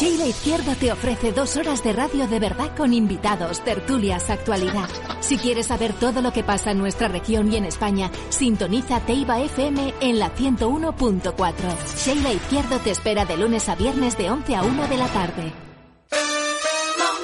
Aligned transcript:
Sheila 0.00 0.24
Izquierdo 0.24 0.74
te 0.76 0.90
ofrece 0.90 1.30
dos 1.30 1.58
horas 1.58 1.84
de 1.84 1.92
radio 1.92 2.26
de 2.26 2.38
verdad 2.38 2.74
con 2.74 2.94
invitados, 2.94 3.60
tertulias, 3.60 4.30
actualidad. 4.30 4.88
Si 5.20 5.36
quieres 5.36 5.66
saber 5.66 5.92
todo 5.92 6.22
lo 6.22 6.32
que 6.32 6.42
pasa 6.42 6.70
en 6.70 6.78
nuestra 6.78 7.08
región 7.08 7.52
y 7.52 7.56
en 7.56 7.66
España, 7.66 8.10
sintoniza 8.30 9.00
Teiba 9.00 9.40
FM 9.40 9.92
en 10.00 10.18
la 10.18 10.34
101.4. 10.34 11.54
Sheila 12.02 12.32
Izquierdo 12.32 12.78
te 12.78 12.92
espera 12.92 13.26
de 13.26 13.36
lunes 13.36 13.68
a 13.68 13.74
viernes 13.74 14.16
de 14.16 14.30
11 14.30 14.56
a 14.56 14.62
1 14.62 14.88
de 14.88 14.96
la 14.96 15.08
tarde. 15.08 15.52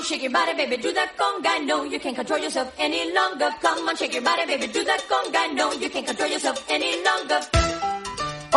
shake 0.05 0.23
your 0.23 0.33
body, 0.33 0.53
baby, 0.55 0.77
do 0.77 0.93
that 0.93 1.17
conga. 1.17 1.65
No, 1.65 1.83
you 1.85 1.99
can't 1.99 2.15
control 2.15 2.41
yourself 2.41 2.73
any 2.79 3.11
longer. 3.11 3.51
Come 3.63 3.89
on, 3.89 3.97
shake 3.97 4.13
your 4.13 4.23
body, 4.23 4.45
baby, 4.47 4.67
do 4.67 4.85
that 4.85 5.01
conga. 5.09 5.55
No, 5.55 5.73
you 5.73 5.89
can't 5.89 6.07
control 6.07 6.29
yourself 6.29 6.63
any 6.69 7.03
longer. 7.03 7.41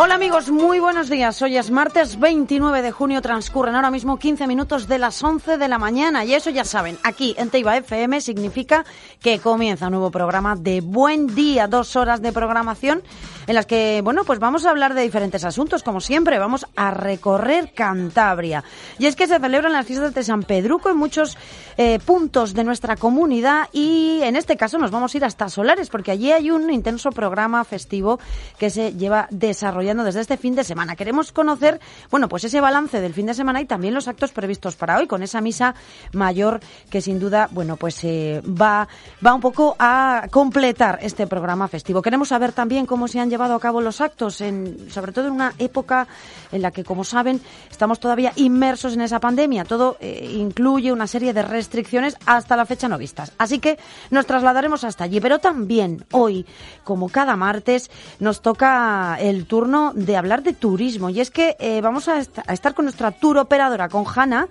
Hola 0.02 0.14
amigos, 0.14 0.50
muy 0.50 0.80
buenos 0.80 1.10
días. 1.10 1.42
Hoy 1.42 1.58
es 1.58 1.70
martes 1.70 2.18
29 2.18 2.80
de 2.80 2.90
junio, 2.90 3.20
transcurren 3.20 3.74
ahora 3.74 3.90
mismo 3.90 4.18
15 4.18 4.46
minutos 4.46 4.88
de 4.88 4.96
las 4.96 5.22
11 5.22 5.58
de 5.58 5.68
la 5.68 5.78
mañana 5.78 6.24
y 6.24 6.32
eso 6.32 6.48
ya 6.48 6.64
saben, 6.64 6.96
aquí 7.02 7.34
en 7.36 7.50
Teiba 7.50 7.76
FM 7.76 8.22
significa 8.22 8.86
que 9.20 9.40
comienza 9.40 9.88
un 9.88 9.92
nuevo 9.92 10.10
programa 10.10 10.56
de 10.56 10.80
Buen 10.80 11.34
Día, 11.34 11.68
dos 11.68 11.96
horas 11.96 12.22
de 12.22 12.32
programación 12.32 13.02
en 13.50 13.56
las 13.56 13.66
que, 13.66 14.00
bueno, 14.04 14.22
pues 14.22 14.38
vamos 14.38 14.64
a 14.64 14.70
hablar 14.70 14.94
de 14.94 15.02
diferentes 15.02 15.42
asuntos, 15.42 15.82
como 15.82 16.00
siempre, 16.00 16.38
vamos 16.38 16.68
a 16.76 16.92
recorrer 16.92 17.72
Cantabria. 17.74 18.62
Y 18.96 19.06
es 19.06 19.16
que 19.16 19.26
se 19.26 19.40
celebran 19.40 19.72
las 19.72 19.86
fiestas 19.86 20.14
de 20.14 20.22
San 20.22 20.44
Pedruco 20.44 20.88
en 20.88 20.96
muchos 20.96 21.36
eh, 21.76 21.98
puntos 21.98 22.54
de 22.54 22.62
nuestra 22.62 22.94
comunidad 22.94 23.68
y 23.72 24.20
en 24.22 24.36
este 24.36 24.56
caso 24.56 24.78
nos 24.78 24.92
vamos 24.92 25.12
a 25.12 25.16
ir 25.16 25.24
hasta 25.24 25.48
Solares 25.48 25.90
porque 25.90 26.12
allí 26.12 26.30
hay 26.30 26.52
un 26.52 26.70
intenso 26.70 27.10
programa 27.10 27.64
festivo 27.64 28.20
que 28.56 28.70
se 28.70 28.92
lleva 28.92 29.26
desarrollando 29.30 30.04
desde 30.04 30.20
este 30.20 30.36
fin 30.36 30.54
de 30.54 30.62
semana. 30.62 30.94
Queremos 30.94 31.32
conocer, 31.32 31.80
bueno, 32.08 32.28
pues 32.28 32.44
ese 32.44 32.60
balance 32.60 33.00
del 33.00 33.14
fin 33.14 33.26
de 33.26 33.34
semana 33.34 33.60
y 33.60 33.64
también 33.64 33.94
los 33.94 34.06
actos 34.06 34.30
previstos 34.30 34.76
para 34.76 34.96
hoy 34.96 35.08
con 35.08 35.24
esa 35.24 35.40
misa 35.40 35.74
mayor 36.12 36.60
que 36.88 37.00
sin 37.00 37.18
duda, 37.18 37.48
bueno, 37.50 37.76
pues 37.76 38.04
eh, 38.04 38.42
va, 38.44 38.86
va 39.26 39.34
un 39.34 39.40
poco 39.40 39.74
a 39.80 40.28
completar 40.30 41.00
este 41.02 41.26
programa 41.26 41.66
festivo. 41.66 42.00
Queremos 42.00 42.28
saber 42.28 42.52
también 42.52 42.86
cómo 42.86 43.08
se 43.08 43.18
han 43.18 43.28
llevado 43.28 43.39
llevado 43.40 43.54
a 43.54 43.60
cabo 43.60 43.80
los 43.80 44.02
actos, 44.02 44.34
sobre 44.34 45.12
todo 45.12 45.28
en 45.28 45.32
una 45.32 45.54
época 45.58 46.06
en 46.52 46.60
la 46.60 46.70
que, 46.70 46.84
como 46.84 47.04
saben, 47.04 47.40
estamos 47.70 47.98
todavía 47.98 48.34
inmersos 48.36 48.92
en 48.92 49.00
esa 49.00 49.18
pandemia. 49.18 49.64
Todo 49.64 49.96
eh, 49.98 50.30
incluye 50.34 50.92
una 50.92 51.06
serie 51.06 51.32
de 51.32 51.40
restricciones 51.40 52.18
hasta 52.26 52.54
la 52.54 52.66
fecha 52.66 52.86
no 52.86 52.98
vistas. 52.98 53.32
Así 53.38 53.58
que 53.58 53.78
nos 54.10 54.26
trasladaremos 54.26 54.84
hasta 54.84 55.04
allí. 55.04 55.22
Pero 55.22 55.38
también 55.38 56.04
hoy, 56.12 56.44
como 56.84 57.08
cada 57.08 57.34
martes, 57.34 57.90
nos 58.18 58.42
toca 58.42 59.16
el 59.18 59.46
turno 59.46 59.92
de 59.94 60.18
hablar 60.18 60.42
de 60.42 60.52
turismo. 60.52 61.08
Y 61.08 61.20
es 61.20 61.30
que 61.30 61.56
eh, 61.58 61.80
vamos 61.80 62.08
a, 62.08 62.16
a 62.46 62.52
estar 62.52 62.74
con 62.74 62.84
nuestra 62.84 63.10
tour 63.10 63.38
operadora, 63.38 63.88
con 63.88 64.04
Hanna 64.04 64.48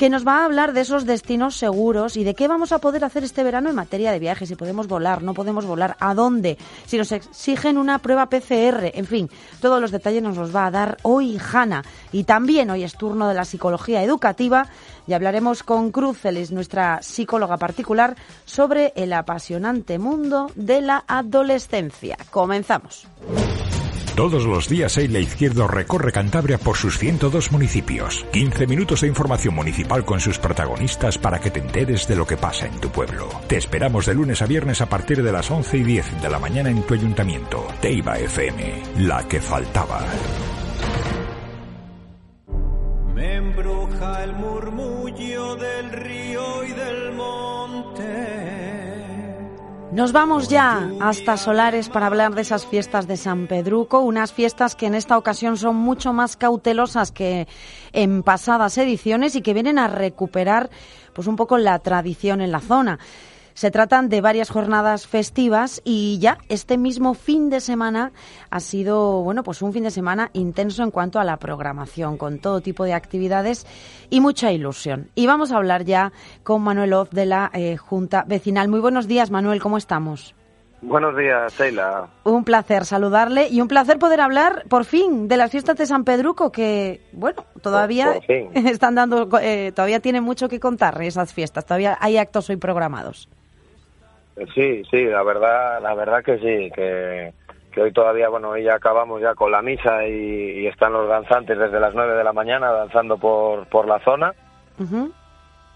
que 0.00 0.08
nos 0.08 0.26
va 0.26 0.38
a 0.38 0.44
hablar 0.46 0.72
de 0.72 0.80
esos 0.80 1.04
destinos 1.04 1.56
seguros 1.56 2.16
y 2.16 2.24
de 2.24 2.34
qué 2.34 2.48
vamos 2.48 2.72
a 2.72 2.78
poder 2.78 3.04
hacer 3.04 3.22
este 3.22 3.44
verano 3.44 3.68
en 3.68 3.76
materia 3.76 4.12
de 4.12 4.18
viajes, 4.18 4.48
si 4.48 4.56
podemos 4.56 4.88
volar, 4.88 5.22
no 5.22 5.34
podemos 5.34 5.66
volar, 5.66 5.98
a 6.00 6.14
dónde, 6.14 6.56
si 6.86 6.96
nos 6.96 7.12
exigen 7.12 7.76
una 7.76 7.98
prueba 7.98 8.30
PCR, 8.30 8.92
en 8.94 9.04
fin, 9.04 9.28
todos 9.60 9.78
los 9.78 9.90
detalles 9.90 10.22
nos 10.22 10.38
los 10.38 10.56
va 10.56 10.64
a 10.64 10.70
dar 10.70 10.96
hoy 11.02 11.38
Hanna. 11.52 11.84
Y 12.12 12.24
también 12.24 12.70
hoy 12.70 12.82
es 12.82 12.94
turno 12.94 13.28
de 13.28 13.34
la 13.34 13.44
psicología 13.44 14.02
educativa 14.02 14.68
y 15.06 15.12
hablaremos 15.12 15.62
con 15.62 15.92
Crucelis, 15.92 16.50
nuestra 16.50 17.02
psicóloga 17.02 17.58
particular, 17.58 18.16
sobre 18.46 18.94
el 18.96 19.12
apasionante 19.12 19.98
mundo 19.98 20.50
de 20.54 20.80
la 20.80 21.04
adolescencia. 21.06 22.16
Comenzamos. 22.30 23.06
Todos 24.16 24.44
los 24.44 24.68
días 24.68 24.98
Eila 24.98 25.18
Izquierdo 25.18 25.66
recorre 25.66 26.12
Cantabria 26.12 26.58
por 26.58 26.76
sus 26.76 26.98
102 26.98 27.52
municipios. 27.52 28.26
15 28.32 28.66
minutos 28.66 29.00
de 29.00 29.08
información 29.08 29.54
municipal 29.54 30.04
con 30.04 30.20
sus 30.20 30.38
protagonistas 30.38 31.16
para 31.16 31.38
que 31.38 31.50
te 31.50 31.60
enteres 31.60 32.06
de 32.06 32.16
lo 32.16 32.26
que 32.26 32.36
pasa 32.36 32.66
en 32.66 32.78
tu 32.80 32.90
pueblo. 32.90 33.28
Te 33.46 33.56
esperamos 33.56 34.06
de 34.06 34.14
lunes 34.14 34.42
a 34.42 34.46
viernes 34.46 34.80
a 34.80 34.88
partir 34.88 35.22
de 35.22 35.32
las 35.32 35.50
11 35.50 35.76
y 35.78 35.82
10 35.84 36.22
de 36.22 36.28
la 36.28 36.38
mañana 36.38 36.70
en 36.70 36.82
tu 36.82 36.94
ayuntamiento. 36.94 37.66
Teiba 37.80 38.18
FM, 38.18 38.82
la 38.98 39.26
que 39.26 39.40
faltaba. 39.40 40.04
Me 43.14 43.36
embruja 43.36 44.24
el 44.24 44.32
murmullo 44.34 45.56
del 45.56 45.92
río 45.92 46.64
y 46.64 46.72
del 46.72 47.12
monte. 47.12 48.59
Nos 49.92 50.12
vamos 50.12 50.48
ya 50.48 50.88
hasta 51.00 51.36
Solares 51.36 51.88
para 51.88 52.06
hablar 52.06 52.36
de 52.36 52.42
esas 52.42 52.64
fiestas 52.64 53.08
de 53.08 53.16
San 53.16 53.48
Pedruco, 53.48 53.98
unas 53.98 54.32
fiestas 54.32 54.76
que 54.76 54.86
en 54.86 54.94
esta 54.94 55.18
ocasión 55.18 55.56
son 55.56 55.74
mucho 55.74 56.12
más 56.12 56.36
cautelosas 56.36 57.10
que 57.10 57.48
en 57.92 58.22
pasadas 58.22 58.78
ediciones 58.78 59.34
y 59.34 59.42
que 59.42 59.52
vienen 59.52 59.80
a 59.80 59.88
recuperar 59.88 60.70
pues 61.12 61.26
un 61.26 61.34
poco 61.34 61.58
la 61.58 61.76
tradición 61.80 62.40
en 62.40 62.52
la 62.52 62.60
zona. 62.60 63.00
Se 63.60 63.70
tratan 63.70 64.08
de 64.08 64.22
varias 64.22 64.48
jornadas 64.48 65.06
festivas 65.06 65.82
y 65.84 66.18
ya 66.18 66.38
este 66.48 66.78
mismo 66.78 67.12
fin 67.12 67.50
de 67.50 67.60
semana 67.60 68.10
ha 68.48 68.58
sido, 68.58 69.22
bueno, 69.22 69.42
pues 69.42 69.60
un 69.60 69.74
fin 69.74 69.84
de 69.84 69.90
semana 69.90 70.30
intenso 70.32 70.82
en 70.82 70.90
cuanto 70.90 71.20
a 71.20 71.24
la 71.24 71.36
programación, 71.36 72.16
con 72.16 72.38
todo 72.38 72.62
tipo 72.62 72.84
de 72.84 72.94
actividades 72.94 73.66
y 74.08 74.22
mucha 74.22 74.50
ilusión. 74.50 75.10
Y 75.14 75.26
vamos 75.26 75.52
a 75.52 75.58
hablar 75.58 75.84
ya 75.84 76.10
con 76.42 76.62
Manuel 76.62 76.94
Oz 76.94 77.10
de 77.10 77.26
la 77.26 77.50
eh, 77.52 77.76
Junta 77.76 78.24
Vecinal. 78.26 78.68
Muy 78.68 78.80
buenos 78.80 79.06
días, 79.06 79.30
Manuel, 79.30 79.60
¿cómo 79.60 79.76
estamos? 79.76 80.34
Buenos 80.80 81.14
días, 81.14 81.52
Sheila. 81.58 82.08
Un 82.24 82.44
placer 82.44 82.86
saludarle 82.86 83.48
y 83.48 83.60
un 83.60 83.68
placer 83.68 83.98
poder 83.98 84.22
hablar 84.22 84.64
por 84.70 84.86
fin 84.86 85.28
de 85.28 85.36
las 85.36 85.50
fiestas 85.50 85.76
de 85.76 85.84
San 85.84 86.04
Pedruco 86.04 86.50
que, 86.50 87.02
bueno, 87.12 87.44
todavía 87.60 88.14
están 88.54 88.94
dando, 88.94 89.28
eh, 89.42 89.70
todavía 89.74 90.00
tienen 90.00 90.24
mucho 90.24 90.48
que 90.48 90.58
contar 90.60 91.02
esas 91.02 91.34
fiestas, 91.34 91.66
todavía 91.66 91.98
hay 92.00 92.16
actos 92.16 92.48
hoy 92.48 92.56
programados. 92.56 93.28
Sí, 94.54 94.82
sí, 94.90 95.04
la 95.04 95.22
verdad, 95.22 95.80
la 95.82 95.94
verdad 95.94 96.24
que 96.24 96.38
sí, 96.38 96.70
que, 96.74 97.32
que 97.72 97.82
hoy 97.82 97.92
todavía, 97.92 98.28
bueno, 98.28 98.50
hoy 98.50 98.64
ya 98.64 98.74
acabamos 98.74 99.20
ya 99.20 99.34
con 99.34 99.52
la 99.52 99.62
misa 99.62 100.06
y, 100.06 100.60
y 100.60 100.66
están 100.66 100.92
los 100.92 101.08
danzantes 101.08 101.58
desde 101.58 101.80
las 101.80 101.94
nueve 101.94 102.14
de 102.14 102.24
la 102.24 102.32
mañana 102.32 102.70
danzando 102.72 103.18
por, 103.18 103.66
por 103.66 103.86
la 103.86 103.98
zona. 104.00 104.34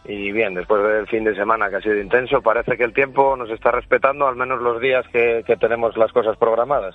Y 0.06 0.32
bien, 0.32 0.53
después 0.53 0.82
del 0.82 1.06
fin 1.06 1.25
de 1.25 1.34
semana 1.34 1.70
que 1.70 1.76
ha 1.76 1.81
sido 1.81 1.98
intenso, 1.98 2.42
parece 2.42 2.76
que 2.76 2.84
el 2.84 2.92
tiempo 2.92 3.37
nos 3.37 3.48
está 3.48 3.70
respetando, 3.70 4.26
al 4.28 4.37
menos 4.37 4.60
los 4.60 4.78
días 4.78 5.06
que, 5.10 5.42
que 5.47 5.56
tenemos 5.56 5.97
las 5.97 6.12
cosas 6.12 6.37
programadas. 6.37 6.94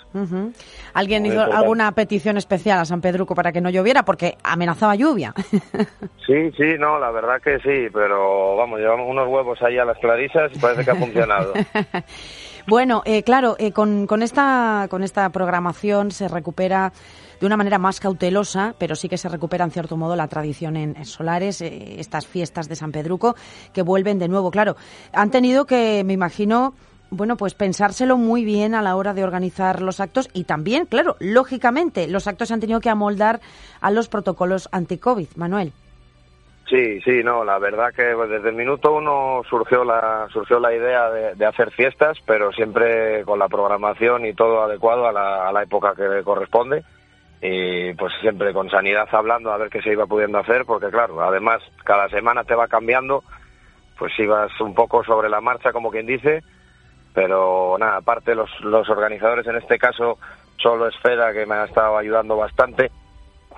¿Alguien 0.94 1.25
hizo 1.25 1.42
alguna 1.42 1.92
petición 1.94 2.38
especial 2.38 2.80
a 2.80 2.86
San 2.86 3.02
Pedruco 3.02 3.34
para 3.34 3.52
que 3.52 3.62
no 3.62 3.72
lloviera? 3.72 4.03
Porque 4.03 4.38
amenazaba 4.44 4.94
lluvia. 4.96 5.34
sí, 6.28 6.52
sí, 6.56 6.75
no, 6.78 7.00
la 7.00 7.09
verdad 7.09 7.42
que 7.42 7.58
sí, 7.59 7.90
pero 7.92 8.56
vamos, 8.56 8.80
llevamos 8.80 9.08
unos 9.09 9.28
huevos 9.28 9.59
ahí 9.64 9.80
a 9.80 9.86
las 9.86 9.97
clarisas 9.97 10.52
y 10.53 10.59
parece 10.59 10.86
que 10.86 10.91
ha 10.91 10.96
funcionado. 10.96 11.53
bueno, 12.68 13.02
eh, 13.06 13.24
claro, 13.24 13.56
eh, 13.58 13.72
con, 13.72 14.06
con, 14.06 14.22
esta, 14.22 14.86
con 14.88 15.02
esta 15.02 15.30
programación 15.31 16.12
se 16.12 16.28
recupera 16.28 16.91
de 17.40 17.46
una 17.46 17.58
manera 17.58 17.78
más 17.78 18.00
cautelosa, 18.00 18.76
pero 18.78 18.96
sí 18.96 19.10
que 19.10 19.18
se 19.18 19.30
recupera 19.30 19.66
en 19.66 19.72
cierto 19.72 19.98
modo 19.98 20.16
la 20.16 20.28
tradición 20.28 20.76
en, 20.76 21.06
Solares, 21.06 21.62
eh, 21.62 22.00
estas 22.00 22.28
fiestas 22.28 22.68
de 22.68 22.76
San 22.76 22.92
Pedruco 22.92 23.36
que 23.74 23.82
vuelven 23.82 24.20
de 24.20 24.28
nuevo. 24.28 24.52
Claro, 24.52 24.76
han 25.14 25.32
tenido 25.32 25.66
que, 25.66 26.04
me 26.06 26.14
imagino, 26.14 26.74
bueno, 27.10 27.38
pues 27.38 27.54
pensárselo 27.54 28.18
muy 28.18 28.44
bien 28.44 28.76
a 28.76 28.82
la 28.82 28.96
hora 28.96 29.14
de 29.14 29.24
organizar 29.24 29.82
los 29.82 30.00
actos 30.00 30.30
y 30.34 30.44
también, 30.44 30.86
claro, 30.86 31.16
lógicamente, 31.20 32.08
los 32.08 32.28
actos 32.28 32.50
se 32.50 32.54
han 32.54 32.60
tenido 32.60 32.82
que 32.82 32.90
amoldar 32.90 33.40
a 33.82 33.92
los 33.92 34.10
protocolos 34.10 34.70
anti-COVID. 34.72 35.30
Manuel. 35.36 35.72
Sí, 36.70 37.02
sí, 37.02 37.24
no, 37.24 37.44
la 37.44 37.58
verdad 37.58 37.92
que 37.96 38.14
pues, 38.16 38.30
desde 38.30 38.50
el 38.50 38.56
minuto 38.56 38.94
uno 38.94 39.42
surgió 39.50 39.84
la, 39.84 40.28
surgió 40.32 40.60
la 40.60 40.72
idea 40.72 41.10
de, 41.10 41.34
de, 41.34 41.46
hacer 41.48 41.72
fiestas, 41.72 42.20
pero 42.28 42.52
siempre 42.52 43.24
con 43.26 43.40
la 43.40 43.48
programación 43.48 44.28
y 44.28 44.36
todo 44.36 44.62
adecuado 44.62 45.08
a 45.08 45.12
la, 45.12 45.50
a 45.50 45.52
la 45.52 45.64
época 45.64 45.96
que 45.96 46.22
corresponde 46.24 46.84
y 47.42 47.94
pues 47.94 48.14
siempre 48.22 48.54
con 48.54 48.70
sanidad 48.70 49.08
hablando 49.12 49.52
a 49.52 49.58
ver 49.58 49.70
qué 49.70 49.82
se 49.82 49.92
iba 49.92 50.06
pudiendo 50.06 50.40
hacer, 50.40 50.66
porque 50.66 50.90
claro, 50.90 51.22
además 51.22 51.62
cada 51.84 52.09
semana 52.09 52.44
te 52.44 52.56
va 52.56 52.68
cambiando, 52.68 53.24
pues 53.97 54.18
ibas 54.20 54.52
un 54.59 54.74
poco 54.74 55.03
sobre 55.03 55.30
la 55.30 55.41
marcha, 55.41 55.72
como 55.72 55.91
quien 55.91 56.06
dice, 56.06 56.44
pero 57.14 57.78
nada, 57.80 57.97
aparte 57.97 58.36
los, 58.36 58.50
los 58.62 58.90
organizadores 58.90 59.47
en 59.47 59.56
este 59.56 59.78
caso, 59.78 60.18
solo 60.58 60.88
Esfera, 60.88 61.34
que 61.34 61.46
me 61.46 61.56
ha 61.56 61.66
estado 61.66 61.97
ayudando 61.97 62.36
bastante, 62.36 62.91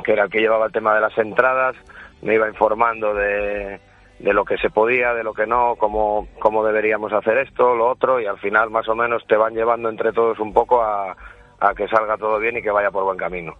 que 0.04 0.13
era 0.13 0.25
el 0.25 0.30
que 0.30 0.39
llevaba 0.39 0.68
el 0.68 0.72
tema 0.72 0.94
de 0.94 1.01
las 1.01 1.18
entradas, 1.18 1.75
me 2.22 2.36
iba 2.36 2.48
informando 2.48 3.16
de, 3.16 3.80
de 4.19 4.34
lo 4.34 4.45
que 4.45 4.57
se 4.57 4.69
podía, 4.69 5.13
de 5.13 5.24
lo 5.24 5.34
que 5.34 5.48
no, 5.48 5.75
cómo, 5.75 6.27
cómo 6.39 6.63
deberíamos 6.63 7.12
hacer 7.13 7.39
esto, 7.39 7.75
lo 7.75 7.89
otro, 7.89 8.19
y 8.19 8.27
al 8.27 8.38
final 8.38 8.69
más 8.69 8.88
o 8.88 8.95
menos 8.95 9.25
te 9.25 9.36
van 9.36 9.56
llevando 9.56 9.89
entre 9.89 10.13
todos 10.13 10.39
un 10.39 10.54
poco 10.54 10.84
a 10.84 11.16
a 11.62 11.75
que 11.75 11.88
salga 11.88 12.18
todo 12.18 12.40
bien 12.40 12.58
y 12.58 12.62
que 12.62 12.72
vaya 12.72 12.90
por 12.90 13.04
buen 13.04 13.18
camino. 13.18 13.54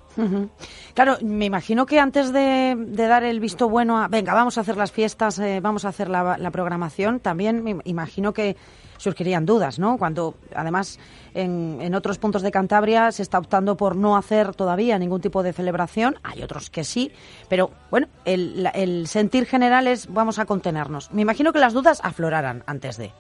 Claro, 0.96 1.18
me 1.22 1.46
imagino 1.46 1.86
que 1.86 2.00
antes 2.00 2.34
de, 2.34 2.76
dar 2.76 3.24
el 3.24 3.40
visto 3.40 3.70
bueno 3.70 4.02
a, 4.02 4.08
venga, 4.08 4.34
vamos 4.34 4.58
a 4.58 4.62
hacer 4.62 4.76
las 4.76 4.92
fiestas, 4.92 5.38
eh, 5.38 5.60
vamos 5.62 5.86
a 5.86 5.90
hacer 5.90 6.10
la, 6.10 6.38
la 6.38 6.52
programación, 6.52 7.20
también 7.20 7.64
me 7.64 7.78
imagino 7.86 8.34
que 8.34 8.58
surgirían 8.98 9.46
dudas, 9.46 9.80
¿no? 9.80 9.98
Cuando, 9.98 10.36
además, 10.56 11.00
en, 11.34 11.80
en 11.80 11.96
otros 11.96 12.18
puntos 12.18 12.42
de 12.42 12.52
Cantabria 12.52 13.12
se 13.12 13.22
está 13.22 13.38
optando 13.38 13.78
por 13.78 13.96
no 13.96 14.18
hacer 14.18 14.54
todavía 14.56 14.98
ningún 14.98 15.22
tipo 15.22 15.44
de 15.44 15.54
celebración, 15.54 16.18
hay 16.24 16.42
otros 16.44 16.70
que 16.70 16.84
sí, 16.84 17.12
pero 17.50 17.72
bueno, 17.90 18.08
el, 18.26 18.70
el 18.74 19.08
sentir 19.08 19.46
general 19.46 19.88
es 19.88 20.12
vamos 20.12 20.40
a 20.40 20.46
contenernos. 20.46 21.12
Me 21.12 21.22
imagino 21.22 21.54
que 21.54 21.60
las 21.60 21.74
dudas 21.74 22.00
afloraran 22.04 22.64
antes 22.66 22.98
de. 22.98 23.12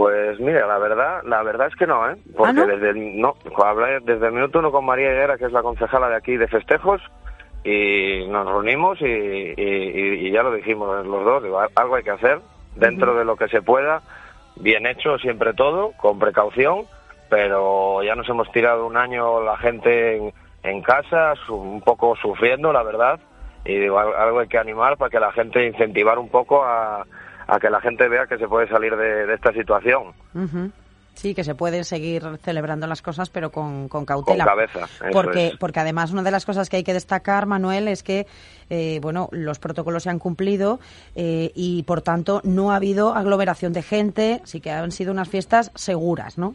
Pues 0.00 0.40
mira, 0.40 0.66
la 0.66 0.78
verdad, 0.78 1.20
la 1.26 1.42
verdad 1.42 1.66
es 1.66 1.76
que 1.76 1.86
no, 1.86 2.08
¿eh? 2.10 2.16
Porque 2.34 2.58
¿Ah, 2.58 2.64
no? 2.64 2.66
desde 2.68 2.88
el, 2.88 3.20
no, 3.20 3.34
hablé 3.62 4.00
desde 4.00 4.28
el 4.28 4.32
minuto 4.32 4.60
uno 4.60 4.72
con 4.72 4.86
María 4.86 5.10
Higuera, 5.12 5.36
que 5.36 5.44
es 5.44 5.52
la 5.52 5.60
concejala 5.60 6.08
de 6.08 6.16
aquí 6.16 6.38
de 6.38 6.48
festejos, 6.48 7.02
y 7.64 8.24
nos 8.30 8.46
reunimos 8.46 8.98
y, 9.02 9.04
y- 9.04 9.54
y- 9.58 10.26
y 10.26 10.30
ya 10.30 10.42
lo 10.42 10.54
dijimos 10.54 11.04
los 11.04 11.22
dos, 11.22 11.42
digo, 11.42 11.60
algo 11.74 11.96
hay 11.96 12.02
que 12.02 12.12
hacer 12.12 12.40
dentro 12.76 13.14
de 13.14 13.26
lo 13.26 13.36
que 13.36 13.48
se 13.48 13.60
pueda, 13.60 14.00
bien 14.56 14.86
hecho 14.86 15.18
siempre 15.18 15.52
todo, 15.52 15.92
con 15.98 16.18
precaución, 16.18 16.86
pero 17.28 18.02
ya 18.02 18.14
nos 18.14 18.26
hemos 18.30 18.50
tirado 18.52 18.86
un 18.86 18.96
año 18.96 19.42
la 19.42 19.58
gente 19.58 20.16
en, 20.16 20.32
en 20.62 20.80
casa, 20.80 21.34
un 21.50 21.82
poco 21.82 22.16
sufriendo, 22.16 22.72
la 22.72 22.82
verdad, 22.82 23.20
y 23.66 23.76
digo, 23.76 23.98
al- 23.98 24.14
algo 24.14 24.38
hay 24.38 24.48
que 24.48 24.56
animar 24.56 24.96
para 24.96 25.10
que 25.10 25.20
la 25.20 25.32
gente, 25.32 25.66
incentivar 25.66 26.18
un 26.18 26.30
poco 26.30 26.64
a, 26.64 27.04
a 27.50 27.58
que 27.58 27.68
la 27.68 27.80
gente 27.80 28.08
vea 28.08 28.26
que 28.26 28.38
se 28.38 28.46
puede 28.46 28.68
salir 28.68 28.96
de, 28.96 29.26
de 29.26 29.34
esta 29.34 29.52
situación. 29.52 30.12
Ujú. 30.34 30.70
Sí, 31.14 31.34
que 31.34 31.44
se 31.44 31.54
pueden 31.54 31.84
seguir 31.84 32.22
celebrando 32.40 32.86
las 32.86 33.02
cosas, 33.02 33.28
pero 33.28 33.50
con, 33.50 33.88
con 33.88 34.06
cautela. 34.06 34.44
Con 34.44 34.54
cabeza, 34.54 34.86
porque, 35.12 35.48
es. 35.48 35.56
porque 35.58 35.80
además 35.80 36.12
una 36.12 36.22
de 36.22 36.30
las 36.30 36.46
cosas 36.46 36.70
que 36.70 36.76
hay 36.78 36.84
que 36.84 36.94
destacar, 36.94 37.44
Manuel, 37.44 37.88
es 37.88 38.02
que 38.02 38.26
eh, 38.70 39.00
bueno, 39.02 39.28
los 39.32 39.58
protocolos 39.58 40.04
se 40.04 40.10
han 40.10 40.18
cumplido 40.18 40.80
eh, 41.14 41.50
y 41.54 41.82
por 41.82 42.00
tanto 42.00 42.40
no 42.44 42.72
ha 42.72 42.76
habido 42.76 43.14
aglomeración 43.14 43.72
de 43.72 43.82
gente, 43.82 44.40
sí 44.44 44.60
que 44.60 44.70
han 44.70 44.92
sido 44.92 45.12
unas 45.12 45.28
fiestas 45.28 45.72
seguras, 45.74 46.38
¿no? 46.38 46.54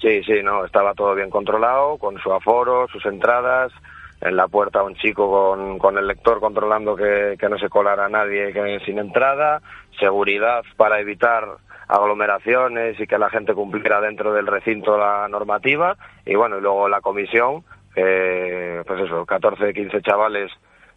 Sí, 0.00 0.22
sí, 0.24 0.42
no, 0.42 0.64
estaba 0.66 0.92
todo 0.92 1.14
bien 1.14 1.30
controlado, 1.30 1.96
con 1.96 2.18
su 2.18 2.32
aforo, 2.32 2.88
sus 2.88 3.06
entradas, 3.06 3.72
en 4.20 4.36
la 4.36 4.48
puerta 4.48 4.82
un 4.82 4.94
chico 4.94 5.30
con, 5.30 5.78
con 5.78 5.98
el 5.98 6.06
lector 6.06 6.40
controlando 6.40 6.94
que, 6.94 7.36
que 7.38 7.48
no 7.48 7.58
se 7.58 7.68
colara 7.68 8.08
nadie 8.08 8.52
que, 8.52 8.80
sin 8.84 8.98
entrada, 8.98 9.62
seguridad 9.98 10.62
para 10.76 11.00
evitar 11.00 11.44
aglomeraciones 11.88 12.98
y 12.98 13.06
que 13.06 13.18
la 13.18 13.30
gente 13.30 13.54
cumpliera 13.54 14.00
dentro 14.00 14.32
del 14.32 14.46
recinto 14.46 14.96
la 14.96 15.28
normativa. 15.28 15.96
Y 16.24 16.34
bueno, 16.34 16.58
y 16.58 16.60
luego 16.60 16.88
la 16.88 17.00
comisión, 17.00 17.64
que, 17.94 18.82
pues 18.86 19.02
eso, 19.02 19.26
14, 19.26 19.74
15 19.74 20.00
chavales 20.02 20.50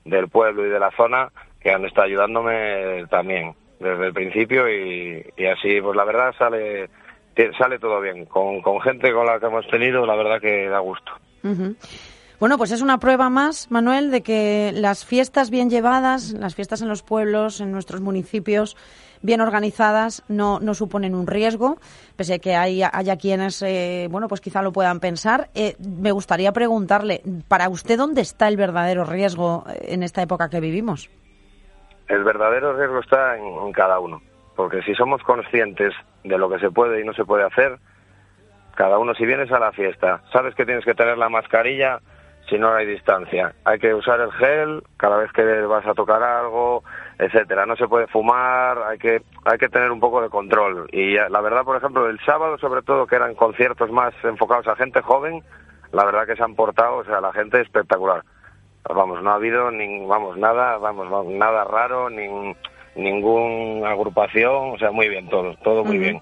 del 0.06 0.30
pueblo 0.30 0.65
y 0.65 0.69
de 0.69 0.80
la 0.80 0.92
zona 0.92 1.30
que 1.59 1.71
han 1.71 1.83
estado 1.86 2.06
ayudándome 2.06 3.06
también 3.09 3.56
desde 3.80 4.07
el 4.07 4.13
principio 4.13 4.69
y, 4.69 5.25
así 5.47 5.81
pues 5.81 5.95
la 5.95 6.06
verdad 6.06 6.33
sale 6.38 6.89
sale 7.57 7.80
todo 7.80 8.00
bien. 8.00 8.25
Con, 8.25 8.62
con 8.62 8.80
gente 8.81 9.12
con 9.12 9.25
la 9.25 9.39
que 9.39 9.47
hemos 9.47 9.68
tenido 9.68 10.06
la 10.06 10.15
verdad 10.15 10.39
que 10.39 10.69
da 10.69 10.80
gusto. 10.80 11.12
Ujú. 11.44 11.75
Bueno, 12.39 12.57
pues 12.57 12.71
es 12.71 12.81
una 12.81 12.97
prueba 12.97 13.29
más, 13.29 13.71
Manuel, 13.71 14.11
de 14.11 14.21
que 14.21 14.71
las 14.73 15.05
fiestas 15.05 15.49
bien 15.49 15.69
llevadas, 15.69 16.33
las 16.33 16.53
fiestas 16.55 16.81
en 16.81 16.89
los 16.89 17.01
pueblos, 17.01 17.61
en 17.61 17.71
nuestros 17.71 18.01
municipios, 18.01 18.75
bien 19.21 19.41
organizadas, 19.41 20.23
no, 20.27 20.59
no 20.59 20.73
suponen 20.73 21.15
un 21.15 21.27
riesgo, 21.27 21.77
pese 22.15 22.35
a 22.35 22.39
que 22.39 22.55
hay, 22.55 22.83
haya 22.83 23.17
quienes, 23.17 23.61
eh, 23.61 24.07
bueno, 24.11 24.27
pues 24.27 24.41
quizá 24.41 24.61
lo 24.61 24.73
puedan 24.73 24.99
pensar. 24.99 25.49
Eh, 25.55 25.75
me 25.79 26.11
gustaría 26.11 26.51
preguntarle, 26.51 27.21
para 27.47 27.69
usted, 27.69 27.97
¿dónde 27.97 28.21
está 28.21 28.47
el 28.49 28.57
verdadero 28.57 29.05
riesgo 29.05 29.63
eh, 29.69 29.93
en 29.93 30.03
esta 30.03 30.21
época 30.21 30.49
que 30.49 30.59
vivimos? 30.59 31.09
el 32.07 32.23
verdadero 32.23 32.77
riesgo 32.77 32.99
está 32.99 33.37
en, 33.37 33.45
en 33.45 33.71
cada 33.71 33.99
uno 33.99 34.21
porque 34.55 34.81
si 34.83 34.93
somos 34.95 35.21
conscientes 35.23 35.93
de 36.23 36.37
lo 36.37 36.49
que 36.49 36.59
se 36.59 36.71
puede 36.71 37.01
y 37.01 37.03
no 37.03 37.13
se 37.13 37.25
puede 37.25 37.43
hacer 37.43 37.77
cada 38.75 38.97
uno 38.97 39.13
si 39.15 39.25
vienes 39.25 39.51
a 39.51 39.59
la 39.59 39.71
fiesta 39.71 40.21
sabes 40.31 40.55
que 40.55 40.65
tienes 40.65 40.85
que 40.85 40.93
tener 40.93 41.17
la 41.17 41.29
mascarilla 41.29 41.99
si 42.50 42.57
no 42.57 42.74
hay 42.74 42.86
distancia. 42.86 43.53
Hay 43.63 43.80
que 43.80 43.94
usar 43.94 44.19
el 44.19 44.31
gel 44.33 44.83
cada 44.97 45.18
vez 45.18 45.31
que 45.31 45.44
vas 45.62 45.86
a 45.86 45.94
tocar 45.94 46.21
algo 46.21 46.83
etcétera. 47.18 47.65
No 47.65 47.75
se 47.75 47.88
puede 47.88 48.07
fumar 48.07 48.77
hay 48.83 48.97
que 48.97 49.21
hay 49.45 49.57
que 49.57 49.69
tener 49.69 49.92
un 49.92 50.00
poco 50.00 50.21
de 50.21 50.30
control. 50.30 50.88
Y 50.92 51.13
la 51.13 51.42
verdad 51.42 51.63
por 51.63 51.77
ejemplo 51.77 52.07
el 52.07 52.19
sábado 52.25 52.57
sobre 52.57 52.81
todo 52.81 53.07
que 53.07 53.15
eran 53.15 53.36
conciertos 53.36 53.92
más 53.92 54.13
enfocados 54.24 54.68
a 54.68 54.75
gente 54.75 55.01
joven 55.01 55.44
la 55.92 56.06
verdad 56.06 56.25
que 56.25 56.36
se 56.36 56.44
han 56.44 56.56
portado 56.56 56.97
o 56.97 57.06
sea 57.06 57.21
la 57.21 57.33
gente 57.33 57.62
espectacular. 57.62 58.24
Vamos 58.88 59.24
no 59.24 59.31
ha 59.31 59.36
habido 59.36 59.71
ni 59.71 60.06
vamos 60.06 60.38
nada 60.38 60.77
vamos 60.77 61.27
nada 61.27 61.63
raro 61.63 62.09
ni 62.09 62.56
ninguna 62.95 63.92
agrupación 63.92 64.74
o 64.74 64.77
sea 64.77 64.92
muy 64.92 65.09
bien 65.09 65.30
todo 65.30 65.56
todo 65.63 65.83
muy 65.83 65.97
bien. 65.97 66.21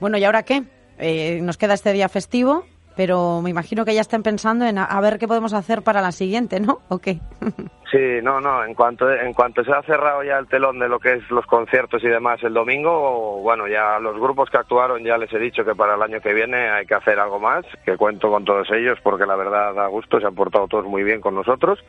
Bueno, 0.00 0.18
¿y 0.18 0.24
ahora 0.24 0.42
qué? 0.42 0.64
Eh, 0.98 1.38
nos 1.42 1.56
queda 1.56 1.74
este 1.74 1.92
día 1.92 2.08
festivo, 2.08 2.64
pero 2.98 3.40
me 3.42 3.50
imagino 3.50 3.84
que 3.84 3.94
ya 3.94 4.00
estén 4.00 4.24
pensando 4.24 4.64
en 4.64 4.76
a, 4.76 4.84
a 4.84 5.00
ver 5.00 5.20
qué 5.20 5.28
podemos 5.28 5.52
hacer 5.52 5.82
para 5.82 6.02
la 6.02 6.10
siguiente, 6.10 6.58
¿no? 6.58 6.80
¿O 6.88 6.98
qué? 6.98 7.20
Sí, 7.90 8.20
no, 8.22 8.38
no, 8.38 8.62
en 8.66 8.74
cuanto, 8.74 9.10
en 9.10 9.32
cuanto 9.32 9.64
se 9.64 9.72
ha 9.72 9.80
cerrado 9.80 10.22
ya 10.22 10.36
el 10.36 10.46
telón 10.46 10.78
de 10.78 10.90
lo 10.90 10.98
que 10.98 11.14
es 11.14 11.30
los 11.30 11.46
conciertos 11.46 12.04
y 12.04 12.08
demás 12.08 12.38
el 12.42 12.52
domingo, 12.52 13.40
bueno, 13.40 13.66
ya 13.66 13.98
los 13.98 14.20
grupos 14.20 14.50
que 14.50 14.58
actuaron 14.58 15.02
ya 15.02 15.16
les 15.16 15.32
he 15.32 15.38
dicho 15.38 15.64
que 15.64 15.74
para 15.74 15.94
el 15.94 16.02
año 16.02 16.20
que 16.20 16.34
viene 16.34 16.68
hay 16.68 16.84
que 16.84 16.92
hacer 16.92 17.18
algo 17.18 17.40
más, 17.40 17.64
que 17.86 17.96
cuento 17.96 18.30
con 18.30 18.44
todos 18.44 18.68
ellos 18.72 18.98
porque 19.02 19.24
la 19.24 19.36
verdad 19.36 19.72
da 19.72 19.86
gusto, 19.86 20.20
se 20.20 20.26
han 20.26 20.34
portado 20.34 20.68
todos 20.68 20.84
muy 20.84 21.02
bien 21.02 21.22
con 21.22 21.34
nosotros. 21.34 21.82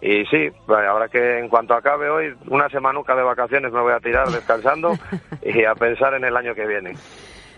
Y 0.00 0.24
sí, 0.24 0.50
ahora 0.66 1.08
que 1.08 1.38
en 1.38 1.48
cuanto 1.48 1.74
acabe 1.74 2.10
hoy, 2.10 2.34
una 2.48 2.68
semanuca 2.68 3.14
de 3.14 3.22
vacaciones 3.22 3.70
me 3.70 3.82
voy 3.82 3.92
a 3.92 4.00
tirar 4.00 4.26
descansando 4.26 4.94
y 5.44 5.62
a 5.62 5.76
pensar 5.76 6.14
en 6.14 6.24
el 6.24 6.36
año 6.36 6.56
que 6.56 6.66
viene. 6.66 6.94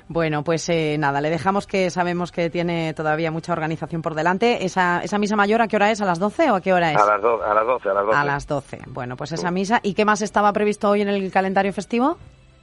Bueno, 0.09 0.43
pues 0.43 0.67
eh, 0.71 0.97
nada, 0.99 1.21
le 1.21 1.29
dejamos 1.29 1.67
que 1.67 1.91
sabemos 1.91 2.33
que 2.33 2.49
tiene 2.49 2.95
todavía 2.95 3.31
mucha 3.31 3.53
organización 3.53 4.01
por 4.01 4.15
delante. 4.15 4.65
¿Esa, 4.65 5.03
¿Esa 5.03 5.19
misa 5.19 5.37
mayor 5.37 5.61
a 5.61 5.69
qué 5.69 5.77
hora 5.77 5.91
es? 5.91 6.01
¿A 6.01 6.07
las 6.07 6.19
12 6.19 6.51
o 6.51 6.55
a 6.57 6.61
qué 6.63 6.73
hora 6.73 6.93
es? 6.93 6.97
A 7.01 7.05
las, 7.07 7.21
do- 7.23 7.43
a 7.45 7.53
las 7.55 7.67
12, 7.67 7.89
a 7.91 7.95
las 7.95 8.07
12. 8.07 8.17
A 8.19 8.25
las 8.25 8.47
12. 8.47 8.79
Bueno, 8.89 9.17
pues 9.17 9.33
esa 9.33 9.51
misa. 9.51 9.81
¿Y 9.83 9.93
qué 9.95 10.05
más 10.07 10.23
estaba 10.23 10.53
previsto 10.53 10.89
hoy 10.89 11.03
en 11.03 11.09
el 11.09 11.31
calendario 11.31 11.73
festivo? 11.75 12.17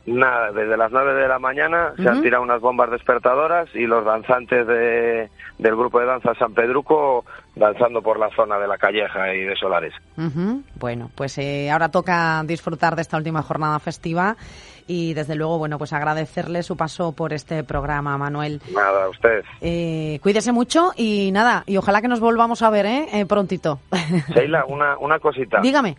Nada, 0.08 0.52
desde 0.52 0.78
las 0.78 0.92
9 0.92 1.14
de 1.20 1.28
la 1.28 1.40
mañana 1.40 1.94
se 1.98 2.08
han 2.08 2.22
tirado 2.22 2.44
unas 2.44 2.62
bombas 2.62 2.92
despertadoras 2.92 3.68
y 3.74 3.88
los 3.88 4.06
danzantes 4.06 4.68
de, 4.68 5.32
del 5.58 5.76
grupo 5.76 6.00
de 6.00 6.06
danza 6.06 6.36
San 6.38 6.54
Pedruco 6.54 7.26
danzando 7.56 8.04
por 8.04 8.20
la 8.20 8.30
zona 8.36 8.60
de 8.60 8.68
la 8.68 8.78
Calleja 8.78 9.34
y 9.34 9.42
de 9.46 9.56
Solares. 9.56 9.94
Bueno, 10.80 11.10
pues 11.16 11.40
eh, 11.40 11.72
ahora 11.72 11.90
toca 11.90 12.44
disfrutar 12.46 12.96
de 12.96 13.02
esta 13.02 13.18
última 13.18 13.42
jornada 13.42 13.80
festiva 13.80 14.36
y 14.88 15.14
desde 15.14 15.36
luego, 15.36 15.58
bueno, 15.58 15.78
pues 15.78 15.94
agradecerle 15.94 16.64
su 16.64 16.78
paso 16.78 17.12
por 17.12 17.34
este 17.34 17.64
programa, 17.64 18.18
Manuel. 18.18 18.62
Nada, 18.74 19.06
a 19.06 19.10
usted. 19.10 19.44
Eh, 19.62 20.20
cuídese 20.22 20.52
mucho 20.52 20.92
y 20.96 21.32
nada, 21.32 21.64
y 21.66 21.78
ojalá 21.78 22.02
que 22.02 22.08
nos 22.08 22.20
volvamos 22.20 22.62
a 22.62 22.70
ver, 22.70 22.86
¿eh? 22.86 23.08
Eh, 23.14 23.26
prontito. 23.26 23.80
Sheila, 24.36 24.66
una, 24.66 24.98
una 24.98 25.20
cosita. 25.20 25.60
Dígame. 25.62 25.98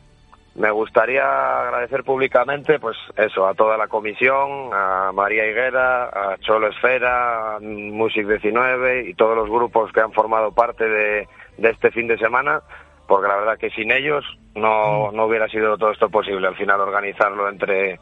Me 0.54 0.70
gustaría 0.70 1.22
agradecer 1.22 2.02
públicamente, 2.02 2.78
pues 2.78 2.96
eso, 3.16 3.46
a 3.46 3.52
toda 3.52 3.76
la 3.76 3.88
comisión, 3.88 4.70
a 4.72 5.12
María 5.12 5.46
Higuera, 5.46 6.04
a 6.04 6.38
Cholo 6.38 6.68
Esfera, 6.68 7.56
a 7.56 7.60
Music 7.60 8.26
19 8.26 9.10
y 9.10 9.14
todos 9.14 9.36
los 9.36 9.50
grupos 9.50 9.92
que 9.92 10.00
han 10.00 10.12
formado 10.12 10.52
parte 10.52 10.88
de, 10.88 11.28
de 11.58 11.70
este 11.70 11.90
fin 11.90 12.08
de 12.08 12.16
semana, 12.16 12.62
porque 13.06 13.28
la 13.28 13.36
verdad 13.36 13.58
que 13.58 13.68
sin 13.68 13.90
ellos 13.90 14.24
no, 14.54 15.12
no 15.12 15.26
hubiera 15.26 15.46
sido 15.48 15.76
todo 15.76 15.90
esto 15.90 16.08
posible, 16.08 16.48
al 16.48 16.56
final 16.56 16.80
organizarlo 16.80 17.50
entre, 17.50 18.00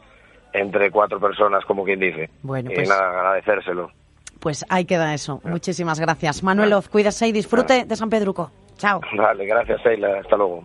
entre 0.59 0.91
cuatro 0.91 1.19
personas, 1.19 1.63
como 1.65 1.83
quien 1.83 1.99
dice. 1.99 2.29
Bueno, 2.43 2.71
y 2.71 2.75
pues- 2.75 2.89
nada, 2.89 3.09
agradecérselo. 3.09 3.91
Pues 4.39 4.65
ahí 4.69 4.85
queda 4.85 5.13
eso. 5.13 5.41
Muchísimas 5.43 5.99
gracias. 5.99 6.43
Manuel 6.43 6.73
Oz, 6.73 6.87
cuídese 6.87 7.27
y 7.27 7.31
disfrute 7.31 7.85
de 7.85 7.95
San 7.95 8.09
Pedruco. 8.09 8.51
Chao. 8.77 9.01
Vale, 9.17 9.45
gracias, 9.45 9.81
Sheila. 9.81 10.19
Hasta 10.19 10.37
luego. 10.37 10.63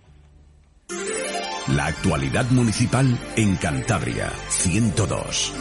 La 1.75 1.85
actualidad 1.87 2.45
municipal 2.51 3.05
en 3.35 3.55
Cantabria 3.55 4.29
102. 4.49 5.55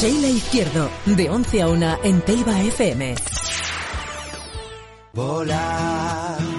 Sheila 0.00 0.28
Izquierdo, 0.28 0.88
de 1.06 1.30
11 1.30 1.62
a 1.62 1.68
1 1.68 1.98
en 2.04 2.20
Teiba 2.22 2.60
FM. 2.60 3.14
Y 5.14 6.51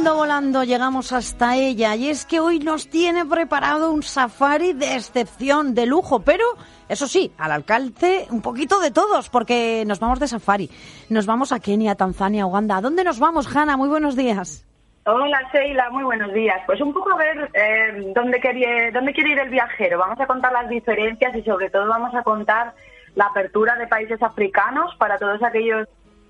volando, 0.00 0.16
volando, 0.16 0.64
llegamos 0.64 1.12
hasta 1.12 1.56
ella. 1.56 1.94
Y 1.94 2.08
es 2.08 2.24
que 2.24 2.40
hoy 2.40 2.58
nos 2.58 2.88
tiene 2.88 3.26
preparado 3.26 3.90
un 3.90 4.02
safari 4.02 4.72
de 4.72 4.94
excepción, 4.94 5.74
de 5.74 5.84
lujo, 5.84 6.20
pero 6.20 6.44
eso 6.88 7.06
sí, 7.06 7.30
al 7.36 7.52
alcance 7.52 8.26
un 8.30 8.40
poquito 8.40 8.80
de 8.80 8.90
todos, 8.90 9.28
porque 9.28 9.84
nos 9.86 10.00
vamos 10.00 10.18
de 10.18 10.28
safari. 10.28 10.70
Nos 11.10 11.26
vamos 11.26 11.52
a 11.52 11.60
Kenia, 11.60 11.96
Tanzania, 11.96 12.46
Uganda. 12.46 12.78
¿A 12.78 12.80
dónde 12.80 13.04
nos 13.04 13.20
vamos, 13.20 13.54
Hanna? 13.54 13.76
Muy 13.76 13.90
buenos 13.90 14.16
días. 14.16 14.66
Hola 15.04 15.38
Sheila, 15.52 15.90
muy 15.90 16.04
buenos 16.04 16.32
días. 16.32 16.62
Pues 16.64 16.80
un 16.80 16.94
poco 16.94 17.12
a 17.12 17.16
ver 17.16 17.50
eh, 17.52 18.12
dónde, 18.14 18.40
quería, 18.40 18.90
dónde 18.92 19.12
quiere 19.12 19.32
ir 19.32 19.38
el 19.38 19.50
viajero. 19.50 19.98
Vamos 19.98 20.18
a 20.18 20.26
contar 20.26 20.52
las 20.52 20.68
diferencias 20.70 21.36
y 21.36 21.42
sobre 21.42 21.68
todo 21.68 21.86
vamos 21.86 22.14
a 22.14 22.22
contar 22.22 22.72
la 23.16 23.26
apertura 23.26 23.76
de 23.76 23.86
países 23.86 24.22
africanos 24.22 24.94
para 24.96 25.18
todos 25.18 25.42
aquellos 25.42 25.86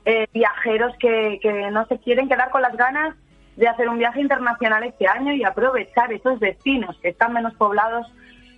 eh, 0.07 0.27
viajeros 0.33 0.93
que, 0.99 1.39
que 1.41 1.71
no 1.71 1.87
se 1.87 1.99
quieren 1.99 2.29
quedar 2.29 2.51
con 2.51 2.63
las 2.63 2.77
ganas 2.77 3.15
de 3.57 3.69
hacer 3.69 3.89
un 3.89 3.99
viaje 3.99 4.21
internacional 4.21 4.83
este 4.85 5.07
año 5.07 5.33
y 5.33 5.45
aprovechar 5.45 6.13
esos 6.13 6.41
destinos 6.41 6.97
que 7.03 7.09
están 7.11 7.33
menos 7.33 7.55
poblados 7.55 8.07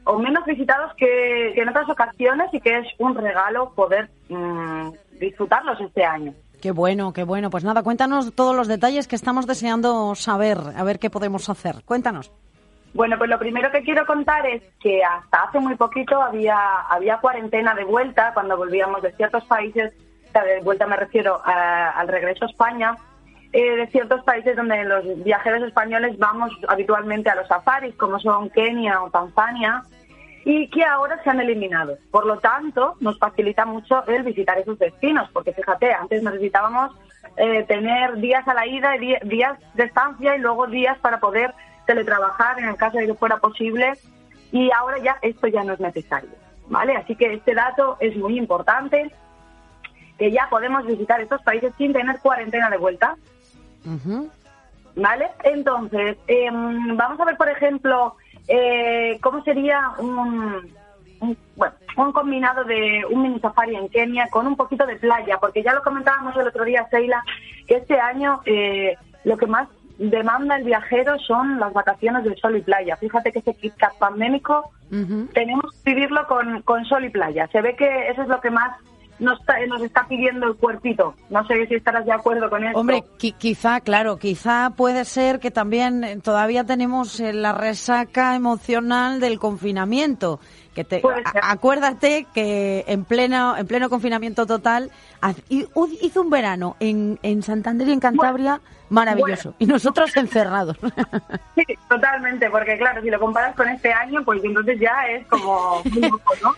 o 0.05 0.19
menos 0.19 0.45
visitados 0.45 0.93
que, 0.97 1.53
que 1.55 1.63
en 1.63 1.69
otras 1.69 1.89
ocasiones 1.89 2.49
y 2.53 2.61
que 2.61 2.79
es 2.79 2.87
un 2.99 3.15
regalo 3.15 3.73
poder 3.75 4.11
mm, 4.29 4.91
disfrutarlos 5.21 5.81
este 5.81 6.05
año. 6.05 6.35
Qué 6.61 6.71
bueno, 6.71 7.13
qué 7.13 7.25
bueno. 7.25 7.51
Pues 7.51 7.65
nada, 7.65 7.83
cuéntanos 7.83 8.33
todos 8.35 8.55
los 8.55 8.69
detalles 8.69 9.09
que 9.09 9.17
estamos 9.17 9.47
deseando 9.47 10.15
saber, 10.15 10.59
a 10.77 10.85
ver 10.85 10.99
qué 11.01 11.11
podemos 11.11 11.49
hacer. 11.49 11.83
Cuéntanos. 11.85 12.31
Bueno, 12.95 13.17
pues 13.17 13.31
lo 13.31 13.39
primero 13.39 13.71
que 13.73 13.83
quiero 13.83 14.05
contar 14.07 14.47
es 14.47 14.63
que 14.81 15.03
hasta 15.03 15.45
hace 15.45 15.59
muy 15.59 15.75
poquito 15.77 16.21
había, 16.23 16.57
había 16.91 17.17
cuarentena 17.19 17.75
de 17.75 17.85
vuelta 17.85 18.33
cuando 18.35 18.57
volvíamos 18.57 19.03
de 19.03 19.13
ciertos 19.13 19.45
países, 19.47 19.93
de 20.35 20.61
vuelta 20.63 20.87
me 20.87 20.97
refiero 20.97 21.41
a- 21.45 21.91
al 21.91 22.07
regreso 22.09 22.45
a 22.45 22.49
España, 22.49 22.95
eh, 23.53 23.77
de 23.77 23.87
ciertos 23.89 24.23
países 24.25 24.57
donde 24.57 24.85
los 24.85 25.25
viajeros 25.25 25.63
españoles 25.63 26.19
vamos 26.19 26.53
habitualmente 26.69 27.31
a 27.31 27.35
los 27.35 27.49
safaris, 27.49 27.95
como 27.97 28.19
son 28.19 28.51
Kenia 28.51 29.03
o 29.03 29.11
Tanzania, 29.11 29.83
y 30.45 30.69
que 30.69 30.85
ahora 30.85 31.23
se 31.23 31.31
han 31.31 31.41
eliminado. 31.41 31.97
Por 32.11 32.27
lo 32.27 32.39
tanto, 32.39 32.97
nos 33.01 33.19
facilita 33.19 33.65
mucho 33.65 34.05
el 34.07 34.23
visitar 34.23 34.59
esos 34.59 34.79
destinos, 34.79 35.29
porque 35.33 35.53
fíjate, 35.53 35.93
antes 35.93 36.23
necesitábamos 36.23 36.97
eh, 37.37 37.65
tener 37.65 38.17
días 38.17 38.47
a 38.49 38.55
la 38.55 38.67
ida, 38.67 38.93
días 39.23 39.59
de 39.75 39.85
estancia 39.85 40.35
y 40.37 40.41
luego 40.41 40.67
días 40.67 40.99
para 40.99 41.21
poder 41.21 41.55
teletrabajar 41.87 42.59
en 42.59 42.69
el 42.69 42.77
caso 42.77 42.99
de 42.99 43.07
que 43.07 43.15
fuera 43.15 43.37
posible, 43.37 43.93
y 44.51 44.71
ahora 44.73 44.99
ya 44.99 45.19
esto 45.23 45.47
ya 45.47 45.63
no 45.63 45.75
es 45.75 45.81
necesario. 45.81 46.31
¿Vale? 46.69 46.97
Así 46.97 47.17
que 47.17 47.35
este 47.35 47.55
dato 47.55 47.97
es 48.01 48.17
muy 48.17 48.39
importante, 48.39 49.11
que 50.19 50.31
ya 50.31 50.47
podemos 50.49 50.87
visitar 50.87 51.21
estos 51.21 51.43
países 51.43 51.73
sin 51.77 51.93
tener 51.93 52.19
cuarentena 52.21 52.71
de 52.71 52.79
vuelta. 52.79 53.17
Ujú. 53.87 54.31
¿Vale? 54.97 55.31
Entonces, 55.45 56.19
em, 56.27 56.97
vamos 56.97 57.19
a 57.21 57.25
ver, 57.25 57.37
por 57.37 57.49
ejemplo, 57.49 58.17
eh, 58.49 59.19
cómo 59.23 59.43
sería 59.43 59.91
un, 59.99 60.71
un- 61.21 61.39
bueno, 61.57 61.75
un 61.97 62.13
combinado 62.13 62.65
de 62.65 63.03
un 63.11 63.23
mini 63.23 63.41
safari 63.41 63.77
en 63.77 63.89
Kenia 63.89 64.29
con 64.29 64.47
un 64.47 64.57
poquito 64.57 64.85
de 64.87 64.97
playa, 64.97 65.39
porque 65.39 65.63
ya 65.63 65.73
lo 65.73 65.83
comentábamos 65.83 66.37
el 66.37 66.47
otro 66.49 66.65
día, 66.65 66.87
Seila, 66.91 67.23
que 67.67 67.77
este 67.77 67.99
año 67.99 68.41
eh, 68.45 68.97
lo 69.25 69.37
que 69.37 69.47
más 69.47 69.69
demanda 69.99 70.57
el 70.57 70.65
viajero 70.65 71.19
son 71.21 71.61
las 71.61 71.73
vacaciones 71.73 72.25
de 72.25 72.37
sol 72.37 72.57
y 72.57 72.61
playa. 72.63 72.97
Fíjate 72.97 73.31
que 73.33 73.39
este 73.39 73.55
Kit 73.55 73.75
pandémico 73.99 74.71
tenemos 75.33 75.73
que 75.85 75.95
vivirlo 75.95 76.27
con, 76.27 76.61
con 76.63 76.85
sol 76.85 77.05
y 77.05 77.09
playa. 77.11 77.47
Se 77.53 77.63
ve 77.63 77.77
que 77.77 78.09
eso 78.09 78.23
es 78.23 78.29
lo 78.29 78.41
que 78.41 78.51
más 78.51 78.77
nos 79.23 79.41
está, 79.41 79.55
nos 79.67 79.81
está 79.83 80.07
pidiendo 80.09 80.47
el 80.47 80.57
cuerpito. 80.57 81.15
No 81.31 81.47
sé 81.47 81.67
si 81.67 81.75
estarás 81.77 82.05
de 82.05 82.13
acuerdo 82.13 82.51
con 82.51 82.65
esto. 82.65 82.79
Hombre, 82.79 83.05
qui- 83.19 83.35
quizá, 83.39 83.81
claro, 83.81 84.19
quizá 84.19 84.71
puede 84.77 85.05
ser 85.05 85.39
que 85.41 85.51
también 85.51 86.05
eh, 86.05 86.19
todavía 86.23 86.65
tenemos 86.65 87.19
eh, 87.21 87.33
la 87.33 87.53
resaca 87.53 88.35
emocional 88.37 89.21
del 89.21 89.39
confinamiento. 89.39 90.41
Que 90.75 90.85
te, 90.85 91.03
acuérdate 91.43 92.27
que 92.33 92.85
en 92.89 93.05
pleno 93.05 93.55
en 93.59 93.67
pleno 93.67 93.91
confinamiento 93.91 94.47
total 94.47 94.91
hizo 95.51 96.23
un 96.23 96.31
verano 96.31 96.77
en, 96.81 97.19
en 97.23 97.43
Santander 97.43 97.89
y 97.89 97.93
en 97.93 98.01
Cantabria 98.01 98.59
maravilloso 98.89 99.51
bueno. 99.51 99.57
y 99.59 99.67
nosotros 99.67 100.17
encerrados. 100.17 100.77
Sí, 101.55 101.65
totalmente, 101.87 102.49
porque 102.49 102.79
claro, 102.79 103.03
si 103.03 103.11
lo 103.11 103.21
comparas 103.21 103.55
con 103.55 103.69
este 103.69 103.93
año, 103.93 104.25
pues 104.25 104.43
entonces 104.43 104.81
ya 104.81 105.05
es 105.11 105.27
como 105.27 105.83
¿no? 105.85 106.55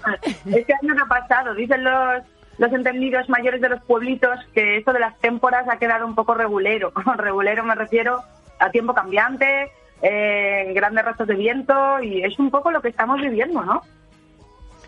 Este 0.57 0.73
año 0.81 0.95
no 0.95 1.03
ha 1.03 1.09
pasado, 1.09 1.53
dicen 1.53 1.83
los 1.83 2.23
los 2.59 2.73
entendidos 2.73 3.29
mayores 3.29 3.61
de 3.61 3.69
los 3.69 3.83
pueblitos 3.85 4.39
que 4.55 4.77
esto 4.79 4.93
de 4.93 5.01
las 5.01 5.19
témporas 5.19 5.69
ha 5.69 5.79
quedado 5.79 6.07
un 6.07 6.15
poco 6.15 6.35
regulero. 6.35 6.93
regulero 7.17 7.65
me 7.65 7.75
refiero 7.75 8.23
a 8.59 8.71
tiempo 8.71 8.95
cambiante, 8.95 9.71
eh, 10.03 10.73
grandes 10.75 11.05
rastros 11.05 11.29
de 11.29 11.35
viento 11.35 12.01
y 12.03 12.23
es 12.23 12.39
un 12.39 12.51
poco 12.51 12.71
lo 12.71 12.81
que 12.81 12.89
estamos 12.89 13.21
viviendo, 13.21 13.63
¿no? 13.63 13.83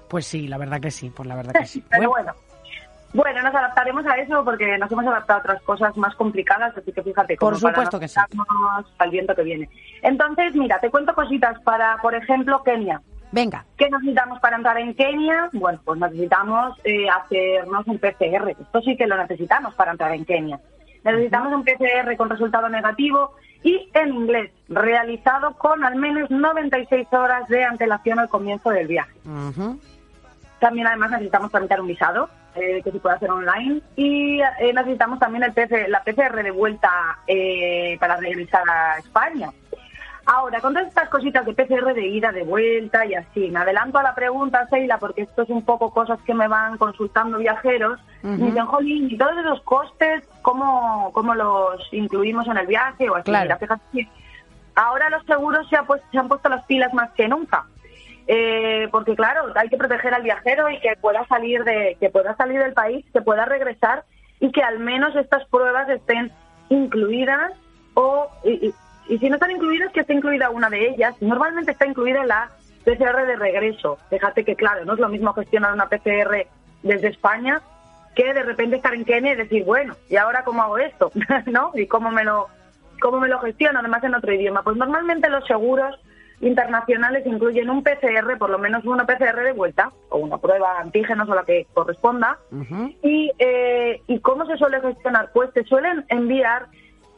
pues 0.08 0.26
sí, 0.26 0.46
la 0.46 0.58
verdad 0.58 0.80
que 0.80 0.90
sí, 0.90 1.10
pues 1.10 1.28
la 1.28 1.34
verdad 1.34 1.52
que 1.52 1.66
sí. 1.66 1.84
Pero 1.90 2.10
Bueno, 2.10 2.32
bueno. 2.32 2.46
Bueno, 3.12 3.42
nos 3.42 3.54
adaptaremos 3.54 4.04
a 4.04 4.16
eso 4.16 4.44
porque 4.44 4.76
nos 4.76 4.92
hemos 4.92 5.06
adaptado 5.06 5.38
a 5.38 5.40
otras 5.40 5.62
cosas 5.62 5.96
más 5.96 6.14
complicadas, 6.16 6.76
así 6.76 6.92
que 6.92 7.02
fíjate, 7.02 7.36
como 7.36 7.52
Por 7.52 7.60
supuesto 7.60 7.98
que 7.98 8.08
sí. 8.08 8.20
al 8.98 9.10
viento 9.10 9.34
que 9.34 9.42
viene. 9.42 9.70
Entonces, 10.02 10.54
mira, 10.54 10.78
te 10.80 10.90
cuento 10.90 11.14
cositas 11.14 11.58
para, 11.62 11.96
por 12.02 12.14
ejemplo, 12.14 12.62
Kenia. 12.62 13.00
Venga. 13.32 13.64
¿Qué 13.76 13.88
necesitamos 13.90 14.40
para 14.40 14.56
entrar 14.56 14.78
en 14.78 14.94
Kenia? 14.94 15.50
Bueno, 15.52 15.80
pues 15.84 16.00
necesitamos 16.00 16.78
eh, 16.84 17.08
hacernos 17.08 17.86
un 17.86 17.98
PCR. 17.98 18.50
Esto 18.50 18.80
sí 18.82 18.96
que 18.96 19.06
lo 19.06 19.16
necesitamos 19.16 19.74
para 19.74 19.92
entrar 19.92 20.12
en 20.12 20.24
Kenia. 20.24 20.60
Necesitamos 21.04 21.52
un 21.52 21.64
PCR 21.64 22.16
con 22.16 22.30
resultado 22.30 22.68
negativo 22.68 23.32
y 23.62 23.88
en 23.94 24.12
inglés, 24.12 24.50
realizado 24.68 25.54
con 25.54 25.84
al 25.84 25.96
menos 25.96 26.30
96 26.30 27.06
horas 27.12 27.48
de 27.48 27.64
antelación 27.64 28.18
al 28.18 28.28
comienzo 28.28 28.70
del 28.70 28.86
viaje. 28.86 29.12
También 30.58 30.86
además 30.86 31.10
necesitamos 31.10 31.50
tramitar 31.50 31.80
un 31.80 31.86
visado 31.86 32.28
eh, 32.54 32.80
que 32.82 32.90
se 32.90 32.98
puede 32.98 33.16
hacer 33.16 33.30
online 33.30 33.82
y 33.96 34.40
eh, 34.40 34.72
necesitamos 34.74 35.18
también 35.18 35.44
el 35.44 35.52
PC 35.52 35.88
la 35.88 36.02
PCR 36.02 36.42
de 36.42 36.50
vuelta 36.50 36.90
eh, 37.26 37.96
para 38.00 38.16
regresar 38.16 38.62
a 38.68 38.98
España. 38.98 39.50
Ahora, 40.26 40.60
con 40.60 40.74
todas 40.74 40.88
estas 40.88 41.08
cositas 41.08 41.46
de 41.46 41.54
PCR 41.54 41.94
de 41.94 42.06
ida, 42.06 42.32
de 42.32 42.42
vuelta 42.42 43.06
y 43.06 43.14
así, 43.14 43.48
me 43.50 43.60
adelanto 43.60 43.98
a 43.98 44.02
la 44.02 44.14
pregunta, 44.14 44.66
Seila, 44.68 44.98
porque 44.98 45.22
esto 45.22 45.42
es 45.42 45.50
un 45.50 45.64
poco 45.64 45.92
cosas 45.92 46.18
que 46.26 46.34
me 46.34 46.48
van 46.48 46.76
consultando 46.78 47.38
viajeros. 47.38 48.00
Me 48.22 48.36
dicen, 48.46 48.66
Jolín, 48.66 49.08
¿y 49.08 49.16
todos 49.16 49.36
esos 49.38 49.62
costes 49.62 50.24
cómo, 50.42 51.10
cómo 51.12 51.32
los 51.34 51.80
incluimos 51.92 52.46
en 52.48 52.56
el 52.58 52.66
viaje? 52.66 53.08
O 53.08 53.14
así, 53.14 53.24
Claro. 53.26 53.44
Mira, 53.44 53.56
fíjate 53.58 54.08
ahora 54.74 55.08
los 55.10 55.24
seguros 55.24 55.66
se, 55.70 55.76
ha 55.76 55.84
puesto- 55.84 56.06
se 56.10 56.18
han 56.18 56.28
puesto 56.28 56.48
las 56.50 56.64
pilas 56.66 56.92
más 56.92 57.10
que 57.12 57.28
nunca. 57.28 57.64
Eh, 58.26 58.88
porque 58.90 59.14
claro, 59.14 59.52
hay 59.54 59.68
que 59.68 59.76
proteger 59.76 60.12
al 60.12 60.22
viajero 60.22 60.68
y 60.68 60.80
que 60.80 60.96
pueda 61.00 61.24
salir 61.28 61.62
de 61.64 61.96
que 62.00 62.10
pueda 62.10 62.34
salir 62.36 62.58
del 62.58 62.72
país, 62.72 63.06
que 63.12 63.22
pueda 63.22 63.44
regresar 63.44 64.04
y 64.40 64.50
que 64.50 64.62
al 64.62 64.80
menos 64.80 65.14
estas 65.14 65.44
pruebas 65.46 65.88
estén 65.88 66.32
incluidas 66.68 67.52
o 67.94 68.28
y, 68.44 68.66
y- 68.66 68.74
y 69.08 69.18
si 69.18 69.28
no 69.28 69.36
están 69.36 69.50
incluidas 69.50 69.92
que 69.92 70.00
esté 70.00 70.14
incluida 70.14 70.50
una 70.50 70.68
de 70.70 70.88
ellas. 70.88 71.14
Normalmente 71.20 71.72
está 71.72 71.86
incluida 71.86 72.24
la 72.24 72.50
PCR 72.84 73.26
de 73.26 73.36
regreso. 73.36 73.98
Fíjate 74.10 74.44
que 74.44 74.56
claro, 74.56 74.84
no 74.84 74.94
es 74.94 75.00
lo 75.00 75.08
mismo 75.08 75.32
gestionar 75.32 75.72
una 75.72 75.88
PCR 75.88 76.46
desde 76.82 77.08
España 77.08 77.60
que 78.14 78.32
de 78.32 78.42
repente 78.42 78.76
estar 78.76 78.94
en 78.94 79.04
Kenia 79.04 79.32
y 79.32 79.36
decir, 79.36 79.64
bueno, 79.64 79.94
¿y 80.08 80.16
ahora 80.16 80.42
cómo 80.44 80.62
hago 80.62 80.78
esto? 80.78 81.12
¿No? 81.46 81.72
¿Y 81.74 81.86
cómo 81.86 82.10
me 82.10 82.24
lo 82.24 82.48
cómo 83.00 83.20
me 83.20 83.28
lo 83.28 83.38
gestiono 83.40 83.80
además 83.80 84.02
en 84.04 84.14
otro 84.14 84.32
idioma? 84.32 84.62
Pues 84.62 84.76
normalmente 84.76 85.28
los 85.28 85.46
seguros 85.46 86.00
internacionales 86.40 87.26
incluyen 87.26 87.70
un 87.70 87.82
PCR, 87.82 88.38
por 88.38 88.50
lo 88.50 88.58
menos 88.58 88.84
una 88.84 89.06
PCR 89.06 89.42
de 89.42 89.52
vuelta, 89.52 89.90
o 90.10 90.18
una 90.18 90.38
prueba 90.38 90.80
antígenos 90.80 91.28
o 91.28 91.34
la 91.34 91.44
que 91.44 91.66
corresponda. 91.72 92.38
Y, 93.02 93.30
eh, 93.38 94.00
¿Y 94.06 94.20
cómo 94.20 94.46
se 94.46 94.56
suele 94.56 94.80
gestionar? 94.80 95.30
Pues 95.32 95.52
te 95.52 95.64
suelen 95.64 96.04
enviar 96.08 96.66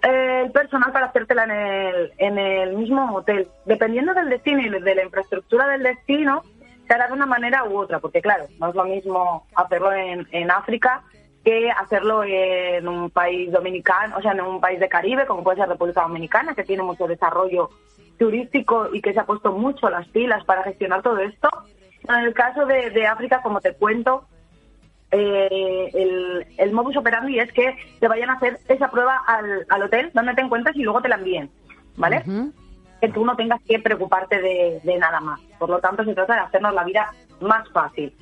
el 0.02 0.50
personal 0.52 0.93
para 0.93 1.07
hacértela 1.07 1.45
en 1.45 1.50
el, 1.50 2.12
en 2.19 2.38
el 2.38 2.76
mismo 2.76 3.14
hotel. 3.14 3.49
Dependiendo 3.64 4.14
del 4.14 4.28
destino 4.28 4.61
y 4.61 4.69
de 4.69 4.95
la 4.95 5.05
infraestructura 5.05 5.67
del 5.69 5.83
destino, 5.83 6.43
se 6.87 6.95
hará 6.95 7.09
de 7.09 7.12
una 7.12 7.26
manera 7.26 7.64
u 7.64 7.76
otra, 7.76 7.99
porque 7.99 8.23
claro, 8.23 8.47
no 8.59 8.69
es 8.69 8.75
lo 8.75 8.85
mismo 8.85 9.47
hacerlo 9.55 9.93
en, 9.93 10.26
en 10.33 10.50
África 10.50 11.02
que 11.45 11.71
hacerlo 11.71 12.25
en 12.25 12.88
un 12.88 13.11
país 13.11 13.50
dominicano, 13.52 14.17
o 14.17 14.23
sea, 14.23 14.33
en 14.33 14.40
un 14.40 14.61
país 14.61 14.81
de 14.81 14.88
Caribe, 14.88 15.26
como 15.26 15.45
puede 15.45 15.59
ser 15.59 15.69
República 15.69 16.02
Dominicana, 16.02 16.55
que 16.55 16.64
tiene 16.64 16.83
mucho 16.83 17.07
desarrollo 17.07 17.71
turístico 18.19 18.88
y 18.93 19.00
que 19.00 19.12
se 19.12 19.21
ha 19.21 19.26
puesto 19.26 19.52
mucho 19.52 19.88
las 19.88 20.07
pilas 20.09 20.45
para 20.45 20.64
gestionar 20.64 21.02
todo 21.02 21.19
esto. 21.19 21.49
En 22.09 22.25
el 22.25 22.35
caso 22.35 22.67
de, 22.67 22.90
de 22.90 23.07
África, 23.07 23.40
como 23.43 23.61
te 23.61 23.75
cuento, 23.75 24.26
eh, 25.11 25.91
el, 25.95 26.47
el 26.59 26.73
modus 26.73 26.97
operandi 26.97 27.38
es 27.38 27.53
que 27.53 27.77
te 28.00 28.09
vayan 28.09 28.31
a 28.31 28.35
hacer 28.35 28.59
esa 28.69 28.91
prueba 28.91 29.23
al, 29.27 29.67
al 29.69 29.83
hotel 29.83 30.11
donde 30.15 30.35
te 30.35 30.43
encuentres 30.43 30.77
y 30.77 30.83
luego 30.83 31.00
te 31.00 31.09
la 31.09 31.17
envíen, 31.17 31.50
¿vale? 31.97 32.23
Que 33.00 33.09
tú 33.09 33.25
no 33.25 33.37
tengas 33.37 33.61
que 33.62 33.79
preocuparte 33.79 34.41
de, 34.41 34.81
de 34.83 34.99
nada 34.99 35.21
más. 35.21 35.41
Por 35.59 35.71
lo 35.71 35.79
tanto, 35.79 36.05
se 36.05 36.15
trata 36.15 36.35
de 36.35 36.41
hacernos 36.41 36.75
la 36.75 36.85
vida 36.85 37.12
más 37.41 37.69
fácil. 37.71 38.12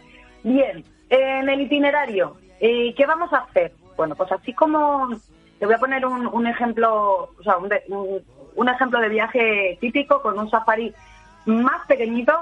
Bien, 0.42 0.84
en 1.08 1.48
el 1.48 1.60
itinerario, 1.62 2.36
eh, 2.60 2.94
¿qué 2.94 3.06
vamos 3.06 3.32
a 3.32 3.38
hacer? 3.38 3.72
Bueno, 3.96 4.14
pues 4.14 4.30
así 4.32 4.52
como 4.52 5.08
te 5.58 5.64
voy 5.66 5.74
a 5.74 5.78
poner 5.78 6.04
un, 6.04 6.26
un 6.26 6.46
ejemplo, 6.46 7.30
o 7.38 7.42
sea, 7.42 7.56
un, 7.56 7.68
de- 7.68 7.82
un- 7.88 8.22
un 8.54 8.68
ejemplo 8.68 9.00
de 9.00 9.08
viaje 9.08 9.76
típico 9.80 10.20
con 10.22 10.38
un 10.38 10.48
safari 10.50 10.94
más 11.46 11.86
pequeñito 11.86 12.32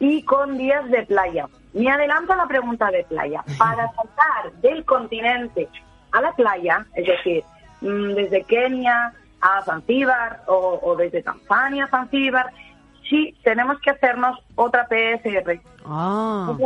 y 0.00 0.22
con 0.24 0.56
días 0.58 0.88
de 0.90 1.02
playa. 1.04 1.46
Me 1.74 1.90
adelanto 1.90 2.32
a 2.32 2.36
la 2.36 2.46
pregunta 2.46 2.90
de 2.90 3.04
playa. 3.04 3.44
Para 3.58 3.90
saltar 3.92 4.52
del 4.62 4.84
continente 4.84 5.68
a 6.12 6.20
la 6.20 6.32
playa, 6.32 6.86
es 6.94 7.06
decir, 7.06 7.44
mm, 7.80 8.14
desde 8.14 8.44
Kenia 8.44 9.12
a 9.40 9.62
Zanzíbar 9.62 10.42
o, 10.46 10.80
o 10.82 10.96
desde 10.96 11.22
Tanzania 11.22 11.84
a 11.84 11.88
Zanzíbar, 11.88 12.50
sí 13.08 13.36
tenemos 13.42 13.78
que 13.80 13.90
hacernos 13.90 14.38
otra 14.54 14.86
PSR. 14.88 15.60
Ah, 15.84 16.56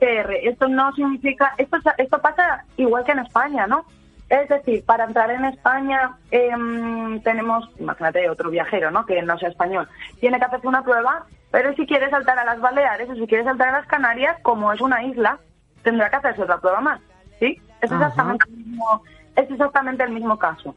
PCR. 0.00 0.32
Esto 0.42 0.68
no 0.68 0.92
significa, 0.92 1.54
esto, 1.58 1.78
esto 1.98 2.18
pasa 2.20 2.64
igual 2.76 3.04
que 3.04 3.12
en 3.12 3.20
España, 3.20 3.66
¿no? 3.66 3.84
Es 4.28 4.48
decir, 4.48 4.84
para 4.84 5.04
entrar 5.04 5.30
en 5.30 5.44
España 5.44 6.16
em, 6.30 7.20
tenemos, 7.20 7.68
imagínate, 7.78 8.28
otro 8.30 8.50
viajero, 8.50 8.90
¿no? 8.90 9.04
Que 9.04 9.20
no 9.22 9.38
sea 9.38 9.50
español, 9.50 9.88
tiene 10.20 10.38
que 10.38 10.46
hacerse 10.46 10.66
una 10.66 10.82
prueba, 10.82 11.26
pero 11.52 11.74
si 11.74 11.86
quiere 11.86 12.10
saltar 12.10 12.38
a 12.38 12.44
las 12.44 12.60
Baleares 12.60 13.08
o 13.10 13.14
si 13.14 13.26
quiere 13.26 13.44
saltar 13.44 13.68
a 13.68 13.80
las 13.80 13.86
Canarias, 13.86 14.36
como 14.42 14.72
es 14.72 14.80
una 14.80 15.04
isla, 15.04 15.38
tendrá 15.82 16.10
que 16.10 16.16
hacerse 16.16 16.42
otra 16.42 16.58
prueba 16.58 16.80
más, 16.80 17.00
¿sí? 17.38 17.60
Es 17.82 17.92
exactamente, 17.92 18.46
el 18.48 18.56
mismo, 18.56 19.02
es 19.36 19.50
exactamente 19.50 20.02
el 20.02 20.12
mismo 20.12 20.38
caso. 20.38 20.74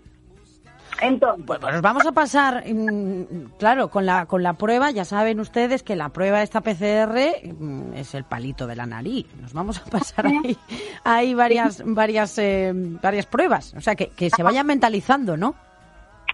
Entonces, 1.02 1.46
Pues, 1.46 1.60
pues 1.60 1.82
vamos 1.82 2.06
a 2.06 2.12
pasar, 2.12 2.64
mm, 2.68 3.58
claro, 3.58 3.90
con 3.90 4.06
la, 4.06 4.26
con 4.26 4.44
la 4.44 4.54
prueba, 4.54 4.92
ya 4.92 5.06
saben 5.06 5.40
ustedes 5.40 5.82
que 5.82 5.96
la 5.96 6.10
prueba 6.10 6.42
esta 6.42 6.62
PCR 6.62 7.18
mm, 7.44 7.94
es 7.96 8.14
el 8.14 8.26
palito 8.26 8.68
de 8.68 8.76
la 8.76 8.86
nariz. 8.86 9.28
Nos 9.42 9.54
vamos 9.54 9.82
a 9.82 9.90
pasar 9.90 10.28
ahí, 10.28 10.58
hay 11.04 11.34
varias, 11.34 11.84
varias, 11.86 12.38
eh, 12.38 12.72
varias 13.02 13.26
pruebas. 13.26 13.74
O 13.76 13.82
sea, 13.82 13.96
que, 13.96 14.10
que 14.10 14.30
se 14.30 14.44
vayan 14.44 14.68
mentalizando, 14.68 15.38
¿no? 15.38 15.56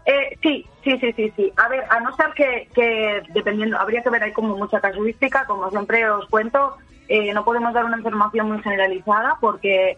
Eh, 0.06 0.38
sí, 0.42 0.68
sí, 0.84 0.98
sí, 1.00 1.14
sí, 1.14 1.34
sí. 1.36 1.54
A 1.58 1.68
ver, 1.70 1.86
a 1.90 2.00
no 2.00 2.16
ser 2.16 2.28
que, 2.34 2.68
que 2.74 3.22
dependiendo, 3.34 3.78
habría 3.80 4.02
que 4.02 4.10
ver 4.10 4.24
ahí 4.24 4.32
como 4.34 4.56
mucha 4.58 4.80
casuística, 4.82 5.46
como 5.46 5.70
siempre 5.70 6.10
os 6.10 6.28
cuento, 6.28 6.76
eh, 7.08 7.34
no 7.34 7.44
podemos 7.44 7.74
dar 7.74 7.86
una 7.86 7.98
información 7.98 8.48
muy 8.50 8.62
generalizada 8.64 9.38
porque 9.40 9.98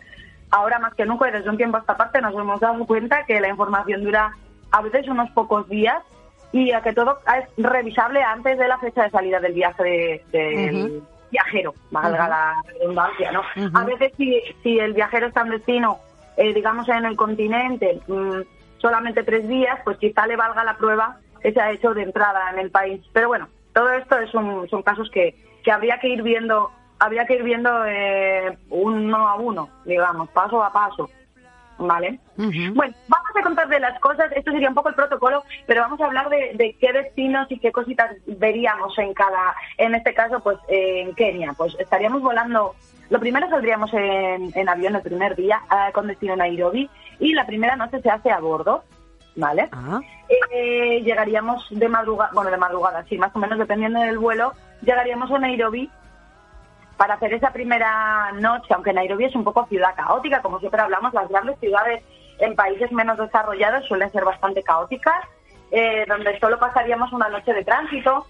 ahora 0.51 0.79
más 0.79 0.93
que 0.95 1.05
nunca 1.05 1.29
y 1.29 1.31
desde 1.31 1.49
un 1.49 1.57
tiempo 1.57 1.77
a 1.77 1.81
esta 1.81 1.95
parte 1.97 2.21
nos 2.21 2.33
hemos 2.35 2.59
dado 2.59 2.85
cuenta 2.85 3.23
que 3.25 3.39
la 3.39 3.47
información 3.49 4.03
dura 4.03 4.33
a 4.71 4.81
veces 4.81 5.07
unos 5.07 5.29
pocos 5.31 5.67
días 5.69 6.01
y 6.51 6.71
a 6.71 6.81
que 6.81 6.93
todo 6.93 7.19
es 7.39 7.45
revisable 7.63 8.21
antes 8.21 8.57
de 8.59 8.67
la 8.67 8.77
fecha 8.79 9.03
de 9.03 9.09
salida 9.09 9.39
del 9.39 9.53
viaje 9.53 10.21
de- 10.31 11.01
viajero, 11.31 11.73
valga 11.89 12.27
la 12.27 12.63
redundancia, 12.79 13.31
¿no? 13.31 13.41
A 13.73 13.83
veces 13.85 14.11
si, 14.17 14.39
si 14.61 14.77
el 14.77 14.93
viajero 14.93 15.27
está 15.27 15.41
en 15.41 15.49
destino, 15.49 15.97
eh, 16.37 16.53
digamos 16.53 16.87
en 16.89 17.05
el 17.05 17.15
continente, 17.15 17.99
mm, 18.07 18.41
solamente 18.83 19.23
tres 19.23 19.47
días, 19.47 19.79
pues 19.85 19.97
quizá 19.97 20.27
le 20.27 20.35
valga 20.35 20.63
la 20.65 20.75
prueba 20.77 21.17
que 21.41 21.53
se 21.53 21.59
ha 21.61 21.71
hecho 21.71 21.93
de 21.93 22.03
entrada 22.03 22.51
en 22.51 22.59
el 22.59 22.69
país. 22.69 23.01
Pero 23.13 23.29
bueno, 23.29 23.47
todo 23.73 23.89
esto 23.93 24.17
es 24.19 24.33
un- 24.35 24.67
son 24.69 24.83
casos 24.83 25.09
que, 25.09 25.33
que 25.63 25.71
habría 25.71 25.99
que 25.99 26.09
ir 26.09 26.21
viendo, 26.21 26.69
habría 26.99 27.25
que 27.25 27.35
ir 27.35 27.43
viendo 27.43 27.69
eh, 27.87 28.57
uno 28.69 29.27
a 29.27 29.35
uno, 29.35 29.69
digamos, 29.85 30.29
paso 30.29 30.61
a 30.63 30.71
paso. 30.71 31.09
¿Vale? 31.79 32.19
Bueno, 32.75 32.93
vamos 33.07 33.29
a 33.35 33.41
contar 33.41 33.67
de 33.67 33.79
las 33.79 33.99
cosas, 33.99 34.31
esto 34.35 34.51
sería 34.51 34.69
un 34.69 34.75
poco 34.75 34.89
el 34.89 34.95
protocolo, 34.95 35.43
pero 35.65 35.81
vamos 35.81 35.99
a 36.01 36.05
hablar 36.05 36.29
de, 36.29 36.51
de 36.53 36.77
qué 36.79 36.93
destinos 36.93 37.47
y 37.49 37.57
qué 37.59 37.71
cositas 37.71 38.11
veríamos 38.27 38.95
en 38.99 39.13
cada, 39.15 39.55
en 39.79 39.95
este 39.95 40.13
caso, 40.13 40.39
pues 40.41 40.57
eh, 40.67 41.01
en 41.01 41.15
Kenia. 41.15 41.53
Pues 41.57 41.75
estaríamos 41.79 42.21
volando, 42.21 42.75
lo 43.09 43.19
primero 43.19 43.49
saldríamos 43.49 43.91
en, 43.95 44.51
en 44.55 44.69
avión 44.69 44.95
el 44.95 45.01
primer 45.01 45.35
día 45.35 45.61
eh, 45.71 45.91
con 45.93 46.07
destino 46.07 46.33
a 46.33 46.37
Nairobi 46.37 46.89
y 47.23 47.33
la 47.33 47.45
primera 47.45 47.77
noche 47.77 48.01
se 48.01 48.09
hace 48.09 48.29
a 48.29 48.39
bordo, 48.39 48.83
¿vale? 49.37 49.69
Eh, 50.51 51.01
llegaríamos 51.03 51.65
de 51.69 51.87
madrugada, 51.87 52.31
bueno, 52.33 52.51
de 52.51 52.57
madrugada, 52.57 53.05
sí, 53.07 53.17
más 53.17 53.33
o 53.33 53.39
menos 53.39 53.57
dependiendo 53.57 54.01
del 54.01 54.17
vuelo, 54.17 54.51
llegaríamos 54.81 55.31
a 55.31 55.39
Nairobi 55.39 55.89
para 56.97 57.13
hacer 57.13 57.33
esa 57.33 57.51
primera 57.53 58.29
noche, 58.33 58.73
aunque 58.73 58.91
Nairobi 58.91 59.23
es 59.23 59.35
un 59.35 59.45
poco 59.45 59.65
ciudad 59.67 59.95
caótica, 59.95 60.41
como 60.41 60.59
siempre 60.59 60.81
hablamos, 60.81 61.13
las 61.13 61.29
grandes 61.29 61.57
ciudades 61.59 62.03
en 62.39 62.57
países 62.57 62.91
menos 62.91 63.17
desarrollados 63.17 63.85
suelen 63.87 64.11
ser 64.11 64.25
bastante 64.25 64.61
caóticas, 64.61 65.23
eh, 65.71 66.03
donde 66.09 66.37
solo 66.39 66.59
pasaríamos 66.59 67.13
una 67.13 67.29
noche 67.29 67.53
de 67.53 67.63
tránsito 67.63 68.27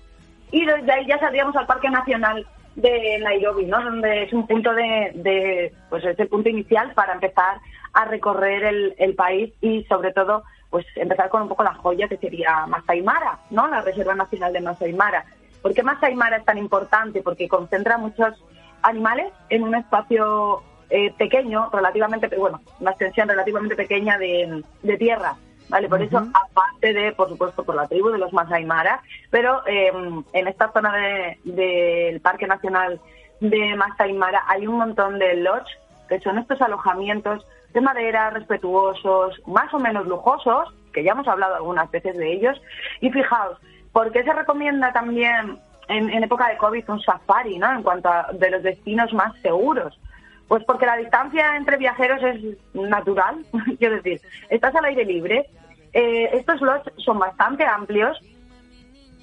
y 0.52 0.68
desde 0.68 0.92
ahí 0.92 1.08
ya 1.08 1.20
saldríamos 1.20 1.56
al 1.56 1.66
Parque 1.66 1.90
Nacional 1.90 2.46
de 2.76 3.20
Nairobi, 3.20 3.66
¿no? 3.66 3.84
Donde 3.84 4.24
es 4.24 4.34
un 4.34 4.48
punto 4.48 4.74
de, 4.74 5.12
de 5.16 5.74
pues 5.90 6.04
es 6.06 6.20
el 6.20 6.28
punto 6.28 6.50
inicial 6.50 6.94
para 6.94 7.14
empezar 7.14 7.58
a 7.94 8.06
recorrer 8.06 8.64
el, 8.64 8.96
el 8.98 9.16
país 9.16 9.54
y 9.62 9.84
sobre 9.84 10.12
todo 10.12 10.44
pues 10.70 10.86
empezar 10.96 11.30
con 11.30 11.44
un 11.44 11.50
poco 11.50 11.64
la 11.64 11.76
joya 11.76 12.08
que 12.08 12.18
sería 12.18 12.66
Masai 12.66 13.04
Mara, 13.04 13.38
¿no? 13.52 13.68
La 13.68 13.82
Reserva 13.82 14.16
Nacional 14.16 14.54
de 14.54 14.62
Masai 14.62 14.94
Mara. 14.94 15.24
¿Por 15.62 15.74
qué 15.74 15.84
Masai 15.84 16.16
Mara 16.16 16.38
es 16.38 16.46
tan 16.46 16.58
importante? 16.58 17.22
Porque 17.22 17.48
concentra 17.48 17.98
muchos 17.98 18.44
animales 18.82 19.32
en 19.50 19.64
un 19.64 19.76
espacio 19.76 20.64
eh, 20.90 21.14
pequeño, 21.18 21.70
relativamente, 21.72 22.28
bueno, 22.38 22.62
una 22.80 22.92
extensión 22.92 23.30
relativamente 23.30 23.76
pequeña 23.76 24.18
de, 24.18 24.64
de 24.82 24.98
tierra, 24.98 25.36
¿vale? 25.70 25.90
Por 25.90 26.02
eso, 26.02 26.18
aparte 26.18 26.94
de, 26.94 27.12
por 27.14 27.30
supuesto, 27.30 27.64
por 27.64 27.76
la 27.76 27.88
tribu 27.88 28.10
de 28.10 28.18
los 28.18 28.34
Masai 28.34 28.66
Mara, 28.66 29.02
pero 29.30 29.66
eh, 29.68 29.92
en 30.34 30.48
esta 30.48 30.72
zona 30.72 30.96
de- 30.96 31.38
del 31.44 32.20
Parque 32.22 32.48
Nacional 32.48 33.00
de 33.40 33.76
Masai 33.76 34.14
Mara 34.14 34.44
hay 34.48 34.68
un 34.68 34.78
montón 34.78 35.20
de 35.20 35.36
lodge, 35.36 35.68
que 36.10 36.20
son 36.20 36.38
estos 36.38 36.62
alojamientos 36.62 37.46
de 37.74 37.82
madera, 37.82 38.30
respetuosos, 38.30 39.42
más 39.48 39.74
o 39.74 39.80
menos 39.80 40.06
lujosos, 40.06 40.74
que 40.94 41.04
ya 41.04 41.14
hemos 41.14 41.28
hablado 41.28 41.56
algunas 41.56 41.90
veces 41.90 42.16
de 42.18 42.32
ellos, 42.34 42.62
y 43.02 43.10
fijaos, 43.10 43.58
¿por 43.92 44.12
qué 44.12 44.24
se 44.24 44.32
recomienda 44.34 44.94
también 44.94 45.58
en, 45.88 46.10
en 46.10 46.24
época 46.24 46.48
de 46.50 46.58
COVID 46.58 46.90
un 46.90 47.02
safari, 47.02 47.58
¿no? 47.58 47.72
En 47.74 47.82
cuanto 47.84 48.10
a 48.10 48.28
de 48.32 48.52
los 48.52 48.64
destinos 48.64 49.12
más 49.14 49.34
seguros. 49.42 50.00
Pues 50.48 50.64
porque 50.66 50.86
la 50.86 50.98
distancia 50.98 51.56
entre 51.58 51.78
viajeros 51.78 52.22
es 52.22 52.58
natural, 52.76 53.38
quiero 53.80 53.96
decir, 53.96 54.22
estás 54.50 54.76
al 54.76 54.86
aire 54.86 55.04
libre, 55.06 55.46
eh, 55.94 56.30
estos 56.34 56.62
lots 56.62 56.92
son 56.98 57.20
bastante 57.20 57.66
amplios, 57.66 58.20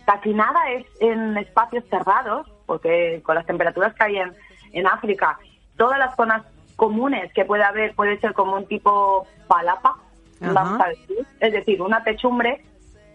casi 0.07 0.33
nada 0.35 0.59
es 0.71 0.87
en 1.01 1.37
espacios 1.37 1.85
cerrados, 1.91 2.47
porque 2.67 3.21
con 3.25 3.35
las 3.35 3.47
temperaturas 3.47 3.95
que 3.95 4.05
hay 4.05 4.17
en, 4.19 4.33
en 4.73 4.87
África, 4.87 5.39
todas 5.77 5.99
las 5.99 6.15
zonas 6.17 6.43
comunes 6.77 7.33
que 7.35 7.45
puede 7.45 7.63
haber 7.65 7.95
puede 7.95 8.19
ser 8.21 8.33
como 8.33 8.55
un 8.57 8.67
tipo 8.67 9.27
palapa, 9.47 9.97
Ajá. 10.41 10.53
vamos 10.53 10.81
a 10.81 10.89
decir, 10.89 11.27
es 11.41 11.53
decir, 11.53 11.83
una 11.83 12.03
techumbre 12.03 12.65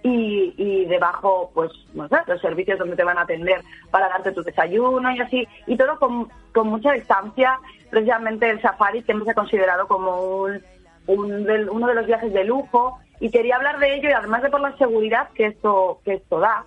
y, 0.03 0.53
y 0.57 0.85
debajo, 0.85 1.49
pues, 1.55 1.71
no 1.95 2.07
sé, 2.07 2.17
los 2.27 2.39
servicios 2.39 2.77
donde 2.77 2.95
te 2.95 3.03
van 3.03 3.17
a 3.17 3.21
atender 3.21 3.61
para 3.89 4.07
darte 4.09 4.31
tu 4.33 4.43
desayuno 4.43 5.11
y 5.11 5.19
así, 5.19 5.47
y 5.65 5.75
todo 5.75 5.97
con, 5.97 6.29
con 6.53 6.67
mucha 6.67 6.91
distancia. 6.91 7.57
Precisamente 7.89 8.47
el 8.49 8.61
safari 8.61 9.01
siempre 9.01 9.25
se 9.25 9.31
ha 9.31 9.35
considerado 9.35 9.87
como 9.87 10.21
un, 10.43 10.61
un 11.07 11.43
del- 11.45 11.69
uno 11.69 11.87
de 11.87 11.95
los 11.95 12.05
viajes 12.05 12.31
de 12.33 12.43
lujo 12.43 12.99
y 13.19 13.29
quería 13.29 13.55
hablar 13.55 13.79
de 13.79 13.95
ello 13.95 14.09
y 14.09 14.13
además 14.13 14.43
de 14.43 14.49
por 14.49 14.61
la 14.61 14.75
seguridad 14.77 15.29
que 15.33 15.47
esto, 15.47 15.99
que 16.03 16.15
esto 16.15 16.39
da, 16.39 16.65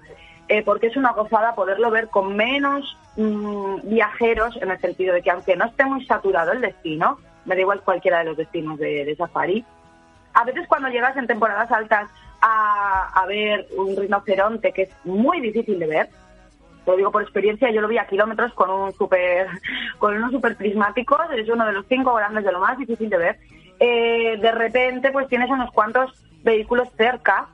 eh, 0.48 0.62
porque 0.62 0.86
es 0.86 0.96
una 0.96 1.12
gozada 1.12 1.54
poderlo 1.54 1.90
ver 1.90 2.08
con 2.08 2.34
menos 2.34 2.96
mm, 3.16 3.88
viajeros 3.88 4.56
en 4.60 4.70
el 4.70 4.78
sentido 4.80 5.14
de 5.14 5.22
que 5.22 5.30
aunque 5.30 5.56
no 5.56 5.66
esté 5.66 5.84
muy 5.84 6.04
saturado 6.06 6.52
el 6.52 6.60
destino, 6.60 7.18
me 7.44 7.54
da 7.54 7.60
igual 7.60 7.82
cualquiera 7.82 8.18
de 8.18 8.24
los 8.24 8.36
destinos 8.36 8.78
de, 8.78 9.04
de 9.04 9.16
safari, 9.16 9.64
a 10.34 10.44
veces 10.44 10.66
cuando 10.68 10.88
llegas 10.88 11.16
en 11.16 11.26
temporadas 11.26 11.70
altas 11.70 12.08
a, 12.40 13.08
a 13.14 13.26
ver 13.26 13.66
un 13.76 13.96
rinoceronte, 13.96 14.72
que 14.72 14.82
es 14.82 14.90
muy 15.04 15.40
difícil 15.40 15.78
de 15.78 15.86
ver, 15.86 16.08
lo 16.88 16.96
digo 16.96 17.12
por 17.12 17.22
experiencia, 17.22 17.70
yo 17.70 17.82
lo 17.82 17.88
vi 17.88 17.98
a 17.98 18.06
kilómetros 18.06 18.52
con 18.54 18.70
un 18.70 18.92
super, 18.94 19.46
con 19.98 20.16
unos 20.16 20.32
super 20.32 20.56
prismáticos, 20.56 21.20
es 21.36 21.48
uno 21.48 21.66
de 21.66 21.72
los 21.72 21.86
cinco 21.86 22.14
grandes 22.14 22.44
de 22.44 22.52
lo 22.52 22.60
más 22.60 22.78
difícil 22.78 23.10
de 23.10 23.18
ver. 23.18 23.38
Eh, 23.78 24.38
de 24.40 24.52
repente, 24.52 25.10
pues 25.12 25.28
tienes 25.28 25.50
unos 25.50 25.70
cuantos 25.70 26.10
vehículos 26.42 26.88
cerca 26.96 27.48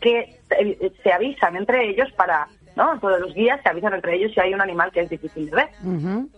que 0.00 0.36
eh, 0.60 0.92
se 1.02 1.12
avisan 1.12 1.56
entre 1.56 1.88
ellos 1.88 2.10
para, 2.12 2.46
¿no? 2.76 2.98
Todos 3.00 3.20
los 3.20 3.34
días 3.34 3.60
se 3.62 3.68
avisan 3.68 3.94
entre 3.94 4.16
ellos 4.16 4.32
si 4.34 4.40
hay 4.40 4.52
un 4.54 4.60
animal 4.60 4.90
que 4.92 5.00
es 5.00 5.10
difícil 5.10 5.46
de 5.50 5.56
ver. 5.56 5.68
Ujú. 5.84 6.28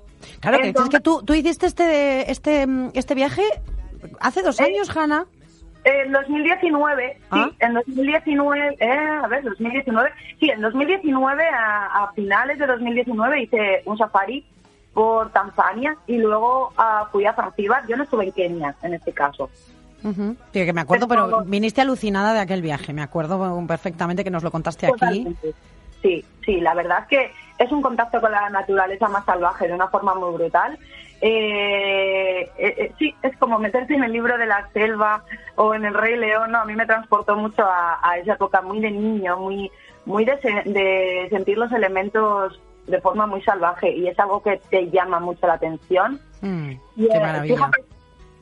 Claro, 0.41 0.59
que 0.59 0.69
Entonces- 0.69 0.95
es 0.95 0.99
que 0.99 1.03
tú, 1.03 1.23
tú 1.25 1.35
hiciste 1.35 1.67
este, 1.67 2.31
este, 2.31 2.67
este 2.95 3.15
viaje 3.15 3.43
hace 4.21 4.43
dos 4.43 4.61
años, 4.61 4.95
Hanna. 4.97 5.27
En 5.85 6.11
2019, 6.11 7.19
Ah. 7.31 7.49
sí, 7.49 7.57
en 7.61 7.75
2019, 7.75 8.77
eh, 8.81 8.91
a 8.91 9.27
ver, 9.29 9.45
2019, 9.45 10.11
sí, 10.41 10.51
en 10.51 10.61
2019, 10.61 11.45
a, 11.49 12.03
a 12.05 12.13
finales 12.13 12.59
de 12.59 12.67
2019 12.67 13.43
hice 13.43 13.83
un 13.85 13.97
safari 13.97 14.45
por 14.95 15.31
Tanzania 15.31 15.97
y 16.09 16.17
luego 16.19 16.73
ah, 16.77 17.09
fui 17.13 17.25
a 17.27 17.35
Zanzíbar. 17.35 17.87
Yo 17.87 17.97
no 17.97 18.03
estuve 18.03 18.25
en 18.25 18.33
Kenia 18.33 18.75
en 18.83 18.95
este 18.95 19.13
caso. 19.13 19.49
Ujú. 20.05 20.37
Sí, 20.53 20.65
que 20.65 20.73
me 20.73 20.81
acuerdo, 20.83 21.09
pero 21.09 21.43
viniste 21.45 21.81
alucinada 21.81 22.33
de 22.35 22.41
aquel 22.41 22.63
viaje. 22.63 22.93
Me 22.93 23.03
acuerdo 23.03 23.65
perfectamente 23.67 24.23
que 24.25 24.31
nos 24.31 24.43
lo 24.43 24.51
contaste 24.51 24.87
aquí. 24.87 25.27
Sí, 26.03 26.25
sí, 26.45 26.61
la 26.61 26.75
verdad 26.75 27.01
es 27.03 27.07
que 27.09 27.31
es 27.59 27.73
un 27.73 27.83
contacto 27.83 28.21
con 28.21 28.31
la 28.31 28.49
naturaleza 28.51 29.09
más 29.09 29.25
salvaje 29.25 29.67
de 29.67 29.75
una 29.75 29.89
forma 29.89 30.15
muy 30.15 30.33
brutal. 30.35 30.79
Eh, 31.23 32.41
eh, 32.59 32.75
eh, 32.79 32.93
sí, 32.99 33.15
es 33.23 33.37
como 33.39 33.59
meterse 33.59 33.95
en 33.95 34.05
el 34.05 34.13
libro 34.13 34.37
de 34.39 34.47
la 34.47 34.69
selva 34.73 35.25
o 35.57 35.75
en 35.75 35.85
el 35.85 35.95
Rey 35.95 36.17
León. 36.17 36.53
¿no? 36.53 36.59
A 36.61 36.65
mí 36.65 36.75
me 36.75 36.87
transportó 36.87 37.37
mucho 37.37 37.63
a, 37.65 37.99
a 38.03 38.19
esa 38.19 38.35
época 38.35 38.61
muy 38.61 38.81
de 38.81 38.91
niño, 38.91 39.37
muy, 39.39 39.71
muy 40.05 40.25
de, 40.25 40.39
se- 40.41 40.71
de 40.71 41.27
sentir 41.31 41.57
los 41.59 41.73
elementos 41.73 42.61
de 42.87 43.01
forma 43.01 43.27
muy 43.27 43.43
salvaje 43.43 43.91
y 43.91 44.07
es 44.07 44.19
algo 44.19 44.43
que 44.43 44.61
te 44.71 44.91
llama 44.91 45.19
mucho 45.19 45.47
la 45.47 45.55
atención. 45.55 46.21
Mm, 46.43 46.71
Y, 46.97 47.09
qué 47.09 47.17
eh, 47.17 47.21
maravilla. 47.21 47.55
fíjate- 47.57 47.83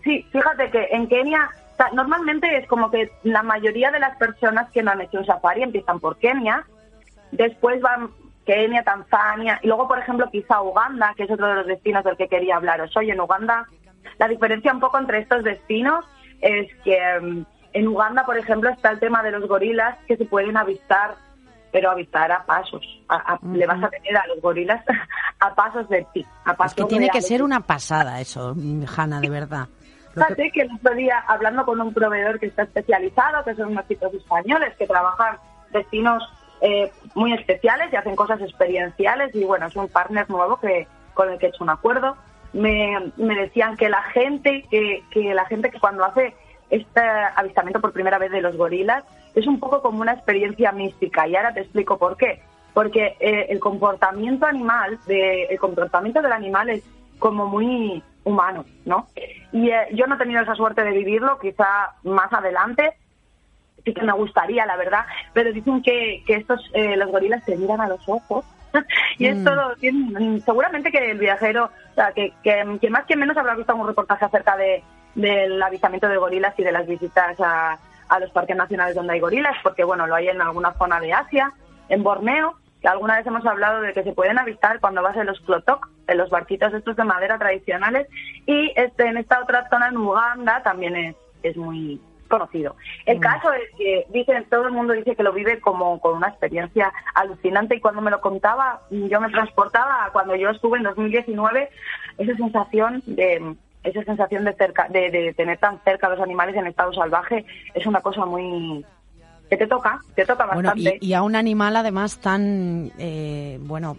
sí, 0.04 0.26
fíjate 0.30 0.70
que 0.70 0.88
en 0.92 1.08
Kenia 1.08 1.50
normalmente 1.92 2.56
es 2.56 2.68
como 2.68 2.90
que 2.90 3.10
la 3.24 3.42
mayoría 3.42 3.90
de 3.90 3.98
las 3.98 4.16
personas 4.16 4.70
que 4.70 4.82
no 4.82 4.92
han 4.92 5.00
hecho 5.00 5.18
un 5.18 5.26
safari 5.26 5.62
empiezan 5.62 5.98
por 6.00 6.16
Kenia, 6.18 6.64
después 7.32 7.80
van 7.80 8.10
Kenia, 8.46 8.82
Tanzania 8.84 9.58
y 9.62 9.66
luego, 9.66 9.88
por 9.88 9.98
ejemplo, 9.98 10.28
quizá 10.30 10.60
Uganda, 10.62 11.12
que 11.16 11.24
es 11.24 11.30
otro 11.30 11.46
de 11.48 11.54
los 11.56 11.66
destinos 11.66 12.04
del 12.04 12.16
que 12.16 12.28
quería 12.28 12.56
hablaros 12.56 12.96
hoy. 12.96 13.10
En 13.10 13.20
Uganda, 13.20 13.66
la 14.18 14.28
diferencia 14.28 14.72
un 14.72 14.80
poco 14.80 14.98
entre 14.98 15.18
estos 15.18 15.42
destinos 15.42 16.04
es 16.40 16.68
que 16.84 16.98
mm, 17.20 17.44
en 17.72 17.88
Uganda, 17.88 18.24
por 18.24 18.36
ejemplo, 18.38 18.70
está 18.70 18.90
el 18.90 19.00
tema 19.00 19.22
de 19.22 19.32
los 19.32 19.48
gorilas 19.48 19.98
que 20.06 20.16
se 20.16 20.26
pueden 20.26 20.56
avistar, 20.56 21.14
pero 21.72 21.90
avistar 21.90 22.30
a 22.30 22.44
pasos. 22.44 22.82
A- 23.08 23.34
a- 23.34 23.38
Le 23.42 23.66
vas 23.66 23.82
a 23.82 23.88
tener 23.88 24.16
a 24.16 24.26
los 24.28 24.40
gorilas 24.40 24.84
a 25.40 25.54
pasos 25.54 25.88
de 25.88 26.06
ti. 26.12 26.24
A 26.44 26.52
Es 26.52 26.56
pasos 26.56 26.74
que 26.74 26.84
tiene 26.84 27.08
que 27.10 27.20
ser 27.22 27.42
una 27.42 27.60
pasada 27.60 28.20
eso, 28.20 28.54
Hanna, 28.96 29.20
de 29.20 29.30
verdad. 29.30 29.66
Fíjate 30.14 30.50
que 30.50 30.62
el 30.62 30.72
otro 30.72 30.94
día, 30.94 31.24
hablando 31.26 31.64
con 31.64 31.80
un 31.80 31.92
proveedor 31.92 32.38
que 32.38 32.46
está 32.46 32.62
especializado, 32.62 33.44
que 33.44 33.54
son 33.54 33.72
unos 33.72 33.86
chicos 33.88 34.14
españoles 34.14 34.74
que 34.78 34.86
trabajan 34.86 35.38
destinos 35.72 36.22
eh, 36.60 36.92
muy 37.14 37.32
especiales 37.32 37.92
y 37.92 37.96
hacen 37.96 38.14
cosas 38.14 38.40
experienciales, 38.40 39.34
y 39.34 39.44
bueno, 39.44 39.66
es 39.66 39.76
un 39.76 39.88
partner 39.88 40.30
nuevo 40.30 40.58
que 40.58 40.86
con 41.14 41.30
el 41.30 41.38
que 41.38 41.46
he 41.46 41.48
hecho 41.48 41.64
un 41.64 41.70
acuerdo, 41.70 42.16
me, 42.52 43.12
me 43.16 43.34
decían 43.34 43.76
que 43.76 43.88
la 43.88 44.02
gente 44.02 44.64
que, 44.70 45.02
que 45.10 45.34
la 45.34 45.44
gente 45.46 45.70
que 45.70 45.80
cuando 45.80 46.04
hace 46.04 46.34
este 46.70 47.00
avistamiento 47.00 47.80
por 47.80 47.92
primera 47.92 48.18
vez 48.18 48.30
de 48.30 48.40
los 48.40 48.56
gorilas 48.56 49.04
es 49.34 49.46
un 49.46 49.58
poco 49.58 49.82
como 49.82 50.00
una 50.00 50.12
experiencia 50.12 50.72
mística 50.72 51.26
y 51.26 51.36
ahora 51.36 51.52
te 51.52 51.60
explico 51.60 51.98
por 51.98 52.16
qué. 52.16 52.40
Porque 52.72 53.16
eh, 53.20 53.46
el 53.50 53.60
comportamiento 53.60 54.46
animal 54.46 54.98
de, 55.06 55.44
el 55.44 55.58
comportamiento 55.58 56.22
del 56.22 56.32
animal 56.32 56.70
es 56.70 56.82
como 57.18 57.46
muy 57.46 58.02
humano 58.24 58.64
no 58.84 59.06
y 59.52 59.70
eh, 59.70 59.88
yo 59.92 60.06
no 60.06 60.14
he 60.14 60.18
tenido 60.18 60.42
esa 60.42 60.54
suerte 60.54 60.82
de 60.82 60.90
vivirlo 60.92 61.38
quizá 61.38 61.94
más 62.02 62.32
adelante 62.32 62.94
sí 63.84 63.92
que 63.92 64.02
me 64.02 64.12
gustaría 64.12 64.66
la 64.66 64.76
verdad 64.76 65.04
pero 65.32 65.52
dicen 65.52 65.82
que, 65.82 66.22
que 66.26 66.36
estos 66.36 66.60
eh, 66.72 66.96
los 66.96 67.10
gorilas 67.10 67.44
se 67.44 67.56
miran 67.56 67.80
a 67.80 67.88
los 67.88 68.08
ojos 68.08 68.44
y 69.18 69.26
es 69.26 69.36
Mm. 69.36 70.38
seguramente 70.38 70.90
que 70.90 71.10
el 71.10 71.18
viajero 71.18 71.66
o 71.92 71.94
sea 71.94 72.12
que, 72.12 72.32
que, 72.42 72.78
que 72.80 72.90
más 72.90 73.04
que 73.06 73.16
menos 73.16 73.36
habrá 73.36 73.54
visto 73.54 73.74
un 73.74 73.86
reportaje 73.86 74.24
acerca 74.24 74.56
de 74.56 74.82
del 75.14 75.62
avistamiento 75.62 76.08
de 76.08 76.16
gorilas 76.16 76.58
y 76.58 76.64
de 76.64 76.72
las 76.72 76.86
visitas 76.86 77.38
a, 77.40 77.78
a 78.08 78.18
los 78.18 78.30
parques 78.30 78.56
nacionales 78.56 78.96
donde 78.96 79.12
hay 79.12 79.20
gorilas 79.20 79.56
porque 79.62 79.84
bueno 79.84 80.06
lo 80.06 80.14
hay 80.14 80.28
en 80.28 80.40
alguna 80.42 80.72
zona 80.74 80.98
de 80.98 81.12
Asia 81.12 81.52
en 81.88 82.02
Borneo 82.02 82.54
alguna 82.86 83.16
vez 83.16 83.26
hemos 83.26 83.44
hablado 83.46 83.80
de 83.80 83.92
que 83.92 84.02
se 84.02 84.12
pueden 84.12 84.38
avistar 84.38 84.80
cuando 84.80 85.02
vas 85.02 85.16
en 85.16 85.26
los 85.26 85.40
clotok, 85.40 85.88
en 86.06 86.18
los 86.18 86.30
barquitos 86.30 86.72
estos 86.74 86.96
de 86.96 87.04
madera 87.04 87.38
tradicionales, 87.38 88.08
y 88.46 88.72
este 88.76 89.06
en 89.06 89.16
esta 89.16 89.40
otra 89.42 89.68
zona 89.68 89.88
en 89.88 89.96
Uganda 89.96 90.62
también 90.62 90.96
es, 90.96 91.16
es 91.42 91.56
muy 91.56 92.00
conocido. 92.28 92.76
El 93.06 93.20
caso 93.20 93.52
es 93.52 93.70
que 93.76 94.06
dicen, 94.10 94.46
todo 94.50 94.66
el 94.66 94.72
mundo 94.72 94.92
dice 94.92 95.14
que 95.14 95.22
lo 95.22 95.32
vive 95.32 95.60
como 95.60 96.00
con 96.00 96.16
una 96.16 96.28
experiencia 96.28 96.92
alucinante 97.14 97.76
y 97.76 97.80
cuando 97.80 98.00
me 98.00 98.10
lo 98.10 98.20
contaba 98.20 98.80
yo 98.90 99.20
me 99.20 99.30
transportaba 99.30 100.04
a 100.04 100.10
cuando 100.10 100.34
yo 100.34 100.50
estuve 100.50 100.78
en 100.78 100.84
2019 100.84 101.70
esa 102.18 102.36
sensación 102.36 103.02
de 103.06 103.54
esa 103.82 104.02
sensación 104.02 104.44
de 104.44 104.54
cerca 104.54 104.88
de, 104.88 105.10
de 105.10 105.34
tener 105.34 105.58
tan 105.58 105.78
cerca 105.84 106.06
a 106.06 106.10
los 106.10 106.20
animales 106.20 106.56
en 106.56 106.66
estado 106.66 106.92
salvaje 106.92 107.44
es 107.74 107.86
una 107.86 108.00
cosa 108.00 108.24
muy 108.24 108.84
que 109.50 109.56
te 109.56 109.66
toca, 109.66 110.00
te 110.14 110.24
toca 110.24 110.46
Bueno, 110.46 110.70
bastante. 110.70 110.98
y, 111.00 111.08
y 111.08 111.14
a 111.14 111.22
un 111.22 111.36
animal 111.36 111.76
además 111.76 112.18
tan, 112.18 112.90
eh, 112.98 113.58
bueno, 113.62 113.96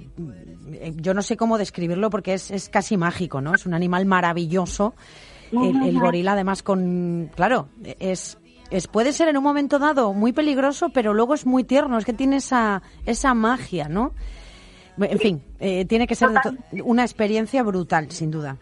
eh, 0.71 0.93
yo 0.95 1.13
no 1.13 1.21
sé 1.21 1.37
cómo 1.37 1.57
describirlo 1.57 2.09
porque 2.09 2.33
es, 2.33 2.51
es 2.51 2.69
casi 2.69 2.97
mágico, 2.97 3.41
¿no? 3.41 3.53
Es 3.53 3.65
un 3.65 3.73
animal 3.73 4.05
maravilloso. 4.05 4.95
El, 5.51 5.83
el 5.85 5.99
gorila 5.99 6.33
además 6.33 6.63
con, 6.63 7.29
claro, 7.35 7.69
es, 7.99 8.37
es 8.71 8.87
puede 8.87 9.13
ser 9.13 9.29
en 9.29 9.37
un 9.37 9.43
momento 9.43 9.79
dado 9.79 10.11
muy 10.11 10.33
peligroso, 10.33 10.89
pero 10.89 11.13
luego 11.13 11.33
es 11.35 11.45
muy 11.45 11.63
tierno, 11.63 11.97
es 11.97 12.03
que 12.03 12.13
tiene 12.13 12.37
esa, 12.37 12.81
esa 13.05 13.33
magia, 13.33 13.87
¿no? 13.87 14.11
En 14.99 15.19
fin, 15.19 15.43
eh, 15.59 15.85
tiene 15.85 16.07
que 16.07 16.15
ser 16.15 16.29
de 16.71 16.81
una 16.81 17.03
experiencia 17.03 17.63
brutal, 17.63 18.11
sin 18.11 18.31
duda. 18.31 18.57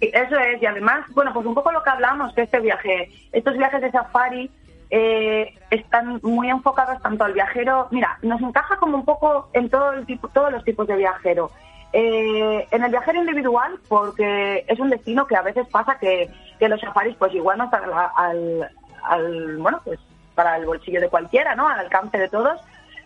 Eso 0.00 0.36
es, 0.38 0.62
y 0.62 0.66
además, 0.66 1.04
bueno, 1.14 1.32
pues 1.34 1.44
un 1.44 1.54
poco 1.54 1.72
lo 1.72 1.82
que 1.82 1.90
hablamos, 1.90 2.32
que 2.34 2.42
este 2.42 2.60
viaje, 2.60 3.10
estos 3.32 3.56
viajes 3.58 3.80
de 3.82 3.90
safari 3.90 4.50
eh, 4.90 5.54
están 5.70 6.20
muy 6.22 6.48
enfocados 6.48 7.00
tanto 7.02 7.24
al 7.24 7.34
viajero, 7.34 7.88
mira, 7.90 8.18
nos 8.22 8.40
encaja 8.40 8.76
como 8.76 8.96
un 8.96 9.04
poco 9.04 9.48
en 9.52 9.68
todo 9.68 9.92
el 9.92 10.06
tipo, 10.06 10.28
todos 10.28 10.50
los 10.50 10.64
tipos 10.64 10.86
de 10.86 10.96
viajero. 10.96 11.50
Eh, 11.92 12.66
en 12.70 12.84
el 12.84 12.90
viajero 12.90 13.20
individual, 13.20 13.78
porque 13.88 14.64
es 14.66 14.78
un 14.78 14.90
destino 14.90 15.26
que 15.26 15.36
a 15.36 15.42
veces 15.42 15.66
pasa 15.68 15.98
que, 15.98 16.30
que 16.58 16.68
los 16.68 16.80
safaris 16.80 17.16
pues 17.16 17.34
igual 17.34 17.58
no 17.58 17.64
están 17.64 17.82
al, 18.14 19.56
bueno, 19.58 19.80
pues 19.84 19.98
para 20.34 20.56
el 20.56 20.66
bolsillo 20.66 21.00
de 21.00 21.08
cualquiera, 21.08 21.54
¿no? 21.54 21.66
Al 21.66 21.80
alcance 21.80 22.18
de 22.18 22.28
todos. 22.28 22.60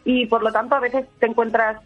Y 0.04 0.26
por 0.26 0.42
lo 0.42 0.52
tanto 0.52 0.74
a 0.74 0.80
veces 0.80 1.06
te 1.20 1.26
encuentras 1.26 1.80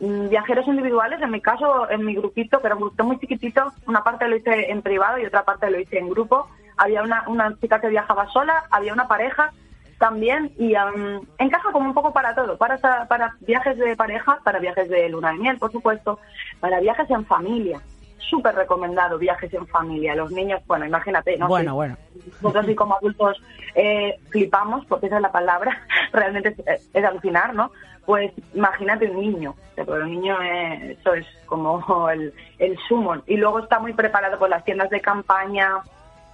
mm, 0.00 0.28
viajeros 0.28 0.66
individuales, 0.66 1.20
en 1.22 1.30
mi 1.30 1.40
caso, 1.40 1.90
en 1.90 2.04
mi 2.04 2.14
grupito, 2.14 2.60
que 2.60 2.66
era 2.66 2.76
un 2.76 2.82
grupito 2.82 3.04
muy 3.04 3.18
chiquitito, 3.18 3.72
una 3.86 4.04
parte 4.04 4.28
lo 4.28 4.36
hice 4.36 4.70
en 4.70 4.82
privado 4.82 5.18
y 5.18 5.26
otra 5.26 5.44
parte 5.44 5.70
lo 5.70 5.80
hice 5.80 5.98
en 5.98 6.10
grupo. 6.10 6.48
Había 6.76 7.02
una, 7.02 7.24
una 7.28 7.54
chica 7.60 7.80
que 7.80 7.88
viajaba 7.88 8.26
sola, 8.28 8.64
había 8.70 8.92
una 8.92 9.08
pareja 9.08 9.52
también 9.98 10.52
y 10.58 10.74
am, 10.74 11.22
encaja 11.38 11.72
como 11.72 11.86
un 11.88 11.94
poco 11.94 12.12
para 12.12 12.34
todo, 12.34 12.58
para, 12.58 12.76
para 13.08 13.34
viajes 13.40 13.78
de 13.78 13.96
pareja, 13.96 14.38
para 14.44 14.58
viajes 14.58 14.88
de 14.90 15.08
luna 15.08 15.30
de 15.32 15.38
miel, 15.38 15.58
por 15.58 15.72
supuesto, 15.72 16.18
para 16.60 16.80
viajes 16.80 17.08
en 17.10 17.24
familia. 17.24 17.80
Súper 18.18 18.54
recomendado 18.56 19.18
viajes 19.18 19.54
en 19.54 19.66
familia. 19.68 20.14
Los 20.16 20.32
niños, 20.32 20.60
bueno, 20.66 20.84
imagínate, 20.84 21.36
¿no? 21.38 21.46
Bueno, 21.48 21.70
Sí. 21.70 21.74
bueno. 21.76 21.96
Nosotros 22.42 22.68
y 22.68 22.74
como 22.74 22.96
adultos 22.96 23.40
eh, 23.74 24.18
flipamos, 24.30 24.84
porque 24.86 25.06
esa 25.06 25.16
es 25.16 25.22
la 25.22 25.30
palabra, 25.32 25.80
realmente 26.12 26.54
es, 26.66 26.90
es 26.92 27.04
alucinar, 27.04 27.54
¿no? 27.54 27.70
Pues 28.04 28.32
imagínate 28.54 29.10
un 29.10 29.20
niño, 29.20 29.50
O 29.72 29.74
sea, 29.74 29.84
porque 29.84 30.02
un 30.02 30.10
niño 30.10 30.42
eh, 30.42 30.96
eso 30.98 31.14
es 31.14 31.26
como 31.46 32.08
el, 32.10 32.34
el 32.58 32.76
sumo. 32.88 33.14
Y 33.26 33.36
luego 33.36 33.60
está 33.60 33.78
muy 33.78 33.92
preparado 33.92 34.38
con 34.38 34.50
las 34.50 34.64
tiendas 34.64 34.90
de 34.90 35.00
campaña, 35.00 35.70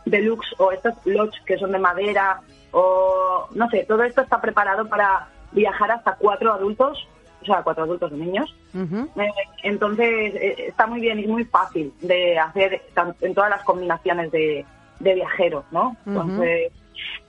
deluxe 0.05 0.55
o 0.59 0.73
estos 0.73 0.95
lodge 1.05 1.43
que 1.45 1.59
son 1.59 1.73
de 1.73 1.79
madera, 1.79 2.41
o 2.73 3.49
no 3.55 3.69
sé, 3.71 3.85
todo 3.87 4.03
esto 4.03 4.23
está 4.23 4.41
preparado 4.41 4.89
para 4.89 5.29
viajar 5.53 5.91
hasta 5.91 6.15
cuatro 6.17 6.53
adultos, 6.53 7.07
o 7.43 7.45
sea, 7.45 7.63
cuatro 7.63 7.85
adultos 7.85 8.11
de 8.11 8.17
niños, 8.17 8.55
eh, 8.75 9.29
entonces 9.63 10.35
eh, 10.35 10.67
está 10.69 10.87
muy 10.87 11.01
bien 11.01 11.19
y 11.19 11.27
muy 11.27 11.45
fácil 11.45 11.93
de 12.01 12.39
hacer 12.39 12.83
en 13.21 13.35
todas 13.35 13.51
las 13.51 13.63
combinaciones 13.65 14.31
de, 14.31 14.65
de 15.01 15.15
viajeros, 15.15 15.65
¿no? 15.71 15.97
Entonces 16.07 16.73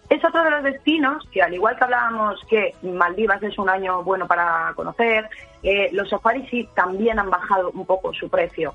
es 0.09 0.23
otro 0.23 0.43
de 0.43 0.51
los 0.51 0.63
destinos 0.63 1.27
que 1.31 1.41
al 1.41 1.53
igual 1.53 1.75
que 1.75 1.83
hablábamos 1.83 2.39
que 2.49 2.75
Maldivas 2.83 3.41
es 3.41 3.57
un 3.57 3.69
año 3.69 4.03
bueno 4.03 4.27
para 4.27 4.71
conocer, 4.75 5.29
eh, 5.63 5.89
los 5.91 6.09
safaris 6.09 6.49
sí 6.49 6.69
también 6.75 7.19
han 7.19 7.29
bajado 7.29 7.71
un 7.71 7.85
poco 7.85 8.13
su 8.13 8.29
precio. 8.29 8.73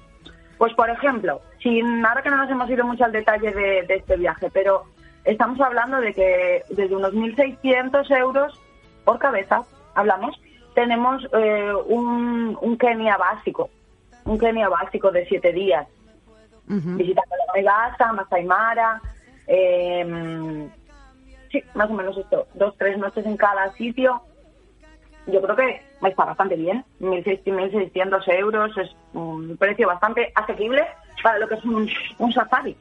Pues 0.59 0.75
por 0.75 0.91
ejemplo, 0.91 1.41
sin 1.63 2.05
ahora 2.05 2.23
que 2.23 2.31
no 2.31 2.37
nos 2.37 2.51
hemos 2.51 2.69
ido 2.69 2.85
mucho 2.85 3.05
al 3.05 3.13
detalle 3.13 3.53
de, 3.53 3.83
de 3.83 3.95
este 3.95 4.17
viaje, 4.17 4.51
pero 4.53 4.85
estamos 5.25 5.61
hablando 5.61 6.01
de 6.01 6.13
que 6.13 6.65
desde 6.69 6.97
unos 6.97 7.15
1.600 7.15 8.11
euros 8.19 8.61
por 9.05 9.19
cabeza, 9.19 9.63
hablamos, 9.95 10.39
tenemos 10.75 11.27
eh, 11.33 11.73
un, 11.87 12.59
un 12.61 12.77
Kenia 12.77 13.17
básico, 13.17 13.71
un 14.25 14.39
Kenia 14.39 14.69
básico 14.69 15.11
de 15.11 15.27
siete 15.27 15.53
días, 15.53 15.87
Ujú. 16.69 16.97
visitando 16.97 17.35
la 17.37 17.53
Megasa, 17.55 18.13
Masai 18.13 18.45
Mara, 18.45 19.01
eh, 19.47 20.69
sí, 21.51 21.63
más 21.75 21.89
o 21.89 21.95
menos 21.95 22.19
esto, 22.19 22.47
dos, 22.55 22.77
tres 22.77 22.99
noches 22.99 23.25
en 23.25 23.37
cada 23.37 23.73
sitio. 23.73 24.21
Yo 25.29 25.43
creo 25.43 25.57
que 25.57 25.83
está 26.03 26.25
bastante 26.25 26.57
bien, 26.57 26.85
1.600 27.01 27.45
1.600 27.45 28.39
euros 28.39 28.77
es 28.79 28.91
un 29.13 29.57
precio 29.57 29.87
bastante 29.87 30.33
asequible 30.35 30.83
para 31.23 31.39
lo 31.39 31.47
que 31.47 31.55
es 31.55 31.65
un, 31.65 31.89
un 32.19 32.33
safari. 32.33 32.77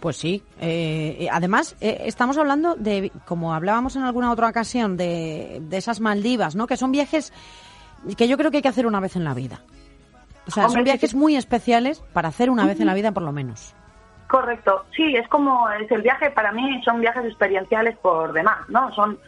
Pues 0.00 0.16
sí. 0.16 0.42
Eh, 0.60 1.28
además, 1.30 1.76
eh, 1.80 2.02
estamos 2.06 2.38
hablando 2.38 2.74
de, 2.74 3.12
como 3.26 3.54
hablábamos 3.54 3.96
en 3.96 4.02
alguna 4.02 4.32
otra 4.32 4.48
ocasión, 4.48 4.96
de, 4.96 5.58
de 5.60 5.76
esas 5.76 6.00
Maldivas, 6.00 6.56
¿no? 6.56 6.66
Que 6.66 6.78
son 6.78 6.90
viajes 6.90 7.32
que 8.16 8.28
yo 8.28 8.38
creo 8.38 8.50
que 8.50 8.58
hay 8.58 8.62
que 8.62 8.68
hacer 8.68 8.86
una 8.86 9.00
vez 9.00 9.16
en 9.16 9.24
la 9.24 9.34
vida. 9.34 9.60
O 10.46 10.50
sea, 10.50 10.64
Hombre, 10.66 10.78
son 10.78 10.84
viajes 10.84 11.10
sí. 11.10 11.16
muy 11.16 11.36
especiales 11.36 12.02
para 12.14 12.28
hacer 12.28 12.50
una 12.50 12.66
vez 12.66 12.80
en 12.80 12.86
la 12.86 12.94
vida, 12.94 13.12
por 13.12 13.22
lo 13.22 13.32
menos. 13.32 13.74
Correcto, 14.26 14.84
sí, 14.96 15.16
es 15.16 15.28
como 15.28 15.68
es 15.70 15.90
el 15.90 16.02
viaje, 16.02 16.30
para 16.30 16.52
mí 16.52 16.80
son 16.84 17.00
viajes 17.00 17.24
experienciales 17.24 17.98
por 17.98 18.32
demás, 18.32 18.68
¿no? 18.68 18.92
Son 18.94 19.18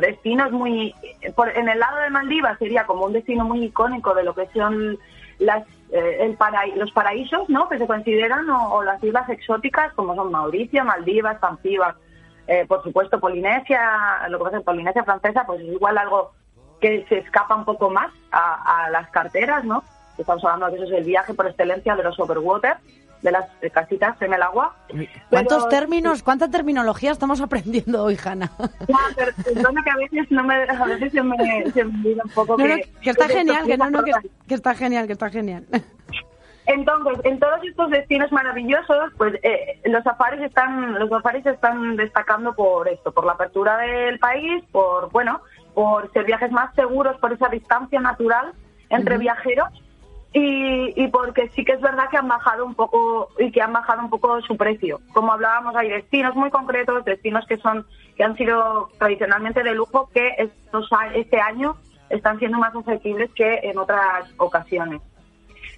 destinos 0.00 0.52
muy... 0.52 0.94
Por, 1.34 1.50
en 1.56 1.68
el 1.68 1.78
lado 1.78 1.98
de 1.98 2.10
Maldivas 2.10 2.58
sería 2.58 2.86
como 2.86 3.06
un 3.06 3.12
destino 3.12 3.44
muy 3.44 3.64
icónico 3.64 4.14
de 4.14 4.24
lo 4.24 4.34
que 4.34 4.48
son 4.54 4.98
las, 5.38 5.64
eh, 5.90 6.18
el 6.20 6.36
paraí- 6.38 6.74
los 6.74 6.90
paraísos, 6.92 7.48
¿no? 7.48 7.68
Que 7.68 7.78
se 7.78 7.86
consideran, 7.86 8.48
o, 8.50 8.82
las 8.82 9.02
islas 9.02 9.28
exóticas, 9.28 9.92
como 9.94 10.14
son 10.14 10.30
Mauricio, 10.30 10.84
Maldivas, 10.84 11.40
Zanzíbar, 11.40 11.94
eh, 12.46 12.64
por 12.68 12.82
supuesto 12.82 13.18
Polinesia, 13.20 14.26
lo 14.28 14.38
que 14.38 14.44
pasa 14.44 14.56
en 14.58 14.64
Polinesia 14.64 15.04
francesa, 15.04 15.44
pues 15.46 15.60
es 15.60 15.68
igual 15.68 15.98
algo 15.98 16.32
que 16.80 17.04
se 17.08 17.18
escapa 17.18 17.54
un 17.54 17.64
poco 17.64 17.90
más 17.90 18.10
a, 18.30 18.84
a 18.84 18.90
las 18.90 19.08
carteras, 19.10 19.64
¿no? 19.64 19.82
Estamos 20.18 20.44
hablando 20.44 20.66
de 20.66 20.76
que 20.76 20.84
eso 20.84 20.92
es 20.92 20.98
el 21.00 21.04
viaje 21.06 21.34
por 21.34 21.46
excelencia 21.46 21.96
de 21.96 22.04
los 22.04 22.18
overwater, 22.20 22.76
de 23.24 23.32
las 23.32 23.46
eh, 23.62 23.70
casitas 23.70 24.20
en 24.20 24.34
el 24.34 24.42
agua. 24.42 24.76
¿Cuántos 25.30 25.64
Pero- 25.64 25.68
términos, 25.70 26.22
cuánta 26.22 26.48
terminología 26.50 27.10
estamos 27.10 27.40
aprendiendo 27.40 28.04
hoy, 28.04 28.16
Hanna? 28.22 28.52
Ya, 28.86 28.98
pero 29.16 29.32
perdona 29.42 29.82
que 29.82 29.90
a 29.90 29.96
veces, 29.96 30.30
no 30.30 30.44
me, 30.44 30.54
a 30.54 30.84
veces 30.84 31.10
se 31.10 31.22
me, 31.22 31.70
se 31.72 31.84
me 31.84 31.98
olvida 32.00 32.22
un 32.22 32.30
poco 32.30 32.58
No, 32.58 32.66
no, 32.68 32.74
que... 32.76 32.82
que 33.02 33.10
está 33.10 33.26
que 33.26 33.32
genial, 33.32 33.66
que 33.66 33.78
no, 33.78 33.90
no, 33.90 34.02
que 34.46 34.54
está 34.54 34.74
genial, 34.74 35.06
que 35.06 35.14
está 35.14 35.30
genial. 35.30 35.64
Entonces, 36.66 37.24
en 37.24 37.38
todos 37.38 37.62
estos 37.62 37.90
destinos 37.90 38.30
maravillosos, 38.32 39.12
pues 39.18 39.34
eh, 39.42 39.80
los 39.84 40.02
safaris 40.02 40.40
están 40.42 40.98
los 40.98 41.10
safaris 41.10 41.44
están 41.46 41.96
destacando 41.96 42.54
por 42.54 42.88
esto, 42.88 43.12
por 43.12 43.26
la 43.26 43.32
apertura 43.32 43.76
del 43.78 44.18
país, 44.18 44.64
por 44.72 45.10
bueno, 45.10 45.40
por 45.74 46.10
ser 46.12 46.24
viajes 46.24 46.50
más 46.52 46.74
seguros, 46.74 47.18
por 47.18 47.32
esa 47.32 47.48
distancia 47.48 48.00
natural 48.00 48.52
entre 48.88 49.18
viajeros 49.18 49.68
y, 50.34 50.92
y 51.00 51.08
porque 51.08 51.48
sí 51.50 51.64
que 51.64 51.72
es 51.72 51.80
verdad 51.80 52.08
que 52.10 52.16
han 52.16 52.26
bajado 52.26 52.66
un 52.66 52.74
poco 52.74 53.28
y 53.38 53.52
que 53.52 53.62
han 53.62 53.72
bajado 53.72 54.02
un 54.02 54.10
poco 54.10 54.42
su 54.42 54.56
precio. 54.56 55.00
Como 55.12 55.32
hablábamos, 55.32 55.76
hay 55.76 55.88
destinos 55.88 56.34
muy 56.34 56.50
concretos, 56.50 57.04
destinos 57.04 57.46
que 57.46 57.56
son 57.58 57.86
que 58.16 58.24
han 58.24 58.36
sido 58.36 58.90
tradicionalmente 58.98 59.62
de 59.62 59.74
lujo 59.74 60.10
que 60.12 60.34
estos 60.36 60.88
este 61.14 61.40
año 61.40 61.76
están 62.10 62.38
siendo 62.40 62.58
más 62.58 62.74
asequibles 62.74 63.30
que 63.32 63.60
en 63.62 63.78
otras 63.78 64.28
ocasiones. 64.36 65.00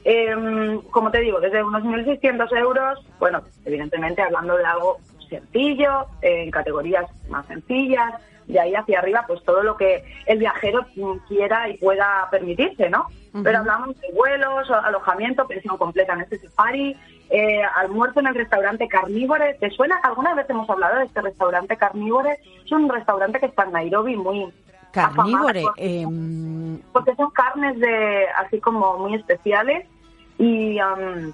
Em, 0.05 0.81
como 0.90 1.11
te 1.11 1.21
digo, 1.21 1.38
desde 1.38 1.62
unos 1.62 1.83
1.600 1.83 2.57
euros, 2.57 3.07
bueno, 3.19 3.42
evidentemente 3.64 4.23
hablando 4.23 4.57
de 4.57 4.64
algo 4.64 4.99
sencillo, 5.29 6.07
en 6.23 6.51
categorías 6.51 7.07
más 7.29 7.47
sencillas, 7.47 8.14
de 8.47 8.61
ahí 8.61 8.75
hacia 8.75 8.99
arriba, 9.01 9.25
pues 9.27 9.43
todo 9.45 9.63
lo 9.63 9.77
que 9.77 10.05
el 10.27 10.39
viajero 10.39 10.87
quiera 11.29 11.69
y 11.69 11.77
pueda 11.79 12.29
permitirse, 12.31 12.89
¿no? 12.91 13.07
Pero 13.43 13.59
hablamos 13.59 14.01
de 14.01 14.09
vuelos, 14.15 14.71
alojamiento, 14.71 15.47
pensión 15.47 15.77
completa 15.77 16.15
en 16.15 16.23
este 16.23 16.39
safari, 16.39 16.97
eh, 17.29 17.63
almuerzo 17.77 18.21
en 18.21 18.29
el 18.29 18.35
restaurante 18.35 18.89
Carnívore. 18.89 19.55
¿Te 19.61 19.69
suena? 19.71 19.97
¿Alguna 20.03 20.35
vez 20.35 20.49
hemos 20.49 20.71
hablado 20.71 20.99
de 21.01 21.05
este 21.05 21.21
restaurante 21.21 21.77
Carnívore? 21.77 22.39
Es 22.65 22.73
un 22.73 22.89
restaurante 22.89 23.39
que 23.41 23.47
está 23.47 23.65
en 23.65 23.73
Nairobi, 23.73 24.17
muy 24.17 24.51
Carnívore. 24.93 25.61
afamado 25.61 25.73
por- 25.75 25.75
em, 25.85 26.79
porque 26.93 27.15
son 27.17 27.31
carnes 27.31 27.79
de 27.79 28.27
así 28.39 28.59
como 28.61 28.97
muy 28.99 29.15
especiales 29.17 29.87
y 30.39 30.79
am, 30.79 31.33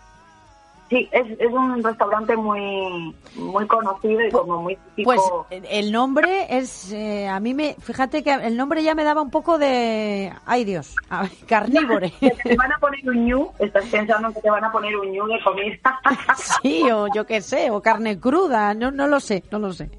sí 0.92 1.08
es, 1.10 1.40
es 1.40 1.50
un 1.50 1.82
restaurante 1.82 2.36
muy 2.36 3.14
muy 3.36 3.66
conocido 3.66 4.20
y 4.26 4.30
como 4.30 4.62
muy 4.62 4.76
típico 4.94 5.46
pues 5.48 5.62
el 5.70 5.90
nombre 5.90 6.46
es, 6.50 6.92
eh, 6.92 7.26
a 7.28 7.40
mí 7.40 7.54
me, 7.54 7.74
fíjate 7.80 8.22
que 8.22 8.32
el 8.32 8.56
nombre 8.56 8.82
ya 8.82 8.94
me 8.94 9.04
daba 9.04 9.22
un 9.22 9.30
poco 9.30 9.58
de, 9.58 10.32
ay 10.44 10.64
Dios, 10.64 10.96
a 11.08 11.26
carnívore. 11.48 12.12
te 12.20 12.56
van 12.56 12.72
a 12.72 12.78
poner 12.78 13.08
un 13.08 13.26
ñu 13.26 13.48
estás 13.58 13.86
pensando 13.86 14.32
que 14.32 14.40
te 14.40 14.50
van 14.50 14.64
a 14.64 14.70
poner 14.72 14.96
un 14.96 15.10
ñu 15.10 15.26
de 15.26 15.40
comida 15.42 16.00
Sí, 16.62 16.90
o 16.90 17.06
yo 17.14 17.26
qué 17.26 17.40
sé, 17.40 17.70
o 17.70 17.80
carne 17.80 18.18
cruda, 18.18 18.74
no, 18.74 18.90
no 18.90 19.06
lo 19.06 19.20
sé, 19.20 19.42
no 19.50 19.58
lo 19.58 19.72
sé. 19.72 19.90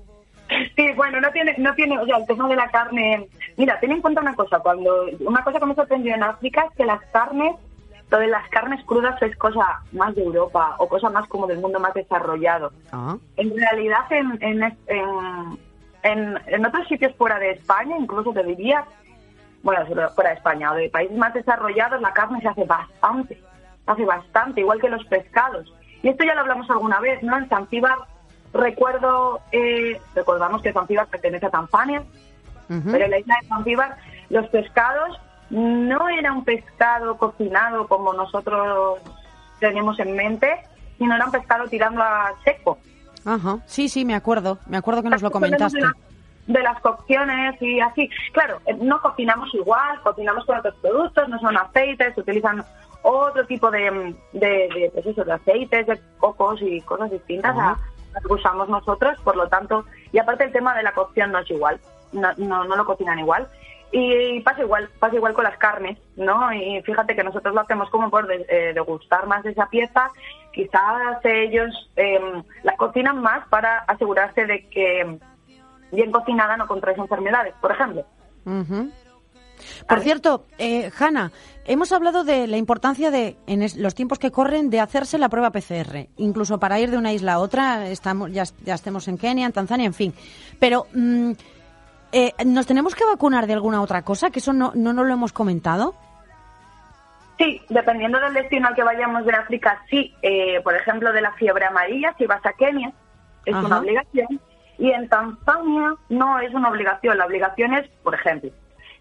Sí, 0.75 0.85
bueno, 0.95 1.19
no 1.19 1.31
tiene, 1.31 1.55
no 1.57 1.73
tiene, 1.73 1.97
o 1.97 2.05
sea, 2.05 2.17
el 2.17 2.27
tema 2.27 2.47
de 2.47 2.55
la 2.55 2.69
carne. 2.69 3.27
Mira, 3.57 3.79
ten 3.79 3.91
en 3.91 4.01
cuenta 4.01 4.21
una 4.21 4.35
cosa, 4.35 4.59
cuando, 4.59 5.05
una 5.21 5.43
cosa 5.43 5.59
que 5.59 5.65
me 5.65 5.75
sorprendió 5.75 6.13
en 6.13 6.23
África 6.23 6.67
es 6.69 6.77
que 6.77 6.85
las 6.85 7.01
carnes, 7.11 7.55
lo 8.13 8.19
de 8.19 8.27
las 8.27 8.47
carnes 8.49 8.85
crudas 8.85 9.19
es 9.23 9.35
cosa 9.37 9.81
más 9.91 10.13
de 10.13 10.21
Europa 10.21 10.75
o 10.77 10.87
cosa 10.87 11.09
más 11.09 11.27
como 11.27 11.47
del 11.47 11.57
mundo 11.57 11.79
más 11.79 11.95
desarrollado. 11.95 12.71
Ah, 12.91 13.17
En 13.37 13.57
realidad, 13.57 14.05
en, 14.11 14.37
en, 14.39 14.77
en, 16.03 16.39
en, 16.45 16.65
otros 16.67 16.87
sitios 16.87 17.15
fuera 17.15 17.39
de 17.39 17.53
España, 17.53 17.97
incluso 17.97 18.31
te 18.31 18.43
diría, 18.43 18.85
bueno, 19.63 19.83
fuera 20.13 20.29
de 20.29 20.35
España 20.35 20.71
o 20.71 20.75
de 20.75 20.91
países 20.91 21.17
más 21.17 21.33
desarrollados, 21.33 21.99
la 22.01 22.13
carne 22.13 22.39
se 22.41 22.49
hace 22.49 22.65
bastante, 22.65 23.41
se 23.83 23.91
hace 23.91 24.05
bastante, 24.05 24.61
igual 24.61 24.79
que 24.79 24.89
los 24.89 25.03
pescados. 25.05 25.73
Y 26.03 26.09
esto 26.09 26.23
ya 26.23 26.35
lo 26.35 26.41
hablamos 26.41 26.69
alguna 26.69 26.99
vez, 26.99 27.23
¿no? 27.23 27.35
En 27.35 27.49
Zanzíbar, 27.49 27.97
recuerdo, 28.53 29.41
eh, 29.51 29.99
recordamos 30.13 30.61
que 30.61 30.71
Zanzíbar 30.71 31.07
pertenece 31.07 31.47
a 31.47 31.49
Tanzania, 31.49 32.03
pero 32.67 33.05
en 33.05 33.09
la 33.09 33.17
isla 33.17 33.37
de 33.41 33.47
Zanzíbar 33.47 33.97
los 34.29 34.47
pescados 34.49 35.19
no 35.53 36.09
era 36.09 36.31
un 36.33 36.43
pescado 36.43 37.15
cocinado 37.17 37.87
como 37.87 38.11
nosotros 38.13 38.99
tenemos 39.59 39.99
en 39.99 40.15
mente, 40.15 40.49
sino 40.97 41.15
era 41.15 41.25
un 41.25 41.31
pescado 41.31 41.67
tirando 41.67 42.01
a 42.01 42.31
seco. 42.43 42.77
Ajá, 43.25 43.59
sí, 43.65 43.87
sí, 43.87 44.03
me 44.03 44.15
acuerdo, 44.15 44.57
me 44.67 44.77
acuerdo 44.77 45.03
que 45.03 45.09
nos 45.09 45.21
lo 45.21 45.31
comentaste. 45.31 45.77
De, 45.77 45.85
la- 45.85 45.93
de 46.47 46.61
las 46.61 46.81
cocciones 46.81 47.61
y 47.61 47.79
así. 47.79 48.09
Claro, 48.33 48.59
eh, 48.65 48.75
no 48.81 48.99
cocinamos 49.01 49.53
igual, 49.53 50.01
cocinamos 50.01 50.43
con 50.45 50.57
otros 50.57 50.75
productos, 50.81 51.29
no 51.29 51.39
son 51.39 51.55
aceites, 51.55 52.13
se 52.15 52.19
utilizan 52.21 52.65
otro 53.03 53.45
tipo 53.45 53.69
de, 53.71 53.89
mm, 53.91 54.15
de, 54.33 54.47
de, 54.49 54.91
pues 54.93 55.05
eso, 55.05 55.23
de 55.23 55.33
aceites, 55.33 55.87
de 55.87 56.01
cocos 56.17 56.61
y 56.61 56.81
cosas 56.81 57.11
distintas 57.11 57.55
a 57.57 57.77
las 58.13 58.23
que 58.25 58.33
usamos 58.33 58.67
nosotros, 58.69 59.17
por 59.23 59.35
lo 59.37 59.47
tanto, 59.47 59.85
y 60.11 60.17
aparte 60.19 60.43
el 60.45 60.51
tema 60.51 60.75
de 60.75 60.83
la 60.83 60.91
cocción 60.93 61.31
no 61.31 61.39
es 61.39 61.49
igual, 61.49 61.79
no, 62.11 62.29
no, 62.37 62.65
no 62.65 62.75
lo 62.75 62.85
cocinan 62.85 63.19
igual. 63.19 63.47
Y 63.95 64.39
pasa 64.39 64.61
igual, 64.63 64.89
pasa 64.97 65.15
igual 65.15 65.33
con 65.35 65.43
las 65.43 65.55
carnes, 65.59 65.99
¿no? 66.15 66.51
Y 66.51 66.81
fíjate 66.81 67.15
que 67.15 67.23
nosotros 67.23 67.53
lo 67.53 67.61
hacemos 67.61 67.91
como 67.91 68.09
por 68.09 68.27
eh, 68.31 68.71
degustar 68.73 69.27
más 69.27 69.43
de 69.43 69.51
esa 69.51 69.67
pieza. 69.67 70.09
Quizás 70.51 71.23
ellos 71.23 71.69
eh, 71.95 72.19
la 72.63 72.75
cocinan 72.75 73.21
más 73.21 73.47
para 73.49 73.79
asegurarse 73.81 74.45
de 74.47 74.67
que 74.69 75.19
bien 75.91 76.11
cocinada 76.11 76.57
no 76.57 76.65
contrae 76.67 76.95
enfermedades, 76.95 77.53
por 77.61 77.71
ejemplo. 77.71 78.03
Por 79.87 79.99
cierto, 80.01 80.45
eh, 80.57 80.91
Hanna, 80.99 81.31
hemos 81.65 81.91
hablado 81.91 82.23
de 82.23 82.47
la 82.47 82.57
importancia 82.57 83.11
de, 83.11 83.37
en 83.47 83.61
es- 83.61 83.77
los 83.77 83.93
tiempos 83.95 84.17
que 84.19 84.31
corren, 84.31 84.69
de 84.71 84.79
hacerse 84.79 85.17
la 85.19 85.29
prueba 85.29 85.51
PCR, 85.51 86.07
incluso 86.17 86.59
para 86.59 86.79
ir 86.79 86.89
de 86.89 86.97
una 86.97 87.13
isla 87.13 87.33
a 87.33 87.39
otra, 87.39 87.87
estamos, 87.89 88.31
ya, 88.31 88.43
ya 88.65 88.73
estemos 88.73 89.07
en 89.07 89.17
Kenia, 89.19 89.45
en 89.45 89.53
Tanzania, 89.53 89.85
en 89.85 89.93
fin. 89.93 90.13
Pero, 90.59 90.87
mm, 90.93 91.31
eh, 92.13 92.33
¿nos 92.45 92.65
tenemos 92.65 92.95
que 92.95 93.05
vacunar 93.05 93.47
de 93.47 93.53
alguna 93.53 93.81
otra 93.81 94.03
cosa? 94.03 94.29
Que 94.29 94.39
eso 94.39 94.53
no, 94.53 94.71
no 94.75 94.93
nos 94.93 95.05
lo 95.05 95.13
hemos 95.13 95.33
comentado. 95.33 95.95
Sí, 97.37 97.61
dependiendo 97.69 98.19
del 98.19 98.33
destino 98.33 98.67
al 98.67 98.75
que 98.75 98.83
vayamos 98.83 99.25
de 99.25 99.33
África, 99.33 99.81
sí. 99.89 100.15
Eh, 100.21 100.61
por 100.63 100.75
ejemplo, 100.75 101.11
de 101.11 101.21
la 101.21 101.33
fiebre 101.33 101.65
amarilla, 101.65 102.13
si 102.17 102.25
vas 102.25 102.45
a 102.45 102.53
Kenia, 102.53 102.91
es 103.45 103.55
Ajá. 103.55 103.65
una 103.65 103.79
obligación. 103.79 104.39
Y 104.77 104.91
en 104.91 105.09
Tanzania 105.09 105.95
no 106.09 106.39
es 106.39 106.53
una 106.53 106.69
obligación. 106.69 107.17
La 107.17 107.25
obligación 107.25 107.73
es, 107.73 107.89
por 108.03 108.15
ejemplo, 108.15 108.51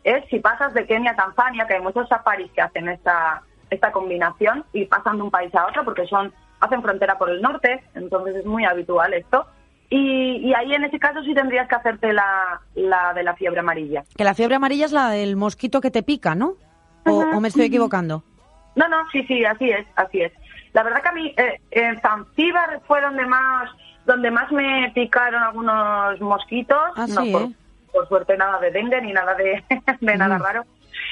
es 0.05 0.25
si 0.31 0.41
pasas 0.41 0.75
de 0.75 0.87
Kenia 0.87 1.13
a 1.13 1.17
Tanzania, 1.17 1.67
que 1.67 1.75
hay 1.75 1.81
muchos 1.83 2.09
safaris 2.09 2.51
que 2.53 2.63
hacen 2.63 2.89
esta, 2.89 3.43
esta 3.71 3.93
combinación 3.93 4.65
y 4.73 4.87
pasan 4.87 5.17
de 5.17 5.23
un 5.23 5.31
país 5.31 5.55
a 5.55 5.67
otro 5.67 5.85
porque 5.85 6.07
son 6.07 6.33
hacen 6.61 6.83
frontera 6.83 7.19
por 7.19 7.29
el 7.29 7.43
norte, 7.43 7.83
entonces 7.95 8.37
es 8.37 8.47
muy 8.47 8.65
habitual 8.65 9.13
esto. 9.15 9.47
Y, 9.95 10.37
y 10.49 10.55
ahí 10.55 10.73
en 10.73 10.85
ese 10.85 10.99
caso 10.99 11.23
sí 11.23 11.35
tendrías 11.35 11.69
que 11.69 11.75
hacerte 11.75 12.15
la, 12.15 12.63
la 12.75 13.13
de 13.13 13.23
la 13.23 13.35
fiebre 13.35 13.61
amarilla. 13.61 14.05
Que 14.17 14.25
la 14.25 14.33
fiebre 14.33 14.55
amarilla 14.55 14.87
es 14.87 14.93
la 14.93 15.11
del 15.11 15.37
mosquito 15.37 15.83
que 15.83 15.91
te 15.91 16.03
pica, 16.03 16.35
¿no? 16.35 16.55
¿O, 17.05 17.41
me 17.41 17.49
estoy 17.49 17.65
equivocando? 17.67 18.23
No, 18.75 18.89
no, 18.89 18.97
sí, 19.11 19.23
sí, 19.25 19.45
así 19.45 19.69
es, 19.69 19.87
así 19.97 20.23
es. 20.23 20.33
La 20.73 20.83
verdad 20.83 21.03
que 21.03 21.09
a 21.09 21.13
mí 21.13 21.35
eh, 21.37 21.61
en 21.73 22.01
Zanzíbar 22.01 22.81
fue 22.87 23.03
donde 23.03 23.27
más 23.27 23.69
donde 24.07 24.31
más 24.31 24.51
me 24.51 24.91
picaron 24.95 25.43
algunos 25.43 26.19
mosquitos. 26.23 26.79
Ah, 26.97 27.07
no, 27.09 27.23
sí, 27.23 27.31
por, 27.33 27.43
¿eh? 27.43 27.51
por 27.93 28.09
suerte 28.09 28.37
nada 28.39 28.59
de 28.61 28.71
dengue 28.71 29.01
ni 29.03 29.13
nada 29.13 29.35
de, 29.35 29.63
de 30.01 30.17
nada 30.17 30.39
Mm. 30.39 30.43
raro. 30.43 30.65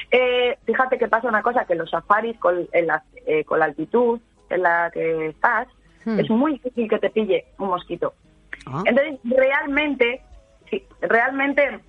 Eh, 0.09 0.57
fíjate 0.65 0.97
que 0.97 1.07
pasa 1.07 1.27
una 1.27 1.43
cosa, 1.43 1.65
que 1.65 1.75
los 1.75 1.89
safaris 1.91 2.35
con, 2.39 2.67
en 2.71 2.87
la, 2.87 3.03
eh, 3.27 3.43
con 3.43 3.59
la 3.59 3.65
altitud 3.65 4.19
en 4.49 4.63
la 4.63 4.89
que 4.91 5.27
estás, 5.27 5.67
Hmm. 6.03 6.19
es 6.19 6.31
muy 6.31 6.53
difícil 6.53 6.89
que 6.89 6.97
te 6.97 7.11
pille 7.11 7.45
un 7.59 7.67
mosquito. 7.67 8.15
Ah. 8.65 8.83
Entonces, 8.85 9.19
realmente, 9.23 10.21
sí, 10.69 10.85
realmente 11.01 11.79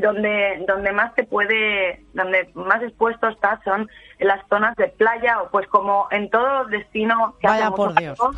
donde 0.00 0.64
donde 0.66 0.92
más 0.92 1.14
te 1.14 1.24
puede 1.24 2.02
donde 2.14 2.50
más 2.54 2.82
expuesto 2.82 3.28
estás 3.28 3.60
son 3.62 3.88
en 4.18 4.28
las 4.28 4.40
zonas 4.48 4.74
de 4.76 4.88
playa 4.88 5.42
o 5.42 5.50
pues 5.50 5.66
como 5.68 6.06
en 6.10 6.30
todo 6.30 6.64
destino 6.66 7.36
que 7.40 7.46
Vaya 7.46 7.66
hace 7.66 7.76
por 7.76 7.94
Dios. 7.96 8.18
calor, 8.18 8.34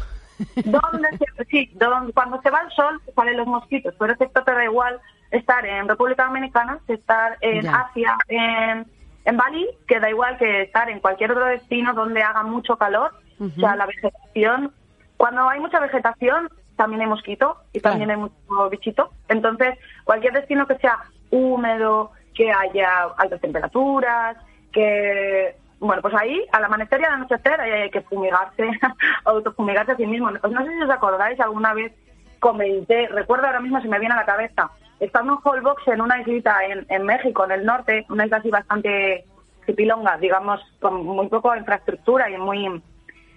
donde 0.64 1.08
se- 1.16 1.44
sí 1.50 1.70
donde, 1.74 2.12
cuando 2.12 2.40
se 2.42 2.50
va 2.50 2.60
el 2.62 2.72
sol 2.72 3.00
salen 3.14 3.36
los 3.36 3.46
mosquitos 3.46 3.94
pero 4.00 4.12
efecto 4.12 4.42
te 4.42 4.52
da 4.52 4.64
igual 4.64 4.98
estar 5.30 5.64
en 5.64 5.88
República 5.88 6.24
Dominicana 6.26 6.80
estar 6.88 7.38
en 7.40 7.62
Ya. 7.62 7.76
Asia 7.88 8.16
en 8.28 8.86
en 9.24 9.36
Bali 9.36 9.68
que 9.86 10.00
da 10.00 10.10
igual 10.10 10.36
que 10.38 10.62
estar 10.62 10.90
en 10.90 10.98
cualquier 10.98 11.30
otro 11.30 11.46
destino 11.46 11.94
donde 11.94 12.22
haga 12.24 12.42
mucho 12.42 12.76
calor 12.76 13.12
o 13.38 13.48
sea 13.60 13.76
la 13.76 13.86
vegetación 13.86 14.72
cuando 15.16 15.48
hay 15.48 15.60
mucha 15.60 15.78
vegetación 15.78 16.48
también 16.76 17.02
hay 17.02 17.06
mosquito 17.06 17.56
y 17.72 17.80
también 17.80 18.10
hay 18.10 18.16
mucho 18.16 18.70
bichito. 18.70 19.10
Entonces, 19.28 19.78
cualquier 20.04 20.32
destino 20.32 20.66
que 20.66 20.76
sea 20.76 20.98
húmedo, 21.30 22.12
que 22.34 22.50
haya 22.52 23.04
altas 23.16 23.40
temperaturas, 23.40 24.36
que... 24.72 25.56
Bueno, 25.80 26.00
pues 26.00 26.14
ahí, 26.14 26.42
al 26.52 26.64
amanecer 26.64 27.00
y 27.00 27.04
al 27.04 27.14
anochecer, 27.14 27.60
hay 27.60 27.90
que 27.90 28.00
fumigarse, 28.02 28.70
autofumigarse 29.24 29.92
a 29.92 29.96
sí 29.96 30.06
mismo. 30.06 30.30
Pues 30.40 30.52
no 30.52 30.64
sé 30.64 30.72
si 30.72 30.82
os 30.82 30.90
acordáis, 30.90 31.38
alguna 31.40 31.74
vez 31.74 31.92
comenté, 32.38 33.08
recuerdo 33.08 33.46
ahora 33.46 33.60
mismo, 33.60 33.80
se 33.82 33.88
me 33.88 33.98
viene 33.98 34.14
a 34.14 34.18
la 34.18 34.24
cabeza, 34.24 34.70
estando 35.00 35.34
en 35.34 35.38
Holbox, 35.42 35.86
en 35.88 36.00
una 36.00 36.20
islita 36.20 36.64
en, 36.64 36.86
en 36.88 37.02
México, 37.04 37.44
en 37.44 37.52
el 37.52 37.66
norte, 37.66 38.06
una 38.08 38.24
isla 38.24 38.38
así 38.38 38.50
bastante 38.50 39.26
pilonga, 39.72 40.16
digamos, 40.18 40.60
con 40.80 41.04
muy 41.04 41.28
poca 41.28 41.56
infraestructura 41.56 42.30
y 42.30 42.36
muy 42.36 42.82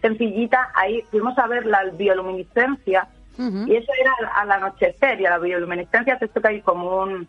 sencillita. 0.02 0.72
Ahí 0.76 1.02
fuimos 1.10 1.38
a 1.38 1.48
ver 1.48 1.66
la 1.66 1.84
bioluminiscencia 1.86 3.08
y 3.38 3.76
eso 3.76 3.92
era 4.00 4.14
al, 4.36 4.52
anochecer 4.52 5.20
y 5.22 5.26
a 5.26 5.32
la 5.32 5.38
bioluminiscencia 5.40 6.18
esto 6.20 6.42
que 6.42 6.48
hay 6.48 6.62
como 6.62 7.04
un, 7.04 7.28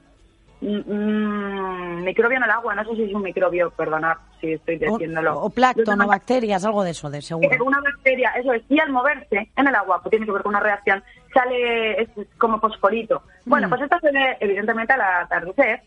un- 0.61 0.85
un 0.87 2.05
microbio 2.05 2.38
en 2.38 2.44
el 2.44 2.51
agua, 2.51 2.75
no 2.75 2.85
sé 2.85 2.97
si 2.97 3.03
es 3.05 3.14
un 3.14 3.23
microbio, 3.23 3.71
perdonad 3.71 4.16
si 4.40 4.53
estoy 4.55 4.79
diciéndolo. 4.79 5.38
O, 5.38 5.47
o 5.47 5.51
plancton 5.51 6.01
o 6.01 6.07
bacterias, 6.07 6.64
algo 6.64 6.83
de 6.85 6.90
eso, 6.90 7.11
de 7.11 7.21
seguro. 7.23 7.49
Eh, 7.51 7.59
Una 7.61 7.81
bacteria, 7.81 8.31
eso 8.37 8.53
es, 8.53 8.62
y 8.68 8.81
al 8.81 8.90
moverse 8.90 9.51
en 9.57 9.66
el 9.68 9.75
agua, 9.75 10.01
pues 10.03 10.11
tiene 10.11 10.27
que 10.27 10.33
ver 10.33 10.42
con 10.42 10.51
una 10.51 10.61
reacción, 10.61 11.03
sale 11.35 12.03
es 12.03 12.09
como 12.38 12.59
fosforito. 12.61 13.23
Bueno, 13.44 13.66
Mm. 13.66 13.71
pues 13.71 13.83
esto 13.83 13.99
se 14.01 14.11
ve 14.12 14.37
evidentemente 14.40 14.92
al 14.94 15.01
atardecer, 15.03 15.83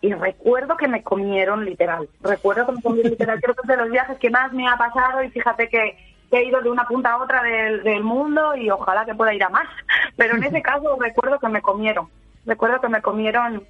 y 0.00 0.12
recuerdo 0.14 0.76
que 0.76 0.88
me 0.88 1.02
comieron 1.02 1.64
literal. 1.64 2.08
Recuerdo 2.22 2.66
que 2.66 2.72
me 2.72 2.82
comieron 2.82 3.10
literal. 3.12 3.40
Creo 3.40 3.54
que 3.54 3.60
es 3.62 3.68
de 3.68 3.76
los 3.76 3.88
viajes 3.90 4.18
que 4.18 4.30
más 4.30 4.52
me 4.52 4.66
ha 4.68 4.76
pasado, 4.76 5.22
y 5.22 5.30
fíjate 5.30 5.68
que, 5.68 5.96
que 6.32 6.38
he 6.38 6.44
ido 6.46 6.62
de 6.62 6.70
una 6.70 6.86
punta 6.86 7.12
a 7.12 7.22
otra 7.22 7.42
del, 7.42 7.82
del 7.82 8.02
mundo, 8.02 8.56
y 8.56 8.70
ojalá 8.70 9.04
que 9.04 9.14
pueda 9.14 9.34
ir 9.34 9.44
a 9.44 9.50
más. 9.50 9.68
Pero 10.16 10.36
en 10.36 10.44
ese 10.44 10.62
caso 10.62 10.96
recuerdo 10.98 11.38
que 11.38 11.48
me 11.48 11.60
comieron. 11.60 12.08
Recuerdo 12.46 12.80
que 12.80 12.88
me 12.88 13.02
comieron 13.02 13.62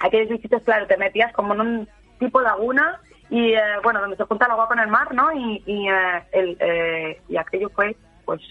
aquellos 0.00 0.28
bichitos, 0.28 0.62
claro, 0.64 0.88
te 0.88 0.96
metías 0.96 1.32
como 1.32 1.54
en 1.54 1.60
un 1.60 1.88
tipo 2.18 2.40
laguna 2.40 3.00
y, 3.30 3.52
eh, 3.52 3.60
bueno, 3.84 4.00
donde 4.00 4.16
se 4.16 4.24
junta 4.24 4.46
el 4.46 4.52
agua 4.52 4.66
con 4.66 4.80
el 4.80 4.88
mar, 4.88 5.14
¿no? 5.14 5.32
Y, 5.32 5.62
y, 5.64 5.88
eh, 5.88 6.22
el, 6.32 6.56
eh, 6.58 7.20
y 7.28 7.36
aquello 7.36 7.70
fue, 7.70 7.96
pues... 8.24 8.42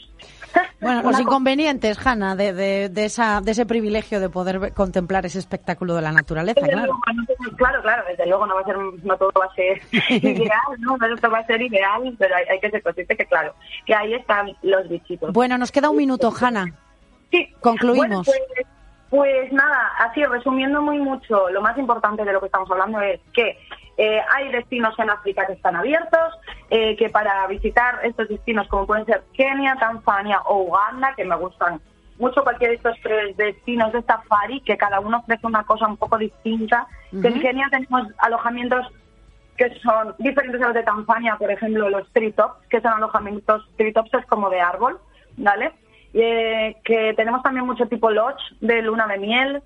Bueno, 0.82 1.02
los 1.04 1.16
co- 1.16 1.22
inconvenientes, 1.22 1.98
Hanna, 2.06 2.36
de, 2.36 2.54
de, 2.54 2.90
de 2.90 3.06
esa, 3.06 3.42
de 3.42 3.52
ese 3.52 3.66
privilegio 3.66 4.20
de 4.20 4.30
poder 4.30 4.60
ver- 4.60 4.74
contemplar 4.74 5.26
ese 5.26 5.40
espectáculo 5.40 5.96
de 5.96 6.02
la 6.02 6.12
naturaleza, 6.12 6.60
Desde 6.62 6.74
claro. 6.74 6.94
luego, 6.94 7.56
claro, 7.58 7.82
claro, 7.82 8.04
desde 8.08 8.28
luego 8.28 8.46
no 8.46 8.56
va 8.56 8.62
a 8.62 8.66
ser, 8.66 8.78
no 8.78 9.18
todo 9.18 9.32
va 9.40 9.46
a 9.46 9.56
ser 9.56 9.82
ideal, 10.24 10.60
¿no? 10.80 10.98
No 10.98 11.16
todo 11.18 11.32
va 11.32 11.40
a 11.40 11.46
ser 11.48 11.62
ideal, 11.62 12.16
pero 12.20 12.36
hay, 12.36 12.44
hay 12.52 12.60
que 12.60 12.70
ser 12.70 12.84
consciente 12.84 13.16
que, 13.18 13.26
claro, 13.26 13.54
que 13.86 13.96
ahí 13.96 14.14
están 14.14 14.56
los 14.62 14.88
bichitos. 14.88 15.32
Bueno, 15.34 15.58
nos 15.58 15.72
queda 15.72 15.90
un 15.90 15.98
minuto, 15.98 16.32
Hanna. 16.40 16.72
Sí. 17.32 17.48
Concluimos. 17.62 18.08
Bueno, 18.08 18.24
pues, 18.24 18.68
pues 19.10 19.52
nada, 19.54 19.92
así 20.00 20.24
resumiendo 20.26 20.82
muy 20.82 21.00
mucho, 21.00 21.50
lo 21.50 21.62
más 21.62 21.78
importante 21.78 22.24
de 22.26 22.34
lo 22.34 22.40
que 22.40 22.48
estamos 22.48 22.70
hablando 22.70 23.00
es 23.02 23.20
que 23.34 23.58
eh, 23.98 24.22
hay 24.34 24.52
destinos 24.52 24.98
en 25.00 25.10
África 25.10 25.46
que 25.48 25.54
están 25.54 25.76
abiertos, 25.76 26.34
eh, 26.70 26.96
que 26.98 27.10
para 27.10 27.48
visitar 27.48 28.00
estos 28.04 28.28
destinos 28.28 28.68
como 28.68 28.86
pueden 28.86 29.06
ser 29.06 29.24
Kenia, 29.34 29.76
Tanzania 29.76 30.42
o 30.42 30.64
Uganda, 30.64 31.14
que 31.16 31.24
me 31.24 31.36
gustan 31.36 31.80
mucho 32.18 32.44
cualquiera 32.44 32.72
de 32.72 32.78
estos 32.78 32.98
tres 33.02 33.36
destinos 33.38 33.94
de 33.94 34.02
safari, 34.02 34.62
que 34.62 34.78
cada 34.78 35.00
uno 35.00 35.20
ofrece 35.20 35.48
una 35.48 35.64
cosa 35.64 35.88
un 35.88 35.98
poco 35.98 36.18
distinta. 36.18 36.88
Que 37.12 37.28
en 37.28 37.34
Ujú. 37.34 37.42
Kenia 37.42 37.68
tenemos 37.70 38.08
alojamientos 38.18 38.88
que 39.58 39.74
son 39.80 40.16
diferentes 40.20 40.62
a 40.62 40.66
los 40.66 40.74
de 40.74 40.84
Tanzania, 40.84 41.38
por 41.38 41.50
ejemplo, 41.50 41.90
los 41.90 42.12
treetops, 42.12 42.68
que 42.68 42.82
son 42.82 42.94
alojamientos, 42.94 43.66
treetops 43.78 44.14
es 44.14 44.26
como 44.26 44.50
de 44.50 44.60
árbol, 44.60 45.00
¿vale? 45.38 45.72
Eh, 46.14 46.76
que 46.84 47.14
tenemos 47.16 47.42
también 47.44 47.66
mucho 47.66 47.88
tipo 47.88 48.10
lodge 48.10 48.42
de 48.60 48.82
luna 48.82 49.08
de 49.08 49.18
miel, 49.18 49.64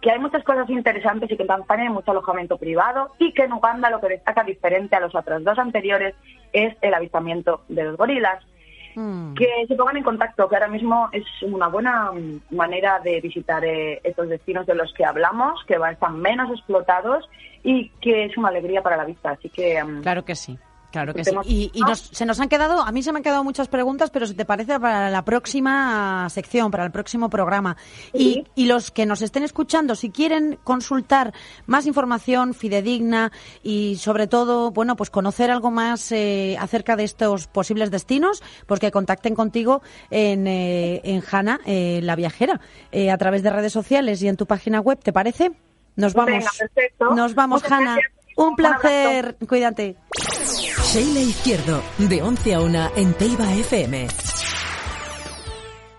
que 0.00 0.10
hay 0.10 0.18
muchas 0.18 0.42
cosas 0.44 0.68
interesantes 0.70 1.30
y 1.30 1.36
que 1.36 1.42
en 1.42 1.48
Tanzania 1.48 1.84
hay 1.86 1.92
mucho 1.92 2.10
alojamiento 2.10 2.56
privado 2.56 3.10
y 3.18 3.32
que 3.32 3.42
en 3.42 3.52
Uganda 3.52 3.90
lo 3.90 4.00
que 4.00 4.08
destaca 4.08 4.44
diferente 4.44 4.96
a 4.96 5.00
los 5.00 5.14
otros 5.14 5.44
dos 5.44 5.58
anteriores 5.58 6.14
es 6.52 6.74
el 6.80 6.94
avistamiento 6.94 7.62
de 7.68 7.84
los 7.84 7.96
gorilas. 7.96 8.44
Mm. 8.96 9.34
Que 9.34 9.66
se 9.68 9.76
pongan 9.76 9.98
en 9.98 10.02
contacto, 10.02 10.48
que 10.48 10.56
ahora 10.56 10.66
mismo 10.66 11.08
es 11.12 11.24
una 11.42 11.68
buena 11.68 12.10
manera 12.50 12.98
de 12.98 13.20
visitar 13.20 13.64
eh, 13.64 14.00
estos 14.02 14.28
destinos 14.28 14.66
de 14.66 14.74
los 14.74 14.92
que 14.94 15.04
hablamos, 15.04 15.62
que 15.64 15.78
van, 15.78 15.92
están 15.92 16.18
menos 16.18 16.50
explotados 16.50 17.28
y 17.62 17.90
que 18.00 18.24
es 18.24 18.36
una 18.36 18.48
alegría 18.48 18.82
para 18.82 18.96
la 18.96 19.04
vista. 19.04 19.30
Así 19.30 19.48
que 19.48 19.82
mm, 19.82 20.02
Claro 20.02 20.24
que 20.24 20.34
sí. 20.34 20.58
Claro 20.90 21.14
que 21.14 21.24
sí. 21.24 21.30
Y, 21.44 21.70
y 21.72 21.80
nos- 21.82 22.00
se 22.12 22.26
nos 22.26 22.40
han 22.40 22.48
quedado, 22.48 22.82
a 22.82 22.90
mí 22.90 23.02
se 23.02 23.12
me 23.12 23.18
han 23.18 23.22
quedado 23.22 23.44
muchas 23.44 23.68
preguntas, 23.68 24.10
pero 24.10 24.26
si 24.26 24.34
te 24.34 24.44
parece 24.44 24.80
para 24.80 25.08
la 25.10 25.24
próxima 25.24 26.28
sección, 26.30 26.70
para 26.72 26.84
el 26.84 26.90
próximo 26.90 27.30
programa. 27.30 27.76
Y, 28.12 28.44
y 28.56 28.66
los 28.66 28.90
que 28.90 29.06
nos 29.06 29.22
estén 29.22 29.44
escuchando, 29.44 29.94
si 29.94 30.10
quieren 30.10 30.58
consultar 30.64 31.32
más 31.66 31.86
información 31.86 32.54
fidedigna 32.54 33.30
y 33.62 33.96
sobre 33.96 34.26
todo, 34.26 34.72
bueno, 34.72 34.96
pues 34.96 35.10
conocer 35.10 35.50
algo 35.50 35.70
más 35.70 36.10
eh, 36.12 36.56
acerca 36.58 36.96
de 36.96 37.04
estos 37.04 37.46
posibles 37.46 37.90
destinos, 37.92 38.42
pues 38.66 38.80
que 38.80 38.90
contacten 38.90 39.34
contigo 39.36 39.82
en, 40.10 40.46
eh, 40.48 41.00
en 41.04 41.22
Hanna, 41.30 41.60
eh, 41.66 42.00
la 42.02 42.16
viajera, 42.16 42.60
eh, 42.90 43.10
a 43.12 43.16
través 43.18 43.42
de 43.44 43.50
redes 43.50 43.72
sociales 43.72 44.22
y 44.22 44.28
en 44.28 44.36
tu 44.36 44.46
página 44.46 44.80
web, 44.80 44.98
¿te 45.00 45.12
parece? 45.12 45.52
Nos 45.96 46.14
vamos. 46.14 46.32
Venga, 46.32 46.50
perfecto. 46.58 47.14
Nos 47.14 47.34
vamos, 47.34 47.62
Muchas 47.62 47.72
Hanna. 47.78 47.94
gracias. 47.94 48.19
Un 48.40 48.56
placer. 48.56 49.36
Cuídate. 49.46 49.96
Sheila 50.90 51.20
Izquierdo, 51.20 51.82
de 51.98 52.22
11 52.22 52.54
a 52.54 52.60
1 52.60 52.90
en 52.96 53.12
Teiba 53.14 53.52
FM. 53.52 54.08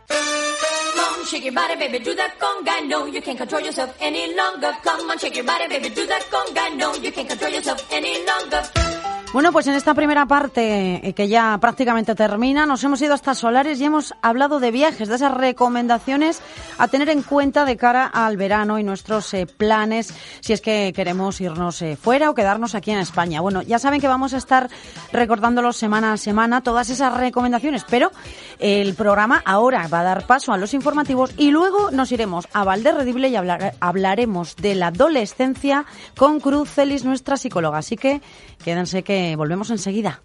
Come 0.07 1.01
on, 1.19 1.25
shake 1.27 1.45
your 1.45 1.53
body, 1.53 1.75
baby, 1.75 1.99
do 1.99 2.15
that 2.15 2.33
conga. 2.39 2.81
No, 2.87 3.05
you 3.05 3.21
can't 3.21 3.37
control 3.37 3.61
yourself 3.61 3.95
any 3.99 4.33
longer. 4.33 4.75
Come 4.83 5.11
on, 5.11 5.19
shake 5.19 5.35
your 5.35 5.45
body, 5.45 5.67
baby, 5.69 5.89
do 5.89 6.07
that 6.07 6.23
conga. 6.31 6.75
No, 6.75 6.95
you 6.95 7.11
can't 7.11 7.29
control 7.29 7.51
yourself 7.51 7.85
any 7.91 8.25
longer. 8.25 8.90
Bueno, 9.33 9.53
pues 9.53 9.65
en 9.67 9.75
esta 9.75 9.93
primera 9.93 10.25
parte, 10.25 11.07
eh, 11.07 11.13
que 11.13 11.29
ya 11.29 11.57
prácticamente 11.61 12.15
termina, 12.15 12.65
nos 12.65 12.83
hemos 12.83 13.01
ido 13.01 13.13
hasta 13.13 13.33
Solares 13.33 13.79
y 13.79 13.85
hemos 13.85 14.13
hablado 14.21 14.59
de 14.59 14.71
viajes, 14.71 15.07
de 15.07 15.15
esas 15.15 15.33
recomendaciones 15.33 16.41
a 16.77 16.89
tener 16.89 17.07
en 17.07 17.21
cuenta 17.21 17.63
de 17.63 17.77
cara 17.77 18.05
al 18.07 18.35
verano 18.35 18.77
y 18.77 18.83
nuestros 18.83 19.33
eh, 19.33 19.45
planes, 19.45 20.13
si 20.41 20.51
es 20.51 20.59
que 20.59 20.91
queremos 20.93 21.39
irnos 21.39 21.81
eh, 21.81 21.95
fuera 21.95 22.29
o 22.29 22.35
quedarnos 22.35 22.75
aquí 22.75 22.91
en 22.91 22.97
España. 22.99 23.39
Bueno, 23.39 23.61
ya 23.61 23.79
saben 23.79 24.01
que 24.01 24.09
vamos 24.09 24.33
a 24.33 24.37
estar 24.37 24.69
recordándolos 25.13 25.77
semana 25.77 26.11
a 26.11 26.17
semana 26.17 26.59
todas 26.59 26.89
esas 26.89 27.13
recomendaciones, 27.15 27.85
pero 27.89 28.11
el 28.59 28.95
programa 28.95 29.41
ahora 29.45 29.87
va 29.87 30.01
a 30.01 30.03
dar 30.03 30.27
paso 30.27 30.51
a 30.51 30.57
los 30.57 30.73
informativos 30.73 31.31
y 31.37 31.51
luego 31.51 31.89
nos 31.91 32.11
iremos 32.11 32.49
a 32.51 32.65
Valderredible 32.65 33.29
y 33.29 33.37
hablar- 33.37 33.75
hablaremos 33.79 34.57
de 34.57 34.75
la 34.75 34.87
adolescencia 34.87 35.85
con 36.17 36.41
Cruz 36.41 36.69
Celis, 36.69 37.05
nuestra 37.05 37.37
psicóloga. 37.37 37.77
Así 37.77 37.95
que 37.95 38.21
quédense 38.61 39.03
que 39.03 39.20
volvemos 39.37 39.69
enseguida. 39.69 40.21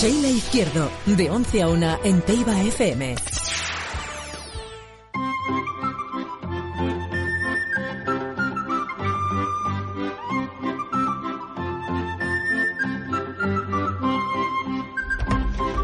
Sheila 0.00 0.28
Izquierdo, 0.28 0.90
de 1.06 1.30
11 1.30 1.62
a 1.62 1.68
1 1.68 1.98
en 2.04 2.22
Teiba 2.22 2.60
FM. 2.60 3.14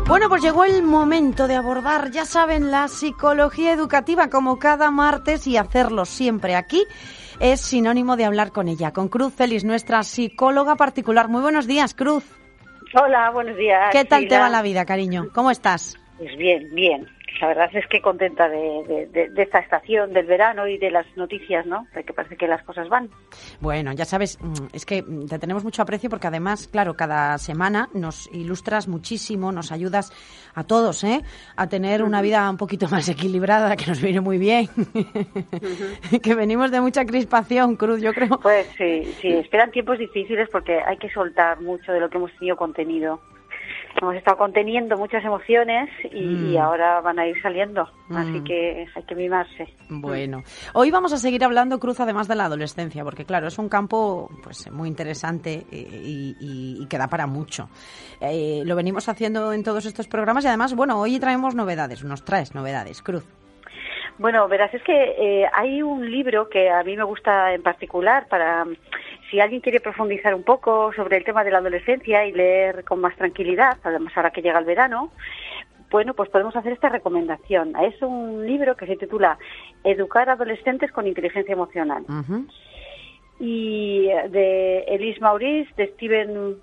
Bueno, 0.09 0.31
pues 0.31 0.41
llegó 0.41 0.65
el 0.65 0.83
momento 0.83 1.47
de 1.47 1.55
abordar, 1.55 2.11
ya 2.11 2.25
saben, 2.25 2.71
la 2.71 2.89
psicología 2.89 3.75
educativa 3.75 4.31
como 4.31 4.59
cada 4.59 4.91
martes 4.91 5.47
y 5.47 5.59
hacerlo 5.59 6.07
siempre 6.07 6.57
aquí 6.57 6.87
es 7.41 7.61
sinónimo 7.61 8.17
de 8.17 8.25
hablar 8.25 8.51
con 8.51 8.69
ella, 8.69 8.95
con 8.95 9.09
Cruz 9.09 9.35
Celis, 9.35 9.65
nuestra 9.65 10.03
psicóloga 10.05 10.77
particular. 10.77 11.29
Muy 11.29 11.43
buenos 11.43 11.67
días, 11.67 11.93
Cruz. 11.93 12.25
Hola, 12.95 13.31
buenos 13.33 13.59
días. 13.59 13.91
¿Qué 13.93 14.07
tal 14.07 14.27
te 14.29 14.39
va 14.39 14.49
la 14.49 14.63
vida, 14.63 14.87
cariño? 14.87 15.29
¿Cómo 15.35 15.51
estás? 15.51 15.99
Pues 16.17 16.35
bien, 16.39 16.75
bien. 16.75 17.07
La 17.41 17.49
verdad 17.49 17.69
es 17.75 17.87
que 17.87 18.01
contenta 18.01 18.49
de, 18.49 18.83
de- 18.89 19.07
de- 19.07 19.29
de 19.31 19.43
esta 19.43 19.59
estación 19.61 20.13
del 20.13 20.27
verano 20.27 20.67
y 20.67 20.79
de 20.79 20.91
las 20.91 21.07
noticias, 21.17 21.65
¿no? 21.67 21.87
De 21.95 22.03
que 22.05 22.13
parece 22.13 22.37
que 22.37 22.49
las 22.49 22.63
cosas 22.65 22.89
van. 22.89 23.09
Bueno, 23.61 23.93
ya 23.93 24.05
sabes, 24.05 24.39
mm, 24.43 24.67
es 24.73 24.85
que 24.85 25.03
te 25.29 25.39
tenemos 25.39 25.63
mucho 25.65 25.83
aprecio 25.83 26.11
porque 26.11 26.27
además, 26.27 26.69
claro, 26.69 26.95
cada 26.95 27.39
semana 27.39 27.89
nos 27.95 28.29
ilustras 28.33 28.89
muchísimo, 28.89 29.53
nos 29.53 29.71
ayudas 29.73 30.13
a 30.55 30.65
todos, 30.65 31.05
¿eh? 31.05 31.23
A 31.57 31.69
tener 31.69 32.03
una 32.03 32.23
vida 32.23 32.49
un 32.51 32.57
poquito 32.57 32.89
más 32.89 33.09
equilibrada, 33.09 33.77
que 33.77 33.87
nos 33.87 34.01
viene 34.01 34.21
muy 34.21 34.39
bien. 34.39 34.69
que 36.23 36.35
venimos 36.35 36.71
de 36.71 36.81
mucha 36.81 37.05
crispación, 37.05 37.77
Cruz, 37.77 38.01
yo 38.01 38.13
creo. 38.13 38.39
Pues 38.41 38.67
sí, 38.77 39.05
sí, 39.21 39.29
esperan 39.35 39.71
tiempos 39.71 39.99
difíciles 39.99 40.49
porque 40.51 40.81
hay 40.81 40.97
que 40.97 41.09
soltar 41.11 41.61
mucho 41.61 41.93
de 41.93 42.01
lo 42.01 42.09
que 42.11 42.17
hemos 42.19 42.33
tenido 42.39 42.57
contenido. 42.57 43.21
Hemos 44.01 44.15
estado 44.15 44.37
conteniendo 44.37 44.97
muchas 44.97 45.25
emociones 45.25 45.89
y, 46.13 46.21
Mm. 46.25 46.53
y 46.53 46.57
ahora 46.57 47.01
van 47.01 47.19
a 47.19 47.27
ir 47.27 47.41
saliendo. 47.43 47.83
Así 48.11 48.41
Mm. 48.41 48.45
que 48.45 48.87
hay 48.95 49.03
que 49.03 49.15
mimarse. 49.15 49.67
Bueno, 49.89 50.43
hoy 50.75 50.91
vamos 50.91 51.13
a 51.13 51.17
seguir 51.17 51.45
hablando, 51.45 51.79
Cruz, 51.81 51.99
además 52.01 52.29
de 52.29 52.37
la 52.37 52.45
adolescencia, 52.45 53.03
porque 53.05 53.25
claro, 53.25 53.49
es 53.49 53.59
un 53.59 53.69
campo 53.69 54.31
pues 54.43 54.71
muy 54.71 54.89
interesante 54.89 55.65
eh, 55.73 55.89
y, 56.05 56.37
y- 56.41 56.83
y 56.83 56.87
que 56.87 56.97
da 56.99 57.09
para 57.09 57.27
mucho. 57.27 57.69
Eh, 58.21 58.63
lo 58.65 58.77
venimos 58.77 59.09
haciendo 59.09 59.53
en 59.53 59.65
todos 59.65 59.85
estos 59.87 60.07
programas 60.09 60.45
y 60.45 60.49
además, 60.49 60.75
bueno, 60.75 61.01
hoy 61.01 61.19
traemos 61.19 61.55
novedades, 61.55 62.05
nos 62.05 62.25
traes 62.25 62.55
novedades, 62.55 63.03
Cruz. 63.03 63.27
Bueno, 64.19 64.49
verás, 64.49 64.75
es 64.75 64.83
que 64.83 64.93
eh, 64.93 65.47
hay 65.53 65.81
un 65.81 66.11
libro 66.11 66.49
que 66.49 66.69
a 66.71 66.83
mí 66.83 66.97
me 66.97 67.05
gusta 67.05 67.53
en 67.55 67.63
particular 67.63 68.27
para 68.29 68.65
si 69.31 69.41
alguien 69.41 69.61
quiere 69.61 69.81
profundizar 69.81 70.35
un 70.35 70.43
poco 70.43 70.93
sobre 70.95 71.17
el 71.19 71.25
tema 71.25 71.45
de 71.45 71.51
la 71.51 71.59
adolescencia 71.59 72.27
y 72.27 72.33
leer 72.33 72.85
con 72.85 73.01
más 73.01 73.15
tranquilidad, 73.17 73.77
además 73.83 74.13
ahora 74.17 74.31
que 74.31 74.43
llega 74.43 74.59
el 74.59 74.65
verano, 74.65 75.11
bueno, 75.91 76.15
pues 76.15 76.29
podemos 76.31 76.55
hacer 76.57 76.73
esta 76.73 76.89
recomendación. 76.89 77.73
Es 77.83 78.01
un 78.03 78.47
libro 78.47 78.77
que 78.77 78.87
se 78.87 78.97
titula 78.97 79.39
Educar 79.85 80.29
a 80.29 80.33
adolescentes 80.33 80.93
con 80.93 81.07
inteligencia 81.07 81.53
emocional. 81.53 82.05
Y 83.41 84.09
eh, 84.09 84.29
de 84.29 84.79
Elise 84.89 85.21
Maurice, 85.21 85.71
de 85.77 85.87
Steven 85.95 86.57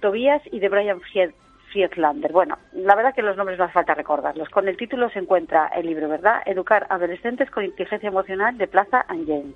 Tobias 0.00 0.42
y 0.50 0.60
de 0.60 0.68
Brian 0.68 1.00
Fied- 1.00 1.34
Friedlander. 1.72 2.32
Bueno, 2.32 2.58
la 2.72 2.94
verdad 2.94 3.14
que 3.14 3.22
los 3.22 3.36
nombres 3.36 3.58
no 3.58 3.64
hace 3.64 3.74
falta 3.74 3.94
recordarlos. 3.94 4.48
Con 4.48 4.68
el 4.68 4.76
título 4.76 5.08
se 5.10 5.18
encuentra 5.20 5.68
el 5.68 5.86
libro, 5.86 6.08
¿verdad? 6.08 6.42
Educar 6.46 6.86
adolescentes 6.90 7.50
con 7.50 7.64
inteligencia 7.64 8.08
emocional 8.08 8.56
de 8.58 8.66
Plaza 8.68 9.04
and 9.08 9.26
James. 9.26 9.54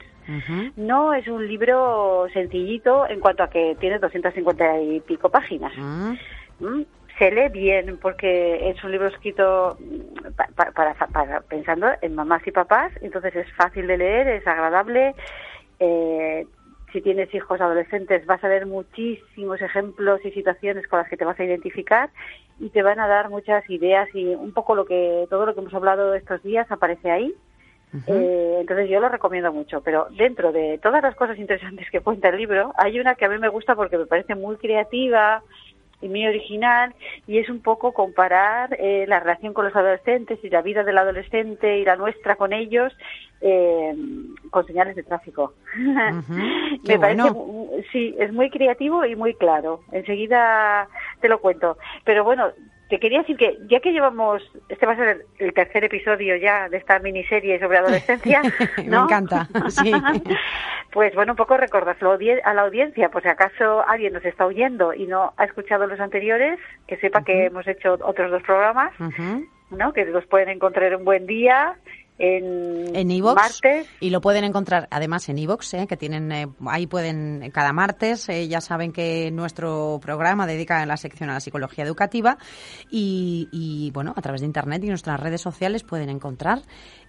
No 0.77 1.13
es 1.15 1.27
un 1.29 1.47
libro 1.47 2.27
sencillito 2.33 3.07
en 3.09 3.21
cuanto 3.21 3.43
a 3.43 3.51
que 3.51 3.77
tiene 3.81 3.99
250 3.99 4.81
y 4.81 5.01
pico 5.01 5.29
páginas. 5.29 5.73
¿Mm? 6.61 6.83
Se 7.19 7.31
lee 7.31 7.49
bien 7.53 7.99
porque 8.01 8.71
es 8.71 8.83
un 8.83 8.91
libro 8.91 9.07
escrito 9.09 9.77
para, 10.57 10.73
para- 10.73 10.95
para- 10.95 11.41
pensando 11.43 11.87
en 12.03 12.15
mamás 12.15 12.45
y 12.47 12.51
papás, 12.51 12.91
entonces 13.03 13.37
es 13.37 13.53
fácil 13.55 13.87
de 13.87 13.99
leer, 13.99 14.29
es 14.29 14.47
agradable. 14.47 15.15
eh, 15.81 16.47
si 16.95 17.03
tienes 17.03 17.35
hijos 17.35 17.61
adolescentes 17.61 18.25
vas 18.25 18.43
a 18.45 18.49
ver 18.49 18.67
muchísimos 18.67 19.61
ejemplos 19.61 20.21
y 20.25 20.31
situaciones 20.31 20.87
con 20.87 21.01
las 21.01 21.09
que 21.09 21.17
te 21.17 21.25
vas 21.25 21.39
a 21.41 21.45
identificar 21.45 22.09
y 22.61 22.71
te 22.71 22.83
van 22.83 23.01
a 23.01 23.09
dar 23.09 23.31
muchas 23.31 23.69
ideas 23.69 24.09
y 24.15 24.27
un 24.27 24.53
poco 24.53 24.77
lo 24.77 24.87
que 24.87 25.27
todo 25.29 25.45
lo 25.45 25.55
que 25.55 25.61
hemos 25.61 25.75
hablado 25.75 26.15
estos 26.15 26.41
días 26.45 26.71
aparece 26.71 27.11
ahí. 27.11 27.35
Eh, 28.07 28.59
entonces 28.61 28.89
yo 28.89 29.01
lo 29.01 29.09
recomiendo 29.09 29.53
mucho, 29.53 29.81
pero 29.81 30.07
dentro 30.17 30.53
de 30.53 30.79
todas 30.83 31.03
las 31.03 31.17
cosas 31.17 31.37
interesantes 31.39 31.91
que 31.91 32.01
cuenta 32.01 32.29
el 32.29 32.39
libro, 32.39 32.73
hay 32.77 32.99
una 33.01 33.17
que 33.17 33.25
a 33.25 33.29
mí 33.29 33.39
me 33.39 33.49
gusta 33.49 33.75
porque 33.75 33.99
me 33.99 34.07
parece 34.07 34.37
muy 34.37 34.57
creativa 34.57 35.43
y 36.01 36.09
muy 36.09 36.27
original 36.27 36.95
y 37.27 37.39
es 37.39 37.49
un 37.49 37.61
poco 37.61 37.93
comparar 37.93 38.77
eh, 38.79 39.05
la 39.09 39.21
relación 39.21 39.53
con 39.53 39.65
los 39.65 39.75
adolescentes 39.75 40.39
y 40.43 40.51
la 40.51 40.63
vida 40.63 40.85
del 40.85 40.99
adolescente 40.99 41.79
y 41.79 41.85
la 41.85 41.97
nuestra 41.97 42.37
con 42.37 42.53
ellos 42.53 42.93
eh, 43.47 43.95
con 44.51 44.67
señales 44.67 44.97
de 44.97 45.03
tráfico. 45.03 45.53
Me 45.77 46.99
parece, 46.99 47.31
bueno. 47.31 47.67
sí, 47.93 48.15
es 48.19 48.33
muy 48.33 48.49
creativo 48.49 49.05
y 49.05 49.15
muy 49.17 49.35
claro. 49.35 49.81
Enseguida 49.93 50.89
te 51.21 51.29
lo 51.29 51.39
cuento. 51.41 51.77
Pero 52.05 52.25
bueno, 52.25 52.53
te 52.89 52.99
quería 52.99 53.19
decir 53.19 53.37
que 53.37 53.59
ya 53.69 53.81
que 53.81 53.93
llevamos, 53.93 54.43
este 54.71 54.87
va 54.87 54.93
a 54.93 54.97
ser 54.97 55.27
el, 55.39 55.53
tercer 55.53 55.85
episodio 55.85 56.37
ya 56.37 56.71
de 56.71 56.79
esta 56.79 56.99
miniserie 57.01 57.61
sobre 57.61 57.79
adolescencia, 57.79 58.41
Me 58.79 58.97
encanta, 58.97 59.47
sí. 59.69 59.93
Pues 60.93 61.13
bueno, 61.15 61.33
un 61.33 61.37
poco 61.37 61.57
recordárselo 61.57 62.17
audi- 62.17 62.41
a 62.45 62.55
la 62.55 62.63
audiencia, 62.63 63.09
por 63.09 63.21
si 63.23 63.29
acaso 63.29 63.85
alguien 63.89 64.13
nos 64.13 64.25
está 64.25 64.47
oyendo 64.47 64.95
y 64.95 65.07
no 65.09 65.33
ha 65.37 65.45
escuchado 65.45 65.89
los 65.89 65.99
anteriores, 65.99 66.61
que 66.87 66.97
sepa 66.99 67.25
que 67.25 67.47
hemos 67.47 67.67
hecho 67.67 67.99
otros 68.01 68.31
dos 68.31 68.43
programas. 68.45 68.93
¿no? 69.71 69.93
Que 69.93 70.05
los 70.05 70.25
pueden 70.27 70.51
encontrar 70.51 70.95
un 70.95 71.05
buen 71.05 71.27
día 71.27 71.75
en, 72.19 72.95
en 72.95 73.11
iVoox 73.11 73.35
martes. 73.35 73.89
y 74.01 74.11
lo 74.11 74.21
pueden 74.21 74.45
encontrar 74.45 74.87
además 74.91 75.29
en 75.29 75.39
iVoox, 75.39 75.75
¿eh? 75.75 75.87
que 75.89 75.97
tienen 75.97 76.31
eh, 76.31 76.47
ahí 76.67 76.87
pueden 76.87 77.51
cada 77.53 77.73
martes 77.73 78.29
eh, 78.29 78.47
ya 78.47 78.61
saben 78.61 78.93
que 78.93 79.31
nuestro 79.33 79.99
programa 80.01 80.47
dedica 80.47 80.85
la 80.87 80.97
sección 80.97 81.31
a 81.31 81.35
la 81.35 81.41
psicología 81.41 81.85
educativa 81.85 82.39
y, 82.91 83.49
y, 83.51 83.91
bueno 83.91 84.13
a 84.17 84.23
través 84.23 84.43
de 84.43 84.47
internet 84.47 84.85
y 84.85 84.89
nuestras 84.89 85.19
redes 85.19 85.41
sociales 85.41 85.83
pueden 85.83 86.09
encontrar 86.09 86.63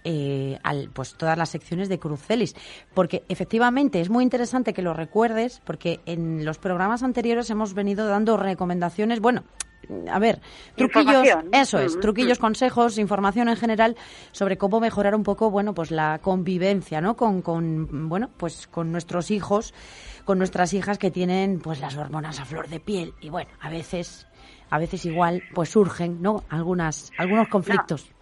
eh, 0.04 0.58
al- 0.62 0.90
pues 0.92 1.14
todas 1.16 1.38
las 1.38 1.50
secciones 1.50 1.88
de 1.88 1.98
Crucelis 1.98 2.54
porque 2.94 3.22
efectivamente 3.28 4.00
es 4.00 4.10
muy 4.10 4.24
interesante 4.24 4.72
que 4.72 4.82
lo 4.82 4.92
recuerdes 4.92 5.60
porque 5.64 6.00
en 6.06 6.44
los 6.44 6.58
programas 6.58 7.02
anteriores 7.02 7.48
hemos 7.50 7.74
venido 7.74 8.06
dando 8.08 8.36
recomendaciones 8.36 9.20
bueno 9.20 9.44
a 10.10 10.18
ver, 10.18 10.40
truquillos, 10.76 11.28
eso 11.52 11.78
es, 11.78 11.96
Mm, 11.96 12.00
truquillos, 12.00 12.38
mm. 12.38 12.40
consejos, 12.40 12.98
información 12.98 13.48
en 13.48 13.56
general 13.56 13.96
sobre 14.32 14.56
cómo 14.56 14.80
mejorar 14.80 15.14
un 15.14 15.22
poco, 15.22 15.50
bueno, 15.50 15.74
pues 15.74 15.90
la 15.90 16.18
convivencia, 16.18 17.00
¿no? 17.00 17.16
Con, 17.16 17.42
con 17.42 18.08
bueno, 18.08 18.30
pues 18.36 18.66
con 18.66 18.92
nuestros 18.92 19.30
hijos, 19.30 19.74
con 20.24 20.38
nuestras 20.38 20.72
hijas 20.74 20.98
que 20.98 21.10
tienen, 21.10 21.60
pues 21.60 21.80
las 21.80 21.96
hormonas 21.96 22.40
a 22.40 22.44
flor 22.44 22.68
de 22.68 22.80
piel 22.80 23.12
y 23.20 23.30
bueno, 23.30 23.50
a 23.60 23.70
veces, 23.70 24.26
a 24.70 24.78
veces 24.78 25.04
igual, 25.06 25.42
pues 25.54 25.70
surgen, 25.70 26.20
¿no? 26.20 26.44
Algunas, 26.48 27.12
algunos 27.18 27.48
conflictos. 27.48 28.12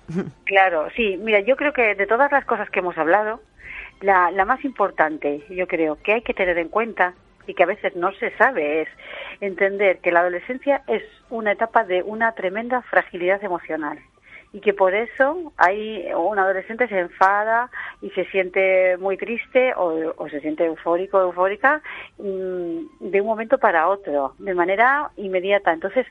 Claro, 0.45 0.89
sí. 0.95 1.17
Mira, 1.17 1.41
yo 1.41 1.57
creo 1.57 1.73
que 1.73 1.95
de 1.95 2.07
todas 2.07 2.31
las 2.31 2.45
cosas 2.45 2.69
que 2.69 2.81
hemos 2.81 2.99
hablado, 2.99 3.41
la, 4.03 4.31
la 4.31 4.45
más 4.45 4.63
importante, 4.65 5.43
yo 5.49 5.67
creo, 5.67 5.97
que 6.03 6.13
hay 6.13 6.23
que 6.23 6.35
tener 6.35 6.59
en 6.59 6.69
cuenta 6.69 7.15
y 7.47 7.55
que 7.55 7.63
a 7.63 7.67
veces 7.67 7.95
no 7.97 8.13
se 8.13 8.31
sabe 8.37 8.83
es 8.83 8.89
entender 9.41 9.99
que 9.99 10.13
la 10.13 10.21
adolescencia 10.21 10.83
es 10.87 11.03
una 11.31 11.53
etapa 11.53 11.85
de 11.85 12.03
una 12.03 12.33
tremenda 12.33 12.83
fragilidad 12.83 13.43
emocional 13.43 13.99
y 14.55 14.61
que 14.61 14.73
por 14.73 14.95
eso 14.95 15.53
hay 15.57 16.07
un 16.17 16.39
adolescente 16.39 16.87
se 16.87 17.01
enfada 17.01 17.71
y 18.01 18.11
se 18.11 18.25
siente 18.27 18.97
muy 18.99 19.17
triste 19.17 19.75
o, 19.75 20.15
o 20.17 20.29
se 20.29 20.41
siente 20.41 20.65
eufórico 20.65 21.21
eufórica 21.21 21.83
mm, 22.19 23.11
de 23.11 23.21
un 23.21 23.27
momento 23.27 23.59
para 23.59 23.89
otro, 23.89 24.35
de 24.39 24.55
manera 24.55 25.11
inmediata. 25.17 25.73
Entonces, 25.73 26.07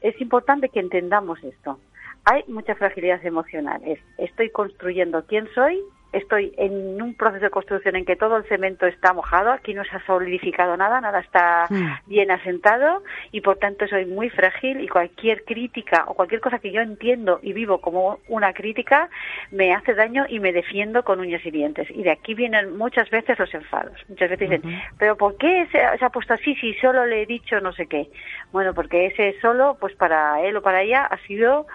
es 0.00 0.18
importante 0.22 0.70
que 0.70 0.80
entendamos 0.80 1.42
esto. 1.44 1.78
Hay 2.24 2.44
mucha 2.48 2.74
fragilidad 2.76 3.24
emocional. 3.26 3.82
Es, 3.84 4.00
estoy 4.16 4.48
construyendo 4.48 5.26
quién 5.26 5.46
soy, 5.54 5.78
estoy 6.16 6.52
en 6.56 7.00
un 7.00 7.14
proceso 7.14 7.44
de 7.44 7.50
construcción 7.50 7.96
en 7.96 8.04
que 8.04 8.16
todo 8.16 8.36
el 8.36 8.44
cemento 8.44 8.86
está 8.86 9.12
mojado, 9.12 9.50
aquí 9.50 9.74
no 9.74 9.84
se 9.84 9.96
ha 9.96 10.06
solidificado 10.06 10.76
nada, 10.76 11.00
nada 11.00 11.20
está 11.20 11.66
Mm. 11.70 11.86
bien 12.06 12.30
asentado 12.30 13.02
y 13.32 13.40
por 13.40 13.58
tanto 13.58 13.86
soy 13.86 14.06
muy 14.06 14.30
frágil 14.30 14.80
y 14.80 14.88
cualquier 14.88 15.44
crítica 15.44 16.04
o 16.06 16.14
cualquier 16.14 16.40
cosa 16.40 16.58
que 16.58 16.70
yo 16.72 16.80
entiendo 16.80 17.40
y 17.42 17.52
vivo 17.52 17.80
como 17.80 18.18
una 18.28 18.52
crítica 18.52 19.08
me 19.50 19.74
hace 19.74 19.94
daño 19.94 20.24
y 20.28 20.40
me 20.40 20.52
defiendo 20.52 21.02
con 21.02 21.20
uñas 21.20 21.44
y 21.44 21.50
dientes. 21.50 21.88
Y 21.90 22.02
de 22.02 22.10
aquí 22.10 22.34
vienen 22.34 22.76
muchas 22.76 23.10
veces 23.10 23.38
los 23.38 23.52
enfados. 23.54 23.96
Muchas 24.08 24.30
veces 24.30 24.50
dicen, 24.50 24.80
pero 24.98 25.16
¿por 25.16 25.36
qué 25.36 25.66
se, 25.72 25.98
se 25.98 26.04
ha 26.04 26.10
puesto 26.10 26.34
así 26.34 26.54
si 26.56 26.74
solo 26.74 27.06
le 27.06 27.22
he 27.22 27.26
dicho 27.26 27.60
no 27.60 27.72
sé 27.72 27.86
qué? 27.86 28.08
Bueno, 28.52 28.74
porque 28.74 29.06
ese 29.06 29.38
solo, 29.40 29.76
pues 29.80 29.94
para 29.96 30.40
él 30.42 30.56
o 30.56 30.62
para 30.62 30.82
ella 30.82 31.04
ha 31.04 31.18
sido 31.26 31.66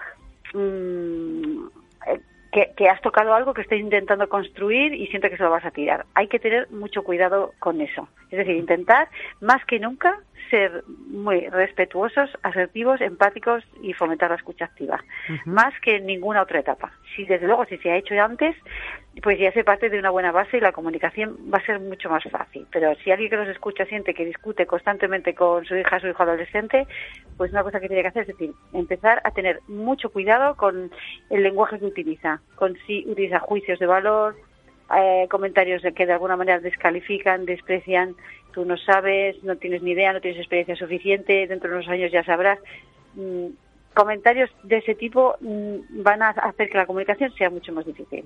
mm, 0.54 1.66
eh, 2.08 2.20
que, 2.52 2.72
que 2.76 2.88
has 2.88 3.00
tocado 3.00 3.34
algo 3.34 3.54
que 3.54 3.62
estoy 3.62 3.80
intentando 3.80 4.28
construir 4.28 4.94
y 4.94 5.06
siento 5.08 5.28
que 5.30 5.36
se 5.36 5.42
lo 5.42 5.50
vas 5.50 5.64
a 5.64 5.70
tirar. 5.70 6.04
Hay 6.14 6.28
que 6.28 6.38
tener 6.38 6.70
mucho 6.70 7.02
cuidado 7.02 7.54
con 7.58 7.80
eso. 7.80 8.08
Es 8.30 8.38
decir, 8.38 8.56
intentar 8.56 9.08
más 9.40 9.64
que 9.64 9.80
nunca 9.80 10.20
ser 10.52 10.84
muy 10.86 11.48
respetuosos, 11.48 12.28
asertivos, 12.42 13.00
empáticos 13.00 13.64
y 13.82 13.94
fomentar 13.94 14.28
la 14.28 14.36
escucha 14.36 14.66
activa. 14.66 15.02
Más 15.46 15.72
que 15.80 15.96
en 15.96 16.04
ninguna 16.04 16.42
otra 16.42 16.60
etapa. 16.60 16.92
Si 17.16 17.24
desde 17.24 17.46
luego, 17.46 17.64
si 17.64 17.78
se 17.78 17.90
ha 17.90 17.96
hecho 17.96 18.14
antes, 18.20 18.54
pues 19.22 19.38
ya 19.38 19.50
se 19.52 19.64
parte 19.64 19.88
de 19.88 19.98
una 19.98 20.10
buena 20.10 20.30
base 20.30 20.58
y 20.58 20.60
la 20.60 20.72
comunicación 20.72 21.38
va 21.52 21.56
a 21.56 21.64
ser 21.64 21.80
mucho 21.80 22.10
más 22.10 22.22
fácil. 22.30 22.66
Pero 22.70 22.94
si 22.96 23.10
alguien 23.10 23.30
que 23.30 23.36
nos 23.38 23.48
escucha 23.48 23.86
siente 23.86 24.12
que 24.12 24.26
discute 24.26 24.66
constantemente 24.66 25.34
con 25.34 25.64
su 25.64 25.74
hija, 25.74 26.00
su 26.00 26.08
hijo 26.08 26.22
adolescente, 26.22 26.86
pues 27.38 27.50
una 27.50 27.62
cosa 27.62 27.80
que 27.80 27.88
tiene 27.88 28.02
que 28.02 28.08
hacer 28.08 28.22
es 28.22 28.28
decir, 28.28 28.52
empezar 28.74 29.22
a 29.24 29.30
tener 29.30 29.60
mucho 29.68 30.10
cuidado 30.10 30.54
con 30.56 30.90
el 31.30 31.42
lenguaje 31.42 31.78
que 31.78 31.86
utiliza, 31.86 32.42
con 32.56 32.76
si 32.86 33.06
utiliza 33.08 33.38
juicios 33.38 33.78
de 33.78 33.86
valor, 33.86 34.36
eh, 34.94 35.26
comentarios 35.30 35.82
que 35.94 36.04
de 36.04 36.12
alguna 36.12 36.36
manera 36.36 36.60
descalifican, 36.60 37.46
desprecian, 37.46 38.14
tú 38.52 38.64
no 38.64 38.76
sabes, 38.76 39.42
no 39.42 39.56
tienes 39.56 39.82
ni 39.82 39.92
idea, 39.92 40.12
no 40.12 40.20
tienes 40.20 40.40
experiencia 40.40 40.76
suficiente, 40.76 41.46
dentro 41.46 41.70
de 41.70 41.76
unos 41.76 41.88
años 41.88 42.12
ya 42.12 42.24
sabrás. 42.24 42.58
Mm, 43.14 43.48
comentarios 43.94 44.50
de 44.62 44.78
ese 44.78 44.94
tipo 44.94 45.36
mm, 45.40 46.02
van 46.02 46.22
a 46.22 46.30
hacer 46.30 46.68
que 46.70 46.78
la 46.78 46.86
comunicación 46.86 47.32
sea 47.34 47.50
mucho 47.50 47.72
más 47.72 47.84
difícil. 47.84 48.24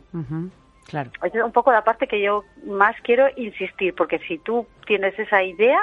Claro. 0.87 1.11
Esa 1.23 1.39
es 1.39 1.45
un 1.45 1.53
poco 1.53 1.73
la 1.73 1.83
parte 1.83 2.07
que 2.07 2.23
yo 2.23 2.45
más 2.65 2.95
quiero 3.03 3.27
insistir, 3.37 3.95
porque 3.95 4.21
si 4.21 4.39
tú 4.39 4.67
tienes 4.87 5.19
esa 5.19 5.43
idea, 5.43 5.81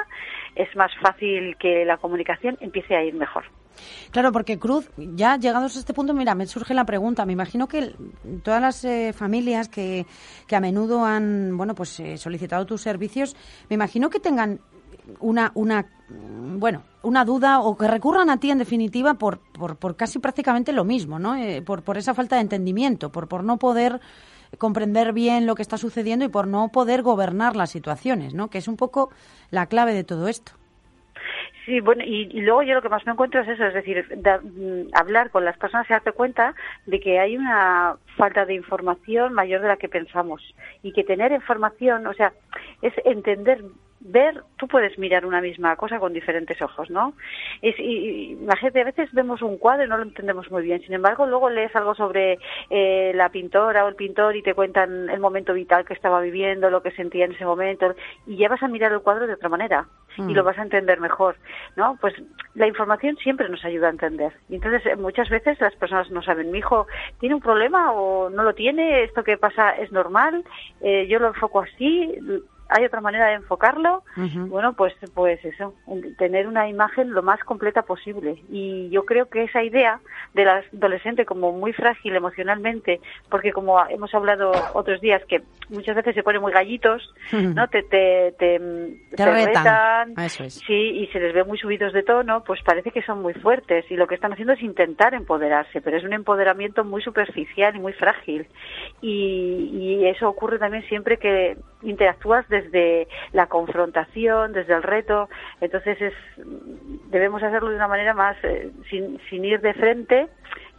es 0.56 0.74
más 0.76 0.92
fácil 1.02 1.58
que 1.58 1.84
la 1.84 1.98
comunicación 1.98 2.58
empiece 2.62 2.96
a 2.96 3.04
ir 3.04 3.14
mejor. 3.14 3.44
Claro, 4.12 4.32
porque 4.32 4.60
Cruz, 4.60 4.90
ya 4.98 5.38
llegados 5.38 5.76
a 5.76 5.80
este 5.80 5.94
punto, 5.94 6.14
mira, 6.14 6.36
me 6.36 6.46
surge 6.46 6.74
la 6.74 6.86
pregunta. 6.86 7.26
Me 7.26 7.34
imagino 7.34 7.68
que 7.68 7.96
todas 8.44 8.62
las 8.62 8.84
eh, 8.86 9.14
familias 9.14 9.70
que, 9.70 10.06
que 10.48 10.56
a 10.56 10.60
menudo 10.60 11.06
han, 11.06 11.58
bueno, 11.58 11.76
pues 11.76 12.00
eh, 12.00 12.18
solicitado 12.18 12.66
tus 12.66 12.82
servicios, 12.82 13.36
me 13.70 13.76
imagino 13.76 14.10
que 14.10 14.20
tengan 14.20 14.60
una, 15.20 15.52
una, 15.56 15.86
bueno, 16.10 16.84
una 17.02 17.26
duda 17.26 17.60
o 17.60 17.78
que 17.78 17.88
recurran 17.88 18.30
a 18.30 18.38
ti 18.38 18.52
en 18.52 18.58
definitiva 18.58 19.16
por, 19.16 19.40
por, 19.40 19.76
por 19.78 19.96
casi 19.96 20.20
prácticamente 20.20 20.72
lo 20.72 20.86
mismo, 20.86 21.20
¿no? 21.20 21.36
Eh, 21.36 21.62
por, 21.62 21.84
por 21.84 21.98
esa 21.98 22.14
falta 22.14 22.36
de 22.36 22.42
entendimiento, 22.42 23.12
por, 23.12 23.28
por 23.28 23.44
no 23.44 23.58
poder 23.58 24.00
comprender 24.58 25.14
bien 25.14 25.46
lo 25.46 25.56
que 25.56 25.62
está 25.62 25.78
sucediendo 25.78 26.26
y 26.26 26.30
por 26.30 26.48
no 26.48 26.70
poder 26.70 27.02
gobernar 27.02 27.56
las 27.56 27.72
situaciones, 27.72 28.34
¿no? 28.34 28.50
Que 28.50 28.60
es 28.60 28.68
un 28.68 28.78
poco 28.78 29.10
la 29.50 29.66
clave 29.66 29.94
de 29.94 30.04
todo 30.04 30.28
esto. 30.28 30.54
Sí, 31.66 31.80
bueno, 31.80 32.04
y, 32.06 32.26
luego 32.42 32.62
yo 32.64 32.74
lo 32.74 32.82
que 32.82 32.90
más 32.90 33.06
me 33.06 33.14
encuentro 33.14 33.42
es 33.42 33.48
eso, 33.48 33.66
es 33.66 33.74
decir, 33.74 34.06
mm, 34.16 34.90
hablar 34.94 35.30
con 35.30 35.46
las 35.46 35.58
personas 35.58 35.90
y 35.90 35.94
darte 35.94 36.12
cuenta 36.12 36.56
de 36.86 37.00
que 37.00 37.20
hay 37.20 37.38
una 37.38 37.96
falta 38.18 38.46
de 38.46 38.54
información 38.54 39.34
mayor 39.34 39.62
de 39.62 39.70
la 39.70 39.78
que 39.78 39.88
pensamos. 39.88 40.42
Y 40.82 40.92
que 40.92 41.04
tener 41.04 41.32
información, 41.32 42.06
o 42.08 42.14
sea, 42.14 42.34
es 42.82 42.94
entender 43.06 43.64
ver, 44.06 44.44
tú 44.58 44.68
puedes 44.68 44.98
mirar 45.00 45.26
una 45.26 45.42
misma 45.42 45.76
cosa 45.76 46.00
con 46.00 46.14
diferentes 46.14 46.62
ojos, 46.62 46.90
¿no? 46.90 47.14
Es, 47.62 47.80
y, 47.80 48.32
imagínate, 48.32 48.82
a 48.82 48.86
veces 48.86 49.12
vemos 49.14 49.42
un 49.42 49.58
cuadro 49.58 49.86
y 49.86 49.88
no 49.88 49.98
lo 49.98 50.04
entendemos 50.04 50.52
muy 50.52 50.64
bien, 50.64 50.82
sin 50.82 50.94
embargo, 50.94 51.26
luego 51.26 51.50
lees 51.50 51.76
algo 51.76 51.96
sobre 51.96 52.38
eh, 52.70 53.12
la 53.16 53.30
pintora 53.30 53.86
o 53.86 53.88
el 53.88 53.96
pintor 53.96 54.36
y 54.36 54.44
te 54.44 54.54
cuentan 54.54 55.10
el 55.10 55.20
momento 55.20 55.54
vital 55.54 55.86
que 55.86 55.94
estaba 55.94 56.22
viviendo, 56.22 56.70
lo 56.70 56.84
que 56.84 56.92
sentía 56.92 57.26
en 57.26 57.32
ese 57.32 57.46
momento, 57.46 57.96
y 58.28 58.38
ya 58.38 58.50
vas 58.50 58.62
a 58.62 58.68
mirar 58.68 58.92
el 58.92 59.02
cuadro 59.02 59.28
de 59.28 59.34
otra 59.34 59.50
manera 59.50 59.88
y 60.18 60.22
Mm. 60.22 60.32
lo 60.32 60.44
vas 60.44 60.58
a 60.60 60.64
entender 60.64 61.00
mejor, 61.00 61.36
¿no? 61.76 61.98
Pues 62.00 62.14
la 62.54 62.68
información 62.68 63.18
siempre 63.18 63.50
nos 63.50 63.66
ayuda 63.66 63.88
a 63.88 63.92
entender. 63.92 64.34
Y 64.50 64.56
entonces, 64.56 64.86
eh, 64.86 64.96
muchas 64.96 65.30
veces 65.30 65.60
las 65.60 65.76
personas 65.76 66.12
no 66.12 66.22
saben, 66.22 66.52
mi 66.52 66.60
hijo 66.60 66.88
tiene 67.20 67.36
un 67.36 67.42
problema 67.42 67.92
o 67.94 68.30
no 68.30 68.44
lo 68.44 68.54
tiene, 68.54 69.04
esto 69.04 69.24
que 69.24 69.38
pasa 69.38 69.72
es 69.72 69.92
normal, 69.92 70.44
eh, 70.82 71.08
yo 71.08 71.20
lo 71.20 71.28
enfoco 71.28 71.62
así, 71.62 72.16
hay 72.70 72.86
otra 72.86 73.02
manera 73.02 73.28
de 73.28 73.36
enfocarlo. 73.36 74.04
Bueno, 74.16 74.74
pues, 74.74 74.94
pues 75.14 75.44
eso, 75.46 75.74
tener 76.18 76.48
una 76.48 76.68
imagen 76.68 77.12
lo 77.12 77.22
más 77.22 77.40
completa 77.42 77.84
posible. 77.84 78.42
Y 78.50 78.90
yo 78.90 79.06
creo 79.06 79.28
que 79.28 79.44
esa 79.44 79.64
idea 79.64 80.00
del 80.34 80.48
adolescente 80.48 81.26
como 81.26 81.52
muy 81.52 81.74
frágil 81.74 82.16
emocionalmente, 82.16 83.00
porque 83.30 83.52
como 83.52 83.80
hemos 83.88 84.14
hablado 84.14 84.52
otros 84.74 85.02
días, 85.02 85.22
que 85.28 85.42
muchas 85.70 85.96
veces 85.96 86.16
se 86.16 86.24
ponen 86.24 86.42
muy 86.42 86.52
gallitos, 86.52 87.14
¿no? 87.32 87.68
Te, 87.68 87.84
te, 87.84 88.34
te, 88.38 88.60
Te 89.16 89.32
retan. 89.32 90.14
Es. 90.18 90.34
Sí, 90.66 90.74
y 90.74 91.08
se 91.08 91.20
les 91.20 91.34
ve 91.34 91.44
muy 91.44 91.58
subidos 91.58 91.94
de 91.94 92.04
tono, 92.04 92.44
pues 92.44 92.62
parece 92.64 92.92
que 92.92 93.04
son 93.04 93.22
muy 93.22 93.34
fuertes 93.34 93.86
y 93.90 93.96
lo 93.96 94.08
que 94.08 94.16
están 94.16 94.34
haciendo 94.34 94.54
es 94.54 94.62
intentar 94.62 95.14
empoderarse, 95.14 95.82
pero 95.82 95.98
es 95.98 96.04
un 96.04 96.14
empoderamiento 96.14 96.84
muy 96.84 97.02
superficial 97.02 97.76
y 97.76 97.80
muy 97.80 97.94
frágil. 97.94 98.48
Y, 99.02 99.70
y 99.74 100.08
eso 100.08 100.28
ocurre 100.28 100.60
también 100.60 100.84
siempre 100.88 101.18
que 101.18 101.58
interactúas 101.82 102.48
desde 102.54 103.08
la 103.32 103.48
confrontación, 103.48 104.54
desde 104.54 104.76
el 104.76 104.84
reto, 104.84 105.30
entonces 105.60 106.00
es 106.02 106.14
debemos 107.10 107.42
hacerlo 107.42 107.70
de 107.70 107.76
una 107.76 107.88
manera 107.88 108.14
más 108.14 108.38
eh, 108.44 108.72
sin, 108.90 109.20
sin 109.30 109.44
ir 109.44 109.60
de 109.62 109.74
frente 109.74 110.28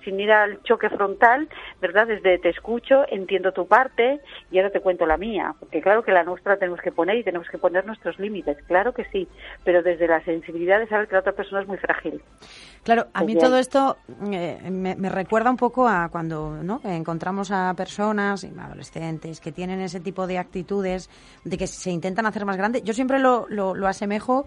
sin 0.05 0.21
ir 0.21 0.31
al 0.33 0.63
choque 0.63 0.89
frontal, 0.91 1.49
¿verdad? 1.81 2.07
Desde 2.07 2.39
te 2.39 2.51
escucho, 2.51 3.05
entiendo 3.09 3.53
tu 3.53 3.67
parte 3.67 4.21
y 4.51 4.59
ahora 4.59 4.71
te 4.71 4.81
cuento 4.81 5.07
la 5.07 5.17
mía. 5.17 5.55
Porque 5.59 5.81
claro 5.81 6.03
que 6.03 6.13
la 6.13 6.25
nuestra 6.25 6.57
tenemos 6.57 6.81
que 6.81 6.93
poner 6.93 7.17
y 7.17 7.25
tenemos 7.25 7.49
que 7.49 7.59
poner 7.59 7.87
nuestros 7.87 8.19
límites, 8.19 8.59
claro 8.67 8.93
que 8.93 9.05
sí, 9.07 9.29
pero 9.65 9.83
desde 9.83 10.07
la 10.07 10.23
sensibilidad 10.25 10.79
de 10.79 10.87
saber 10.89 11.09
que 11.09 11.15
la 11.15 11.21
otra 11.21 11.33
persona 11.33 11.63
es 11.63 11.69
muy 11.69 11.79
frágil. 11.79 12.23
Claro, 12.83 13.07
a 13.15 13.25
mí 13.25 13.35
todo 13.37 13.57
esto 13.57 13.97
eh, 14.31 14.59
me, 14.71 14.95
me 14.95 15.09
recuerda 15.09 15.51
un 15.51 15.57
poco 15.57 15.89
a 15.89 16.11
cuando 16.11 16.63
¿no? 16.63 16.81
encontramos 16.85 17.51
a 17.51 17.73
personas, 17.75 18.45
y 18.45 18.53
adolescentes, 18.59 19.41
que 19.41 19.53
tienen 19.53 19.81
ese 19.81 20.01
tipo 20.01 20.27
de 20.27 20.39
actitudes 20.39 21.09
de 21.45 21.57
que 21.57 21.67
se 21.67 21.91
intentan 21.91 22.27
hacer 22.27 22.45
más 22.45 22.57
grandes. 22.57 22.83
Yo 22.85 22.93
siempre 22.93 23.19
lo, 23.19 23.47
lo, 23.49 23.75
lo 23.75 23.87
asemejo 23.87 24.47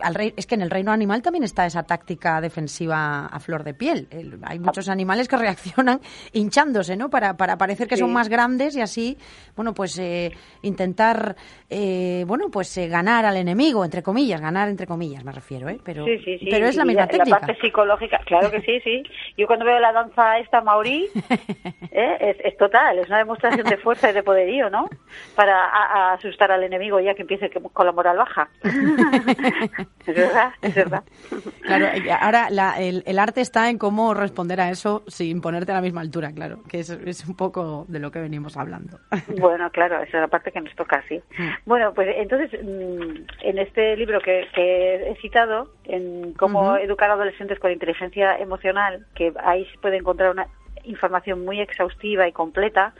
al 0.00 0.14
rey, 0.14 0.32
es 0.36 0.46
que 0.46 0.54
en 0.54 0.62
el 0.62 0.70
reino 0.70 0.92
animal 0.92 1.20
también 1.22 1.44
está 1.44 1.66
esa 1.66 1.82
táctica 1.82 2.40
defensiva 2.40 3.26
a 3.26 3.38
flor 3.40 3.64
de 3.64 3.74
piel. 3.74 4.08
El- 4.10 4.38
hay 4.44 4.58
muchos 4.58 4.88
animales 4.88 5.28
que 5.28 5.36
reaccionan 5.38 6.00
hinchándose, 6.32 6.96
¿no? 6.96 7.10
Para, 7.10 7.36
para 7.36 7.58
parecer 7.58 7.86
que 7.88 7.96
son 7.96 8.12
más 8.12 8.28
grandes 8.28 8.76
y 8.76 8.80
así, 8.80 9.18
bueno, 9.56 9.74
pues 9.74 9.98
eh, 9.98 10.32
intentar, 10.62 11.36
eh, 11.68 12.24
bueno, 12.26 12.48
pues 12.50 12.76
eh, 12.78 12.88
ganar 12.88 13.24
al 13.26 13.36
enemigo, 13.36 13.84
entre 13.84 14.02
comillas, 14.02 14.40
ganar 14.40 14.68
entre 14.68 14.86
comillas, 14.86 15.24
me 15.24 15.32
refiero, 15.32 15.68
¿eh? 15.68 15.78
Pero, 15.84 16.04
sí, 16.04 16.18
sí, 16.24 16.38
sí. 16.38 16.46
pero 16.50 16.66
es 16.66 16.76
la 16.76 16.84
misma 16.84 17.02
la, 17.02 17.08
técnica. 17.08 17.38
parte 17.40 17.56
psicológica, 17.60 18.18
claro 18.24 18.50
que 18.50 18.60
sí, 18.62 18.80
sí. 18.82 19.02
Yo 19.36 19.46
cuando 19.46 19.64
veo 19.66 19.78
la 19.80 19.92
danza 19.92 20.38
esta 20.38 20.60
maorí, 20.62 21.08
¿eh? 21.90 22.16
es, 22.20 22.36
es 22.44 22.56
total, 22.56 22.98
es 22.98 23.08
una 23.08 23.18
demostración 23.18 23.66
de 23.66 23.76
fuerza 23.76 24.10
y 24.10 24.14
de 24.14 24.22
poderío, 24.22 24.70
¿no? 24.70 24.88
Para 25.34 25.64
a- 25.66 26.10
a 26.10 26.12
asustar 26.14 26.50
al 26.52 26.62
enemigo 26.62 27.00
ya 27.00 27.14
que 27.14 27.22
empiece 27.22 27.50
con 27.50 27.86
la 27.86 27.92
moral 27.92 28.16
baja. 28.16 28.48
es 29.78 30.14
verdad, 30.14 30.52
es 30.62 30.74
verdad. 30.74 31.04
Claro, 31.62 31.88
ahora 32.20 32.48
la- 32.50 32.80
el, 32.80 33.02
el 33.06 33.18
arte 33.18 33.42
está 33.42 33.68
en 33.68 33.76
cómo 33.78 34.14
responder 34.14 34.60
a 34.60 34.70
eso 34.70 35.04
sin 35.08 35.40
ponerte 35.40 35.70
a 35.72 35.74
la 35.76 35.82
misma 35.82 36.00
altura, 36.00 36.32
claro, 36.32 36.62
que 36.68 36.80
es, 36.80 36.88
es 36.90 37.26
un 37.28 37.36
poco 37.36 37.84
de 37.88 38.00
lo 38.00 38.10
que 38.10 38.18
venimos 38.20 38.56
hablando. 38.56 38.98
Bueno, 39.38 39.70
claro, 39.70 39.96
esa 39.96 40.16
es 40.16 40.20
la 40.22 40.28
parte 40.28 40.50
que 40.52 40.60
nos 40.60 40.74
toca, 40.74 41.04
sí. 41.08 41.20
Bueno, 41.66 41.92
pues 41.94 42.08
entonces, 42.16 42.50
mm, 42.64 43.24
en 43.42 43.58
este 43.58 43.96
libro 43.96 44.20
que, 44.20 44.48
que 44.54 45.10
he 45.10 45.16
citado, 45.20 45.68
en 45.84 46.32
cómo 46.32 46.72
Ujú. 46.72 46.76
educar 46.76 47.10
a 47.10 47.12
adolescentes 47.12 47.58
con 47.60 47.70
inteligencia 47.70 48.36
emocional, 48.38 49.04
que 49.14 49.32
ahí 49.44 49.64
se 49.66 49.78
puede 49.78 49.98
encontrar 49.98 50.30
una 50.30 50.48
información 50.84 51.44
muy 51.44 51.60
exhaustiva 51.60 52.26
y 52.26 52.32
completa, 52.32 52.94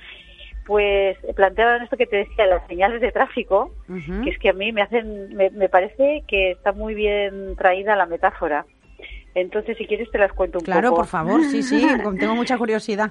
pues 0.71 1.17
planteaban 1.35 1.83
esto 1.83 1.97
que 1.97 2.07
te 2.07 2.19
decía, 2.19 2.47
las 2.47 2.65
señales 2.69 3.01
de 3.01 3.11
tráfico, 3.11 3.75
que 4.23 4.31
es 4.31 4.39
que 4.39 4.51
a 4.51 4.53
mí 4.53 4.71
me 4.71 4.83
hacen, 4.83 5.35
me, 5.35 5.51
me 5.51 5.69
parece 5.69 6.23
que 6.29 6.53
está 6.53 6.71
muy 6.71 6.95
bien 6.95 7.57
traída 7.57 7.97
la 7.97 8.07
metáfora. 8.07 8.65
Entonces, 9.35 9.77
si 9.77 9.87
quieres, 9.87 10.09
te 10.13 10.19
las 10.19 10.33
cuento 10.33 10.59
un 10.61 10.65
Claro, 10.65 10.91
poco. 10.91 11.01
por 11.01 11.07
favor, 11.09 11.43
sí, 11.43 11.65
sí, 11.65 11.85
tengo 12.21 12.37
mucha 12.37 12.57
curiosidad. 12.57 13.11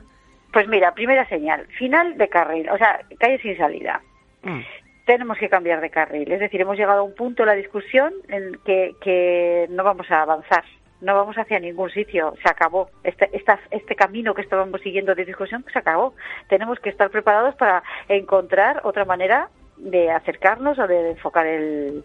Pues 0.54 0.70
mira, 0.70 0.94
primera 0.94 1.28
señal, 1.28 1.68
final 1.78 2.18
de 2.18 2.30
carril, 2.30 2.70
o 2.70 2.78
sea, 2.78 3.02
calle 3.20 3.40
sin 3.42 3.58
salida. 3.58 4.02
Mm. 4.44 4.62
Tenemos 5.06 5.38
que 5.38 5.50
cambiar 5.50 5.82
de 5.82 5.90
carril, 5.90 6.32
es 6.32 6.40
decir, 6.40 6.62
hemos 6.62 6.78
llegado 6.78 7.02
a 7.02 7.04
un 7.04 7.14
punto 7.14 7.44
de 7.44 7.48
la 7.48 7.56
discusión 7.56 8.14
en 8.30 8.58
que, 8.64 8.96
que 9.02 9.68
no 9.70 9.84
vamos 9.84 10.10
a 10.10 10.22
avanzar, 10.22 10.64
no 11.02 11.16
vamos 11.16 11.38
hacia 11.38 11.60
ningún 11.60 11.90
sitio, 11.90 12.34
se 12.44 12.50
acabó. 12.50 12.90
Este, 13.04 13.30
esta- 13.36 13.60
este 13.72 13.96
camino 13.96 14.34
que 14.34 14.42
estábamos 14.42 14.82
siguiendo 14.82 15.16
de 15.16 15.26
discusión 15.26 15.66
se 15.72 15.80
acabó. 15.80 16.14
Tenemos 16.48 16.80
que 16.80 16.90
estar 16.90 17.10
preparados 17.10 17.56
para 17.56 17.84
encontrar 18.08 18.82
otra 18.84 19.06
manera 19.06 19.50
de 19.78 20.12
acercarnos 20.12 20.78
o 20.78 20.88
de 20.88 21.12
enfocar 21.12 21.46
el, 21.48 22.04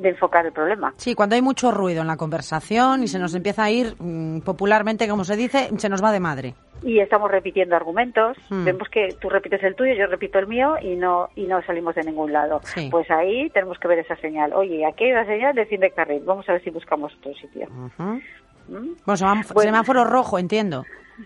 de 0.00 0.08
enfocar 0.10 0.46
el 0.46 0.52
problema. 0.52 0.94
Sí, 0.96 1.14
cuando 1.14 1.34
hay 1.34 1.42
mucho 1.42 1.70
ruido 1.70 2.00
en 2.00 2.06
la 2.06 2.16
conversación 2.16 3.02
y 3.02 3.08
se 3.08 3.18
nos 3.18 3.34
empieza 3.34 3.64
a 3.64 3.70
ir, 3.70 3.94
mm, 3.98 4.40
popularmente, 4.40 5.08
como 5.08 5.24
se 5.24 5.36
dice, 5.36 5.70
se 5.76 5.88
nos 5.88 6.02
va 6.02 6.12
de 6.12 6.20
madre. 6.20 6.54
y 6.82 6.98
estamos 6.98 7.30
repitiendo 7.30 7.76
argumentos. 7.76 8.38
Hmm. 8.48 8.64
Vemos 8.64 8.88
que 8.88 9.14
tú 9.20 9.28
repites 9.28 9.62
el 9.62 9.74
tuyo, 9.74 9.92
yo 9.92 10.06
repito 10.06 10.38
el 10.38 10.46
mío 10.46 10.76
y 10.80 10.96
no 10.96 11.28
y 11.36 11.42
no 11.42 11.60
salimos 11.62 11.94
de 11.94 12.04
ningún 12.04 12.32
lado. 12.32 12.60
Sí. 12.64 12.88
Pues 12.90 13.10
ahí 13.10 13.50
tenemos 13.50 13.78
que 13.78 13.86
ver 13.86 13.98
esa 13.98 14.16
señal. 14.16 14.54
Oye, 14.54 14.86
aquí 14.86 15.04
hay 15.04 15.12
una 15.12 15.26
señal 15.26 15.54
de 15.54 15.66
fin 15.66 15.80
de 15.80 15.90
carril. 15.90 16.22
Vamos 16.24 16.48
a 16.48 16.52
ver 16.52 16.64
si 16.64 16.70
buscamos 16.70 17.12
otro 17.18 17.34
sitio. 17.34 17.68
¿Mm? 18.70 18.94
Bueno, 19.04 19.16
semáforo, 19.16 19.54
Bueno. 19.54 19.68
semáforo 19.68 20.04
rojo, 20.04 20.38
entiendo. 20.38 20.84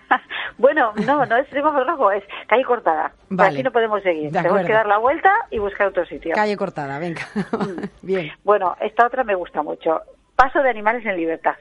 Bueno, 0.56 0.92
no, 1.04 1.26
no 1.26 1.36
es 1.36 1.48
semáforo 1.48 1.84
rojo, 1.84 2.12
es 2.12 2.22
calle 2.46 2.62
cortada. 2.64 3.12
Vale. 3.28 3.54
Aquí 3.54 3.62
no 3.64 3.72
podemos 3.72 4.00
seguir. 4.04 4.30
Tenemos 4.30 4.62
que 4.64 4.72
dar 4.72 4.86
la 4.86 4.98
vuelta 4.98 5.32
y 5.50 5.58
buscar 5.58 5.88
otro 5.88 6.06
sitio. 6.06 6.32
Calle 6.32 6.56
cortada, 6.56 6.98
venga. 7.00 7.22
Bien. 8.02 8.30
Bueno, 8.44 8.76
esta 8.80 9.04
otra 9.06 9.24
me 9.24 9.34
gusta 9.34 9.62
mucho. 9.64 10.00
Paso 10.36 10.62
de 10.62 10.70
animales 10.70 11.04
en 11.06 11.16
libertad. 11.16 11.56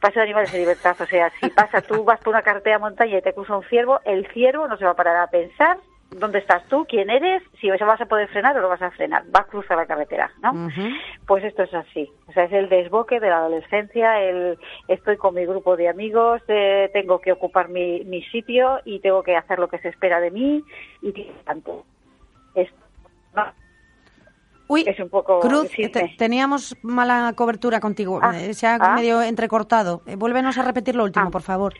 Paso 0.00 0.14
de 0.18 0.22
animales 0.22 0.52
en 0.54 0.60
libertad. 0.60 0.96
O 1.00 1.06
sea, 1.06 1.30
si 1.40 1.48
pasa 1.50 1.82
tú, 1.82 2.02
vas 2.02 2.18
por 2.18 2.32
una 2.34 2.42
carretera 2.42 2.80
montaña 2.80 3.18
y 3.18 3.22
te 3.22 3.32
cruza 3.32 3.56
un 3.56 3.64
ciervo, 3.64 4.00
el 4.04 4.26
ciervo 4.32 4.66
no 4.66 4.76
se 4.76 4.84
va 4.84 4.90
a 4.90 4.96
parar 4.96 5.16
a 5.18 5.28
pensar 5.28 5.76
dónde 6.18 6.38
estás 6.38 6.62
tú, 6.68 6.86
quién 6.88 7.10
eres, 7.10 7.42
si 7.60 7.68
vas 7.70 8.00
a 8.00 8.06
poder 8.06 8.28
frenar 8.28 8.56
o 8.56 8.62
no 8.62 8.68
vas 8.68 8.82
a 8.82 8.90
frenar. 8.90 9.24
Va 9.34 9.40
a 9.40 9.44
cruzar 9.46 9.76
la 9.76 9.86
carretera, 9.86 10.30
¿no? 10.42 10.68
Pues 11.26 11.44
esto 11.44 11.62
es 11.64 11.74
así. 11.74 12.10
O 12.28 12.32
sea, 12.32 12.44
es 12.44 12.52
el 12.52 12.68
desboque 12.68 13.20
de 13.20 13.28
la 13.30 13.38
adolescencia, 13.38 14.20
el 14.22 14.58
estoy 14.88 15.16
con 15.16 15.34
mi 15.34 15.44
grupo 15.46 15.76
de 15.76 15.88
amigos, 15.88 16.40
eh, 16.48 16.90
tengo 16.92 17.20
que 17.20 17.32
ocupar 17.32 17.68
mi, 17.68 18.04
mi 18.04 18.22
sitio 18.24 18.80
y 18.84 19.00
tengo 19.00 19.22
que 19.22 19.36
hacer 19.36 19.58
lo 19.58 19.68
que 19.68 19.78
se 19.78 19.88
espera 19.88 20.20
de 20.20 20.30
mí 20.30 20.62
y 21.02 21.12
tanto. 21.44 21.84
Es, 22.54 22.68
no, 23.34 23.44
Uy, 24.66 24.82
es 24.86 24.98
un 24.98 25.10
poco... 25.10 25.40
Cruz, 25.40 25.70
te- 25.72 26.14
teníamos 26.16 26.74
mala 26.82 27.34
cobertura 27.36 27.80
contigo. 27.80 28.18
Ah, 28.22 28.32
Eh, 28.40 28.54
Se 28.54 28.66
ha 28.66 28.76
ah. 28.80 28.94
medio 28.94 29.20
entrecortado. 29.20 30.00
Eh, 30.06 30.16
vuélvenos 30.16 30.56
a 30.56 30.62
repetir 30.62 30.96
lo 30.96 31.04
último, 31.04 31.26
Ah. 31.26 31.30
por 31.30 31.42
favor. 31.42 31.74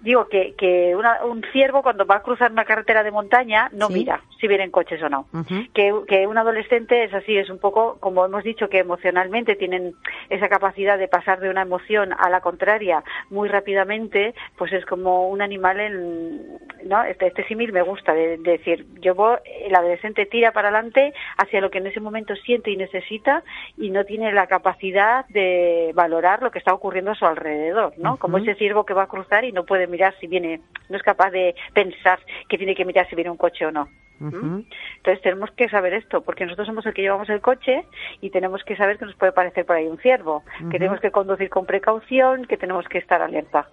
Digo 0.00 0.28
que, 0.28 0.54
que 0.56 0.94
una- 0.94 1.24
un 1.24 1.42
ciervo 1.52 1.82
cuando 1.82 2.06
va 2.06 2.16
a 2.16 2.22
cruzar 2.22 2.52
una 2.52 2.64
carretera 2.64 3.02
de 3.02 3.10
montaña 3.10 3.68
no 3.72 3.88
Sí. 3.88 3.94
mira 3.94 4.20
si 4.40 4.46
vienen 4.48 4.70
coches 4.70 5.02
o 5.02 5.08
no. 5.08 5.26
Que, 5.72 5.94
que 6.06 6.26
un 6.26 6.36
adolescente 6.38 7.04
es 7.04 7.14
así, 7.14 7.36
es 7.36 7.48
un 7.48 7.58
poco, 7.58 7.96
como 8.00 8.24
hemos 8.24 8.44
dicho, 8.44 8.68
que 8.68 8.78
emocionalmente 8.78 9.56
tienen 9.56 9.94
esa 10.28 10.48
capacidad 10.48 10.98
de 10.98 11.08
pasar 11.08 11.40
de 11.40 11.48
una 11.48 11.62
emoción 11.62 12.12
a 12.12 12.28
la 12.28 12.40
contraria 12.42 13.02
muy 13.30 13.48
rápidamente, 13.48 14.34
pues 14.58 14.72
es 14.74 14.84
como 14.84 15.28
un 15.28 15.40
animal 15.40 15.80
en, 15.80 16.58
¿no? 16.84 17.02
Este, 17.04 17.28
este 17.28 17.44
símil 17.48 17.72
me 17.72 17.82
gusta, 17.82 18.12
de, 18.12 18.36
de 18.36 18.52
decir, 18.52 18.86
yo 19.00 19.14
voy, 19.14 19.36
el 19.64 19.74
adolescente 19.74 20.26
tira 20.26 20.52
para 20.52 20.68
adelante 20.68 21.14
hacia 21.38 21.60
lo 21.62 21.70
que 21.70 21.78
en 21.78 21.86
ese 21.86 22.00
momento 22.00 22.36
siente 22.36 22.70
y 22.70 22.76
necesita 22.76 23.42
y 23.78 23.90
no 23.90 24.04
tiene 24.04 24.32
la 24.32 24.46
capacidad 24.46 25.26
de 25.28 25.92
valorar 25.94 26.42
lo 26.42 26.50
que 26.50 26.58
está 26.58 26.74
ocurriendo 26.74 27.12
a 27.12 27.14
su 27.14 27.26
alrededor, 27.26 27.94
¿no? 27.96 28.18
Como 28.18 28.36
ese 28.38 28.54
ciervo 28.54 28.84
que 28.84 28.94
va 28.94 29.04
a 29.04 29.08
cruzar 29.08 29.44
y 29.44 29.52
no 29.52 29.64
puede 29.64 29.85
mirar 29.86 30.14
si 30.20 30.26
viene, 30.26 30.60
no 30.88 30.96
es 30.96 31.02
capaz 31.02 31.30
de 31.30 31.54
pensar 31.72 32.18
que 32.48 32.58
tiene 32.58 32.74
que 32.74 32.84
mirar 32.84 33.08
si 33.08 33.16
viene 33.16 33.30
un 33.30 33.36
coche 33.36 33.66
o 33.66 33.70
no. 33.70 33.88
Ujú. 34.20 34.64
Entonces 34.96 35.20
tenemos 35.22 35.50
que 35.52 35.68
saber 35.68 35.92
esto, 35.94 36.22
porque 36.22 36.44
nosotros 36.44 36.66
somos 36.66 36.86
el 36.86 36.94
que 36.94 37.02
llevamos 37.02 37.28
el 37.28 37.40
coche 37.40 37.84
y 38.20 38.30
tenemos 38.30 38.64
que 38.64 38.76
saber 38.76 38.98
que 38.98 39.04
nos 39.04 39.14
puede 39.14 39.32
parecer 39.32 39.66
por 39.66 39.76
ahí 39.76 39.86
un 39.86 39.98
ciervo, 39.98 40.42
que 40.70 40.78
tenemos 40.78 41.00
que 41.00 41.10
conducir 41.10 41.50
con 41.50 41.66
precaución, 41.66 42.46
que 42.46 42.56
tenemos 42.56 42.88
que 42.88 42.98
estar 42.98 43.20
alerta. 43.20 43.68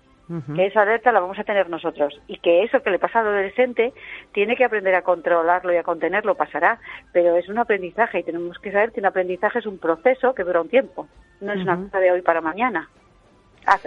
que 0.55 0.65
esa 0.65 0.81
alerta 0.81 1.11
la 1.11 1.19
vamos 1.19 1.37
a 1.37 1.43
tener 1.43 1.69
nosotros 1.69 2.19
y 2.27 2.37
que 2.37 2.63
eso 2.63 2.81
que 2.81 2.89
le 2.89 2.99
pasa 2.99 3.19
al 3.19 3.27
adolescente 3.27 3.93
tiene 4.31 4.55
que 4.55 4.63
aprender 4.63 4.95
a 4.95 5.01
controlarlo 5.01 5.73
y 5.73 5.77
a 5.77 5.83
contenerlo, 5.83 6.35
pasará, 6.35 6.79
pero 7.11 7.35
es 7.35 7.49
un 7.49 7.59
aprendizaje 7.59 8.19
y 8.19 8.23
tenemos 8.23 8.57
que 8.59 8.71
saber 8.71 8.91
que 8.91 8.99
un 8.99 9.05
aprendizaje 9.05 9.59
es 9.59 9.65
un 9.65 9.77
proceso 9.77 10.33
que 10.33 10.43
dura 10.43 10.61
un 10.61 10.69
tiempo, 10.69 11.07
no 11.41 11.53
es 11.53 11.61
una 11.61 11.77
cosa 11.77 11.99
de 11.99 12.11
hoy 12.11 12.21
para 12.21 12.41
mañana. 12.41 12.89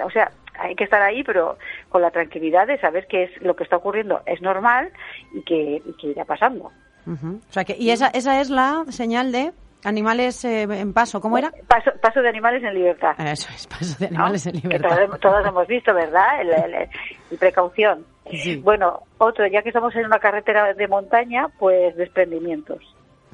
O 0.05 0.11
sea, 0.11 0.31
hay 0.59 0.75
que 0.75 0.85
estar 0.85 1.03
ahí, 1.03 1.23
pero 1.25 1.57
con 1.89 2.03
la 2.03 2.11
tranquilidad 2.11 2.67
de 2.67 2.79
saber 2.81 3.07
que 3.07 3.25
es 3.25 3.43
lo 3.43 3.55
que 3.57 3.65
está 3.65 3.77
ocurriendo 3.77 4.21
es 4.27 4.41
normal 4.43 4.91
y 5.35 5.43
que, 5.43 5.83
y 5.85 5.93
que 6.01 6.09
irá 6.09 6.25
pasando. 6.25 6.73
O 7.07 7.53
sea 7.53 7.65
que, 7.65 7.77
y 7.79 7.91
esa, 7.91 8.09
esa 8.09 8.41
es 8.41 8.51
la 8.51 8.85
señal 8.89 9.31
de 9.31 9.53
animales 9.85 10.45
eh, 10.45 10.63
en 10.63 10.93
paso. 10.93 11.21
¿Cómo 11.21 11.39
era? 11.39 11.53
Paso, 11.69 11.93
paso 12.03 12.21
de 12.21 12.29
animales 12.29 12.65
en 12.65 12.75
libertad. 12.75 13.15
Eso 13.21 13.49
es, 13.55 13.67
paso 13.69 13.97
de 14.01 14.07
animales 14.07 14.45
en 14.47 14.57
libertad. 14.57 14.89
todos, 15.07 15.21
todos 15.21 15.47
hemos 15.47 15.67
visto, 15.69 15.95
¿verdad? 15.95 16.41
El, 16.41 16.49
el- 16.51 16.89
el 17.31 17.39
precaución. 17.39 18.05
Sí. 18.29 18.57
Bueno, 18.57 19.03
otro, 19.19 19.47
ya 19.47 19.63
que 19.63 19.69
estamos 19.69 19.95
en 19.95 20.07
una 20.07 20.19
carretera 20.19 20.75
de 20.75 20.89
montaña, 20.89 21.47
pues 21.61 21.95
desprendimientos. 21.97 22.83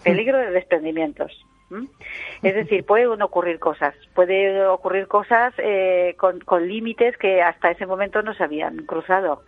Peligro 0.04 0.36
de 0.36 0.50
desprendimientos. 0.50 1.32
Es 2.42 2.54
decir, 2.54 2.84
pueden 2.84 3.22
ocurrir 3.22 3.58
cosas. 3.58 3.94
Puede 4.14 4.66
ocurrir 4.66 5.06
cosas 5.06 5.54
eh, 5.58 6.14
con, 6.18 6.40
con 6.40 6.66
límites 6.66 7.16
que 7.16 7.42
hasta 7.42 7.70
ese 7.70 7.86
momento 7.86 8.22
no 8.22 8.34
se 8.34 8.44
habían 8.44 8.84
cruzado. 8.86 9.42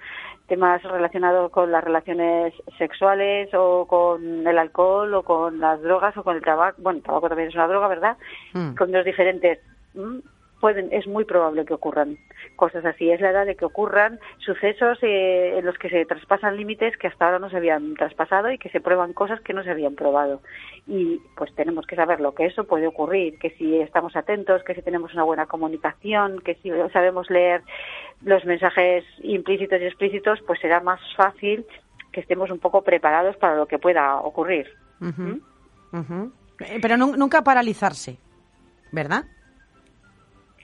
Temas 0.47 0.83
relacionados 0.83 1.51
con 1.51 1.73
las 1.73 1.83
relaciones 1.83 2.53
sexuales 2.77 3.49
o 3.55 3.87
con 3.87 4.47
el 4.47 4.59
alcohol 4.59 5.15
o 5.15 5.23
con 5.23 5.59
las 5.59 5.81
drogas 5.81 6.17
o 6.17 6.23
con 6.23 6.37
el 6.37 6.43
tabaco. 6.43 6.81
Bueno, 6.83 6.99
el 6.99 7.05
tabaco 7.05 7.29
también 7.29 7.49
es 7.49 7.55
una 7.55 7.69
droga, 7.69 7.89
¿verdad? 7.89 8.17
Mm. 8.53 8.75
con 8.75 8.93
los 8.93 9.05
diferentes 9.05 9.59
pueden 10.65 10.89
es 10.93 11.07
muy 11.07 11.25
probable 11.27 11.67
que 11.67 11.75
ocurran 11.75 12.17
cosas 12.57 12.85
así. 12.87 13.11
Es 13.11 13.21
la 13.21 13.31
edad 13.33 13.45
de 13.45 13.55
que 13.55 13.67
ocurran 13.67 14.19
sucesos 14.39 14.97
eh, 15.03 15.59
en 15.59 15.67
los 15.67 15.77
que 15.77 15.91
se 15.91 16.07
traspasan 16.07 16.57
límites 16.57 16.97
que 16.97 17.07
hasta 17.09 17.27
ahora 17.27 17.39
no 17.39 17.51
se 17.51 17.59
habían 17.59 17.93
traspasado 18.01 18.51
y 18.51 18.57
que 18.57 18.71
se 18.71 18.81
prueban 18.81 19.13
cosas 19.13 19.43
que 19.43 19.53
no 19.53 19.63
se 19.63 19.71
habían 19.71 19.95
probado. 19.95 20.41
Y 20.87 21.21
pues 21.37 21.55
tenemos 21.55 21.87
que 21.87 21.97
saber 21.97 22.19
lo 22.21 22.33
que 22.35 22.47
eso 22.47 22.65
puede 22.65 22.87
ocurrir 22.87 23.39
que 23.39 23.51
si 23.59 23.77
estamos 23.79 24.17
atentos 24.17 24.63
que 24.65 24.75
si 24.75 24.81
tenemos 24.81 25.13
una 25.13 25.25
buena 25.25 25.45
comunicación 25.45 26.41
que 26.41 26.55
si 26.63 26.71
sabemos 26.95 27.29
leer 27.29 27.61
los 28.23 28.43
mensajes 28.47 29.05
implícitos 29.23 29.79
y 29.83 29.85
explícitos 29.85 30.41
pues 30.47 30.59
será 30.61 30.81
más 30.81 31.01
fácil 31.15 31.67
que 32.11 32.21
estemos 32.21 32.51
un 32.51 32.59
poco 32.59 32.81
preparados 32.81 33.37
para 33.37 33.55
lo 33.57 33.67
que 33.67 33.79
pueda 33.79 34.17
ocurrir. 34.17 34.67
Ujú. 35.03 35.43
Eh, 36.61 36.79
Pero 36.81 36.95
nun- 36.97 37.17
nunca 37.21 37.43
paralizarse, 37.43 38.17
¿verdad? 38.93 39.25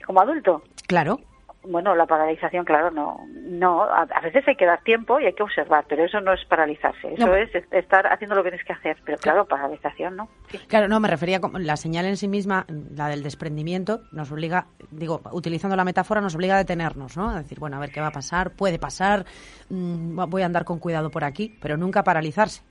Como 0.03 0.21
adulto 0.21 0.63
Claro. 0.87 1.19
Bueno, 1.63 1.95
la 1.95 2.07
paralización, 2.07 2.65
claro, 2.65 2.89
no, 2.89 3.19
no. 3.35 3.83
A, 3.83 4.01
a 4.01 4.21
veces 4.21 4.43
hay 4.47 4.55
que 4.55 4.65
dar 4.65 4.81
tiempo 4.81 5.19
y 5.19 5.27
hay 5.27 5.33
que 5.33 5.43
observar, 5.43 5.85
pero 5.87 6.03
eso 6.03 6.19
no 6.19 6.33
es 6.33 6.43
paralizarse. 6.45 7.13
Eso 7.13 7.27
No. 7.27 7.35
es 7.35 7.53
est- 7.53 7.71
estar 7.71 8.07
haciendo 8.07 8.33
lo 8.35 8.43
que 8.43 8.49
tienes 8.49 8.65
que 8.65 8.73
hacer. 8.73 8.97
Pero 9.05 9.19
claro, 9.19 9.45
paralización, 9.45 10.15
¿no? 10.15 10.27
Sí. 10.49 10.57
Claro, 10.67 10.87
no, 10.87 10.99
me 10.99 11.07
refería 11.07 11.39
como 11.39 11.59
la 11.59 11.77
señal 11.77 12.05
en 12.07 12.17
sí 12.17 12.27
misma, 12.27 12.65
la 12.95 13.09
del 13.09 13.21
desprendimiento, 13.21 14.01
nos 14.11 14.31
obliga, 14.31 14.65
digo, 14.89 15.21
utilizando 15.33 15.75
la 15.75 15.83
metáfora, 15.83 16.19
nos 16.19 16.33
obliga 16.33 16.55
a 16.55 16.57
detenernos, 16.57 17.15
¿no? 17.15 17.29
A 17.29 17.37
decir, 17.43 17.59
bueno, 17.59 17.77
a 17.77 17.79
ver 17.79 17.91
qué 17.91 18.01
va 18.01 18.07
a 18.07 18.11
pasar, 18.11 18.55
puede 18.55 18.79
pasar, 18.79 19.25
mm, 19.69 20.19
voy 20.31 20.41
a 20.41 20.47
andar 20.47 20.65
con 20.65 20.79
cuidado 20.79 21.11
por 21.11 21.23
aquí, 21.23 21.59
pero 21.61 21.77
nunca 21.77 22.03
paralizarse. 22.03 22.63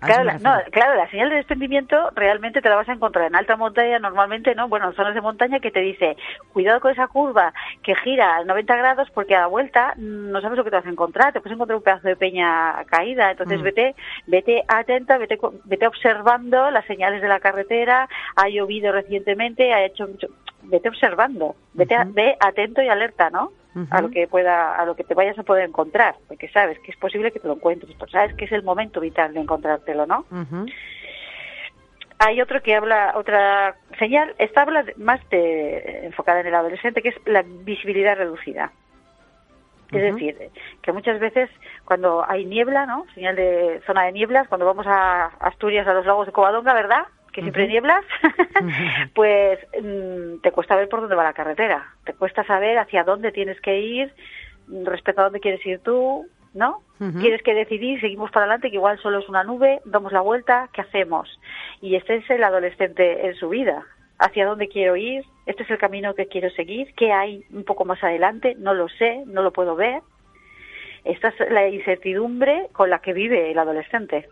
A 0.00 0.06
eso 0.06 0.22
Claro, 0.22 0.24
la, 0.24 0.38
no, 0.38 0.70
claro, 0.70 0.94
la 0.96 1.08
señal 1.10 1.30
de 1.30 1.36
desprendimiento 1.36 2.10
realmente 2.14 2.60
te 2.60 2.68
la 2.68 2.76
vas 2.76 2.88
a 2.88 2.92
encontrar 2.92 3.26
en 3.26 3.36
alta 3.36 3.56
montaña, 3.56 3.98
normalmente, 3.98 4.54
¿no? 4.54 4.68
Bueno, 4.68 4.88
en 4.88 4.94
zonas 4.94 5.14
de 5.14 5.20
montaña 5.20 5.60
que 5.60 5.70
te 5.70 5.80
dice, 5.80 6.16
cuidado 6.52 6.80
con 6.80 6.92
esa 6.92 7.06
curva 7.08 7.54
que 7.82 7.94
gira 7.96 8.36
a 8.36 8.44
90 8.44 8.76
grados 8.76 9.08
porque 9.14 9.34
a 9.34 9.40
la 9.40 9.46
vuelta 9.46 9.94
mm, 9.96 10.30
no 10.30 10.40
sabes 10.40 10.58
lo 10.58 10.64
que 10.64 10.70
te 10.70 10.76
vas 10.76 10.86
a 10.86 10.90
encontrar, 10.90 11.32
te 11.32 11.40
puedes 11.40 11.54
encontrar 11.54 11.76
un 11.76 11.82
pedazo 11.84 12.08
de 12.08 12.16
peña 12.16 12.84
caída, 12.86 13.30
entonces 13.30 13.60
Mm. 13.60 13.62
vete, 13.64 13.94
vete 14.26 14.64
atenta, 14.68 15.16
vete, 15.18 15.38
vete 15.64 15.86
observando 15.86 16.70
las 16.70 16.84
señales 16.86 17.22
de 17.22 17.28
la 17.28 17.40
carretera, 17.40 18.08
ha 18.36 18.48
llovido 18.48 18.92
recientemente, 18.92 19.72
ha 19.72 19.84
hecho 19.84 20.06
mucho, 20.08 20.26
vete 20.62 20.88
observando, 20.88 21.54
vete, 21.72 21.96
Ujú. 21.96 22.12
ve 22.14 22.36
atento 22.40 22.82
y 22.82 22.88
alerta, 22.88 23.30
¿no? 23.30 23.52
A 23.90 24.00
lo 24.00 24.10
que 24.10 24.26
pueda 24.28 24.76
a 24.76 24.84
lo 24.84 24.94
que 24.94 25.04
te 25.04 25.14
vayas 25.14 25.38
a 25.38 25.42
poder 25.42 25.68
encontrar 25.68 26.16
porque 26.28 26.48
sabes 26.48 26.78
que 26.80 26.90
es 26.90 26.96
posible 26.96 27.32
que 27.32 27.40
te 27.40 27.48
lo 27.48 27.54
encuentres 27.54 27.94
pues 27.98 28.10
sabes 28.10 28.34
que 28.34 28.44
es 28.44 28.52
el 28.52 28.62
momento 28.62 29.00
vital 29.00 29.34
de 29.34 29.40
encontrártelo 29.40 30.06
no 30.06 30.24
hay 32.18 32.40
otro 32.40 32.62
que 32.62 32.74
habla 32.74 33.12
otra 33.16 33.76
señal 33.98 34.34
esta 34.38 34.62
habla 34.62 34.84
más 34.96 35.20
de 35.30 36.06
enfocada 36.06 36.40
en 36.40 36.46
el 36.46 36.54
adolescente 36.54 37.02
que 37.02 37.10
es 37.10 37.16
la 37.26 37.42
visibilidad 37.42 38.16
reducida. 38.16 38.72
Es 39.92 40.02
decir 40.02 40.36
que 40.82 40.92
muchas 40.92 41.20
veces 41.20 41.50
cuando 41.84 42.24
hay 42.28 42.46
niebla 42.46 42.86
no 42.86 43.06
señal 43.14 43.36
de 43.36 43.80
zona 43.86 44.04
de 44.04 44.12
nieblas 44.12 44.48
cuando 44.48 44.66
vamos 44.66 44.86
a 44.88 45.26
Asturias 45.38 45.86
a 45.86 45.92
los 45.92 46.06
lagos 46.06 46.26
de 46.26 46.32
Covadonga 46.32 46.74
verdad 46.74 47.04
que 47.34 47.42
siempre 47.42 47.64
hay 47.64 47.68
nieblas 47.68 48.04
pues 49.14 49.58
mm, 49.82 50.40
te 50.40 50.52
cuesta 50.52 50.76
ver 50.76 50.88
por 50.88 51.00
dónde 51.00 51.16
va 51.16 51.24
la 51.24 51.32
carretera 51.32 51.94
te 52.04 52.14
cuesta 52.14 52.44
saber 52.44 52.78
hacia 52.78 53.04
dónde 53.04 53.32
tienes 53.32 53.60
que 53.60 53.78
ir 53.78 54.14
mm, 54.68 54.86
respecto 54.86 55.20
a 55.20 55.24
dónde 55.24 55.40
quieres 55.40 55.64
ir 55.66 55.80
tú 55.80 56.26
¿no? 56.54 56.82
Ujú. 57.00 57.18
Tienes 57.18 57.42
que 57.42 57.52
decidir, 57.52 58.00
seguimos 58.00 58.30
para 58.30 58.44
adelante, 58.44 58.70
que 58.70 58.76
igual 58.76 58.98
solo 59.00 59.18
es 59.18 59.28
una 59.28 59.42
nube, 59.42 59.80
damos 59.84 60.12
la 60.12 60.20
vuelta, 60.20 60.68
¿qué 60.72 60.80
hacemos? 60.82 61.28
Y 61.80 61.96
este 61.96 62.16
es 62.16 62.30
el 62.30 62.44
adolescente 62.44 63.26
en 63.26 63.34
su 63.34 63.48
vida. 63.48 63.84
¿Hacia 64.18 64.46
dónde 64.46 64.68
quiero 64.68 64.94
ir? 64.94 65.24
¿Este 65.44 65.64
es 65.64 65.70
el 65.70 65.78
camino 65.78 66.14
que 66.14 66.28
quiero 66.28 66.48
seguir? 66.50 66.94
¿Qué 66.94 67.12
hay 67.12 67.44
un 67.52 67.64
poco 67.64 67.84
más 67.84 68.02
adelante? 68.02 68.54
No 68.56 68.72
lo 68.72 68.88
sé, 68.88 69.24
no 69.26 69.42
lo 69.42 69.52
puedo 69.52 69.74
ver. 69.74 70.02
Esta 71.04 71.28
es 71.28 71.50
la 71.50 71.68
incertidumbre 71.68 72.68
con 72.72 72.88
la 72.88 73.00
que 73.00 73.12
vive 73.12 73.50
el 73.50 73.58
adolescente. 73.58 74.28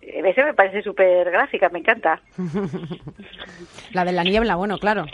Ese 0.00 0.44
me 0.44 0.54
parece 0.54 0.82
súper 0.82 1.30
gráfica, 1.30 1.68
me 1.68 1.78
encanta. 1.78 2.20
La 3.92 4.04
de 4.04 4.12
la 4.12 4.24
niebla, 4.24 4.56
bueno, 4.56 4.78
claro. 4.78 5.06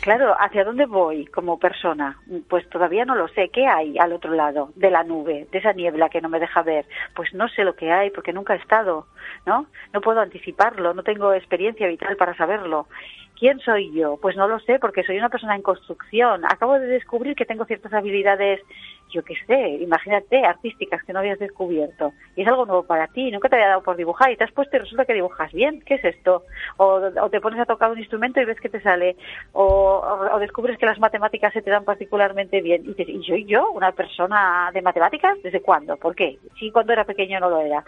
Claro, 0.00 0.34
¿hacia 0.38 0.64
dónde 0.64 0.86
voy 0.86 1.26
como 1.26 1.58
persona? 1.58 2.18
Pues 2.48 2.68
todavía 2.68 3.04
no 3.04 3.14
lo 3.14 3.28
sé. 3.28 3.48
¿Qué 3.48 3.66
hay 3.66 3.98
al 3.98 4.12
otro 4.12 4.34
lado 4.34 4.70
de 4.74 4.90
la 4.90 5.04
nube, 5.04 5.46
de 5.50 5.58
esa 5.58 5.72
niebla 5.72 6.08
que 6.08 6.20
no 6.20 6.28
me 6.28 6.40
deja 6.40 6.62
ver? 6.62 6.86
Pues 7.14 7.32
no 7.34 7.48
sé 7.48 7.64
lo 7.64 7.76
que 7.76 7.90
hay 7.92 8.10
porque 8.10 8.32
nunca 8.32 8.54
he 8.54 8.58
estado, 8.58 9.06
¿no? 9.46 9.66
No 9.92 10.00
puedo 10.00 10.20
anticiparlo, 10.20 10.92
no 10.94 11.02
tengo 11.02 11.32
experiencia 11.32 11.86
vital 11.86 12.16
para 12.16 12.36
saberlo. 12.36 12.86
¿Quién 13.38 13.58
soy 13.60 13.92
yo? 13.92 14.18
Pues 14.20 14.34
no 14.36 14.48
lo 14.48 14.58
sé 14.60 14.78
porque 14.78 15.02
soy 15.04 15.18
una 15.18 15.28
persona 15.28 15.54
en 15.54 15.62
construcción. 15.62 16.44
Acabo 16.46 16.78
de 16.78 16.86
descubrir 16.86 17.34
que 17.36 17.44
tengo 17.44 17.66
ciertas 17.66 17.92
habilidades, 17.92 18.60
yo 19.10 19.22
qué 19.22 19.34
sé, 19.46 19.68
imagínate, 19.82 20.44
artísticas 20.44 21.02
que 21.04 21.12
no 21.12 21.18
habías 21.18 21.38
descubierto. 21.38 22.12
Y 22.34 22.42
es 22.42 22.48
algo 22.48 22.64
nuevo 22.64 22.84
para 22.84 23.08
ti, 23.08 23.30
nunca 23.30 23.48
te 23.50 23.56
había 23.56 23.68
dado 23.68 23.82
por 23.82 23.96
dibujar 23.96 24.30
y 24.32 24.36
te 24.36 24.44
has 24.44 24.52
puesto 24.52 24.76
y 24.76 24.80
resulta 24.80 25.04
que 25.04 25.12
dibujas 25.12 25.52
bien. 25.52 25.82
¿Qué 25.82 25.94
es 25.96 26.04
esto? 26.04 26.44
O, 26.78 26.94
o 27.22 27.30
te 27.30 27.40
pones 27.42 27.60
a 27.60 27.66
tocar 27.66 27.90
un 27.90 27.98
instrumento 27.98 28.40
y 28.40 28.46
ves 28.46 28.58
que 28.60 28.70
te 28.70 28.80
sale. 28.80 29.16
O, 29.52 30.02
o- 30.32 30.38
descubres 30.38 30.78
que 30.78 30.86
las 30.86 30.98
matemáticas 30.98 31.52
se 31.52 31.60
te 31.62 31.70
dan 31.70 31.84
particularmente 31.84 32.62
bien. 32.62 32.84
Y 32.84 32.94
dices, 32.94 33.08
¿y 33.08 33.22
soy 33.24 33.44
yo 33.44 33.70
una 33.70 33.92
persona 33.92 34.70
de 34.72 34.80
matemáticas? 34.82 35.36
¿Desde 35.42 35.60
cuándo? 35.60 35.96
¿Por 35.98 36.14
qué? 36.14 36.38
Sí, 36.58 36.70
cuando 36.70 36.92
era 36.94 37.04
pequeño 37.04 37.38
no 37.40 37.50
lo 37.50 37.60
era. 37.60 37.84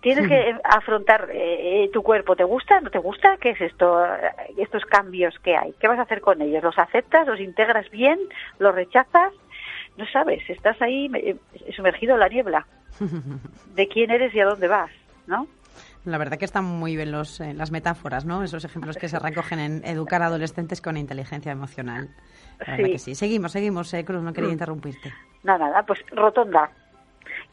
Tienes 0.00 0.28
que 0.28 0.50
eh, 0.50 0.60
afrontar 0.62 1.28
eh, 1.32 1.84
eh, 1.84 1.90
tu 1.92 2.02
cuerpo. 2.02 2.36
¿Te 2.36 2.44
gusta? 2.44 2.80
¿No 2.80 2.90
te 2.90 2.98
gusta? 2.98 3.36
¿Qué 3.40 3.50
es 3.50 3.60
esto? 3.60 4.04
eh, 4.04 4.30
Estos 4.58 4.84
cambios 4.84 5.34
que 5.40 5.56
hay. 5.56 5.72
¿Qué 5.80 5.88
vas 5.88 5.98
a 5.98 6.02
hacer 6.02 6.20
con 6.20 6.40
ellos? 6.42 6.62
¿Los 6.62 6.78
aceptas? 6.78 7.26
¿Los 7.26 7.40
integras 7.40 7.90
bien? 7.90 8.18
¿Los 8.58 8.74
rechazas? 8.74 9.32
No 9.96 10.06
sabes. 10.12 10.48
Estás 10.48 10.80
ahí 10.82 11.10
eh, 11.14 11.36
sumergido 11.74 12.14
en 12.14 12.20
la 12.20 12.28
niebla 12.28 12.66
de 13.74 13.88
quién 13.88 14.10
eres 14.10 14.34
y 14.34 14.40
a 14.40 14.44
dónde 14.46 14.68
vas, 14.68 14.90
¿no? 15.26 15.46
La 16.04 16.18
verdad 16.18 16.38
que 16.38 16.44
están 16.44 16.64
muy 16.64 16.94
bien 16.94 17.10
los, 17.10 17.40
eh, 17.40 17.52
las 17.52 17.72
metáforas, 17.72 18.24
¿no? 18.24 18.44
Esos 18.44 18.64
ejemplos 18.64 18.96
que 18.96 19.08
se 19.08 19.18
recogen 19.18 19.58
en 19.58 19.84
educar 19.84 20.22
a 20.22 20.26
adolescentes 20.26 20.80
con 20.80 20.96
inteligencia 20.96 21.50
emocional. 21.50 22.08
La 22.60 22.66
verdad 22.76 22.84
Sí. 22.86 22.92
que 22.92 22.98
sí. 22.98 23.14
Seguimos, 23.16 23.50
seguimos, 23.52 23.92
eh, 23.92 24.04
Cruz, 24.04 24.22
no 24.22 24.32
quería 24.32 24.50
Mm. 24.50 24.52
interrumpirte. 24.52 25.12
Nada, 25.42 25.66
nada, 25.68 25.82
pues 25.82 25.98
rotonda. 26.12 26.70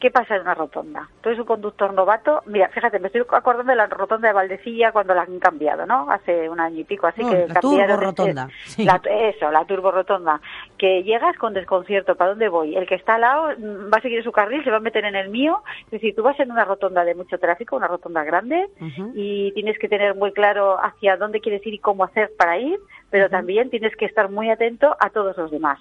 ¿Qué 0.00 0.10
pasa 0.10 0.36
en 0.36 0.42
una 0.42 0.54
rotonda? 0.54 1.08
Tú 1.22 1.30
eres 1.30 1.38
un 1.40 1.46
conductor 1.46 1.92
novato. 1.94 2.42
Mira, 2.46 2.68
fíjate, 2.68 2.98
me 2.98 3.06
estoy 3.06 3.22
acordando 3.30 3.70
de 3.70 3.76
la 3.76 3.86
rotonda 3.86 4.28
de 4.28 4.34
Valdecilla 4.34 4.92
cuando 4.92 5.14
la 5.14 5.22
han 5.22 5.38
cambiado, 5.38 5.86
¿no? 5.86 6.10
Hace 6.10 6.48
un 6.50 6.60
año 6.60 6.80
y 6.80 6.84
pico, 6.84 7.06
así 7.06 7.22
Oh, 7.24 7.30
que 7.30 7.46
la 7.48 7.54
cambiaron. 7.54 7.96
turborotonda, 7.96 8.48
eh, 8.50 8.52
sí. 8.66 8.84
la- 8.84 9.00
eso, 9.08 9.50
la 9.50 9.64
turbo 9.64 9.90
rotonda. 9.92 10.40
Que 10.76 11.02
llegas 11.04 11.36
con 11.38 11.54
desconcierto, 11.54 12.16
¿para 12.16 12.30
dónde 12.30 12.48
voy? 12.48 12.76
El 12.76 12.86
que 12.86 12.96
está 12.96 13.14
al 13.14 13.22
lado 13.22 13.48
mm, 13.56 13.92
va 13.92 13.98
a 13.98 14.02
seguir 14.02 14.22
su 14.22 14.32
carril, 14.32 14.62
se 14.64 14.70
va 14.70 14.76
a 14.76 14.80
meter 14.80 15.04
en 15.06 15.14
el 15.16 15.30
mío. 15.30 15.62
Es 15.86 15.90
decir, 15.92 16.14
tú 16.14 16.22
vas 16.22 16.38
en 16.38 16.50
una 16.50 16.64
rotonda 16.66 17.02
de 17.04 17.14
mucho 17.14 17.38
tráfico, 17.38 17.76
una 17.76 17.88
rotonda 17.88 18.24
grande, 18.24 18.68
y 19.14 19.52
tienes 19.52 19.78
que 19.78 19.88
tener 19.88 20.14
muy 20.16 20.32
claro 20.32 20.76
hacia 20.84 21.16
dónde 21.16 21.40
quieres 21.40 21.66
ir 21.66 21.74
y 21.74 21.78
cómo 21.78 22.04
hacer 22.04 22.30
para 22.36 22.58
ir, 22.58 22.78
pero 23.10 23.30
también 23.30 23.70
tienes 23.70 23.96
que 23.96 24.04
estar 24.04 24.28
muy 24.30 24.50
atento 24.50 24.94
a 25.00 25.08
todos 25.10 25.36
los 25.38 25.50
demás. 25.50 25.78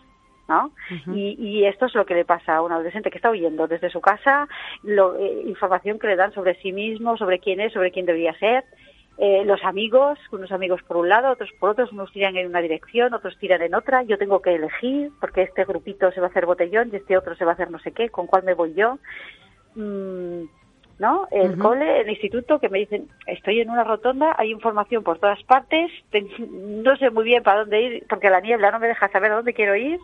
¿No? 0.48 0.72
Y, 1.16 1.36
y 1.40 1.66
esto 1.66 1.86
es 1.86 1.96
lo 1.96 2.06
que 2.06 2.16
le 2.16 2.26
pasa 2.26 2.56
a 2.58 2.62
un 2.62 2.72
adolescente 2.72 3.10
que 3.10 3.18
está 3.18 3.30
huyendo 3.32 3.68
desde 3.68 3.90
su 3.90 4.02
casa, 4.02 4.48
lo- 4.84 5.16
eh, 5.18 5.44
información 5.46 6.00
que 6.00 6.08
le 6.08 6.16
dan 6.16 6.34
sobre 6.34 6.56
sí 6.62 6.72
mismo, 6.74 7.16
sobre 7.18 7.40
quién 7.40 7.60
es, 7.62 7.72
sobre 7.74 7.92
quién 7.92 8.06
debería 8.06 8.34
ser, 8.40 8.64
eh, 9.18 9.44
los 9.46 9.64
amigos, 9.64 10.18
unos 10.32 10.52
amigos 10.52 10.82
por 10.84 10.98
un 10.98 11.08
lado, 11.08 11.30
otros 11.32 11.52
por 11.60 11.70
otros, 11.70 11.92
unos 11.92 12.12
tiran 12.12 12.36
en 12.36 12.48
una 12.48 12.62
dirección, 12.62 13.14
otros 13.14 13.38
tiran 13.38 13.62
en 13.62 13.76
otra, 13.76 14.02
yo 14.04 14.18
tengo 14.18 14.42
que 14.42 14.56
elegir 14.56 15.12
porque 15.22 15.44
este 15.44 15.66
grupito 15.66 16.12
se 16.12 16.20
va 16.20 16.28
a 16.28 16.30
hacer 16.30 16.46
botellón 16.48 16.90
y 16.92 16.96
este 16.96 17.16
otro 17.18 17.36
se 17.36 17.46
va 17.46 17.52
a 17.52 17.54
hacer 17.54 17.70
no 17.70 17.78
sé 17.80 17.92
qué, 17.92 18.10
con 18.10 18.26
cuál 18.28 18.44
me 18.44 18.56
voy 18.56 18.74
yo. 18.74 18.98
Mm, 19.76 20.44
¿No? 21.00 21.28
El 21.32 21.58
cole, 21.58 22.02
el 22.02 22.10
instituto, 22.10 22.60
que 22.60 22.70
me 22.70 22.78
dicen, 22.80 23.08
estoy 23.26 23.60
en 23.60 23.70
una 23.72 23.84
rotonda, 23.84 24.36
hay 24.38 24.52
información 24.52 25.04
por 25.04 25.18
todas 25.20 25.42
partes, 25.44 25.92
no 26.40 26.96
sé 26.98 27.10
muy 27.10 27.24
bien 27.26 27.42
para 27.44 27.62
dónde 27.62 27.82
ir, 27.82 28.06
porque 28.08 28.30
la 28.30 28.40
niebla 28.40 28.72
no 28.72 28.80
me 28.80 28.88
deja 28.88 29.10
saber 29.10 29.32
a 29.32 29.36
dónde 29.36 29.54
quiero 29.56 29.76
ir, 29.76 30.00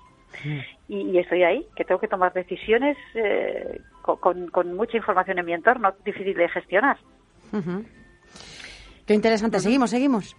y, 0.88 1.18
estoy 1.18 1.44
ahí, 1.44 1.66
que 1.76 1.86
tengo 1.86 2.00
que 2.00 2.08
tomar 2.08 2.34
decisiones 2.34 2.98
eh, 3.16 3.82
con, 4.02 4.48
con, 4.50 4.74
mucha 4.76 4.98
información 4.98 5.40
en 5.40 5.46
mi 5.46 5.54
entorno, 5.54 5.94
difícil 6.04 6.36
de 6.36 6.50
gestionar. 6.50 6.98
Qué 9.06 9.14
interesante. 9.14 9.60
Seguimos, 9.60 9.90
seguimos. 9.90 10.36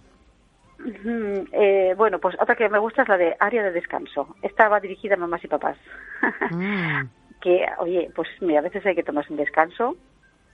Eh, 1.51 1.93
bueno, 1.95 2.19
pues 2.19 2.35
otra 2.39 2.55
que 2.55 2.69
me 2.69 2.79
gusta 2.79 3.03
es 3.03 3.07
la 3.07 3.17
de 3.17 3.35
área 3.39 3.63
de 3.63 3.71
descanso. 3.71 4.35
Esta 4.41 4.67
va 4.67 4.79
dirigida 4.79 5.15
a 5.15 5.17
mamás 5.17 5.43
y 5.43 5.47
papás. 5.47 5.77
Mm. 6.51 7.07
que, 7.41 7.65
oye, 7.79 8.11
pues 8.15 8.27
mira, 8.41 8.59
a 8.59 8.63
veces 8.63 8.85
hay 8.85 8.93
que 8.93 9.03
tomarse 9.03 9.31
un 9.31 9.37
descanso, 9.37 9.95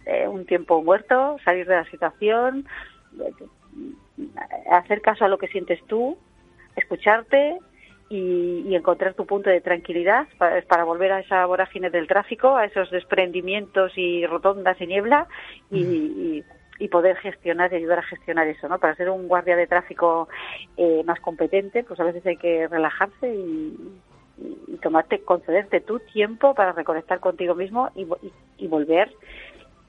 eh, 0.05 0.27
un 0.27 0.45
tiempo 0.45 0.81
muerto, 0.81 1.37
salir 1.43 1.65
de 1.67 1.75
la 1.75 1.85
situación, 1.89 2.65
hacer 4.71 5.01
caso 5.01 5.25
a 5.25 5.27
lo 5.27 5.37
que 5.37 5.47
sientes 5.47 5.83
tú, 5.87 6.17
escucharte 6.75 7.57
y, 8.09 8.75
encontrar 8.75 9.13
tu 9.13 9.25
punto 9.25 9.49
de 9.49 9.61
tranquilidad 9.61 10.27
para, 10.37 10.61
para, 10.61 10.83
volver 10.83 11.11
a 11.11 11.19
esa 11.19 11.45
vorágine 11.45 11.89
del 11.89 12.07
tráfico, 12.07 12.55
a 12.55 12.65
esos 12.65 12.89
desprendimientos 12.91 13.91
y 13.95 14.25
rotondas 14.25 14.79
y 14.79 14.87
niebla 14.87 15.27
y, 15.71 16.43
y, 16.79 16.87
poder 16.89 17.17
gestionar 17.17 17.73
y 17.73 17.77
ayudar 17.77 17.99
a 17.99 18.03
gestionar 18.03 18.47
eso, 18.47 18.69
¿no? 18.69 18.79
Para 18.79 18.95
ser 18.95 19.09
un 19.09 19.27
guardia 19.27 19.55
de 19.55 19.67
tráfico 19.67 20.29
eh, 20.77 21.03
más 21.05 21.19
competente, 21.19 21.83
pues 21.83 21.99
a 21.99 22.03
veces 22.03 22.25
hay 22.25 22.37
que 22.37 22.67
relajarse 22.67 23.33
y, 23.33 23.99
tomarte, 24.83 25.23
concederte 25.23 25.81
tu 25.81 25.99
tiempo 25.99 26.53
para 26.53 26.71
reconectar 26.71 27.19
contigo 27.19 27.55
mismo 27.55 27.89
y, 27.95 28.67
volver 28.67 29.11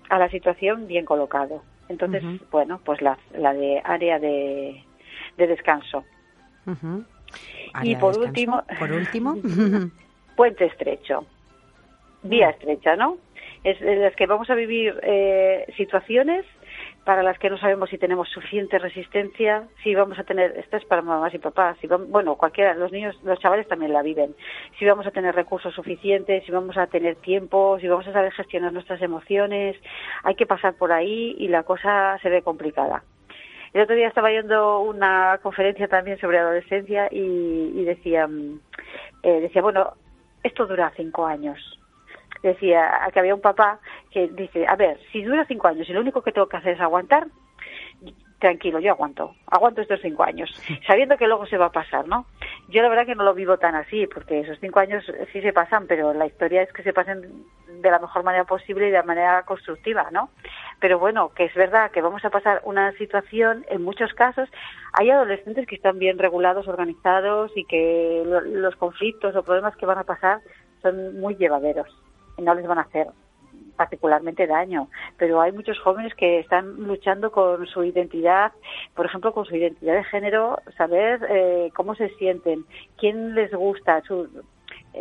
a 0.09 0.19
la 0.19 0.31
situación 0.31 0.87
bien 0.87 1.05
colocado. 1.05 1.63
Entonces, 1.91 2.23
bueno, 2.51 2.81
pues 2.85 3.03
la, 3.03 3.19
la 3.35 3.53
de 3.53 3.83
área 3.85 4.19
de, 4.19 4.83
de 5.37 5.47
descanso. 5.47 6.05
Y 7.83 7.97
por 7.97 8.19
último, 8.19 8.63
por 8.79 8.93
último, 8.93 9.37
puente 10.37 10.67
estrecho, 10.67 11.27
vía 12.23 12.51
estrecha, 12.51 12.97
¿no? 12.97 13.19
Es 13.65 13.81
en 13.83 14.03
las 14.03 14.15
que 14.15 14.27
vamos 14.27 14.49
a 14.51 14.55
vivir 14.55 14.99
eh, 15.03 15.67
situaciones 15.77 16.45
para 17.09 17.23
las 17.23 17.39
que 17.39 17.49
no 17.49 17.57
sabemos 17.57 17.89
si 17.89 17.97
tenemos 17.97 18.29
suficiente 18.29 18.79
resistencia, 18.79 19.67
si 19.83 19.95
vamos 19.95 20.19
a 20.19 20.25
tener, 20.25 20.59
esto 20.59 20.77
es 20.77 20.85
para 20.85 21.01
mamás 21.01 21.33
y 21.33 21.39
papás, 21.39 21.79
si 21.81 21.87
bueno, 21.87 22.37
cualquiera, 22.37 22.75
los 22.75 22.93
niños, 22.93 23.19
los 23.25 23.39
chavales 23.39 23.67
también 23.67 23.95
la 23.95 24.03
viven, 24.03 24.35
si 24.79 24.85
vamos 24.85 25.07
a 25.07 25.11
tener 25.11 25.35
recursos 25.35 25.75
suficientes, 25.75 26.45
si 26.45 26.53
vamos 26.53 26.77
a 26.77 26.87
tener 26.87 27.17
tiempo, 27.17 27.79
si 27.81 27.89
vamos 27.89 28.07
a 28.09 28.13
saber 28.13 28.33
gestionar 28.33 28.75
nuestras 28.75 29.01
emociones, 29.01 29.77
hay 30.23 30.35
que 30.35 30.45
pasar 30.45 30.75
por 30.75 30.93
ahí 30.93 31.35
y 31.39 31.49
la 31.49 31.63
cosa 31.63 32.19
se 32.21 32.29
ve 32.29 32.43
complicada. 32.43 33.03
El 33.73 33.83
otro 33.83 33.95
día 33.95 34.09
estaba 34.09 34.31
yendo 34.31 34.81
una 34.81 35.39
conferencia 35.43 35.89
también 35.89 36.19
sobre 36.19 36.39
adolescencia 36.39 37.09
y, 37.11 37.85
decía, 37.85 38.27
mm, 38.27 38.61
eh, 39.23 39.41
decía, 39.41 39.63
bueno, 39.63 39.95
esto 40.43 40.67
dura 40.67 40.93
cinco 40.97 41.27
años. 41.27 41.59
Decía 42.43 43.09
que 43.13 43.19
había 43.19 43.35
un 43.35 43.41
papá 43.41 43.81
que 44.11 44.29
dice, 44.29 44.67
a 44.67 44.77
ver, 44.77 44.99
si 45.13 45.23
dura 45.23 45.45
cinco 45.47 45.69
años 45.69 45.89
y 45.89 45.93
lo 45.93 46.01
único 46.01 46.23
que 46.23 46.33
tengo 46.33 46.49
que 46.49 46.57
hacer 46.57 46.75
es 46.75 46.81
aguantar, 46.81 47.27
tranquilo, 48.39 48.79
yo 48.79 48.93
aguanto, 48.93 49.35
aguanto 49.47 49.81
estos 49.81 50.01
cinco 50.01 50.23
años, 50.23 50.51
sabiendo 50.87 51.17
que 51.17 51.27
luego 51.27 51.47
se 51.47 51.59
va 51.59 51.67
a 51.67 51.73
pasar, 51.73 52.07
¿no? 52.07 52.27
Yo 52.69 52.83
la 52.83 52.89
verdad 52.89 53.07
que 53.07 53.15
no 53.15 53.25
lo 53.25 53.35
vivo 53.35 53.59
tan 53.59 53.75
así, 53.75 54.07
porque 54.07 54.41
esos 54.41 54.59
cinco 54.61 54.81
años 54.81 55.05
sí 55.33 55.41
se 55.41 55.53
pasan, 55.53 55.87
pero 55.87 56.13
la 56.13 56.27
historia 56.27 56.63
es 56.63 56.73
que 56.73 56.83
se 56.83 56.93
pasen 56.93 57.45
de 57.67 57.91
la 57.91 57.99
mejor 57.99 58.25
manera 58.25 58.45
posible 58.45 58.89
y 58.89 58.91
de 58.91 59.03
manera 59.03 59.43
constructiva, 59.43 60.09
¿no? 60.11 60.31
Pero 60.81 60.99
bueno, 60.99 61.31
que 61.35 61.45
es 61.45 61.55
verdad 61.55 61.91
que 61.91 62.01
vamos 62.01 62.25
a 62.25 62.31
pasar 62.31 62.61
una 62.65 62.93
situación, 62.93 63.65
en 63.69 63.83
muchos 63.83 64.13
casos, 64.15 64.49
hay 64.93 65.11
adolescentes 65.11 65.67
que 65.67 65.77
están 65.77 65.99
bien 65.99 66.19
regulados, 66.19 66.69
organizados 66.69 67.53
y 67.57 67.65
que 67.65 68.23
los 68.25 68.77
conflictos 68.77 69.35
o 69.35 69.43
problemas 69.43 69.77
que 69.77 69.87
van 69.87 69.99
a 69.99 70.05
pasar 70.05 70.41
son 70.83 71.19
muy 71.21 71.37
llevaderos 71.37 71.89
y 72.37 72.43
no 72.43 72.55
les 72.55 72.67
van 72.67 72.79
a 72.79 72.83
hacer 72.83 73.09
particularmente 73.79 74.47
daño, 74.47 74.89
pero 75.17 75.41
hay 75.41 75.53
muchos 75.53 75.79
jóvenes 75.79 76.15
que 76.15 76.41
están 76.41 76.77
luchando 76.87 77.33
con 77.33 77.67
su 77.67 77.85
identidad, 77.85 78.53
por 78.95 79.07
ejemplo, 79.07 79.33
con 79.33 79.47
su 79.47 79.57
identidad 79.57 79.95
de 79.95 80.05
género, 80.05 80.59
saber 80.77 81.27
eh, 81.31 81.71
cómo 81.75 81.95
se 81.95 82.11
sienten, 82.17 82.67
quién 82.99 83.35
les 83.35 83.51
gusta, 83.53 84.03
su, 84.03 84.29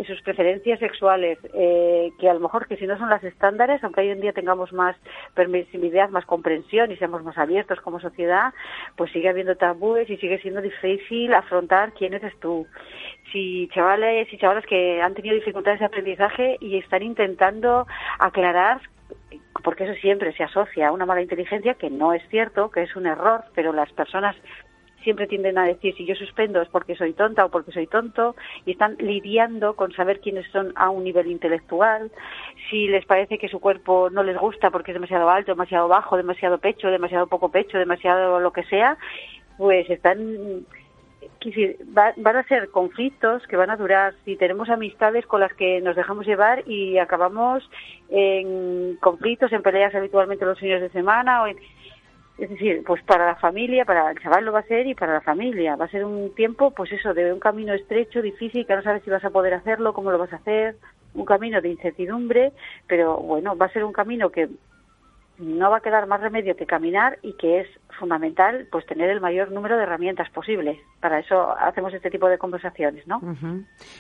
sus 0.06 0.22
preferencias 0.22 0.80
sexuales, 0.80 1.38
eh, 1.54 2.12
que 2.20 2.30
a 2.30 2.34
lo 2.34 2.40
mejor 2.40 2.68
que 2.68 2.78
si 2.78 2.86
no 2.86 2.98
son 2.98 3.10
las 3.10 3.24
estándares, 3.24 3.84
aunque 3.84 4.02
hoy 4.02 4.10
en 4.10 4.22
día 4.22 4.34
tengamos 4.34 4.72
más 4.74 4.96
permisibilidad, 5.34 6.10
más 6.10 6.26
comprensión 6.26 6.92
y 6.92 6.98
seamos 6.98 7.24
más 7.24 7.38
abiertos 7.38 7.82
como 7.82 8.00
sociedad, 8.00 8.54
pues 8.96 9.12
sigue 9.12 9.30
habiendo 9.30 9.56
tabúes 9.56 10.10
y 10.10 10.18
sigue 10.18 10.40
siendo 10.40 10.62
difícil 10.62 11.34
afrontar 11.34 11.94
quién 11.94 12.14
eres 12.14 12.38
tú. 12.40 12.68
Si 13.32 13.70
chavales 13.74 14.32
y 14.32 14.38
chavalas 14.38 14.66
que 14.66 15.02
han 15.02 15.14
tenido 15.14 15.36
dificultades 15.36 15.80
de 15.80 15.86
aprendizaje 15.86 16.58
y 16.60 16.78
están 16.78 17.04
intentando 17.04 17.88
aclarar 18.20 18.82
porque 19.64 19.86
eso 19.86 19.94
siempre 19.96 20.34
se 20.34 20.44
asocia 20.44 20.88
a 20.88 20.92
una 20.92 21.06
mala 21.06 21.22
inteligencia, 21.22 21.74
que 21.74 21.90
no 21.90 22.14
es 22.14 22.22
cierto, 22.30 22.70
que 22.70 22.84
es 22.84 22.96
un 22.96 23.08
error, 23.08 23.44
pero 23.56 23.74
las 23.74 23.92
personas 23.94 24.36
siempre 25.08 25.28
tienden 25.28 25.58
a 25.58 25.64
decir 25.64 25.96
si 25.96 26.06
yo 26.06 26.16
suspendo 26.16 26.62
es 26.62 26.68
porque 26.68 26.98
soy 26.98 27.14
tonta 27.14 27.46
o 27.46 27.50
porque 27.50 27.72
soy 27.72 27.88
tonto 27.88 28.36
y 28.66 28.72
están 28.72 28.98
lidiando 29.00 29.74
con 29.78 29.94
saber 29.94 30.20
quiénes 30.20 30.46
son 30.52 30.74
a 30.76 30.90
un 30.90 31.06
nivel 31.06 31.28
intelectual, 31.28 32.12
si 32.70 32.90
les 32.90 33.06
parece 33.06 33.38
que 33.38 33.48
su 33.48 33.62
cuerpo 33.62 34.10
no 34.10 34.22
les 34.22 34.38
gusta 34.38 34.70
porque 34.70 34.92
es 34.92 34.96
demasiado 34.96 35.30
alto, 35.30 35.54
demasiado 35.54 35.88
bajo, 35.88 36.18
demasiado 36.18 36.58
pecho, 36.58 36.90
demasiado 36.90 37.28
poco 37.28 37.48
pecho, 37.48 37.78
demasiado 37.78 38.42
lo 38.42 38.52
que 38.52 38.64
sea, 38.64 38.98
pues 39.58 39.90
están 39.90 40.66
van 41.88 42.36
a 42.36 42.44
ser 42.44 42.70
conflictos 42.70 43.48
que 43.48 43.56
van 43.56 43.70
a 43.70 43.78
durar. 43.78 44.14
Si 44.26 44.36
tenemos 44.36 44.70
amistades 44.70 45.26
con 45.26 45.40
las 45.40 45.54
que 45.54 45.80
nos 45.80 45.96
dejamos 45.96 46.26
llevar 46.26 46.68
y 46.68 46.98
acabamos 46.98 47.64
en 48.10 48.98
conflictos, 48.98 49.54
en 49.54 49.62
peleas 49.62 49.96
habitualmente 49.96 50.44
los 50.44 50.60
fines 50.60 50.82
de 50.82 50.90
semana 50.90 51.44
o 51.44 51.48
en, 51.48 51.58
es 52.38 52.50
decir, 52.50 52.84
pues 52.86 53.02
para 53.04 53.26
la 53.26 53.36
familia, 53.36 53.84
para 53.84 54.12
el 54.12 54.20
chaval 54.20 54.46
lo 54.46 54.52
va 54.52 54.60
a 54.60 54.64
ser 54.64 54.86
y 54.86 54.94
para 54.94 55.14
la 55.14 55.22
familia. 55.22 55.76
Va 55.76 55.86
a 55.86 55.90
ser 55.90 56.06
un 56.06 56.34
tiempo, 56.36 56.72
pues 56.72 56.92
eso, 56.92 57.14
de 57.14 57.34
un 57.34 57.40
camino 57.40 57.74
estrecho, 57.74 58.22
difícil, 58.22 58.66
que 58.66 58.76
no 58.76 58.84
sabes 58.84 59.04
si 59.04 59.10
vas 59.10 59.26
a 59.26 59.32
poder 59.32 59.56
hacerlo, 59.56 59.94
cómo 59.94 60.12
lo 60.12 60.20
vas 60.20 60.34
a 60.34 60.38
hacer, 60.38 60.76
un 61.16 61.26
camino 61.26 61.62
de 61.62 61.70
incertidumbre, 61.70 62.54
pero 62.86 63.18
bueno, 63.18 63.58
va 63.58 63.66
a 63.66 63.74
ser 63.74 63.84
un 63.84 63.94
camino 63.94 64.30
que 64.30 64.50
no 65.40 65.70
va 65.70 65.78
a 65.78 65.82
quedar 65.82 66.08
más 66.08 66.22
remedio 66.22 66.56
que 66.56 66.66
caminar 66.66 67.20
y 67.22 67.34
que 67.34 67.62
es 67.62 67.68
fundamental 68.00 68.68
pues 68.72 68.86
tener 68.86 69.10
el 69.10 69.22
mayor 69.22 69.52
número 69.52 69.78
de 69.78 69.84
herramientas 69.84 70.30
posible. 70.32 70.80
Para 71.00 71.20
eso 71.20 71.56
hacemos 71.58 71.94
este 71.94 72.10
tipo 72.10 72.28
de 72.28 72.38
conversaciones, 72.38 73.06
¿no? 73.08 73.22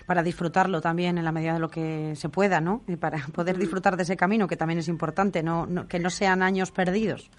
Para 0.06 0.24
disfrutarlo 0.24 0.82
también 0.82 1.18
en 1.18 1.26
la 1.26 1.32
medida 1.32 1.54
de 1.54 1.60
lo 1.60 1.70
que 1.70 2.16
se 2.16 2.30
pueda, 2.30 2.60
¿no? 2.60 2.82
Y 2.88 2.96
para 2.96 3.20
poder 3.36 3.58
disfrutar 3.58 3.98
de 3.98 4.04
ese 4.04 4.18
camino, 4.18 4.48
que 4.48 4.58
también 4.58 4.80
es 4.80 4.88
importante, 4.88 5.44
no 5.44 5.68
que 5.88 6.00
no 6.00 6.10
sean 6.10 6.42
años 6.42 6.72
perdidos. 6.72 7.32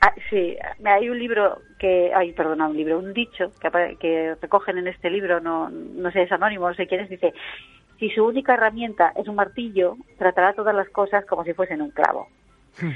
Ah, 0.00 0.12
sí, 0.30 0.56
hay 0.84 1.08
un 1.08 1.18
libro 1.18 1.58
que, 1.78 2.12
ay, 2.14 2.32
perdona, 2.32 2.68
un 2.68 2.76
libro, 2.76 2.98
un 2.98 3.12
dicho 3.12 3.50
que, 3.60 3.96
que 3.98 4.34
recogen 4.40 4.78
en 4.78 4.88
este 4.88 5.10
libro, 5.10 5.40
no, 5.40 5.70
no 5.70 6.10
sé, 6.10 6.22
es 6.22 6.32
anónimo, 6.32 6.68
no 6.68 6.74
sé 6.74 6.86
quién 6.86 7.00
es, 7.00 7.08
dice, 7.08 7.32
si 7.98 8.10
su 8.10 8.24
única 8.24 8.54
herramienta 8.54 9.12
es 9.16 9.26
un 9.26 9.36
martillo, 9.36 9.96
tratará 10.18 10.52
todas 10.52 10.74
las 10.74 10.88
cosas 10.90 11.24
como 11.24 11.44
si 11.44 11.54
fuesen 11.54 11.80
un 11.82 11.90
clavo. 11.90 12.28
Hmm. 12.80 12.92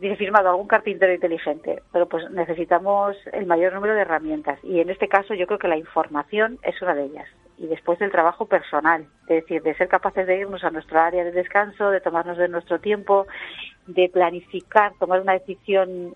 Dice 0.00 0.16
firmado 0.16 0.50
algún 0.50 0.66
carpintero 0.66 1.14
inteligente, 1.14 1.82
pero 1.92 2.08
pues 2.08 2.28
necesitamos 2.30 3.16
el 3.32 3.46
mayor 3.46 3.72
número 3.72 3.94
de 3.94 4.00
herramientas 4.00 4.58
y 4.62 4.80
en 4.80 4.90
este 4.90 5.08
caso 5.08 5.34
yo 5.34 5.46
creo 5.46 5.58
que 5.58 5.68
la 5.68 5.76
información 5.76 6.58
es 6.62 6.80
una 6.82 6.94
de 6.94 7.04
ellas 7.04 7.28
y 7.56 7.66
después 7.66 7.98
del 7.98 8.10
trabajo 8.10 8.46
personal, 8.46 9.06
es 9.22 9.42
decir, 9.42 9.62
de 9.62 9.74
ser 9.74 9.88
capaces 9.88 10.26
de 10.26 10.38
irnos 10.38 10.64
a 10.64 10.70
nuestra 10.70 11.06
área 11.06 11.24
de 11.24 11.30
descanso, 11.30 11.90
de 11.90 12.00
tomarnos 12.00 12.36
de 12.36 12.48
nuestro 12.48 12.80
tiempo, 12.80 13.26
de 13.86 14.08
planificar, 14.08 14.92
tomar 14.98 15.20
una 15.20 15.34
decisión 15.34 16.14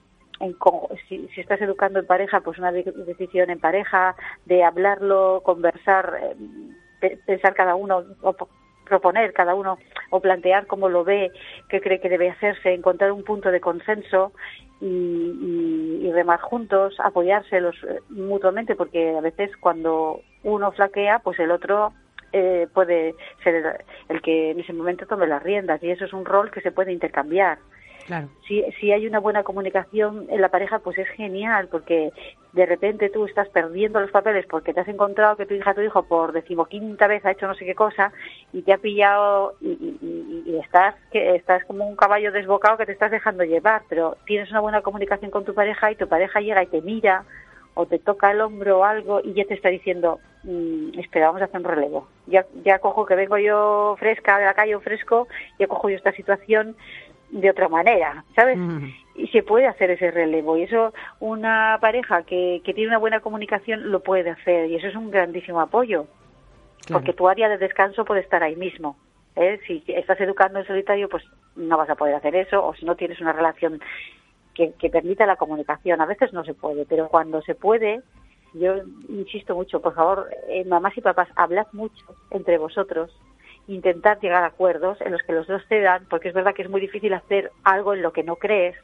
si, 1.09 1.29
estás 1.37 1.61
educando 1.61 1.99
en 1.99 2.07
pareja, 2.07 2.41
pues 2.41 2.59
una 2.59 2.73
decisión 2.73 3.51
en 3.51 3.61
pareja, 3.61 4.15
de 4.47 4.65
hablarlo, 4.65 5.43
conversar, 5.45 6.21
eh, 7.01 7.19
pensar 7.27 7.55
cada 7.55 7.75
uno, 7.75 8.05
o 8.23 8.35
proponer 8.85 9.33
cada 9.33 9.55
uno, 9.55 9.79
o 10.11 10.21
plantear 10.21 10.67
cómo 10.67 10.89
lo 10.89 11.05
ve, 11.05 11.31
qué 11.69 11.81
cree 11.81 12.01
que 12.01 12.09
debe 12.09 12.31
hacerse, 12.31 12.73
encontrar 12.73 13.13
un 13.13 13.25
punto 13.25 13.51
de 13.51 13.61
consenso 13.61 14.33
y, 14.81 16.11
remar 16.13 16.41
juntos, 16.41 16.97
apoyárselos 16.99 17.77
eh, 17.85 18.01
mutuamente, 18.09 18.75
porque 18.75 19.17
a 19.17 19.21
veces 19.21 19.51
cuando 19.59 20.23
uno 20.43 20.73
flaquea, 20.73 21.21
pues 21.21 21.39
el 21.39 21.51
otro 21.51 21.93
eh, 22.33 22.67
puede 22.73 23.15
ser 23.45 23.55
el, 23.57 23.65
el, 24.09 24.23
que 24.23 24.51
en 24.51 24.61
ese 24.61 24.73
momento 24.73 25.07
tome 25.07 25.27
las 25.27 25.43
riendas 25.43 25.83
y 25.83 25.91
eso 25.91 26.05
es 26.05 26.13
un 26.13 26.25
rol 26.25 26.51
que 26.51 26.61
se 26.61 26.73
puede 26.73 26.93
intercambiar. 26.93 27.59
Claro. 28.09 28.29
Si, 28.47 28.65
si 28.81 28.91
hay 28.91 29.07
una 29.07 29.21
buena 29.21 29.43
comunicación 29.43 30.27
en 30.31 30.41
la 30.41 30.49
pareja, 30.49 30.79
pues 30.79 30.97
es 30.97 31.07
genial, 31.11 31.69
porque 31.71 32.11
de 32.55 32.65
repente 32.65 33.11
tú 33.11 33.27
estás 33.27 33.51
perdiendo 33.51 34.01
los 34.01 34.11
papeles 34.11 34.47
porque 34.47 34.73
te 34.73 34.81
has 34.81 34.89
encontrado 34.89 35.37
que 35.37 35.45
tu 35.45 35.53
hija, 35.53 35.75
tu 35.75 35.83
hijo, 35.83 36.05
por 36.05 36.33
decimoquinta 36.33 37.07
vez 37.07 37.23
ha 37.27 37.33
hecho 37.33 37.47
no 37.47 37.55
sé 37.55 37.67
qué 37.67 37.75
cosa 37.75 38.11
y 38.55 38.63
te 38.63 38.73
ha 38.73 38.79
pillado 38.79 39.53
y, 39.61 39.73
y- 39.73 40.57
estás, 40.59 40.95
que 41.13 41.37
estás 41.37 41.63
como 41.67 41.87
un 41.87 41.97
caballo 41.97 42.33
desbocado 42.33 42.79
que 42.79 42.87
te 42.87 42.93
estás 42.93 43.11
dejando 43.11 43.45
llevar, 43.45 43.83
pero 43.91 44.17
tienes 44.27 44.51
una 44.51 44.61
buena 44.61 44.81
comunicación 44.81 45.31
con 45.31 45.45
tu 45.45 45.53
pareja 45.55 45.93
y 45.93 45.97
tu 45.97 46.09
pareja 46.09 46.41
llega 46.41 46.63
y 46.63 46.67
te 46.69 46.81
mira 46.81 47.25
o 47.75 47.85
te 47.87 47.99
toca 47.99 48.33
el 48.33 48.41
hombro 48.41 48.79
o 48.79 48.85
algo 48.85 49.21
y 49.23 49.35
ya 49.35 49.45
te 49.45 49.55
está 49.55 49.69
diciendo, 49.69 50.19
"Mm, 50.43 50.99
espera, 50.99 51.27
vamos 51.27 51.43
a 51.43 51.45
hacer 51.45 51.61
un 51.61 51.65
relevo. 51.67 52.09
Ya, 52.27 52.45
ya 52.65 52.79
cojo 52.81 53.07
que 53.07 53.15
vengo 53.15 53.39
yo 53.39 53.95
fresca 53.99 54.39
de 54.39 54.47
la 54.47 54.55
calle 54.55 54.75
o 54.75 54.81
fresco, 54.81 55.29
ya 55.59 55.67
cojo 55.69 55.89
yo 55.89 55.97
esta 55.97 56.13
situación 56.13 56.75
de 57.31 57.51
otra 57.51 57.69
manera, 57.69 58.25
¿sabes? 58.35 58.59
Y 59.15 59.27
se 59.29 59.43
puede 59.43 59.67
hacer 59.67 59.91
ese 59.91 60.11
relevo. 60.11 60.57
Y 60.57 60.63
eso 60.63 60.93
una 61.21 61.79
pareja 61.81 62.23
que, 62.23 62.63
que 62.65 62.75
tiene 62.75 62.89
una 62.89 62.99
buena 62.99 63.21
comunicación 63.21 63.91
lo 63.91 64.01
puede 64.01 64.31
hacer. 64.31 64.71
Y 64.71 64.77
eso 64.77 64.87
es 64.87 64.97
un 64.97 65.11
grandísimo 65.11 65.61
apoyo. 65.61 66.07
Porque 66.91 67.13
tu 67.13 67.29
área 67.29 67.49
de 67.49 67.59
descanso 67.59 68.05
puede 68.05 68.21
estar 68.21 68.43
ahí 68.43 68.57
mismo. 68.57 68.97
¿eh? 69.37 69.61
Si 69.67 69.83
estás 69.89 70.21
educando 70.21 70.59
en 70.59 70.67
solitario, 70.67 71.09
pues 71.09 71.25
no 71.57 71.77
vas 71.77 71.91
a 71.91 71.97
poder 71.97 72.15
hacer 72.15 72.35
eso. 72.35 72.65
O 72.65 72.75
si 72.75 72.87
no 72.87 72.97
tienes 72.97 73.21
una 73.21 73.33
relación 73.33 73.81
que, 74.55 74.73
que 74.73 74.89
permita 74.89 75.27
la 75.27 75.37
comunicación. 75.37 76.01
A 76.01 76.07
veces 76.07 76.33
no 76.33 76.45
se 76.45 76.55
puede, 76.55 76.87
pero 76.87 77.09
cuando 77.09 77.43
se 77.43 77.55
puede, 77.55 78.01
yo 78.55 78.77
insisto 79.09 79.55
mucho, 79.55 79.81
por 79.81 79.95
favor, 79.95 80.31
eh, 80.49 80.65
mamás 80.65 80.97
y 80.97 81.01
papás, 81.01 81.29
hablad 81.37 81.67
mucho 81.73 82.05
entre 82.31 82.59
vosotros, 82.59 83.11
intentar 83.69 84.19
llegar 84.21 84.43
a 84.43 84.49
acuerdos 84.49 85.01
en 85.01 85.13
los 85.13 85.23
que 85.23 85.33
los 85.33 85.47
dos 85.47 85.63
cedan, 85.69 86.07
porque 86.09 86.29
es 86.29 86.35
verdad 86.35 86.55
que 86.55 86.63
es 86.63 86.71
muy 86.71 86.81
difícil 86.81 87.13
hacer 87.15 87.53
algo 87.65 87.95
en 87.95 88.03
lo 88.03 88.13
que 88.13 88.25
no 88.25 88.37
crees 88.37 88.75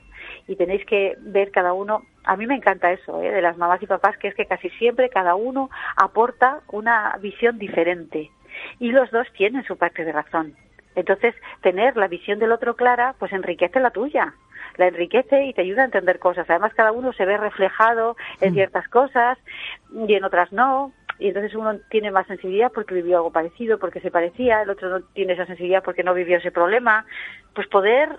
y 0.46 0.56
tenéis 0.56 0.84
que 0.86 1.16
ver 1.20 1.50
cada 1.50 1.72
uno. 1.72 2.02
A 2.24 2.36
mí 2.36 2.46
me 2.46 2.54
encanta 2.54 2.92
eso, 2.92 3.22
¿eh? 3.22 3.30
de 3.30 3.42
las 3.42 3.56
mamás 3.56 3.82
y 3.82 3.86
papás, 3.86 4.16
que 4.18 4.28
es 4.28 4.34
que 4.34 4.46
casi 4.46 4.70
siempre 4.70 5.08
cada 5.08 5.34
uno 5.34 5.70
aporta 5.96 6.60
una 6.70 7.16
visión 7.20 7.58
diferente 7.58 8.30
y 8.78 8.92
los 8.92 9.10
dos 9.10 9.26
tienen 9.32 9.64
su 9.64 9.76
parte 9.76 10.04
de 10.04 10.12
razón. 10.12 10.54
Entonces, 10.94 11.34
tener 11.60 11.96
la 11.96 12.06
visión 12.06 12.38
del 12.38 12.52
otro 12.52 12.76
clara, 12.76 13.16
pues 13.18 13.32
enriquece 13.32 13.80
la 13.80 13.90
tuya 13.90 14.34
la 14.76 14.88
enriquece 14.88 15.44
y 15.44 15.52
te 15.52 15.62
ayuda 15.62 15.82
a 15.82 15.86
entender 15.86 16.18
cosas. 16.18 16.48
Además, 16.48 16.74
cada 16.74 16.92
uno 16.92 17.12
se 17.12 17.24
ve 17.24 17.36
reflejado 17.36 18.16
en 18.40 18.54
ciertas 18.54 18.88
cosas 18.88 19.38
y 19.92 20.14
en 20.14 20.24
otras 20.24 20.52
no. 20.52 20.92
Y 21.18 21.28
entonces 21.28 21.54
uno 21.54 21.78
tiene 21.90 22.10
más 22.10 22.26
sensibilidad 22.26 22.72
porque 22.72 22.94
vivió 22.94 23.18
algo 23.18 23.30
parecido, 23.30 23.78
porque 23.78 24.00
se 24.00 24.10
parecía, 24.10 24.62
el 24.62 24.70
otro 24.70 24.88
no 24.88 25.00
tiene 25.14 25.34
esa 25.34 25.46
sensibilidad 25.46 25.82
porque 25.82 26.02
no 26.02 26.14
vivió 26.14 26.38
ese 26.38 26.50
problema. 26.50 27.06
Pues 27.54 27.68
poder, 27.68 28.18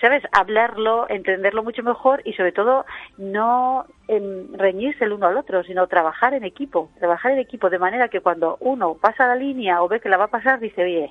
¿sabes?, 0.00 0.22
hablarlo, 0.32 1.06
entenderlo 1.08 1.62
mucho 1.62 1.82
mejor 1.82 2.22
y 2.24 2.32
sobre 2.34 2.52
todo 2.52 2.84
no 3.18 3.86
em, 4.08 4.52
reñirse 4.54 5.04
el 5.04 5.12
uno 5.12 5.26
al 5.26 5.36
otro, 5.36 5.64
sino 5.64 5.86
trabajar 5.88 6.34
en 6.34 6.44
equipo. 6.44 6.90
Trabajar 6.98 7.32
en 7.32 7.38
equipo 7.38 7.68
de 7.68 7.78
manera 7.78 8.08
que 8.08 8.20
cuando 8.20 8.56
uno 8.60 8.94
pasa 8.94 9.26
la 9.26 9.36
línea 9.36 9.82
o 9.82 9.88
ve 9.88 10.00
que 10.00 10.08
la 10.08 10.16
va 10.16 10.24
a 10.24 10.28
pasar, 10.28 10.60
dice, 10.60 10.84
oye, 10.84 11.10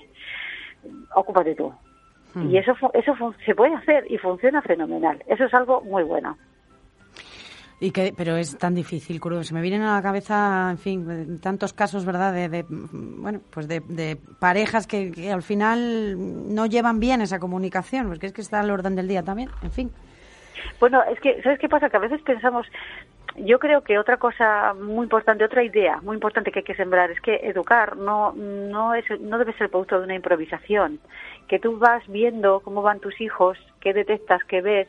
ocúpate 1.15 1.55
tú. 1.55 1.73
Y 2.35 2.57
eso, 2.57 2.75
eso 2.93 3.33
se 3.43 3.55
puede 3.55 3.73
hacer 3.75 4.05
y 4.09 4.17
funciona 4.17 4.61
fenomenal. 4.61 5.23
Eso 5.27 5.45
es 5.45 5.53
algo 5.53 5.81
muy 5.81 6.03
bueno. 6.03 6.37
Y 7.81 7.91
que, 7.91 8.13
pero 8.15 8.35
es 8.35 8.57
tan 8.57 8.75
difícil. 8.75 9.21
Se 9.43 9.53
me 9.53 9.61
vienen 9.61 9.83
a 9.83 9.95
la 9.95 10.01
cabeza, 10.01 10.67
en 10.69 10.77
fin, 10.77 11.39
tantos 11.39 11.71
casos, 11.71 12.05
¿verdad? 12.05 12.33
De, 12.33 12.49
de, 12.49 12.65
bueno, 12.69 13.39
pues 13.49 13.69
de, 13.69 13.79
de 13.79 14.17
parejas 14.39 14.85
que, 14.85 15.11
que 15.11 15.31
al 15.31 15.43
final 15.43 16.53
no 16.53 16.65
llevan 16.65 16.99
bien 16.99 17.21
esa 17.21 17.39
comunicación, 17.39 18.07
porque 18.07 18.27
es 18.27 18.33
que 18.33 18.41
está 18.41 18.59
al 18.59 18.71
orden 18.71 18.95
del 18.95 19.07
día 19.07 19.23
también. 19.23 19.49
En 19.63 19.71
fin. 19.71 19.91
Bueno, 20.79 21.01
es 21.03 21.19
que, 21.21 21.41
¿sabes 21.41 21.59
qué 21.59 21.69
pasa? 21.69 21.89
Que 21.89 21.97
a 21.97 22.01
veces 22.01 22.21
pensamos, 22.21 22.67
yo 23.37 23.59
creo 23.59 23.81
que 23.81 23.97
otra 23.97 24.17
cosa 24.17 24.73
muy 24.73 25.03
importante, 25.03 25.43
otra 25.43 25.63
idea 25.63 25.99
muy 26.01 26.15
importante 26.15 26.51
que 26.51 26.59
hay 26.59 26.65
que 26.65 26.75
sembrar 26.75 27.11
es 27.11 27.19
que 27.21 27.35
educar 27.43 27.95
no, 27.97 28.33
no, 28.33 28.93
es, 28.93 29.05
no 29.21 29.37
debe 29.37 29.53
ser 29.53 29.69
producto 29.69 29.97
de 29.99 30.05
una 30.05 30.15
improvisación. 30.15 30.99
Que 31.47 31.59
tú 31.59 31.77
vas 31.77 32.05
viendo 32.07 32.59
cómo 32.59 32.81
van 32.81 32.99
tus 32.99 33.19
hijos, 33.21 33.57
qué 33.79 33.93
detectas, 33.93 34.41
qué 34.47 34.61
ves, 34.61 34.87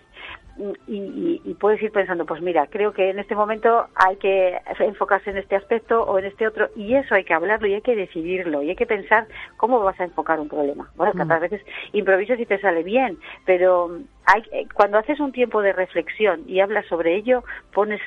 y, 0.86 0.96
y- 0.96 1.42
y 1.44 1.54
puedes 1.54 1.80
ir 1.82 1.90
pensando, 1.92 2.26
pues 2.26 2.40
mira, 2.42 2.66
creo 2.66 2.92
que 2.92 3.10
en 3.10 3.18
este 3.18 3.34
momento 3.34 3.86
hay 3.94 4.16
que 4.16 4.58
enfocarse 4.80 5.30
en 5.30 5.38
este 5.38 5.56
aspecto 5.56 6.02
o 6.04 6.18
en 6.18 6.26
este 6.26 6.46
otro, 6.46 6.68
y 6.76 6.94
eso 6.94 7.14
hay 7.14 7.24
que 7.24 7.34
hablarlo 7.34 7.66
y 7.66 7.74
hay 7.74 7.80
que 7.82 7.96
decidirlo, 7.96 8.62
y 8.62 8.70
hay 8.70 8.76
que 8.76 8.86
pensar 8.86 9.26
cómo 9.56 9.80
vas 9.80 9.98
a 10.00 10.04
enfocar 10.04 10.38
un 10.40 10.48
problema. 10.48 10.90
Bueno, 10.96 11.12
que 11.14 11.24
Mm. 11.24 11.32
a 11.32 11.38
veces 11.38 11.62
improvisas 11.92 12.38
y 12.38 12.46
te 12.46 12.58
sale 12.60 12.82
bien, 12.82 13.18
pero 13.46 13.98
hay, 14.26 14.42
eh, 14.52 14.66
cuando 14.74 14.98
haces 14.98 15.18
un 15.20 15.32
tiempo 15.32 15.62
de 15.62 15.72
reflexión 15.72 16.42
y 16.46 16.60
hablas 16.60 16.86
sobre 16.86 17.14
ello, 17.16 17.42
pones 17.72 18.00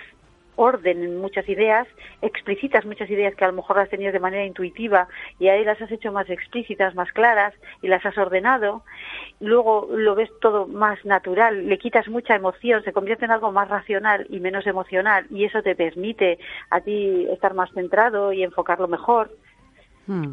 orden 0.55 1.03
en 1.03 1.17
muchas 1.17 1.47
ideas, 1.49 1.87
explicitas 2.21 2.85
muchas 2.85 3.09
ideas 3.09 3.35
que 3.35 3.43
a 3.43 3.47
lo 3.47 3.53
mejor 3.53 3.77
las 3.77 3.89
tenías 3.89 4.13
de 4.13 4.19
manera 4.19 4.45
intuitiva 4.45 5.07
y 5.39 5.47
ahí 5.47 5.63
las 5.63 5.81
has 5.81 5.91
hecho 5.91 6.11
más 6.11 6.29
explícitas, 6.29 6.95
más 6.95 7.11
claras 7.11 7.53
y 7.81 7.87
las 7.87 8.05
has 8.05 8.17
ordenado. 8.17 8.83
Luego 9.39 9.89
lo 9.91 10.15
ves 10.15 10.29
todo 10.41 10.67
más 10.67 11.03
natural, 11.05 11.67
le 11.67 11.77
quitas 11.77 12.07
mucha 12.07 12.35
emoción, 12.35 12.83
se 12.83 12.93
convierte 12.93 13.25
en 13.25 13.31
algo 13.31 13.51
más 13.51 13.69
racional 13.69 14.25
y 14.29 14.39
menos 14.39 14.67
emocional 14.67 15.25
y 15.29 15.45
eso 15.45 15.61
te 15.61 15.75
permite 15.75 16.39
a 16.69 16.81
ti 16.81 17.27
estar 17.31 17.53
más 17.53 17.71
centrado 17.73 18.33
y 18.33 18.43
enfocarlo 18.43 18.87
mejor. 18.87 19.31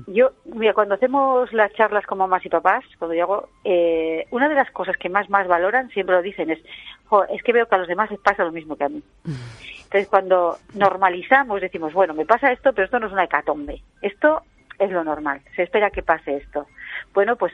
Yo, 0.08 0.32
mira, 0.44 0.74
cuando 0.74 0.96
hacemos 0.96 1.52
las 1.52 1.72
charlas 1.74 2.04
con 2.06 2.18
mamás 2.18 2.44
y 2.44 2.48
papás, 2.48 2.84
cuando 2.98 3.14
yo 3.14 3.22
hago, 3.22 3.48
eh, 3.64 4.26
una 4.30 4.48
de 4.48 4.54
las 4.56 4.70
cosas 4.72 4.96
que 4.96 5.08
más 5.08 5.30
más 5.30 5.46
valoran, 5.46 5.88
siempre 5.90 6.16
lo 6.16 6.22
dicen, 6.22 6.50
es, 6.50 6.58
"Jo, 7.06 7.24
es 7.26 7.42
que 7.42 7.52
veo 7.52 7.66
que 7.66 7.74
a 7.76 7.78
los 7.78 7.88
demás 7.88 8.10
les 8.10 8.20
pasa 8.20 8.44
lo 8.44 8.52
mismo 8.52 8.76
que 8.76 8.84
a 8.84 8.88
mí. 8.88 9.02
Entonces, 9.84 10.08
cuando 10.08 10.56
normalizamos, 10.74 11.60
decimos, 11.60 11.92
bueno, 11.92 12.14
me 12.14 12.24
pasa 12.24 12.52
esto, 12.52 12.72
pero 12.72 12.84
esto 12.84 13.00
no 13.00 13.08
es 13.08 13.12
una 13.12 13.24
hecatombe. 13.24 13.82
Esto 14.02 14.42
es 14.78 14.90
lo 14.90 15.04
normal. 15.04 15.40
Se 15.56 15.62
espera 15.62 15.90
que 15.90 16.02
pase 16.02 16.36
esto. 16.36 16.66
Bueno, 17.12 17.36
pues 17.36 17.52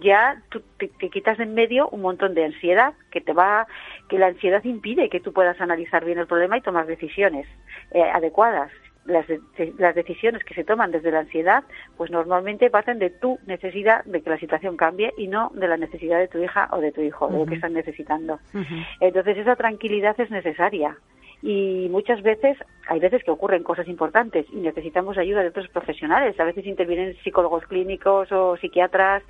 ya 0.00 0.42
tú 0.50 0.62
te, 0.78 0.88
te 0.88 1.08
quitas 1.08 1.38
de 1.38 1.44
en 1.44 1.54
medio 1.54 1.88
un 1.88 2.02
montón 2.02 2.34
de 2.34 2.44
ansiedad 2.44 2.94
que 3.10 3.20
te 3.20 3.32
va, 3.32 3.66
que 4.08 4.18
la 4.18 4.26
ansiedad 4.26 4.62
impide 4.64 5.08
que 5.08 5.20
tú 5.20 5.32
puedas 5.32 5.60
analizar 5.60 6.04
bien 6.04 6.18
el 6.18 6.26
problema 6.26 6.58
y 6.58 6.60
tomar 6.60 6.86
decisiones 6.86 7.46
eh, 7.92 8.02
adecuadas. 8.02 8.70
Las, 9.06 9.26
de- 9.26 9.40
las 9.78 9.94
decisiones 9.94 10.44
que 10.44 10.54
se 10.54 10.62
toman 10.62 10.90
desde 10.90 11.10
la 11.10 11.20
ansiedad, 11.20 11.64
pues 11.96 12.10
normalmente 12.10 12.68
parten 12.70 12.98
de 12.98 13.10
tu 13.10 13.38
necesidad 13.46 14.04
de 14.04 14.20
que 14.22 14.28
la 14.30 14.38
situación 14.38 14.76
cambie 14.76 15.12
y 15.16 15.26
no 15.26 15.50
de 15.54 15.66
la 15.68 15.76
necesidad 15.78 16.18
de 16.18 16.28
tu 16.28 16.38
hija 16.38 16.68
o 16.72 16.80
de 16.80 16.92
tu 16.92 17.00
hijo, 17.00 17.26
de 17.28 17.38
lo 17.38 17.46
que 17.46 17.54
están 17.54 17.72
necesitando. 17.72 18.38
Entonces 19.00 19.38
esa 19.38 19.56
tranquilidad 19.56 20.20
es 20.20 20.30
necesaria 20.30 20.96
y 21.42 21.88
muchas 21.90 22.20
veces 22.22 22.58
hay 22.86 23.00
veces 23.00 23.24
que 23.24 23.30
ocurren 23.30 23.62
cosas 23.62 23.88
importantes 23.88 24.44
y 24.52 24.56
necesitamos 24.56 25.16
ayuda 25.16 25.40
de 25.42 25.48
otros 25.48 25.68
profesionales. 25.68 26.38
A 26.38 26.44
veces 26.44 26.66
intervienen 26.66 27.16
psicólogos 27.24 27.64
clínicos 27.64 28.30
o 28.30 28.58
psiquiatras, 28.58 29.22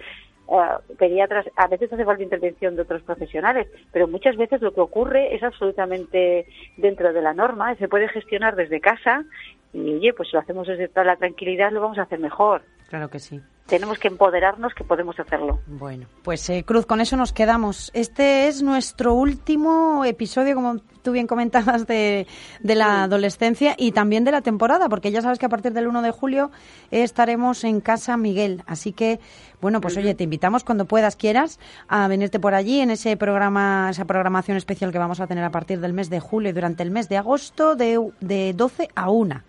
eh, 0.51 0.95
pediatras. 0.99 1.47
A 1.55 1.69
veces 1.69 1.93
hace 1.93 2.05
falta 2.05 2.25
intervención 2.25 2.75
de 2.75 2.83
otros 2.83 3.03
profesionales, 3.03 3.69
pero 3.93 4.09
muchas 4.09 4.37
veces 4.37 4.61
lo 4.61 4.75
que 4.75 4.81
ocurre 4.81 5.37
es 5.37 5.45
absolutamente 5.45 6.47
dentro 6.77 7.13
de 7.13 7.23
la 7.23 7.33
norma. 7.35 7.77
Se 7.77 7.87
puede 7.87 8.09
gestionar 8.09 8.57
desde 8.57 8.81
casa 8.81 9.25
y 9.73 9.95
oye, 9.95 10.13
pues 10.13 10.29
si 10.29 10.35
lo 10.35 10.41
hacemos 10.41 10.67
desde 10.67 10.89
toda 10.89 11.05
la 11.05 11.17
tranquilidad 11.17 11.71
lo 11.73 11.81
vamos 11.81 11.99
a 11.99 12.03
hacer 12.03 12.19
mejor. 12.19 12.63
Claro 12.89 13.09
que 13.09 13.19
sí. 13.19 13.41
Tenemos 13.71 14.01
que 14.01 14.09
empoderarnos 14.09 14.75
que 14.75 14.83
podemos 14.83 15.19
hacerlo. 15.21 15.61
Bueno, 15.69 16.07
pues 16.25 16.51
eh, 16.51 16.65
Cruz, 16.65 16.87
con 16.87 17.01
eso 17.01 17.17
nos 17.17 17.33
quedamos. 17.33 17.93
Este 17.95 18.49
es 18.49 18.63
nuestro 18.63 19.15
último 19.15 20.05
episodio, 20.05 20.57
como 20.57 20.79
tú 21.03 21.13
bien 21.13 21.29
comentabas, 21.29 21.87
de, 21.87 22.27
de 22.59 22.75
la 22.75 23.05
adolescencia 23.05 23.77
y 23.79 23.93
también 23.93 24.25
de 24.25 24.33
la 24.33 24.41
temporada, 24.41 24.89
porque 24.89 25.13
ya 25.13 25.23
sabes 25.23 25.39
que 25.39 25.47
a 25.47 25.49
partir 25.49 25.73
del 25.73 25.87
1 25.87 26.03
de 26.03 26.11
julio 26.11 26.51
estaremos 26.91 27.63
en 27.63 27.81
Casa 27.81 28.17
Miguel. 28.17 28.65
Así 28.67 28.93
que, 28.93 29.21
bueno, 29.61 29.81
pues 29.81 29.97
oye, 29.97 30.17
te 30.17 30.25
invitamos 30.25 30.65
cuando 30.65 30.87
puedas, 30.87 31.15
quieras, 31.15 31.61
a 31.87 32.09
venirte 32.09 32.41
por 32.41 32.55
allí 32.55 32.81
en 32.81 32.91
ese 32.91 33.17
programa, 33.17 33.89
esa 33.91 34.05
programación 34.05 34.57
especial 34.57 34.91
que 34.91 34.99
vamos 34.99 35.21
a 35.21 35.29
tener 35.29 35.45
a 35.45 35.51
partir 35.51 35.79
del 35.79 35.93
mes 35.93 36.11
de 36.11 36.19
julio 36.19 36.51
y 36.51 36.53
durante 36.53 36.83
el 36.83 36.91
mes 36.91 37.09
de 37.09 37.19
agosto 37.19 37.77
de, 37.77 38.05
de 38.19 38.53
12 38.53 38.89
a 38.97 39.11
1 39.11 39.45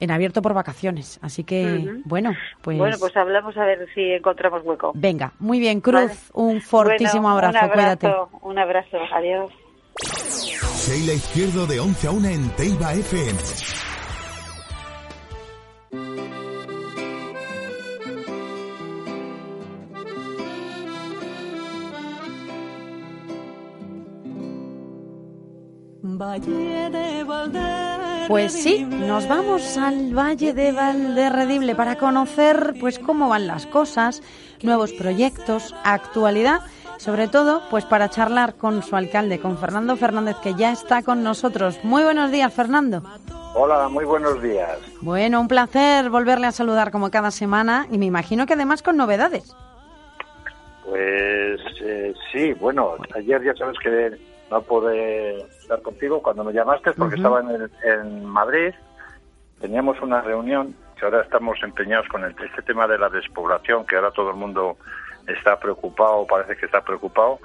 en 0.00 0.10
abierto 0.10 0.42
por 0.42 0.54
vacaciones. 0.54 1.18
Así 1.22 1.44
que, 1.44 1.78
Ujú. 1.86 2.02
bueno, 2.04 2.32
pues... 2.62 2.78
Bueno, 2.78 2.96
pues 2.98 3.16
hablamos 3.16 3.56
a 3.56 3.64
ver 3.64 3.86
si 3.94 4.12
encontramos 4.12 4.62
hueco. 4.64 4.92
Venga, 4.94 5.32
muy 5.38 5.58
bien, 5.58 5.80
Cruz, 5.80 5.94
Vale. 6.02 6.18
un 6.34 6.60
fortísimo 6.60 7.22
Bueno, 7.32 7.48
abrazo, 7.48 7.66
un 7.66 7.72
cuídate. 7.72 8.06
abrazo, 8.06 8.30
Un 8.42 8.58
abrazo, 8.58 8.96
adiós. 9.12 9.52
Sheila 10.86 11.12
Izquierdo 11.12 11.66
de 11.66 11.80
11 11.80 12.06
a 12.06 12.10
1 12.12 12.28
en 12.28 12.48
Teiba 12.50 12.94
FM. 12.94 13.38
Pues 28.28 28.52
sí, 28.52 28.84
nos 28.84 29.28
vamos 29.28 29.78
al 29.78 30.12
Valle 30.16 30.52
de 30.52 30.72
Valderredible 30.72 31.74
para 31.74 31.96
conocer 31.96 32.74
pues 32.80 32.98
cómo 32.98 33.28
van 33.28 33.46
las 33.46 33.66
cosas, 33.66 34.22
nuevos 34.62 34.92
proyectos, 34.92 35.74
actualidad 35.84 36.60
sobre 36.98 37.28
todo 37.28 37.62
pues 37.70 37.84
para 37.84 38.10
charlar 38.10 38.54
con 38.56 38.82
su 38.82 38.96
alcalde, 38.96 39.38
con 39.38 39.56
Fernando 39.56 39.96
Fernández, 39.96 40.36
que 40.42 40.54
ya 40.54 40.72
está 40.72 41.02
con 41.02 41.22
nosotros. 41.22 41.78
Muy 41.84 42.02
buenos 42.02 42.30
días, 42.30 42.52
Fernando. 42.52 43.02
Hola, 43.54 43.88
muy 43.88 44.04
buenos 44.04 44.42
días. 44.42 44.78
Bueno, 45.00 45.40
un 45.40 45.48
placer 45.48 46.10
volverle 46.10 46.48
a 46.48 46.52
saludar 46.52 46.90
como 46.90 47.10
cada 47.10 47.30
semana 47.30 47.86
y 47.90 47.98
me 47.98 48.06
imagino 48.06 48.46
que 48.46 48.54
además 48.54 48.82
con 48.82 48.96
novedades. 48.96 49.54
Pues 50.84 51.60
eh, 51.82 52.14
sí, 52.32 52.52
bueno, 52.54 52.96
ayer 53.14 53.42
ya 53.44 53.54
sabes 53.54 53.78
que 53.78 54.18
no 54.50 54.62
pude 54.62 55.40
estar 55.42 55.82
contigo 55.82 56.22
cuando 56.22 56.44
me 56.44 56.52
llamaste 56.52 56.92
porque 56.92 57.16
estaba 57.16 57.40
en, 57.40 57.70
en 57.82 58.24
Madrid. 58.24 58.72
Teníamos 59.60 60.00
una 60.00 60.20
reunión 60.20 60.74
que 60.98 61.04
ahora 61.04 61.22
estamos 61.22 61.58
empeñados 61.62 62.08
con 62.08 62.24
el, 62.24 62.34
este 62.44 62.62
tema 62.62 62.86
de 62.86 62.98
la 62.98 63.08
despoblación, 63.08 63.86
que 63.86 63.96
ahora 63.96 64.10
todo 64.10 64.30
el 64.30 64.36
mundo 64.36 64.76
está 65.26 65.58
preocupado, 65.58 66.26
parece 66.26 66.56
que 66.56 66.66
está 66.66 66.80
preocupado, 66.82 67.38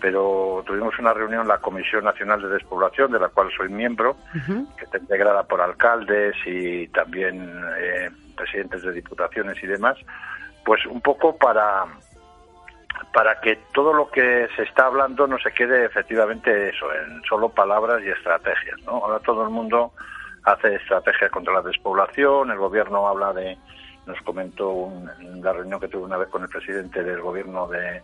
pero 0.00 0.62
tuvimos 0.66 0.98
una 0.98 1.12
reunión 1.12 1.42
en 1.42 1.48
la 1.48 1.58
Comisión 1.58 2.04
Nacional 2.04 2.40
de 2.42 2.48
Despoblación, 2.48 3.12
de 3.12 3.20
la 3.20 3.28
cual 3.28 3.50
soy 3.56 3.68
miembro, 3.68 4.16
que 4.76 4.84
está 4.84 4.98
integrada 4.98 5.42
por 5.44 5.60
alcaldes 5.60 6.34
y 6.46 6.88
también 6.88 7.50
eh, 7.78 8.10
presidentes 8.36 8.82
de 8.82 8.92
diputaciones 8.92 9.62
y 9.62 9.66
demás, 9.66 9.96
pues 10.64 10.86
un 10.86 11.00
poco 11.00 11.36
para 11.36 11.84
para 13.12 13.40
que 13.40 13.56
todo 13.72 13.92
lo 13.92 14.10
que 14.10 14.48
se 14.56 14.62
está 14.62 14.86
hablando 14.86 15.26
no 15.26 15.38
se 15.38 15.52
quede 15.52 15.86
efectivamente 15.86 16.70
eso, 16.70 16.86
en 16.92 17.22
solo 17.24 17.48
palabras 17.48 18.02
y 18.04 18.08
estrategias, 18.08 18.80
¿no? 18.82 18.92
Ahora 18.92 19.18
todo 19.20 19.42
el 19.44 19.50
mundo 19.50 19.92
hace 20.44 20.74
estrategias 20.76 21.30
contra 21.30 21.54
la 21.54 21.62
despoblación, 21.62 22.50
el 22.50 22.58
gobierno 22.58 23.08
habla 23.08 23.32
de, 23.32 23.56
nos 24.06 24.20
comentó 24.22 24.90
en 25.20 25.42
la 25.42 25.52
reunión 25.52 25.80
que 25.80 25.88
tuve 25.88 26.04
una 26.04 26.16
vez 26.16 26.28
con 26.28 26.42
el 26.42 26.48
presidente 26.48 27.02
del 27.02 27.20
gobierno 27.20 27.66
de, 27.68 28.02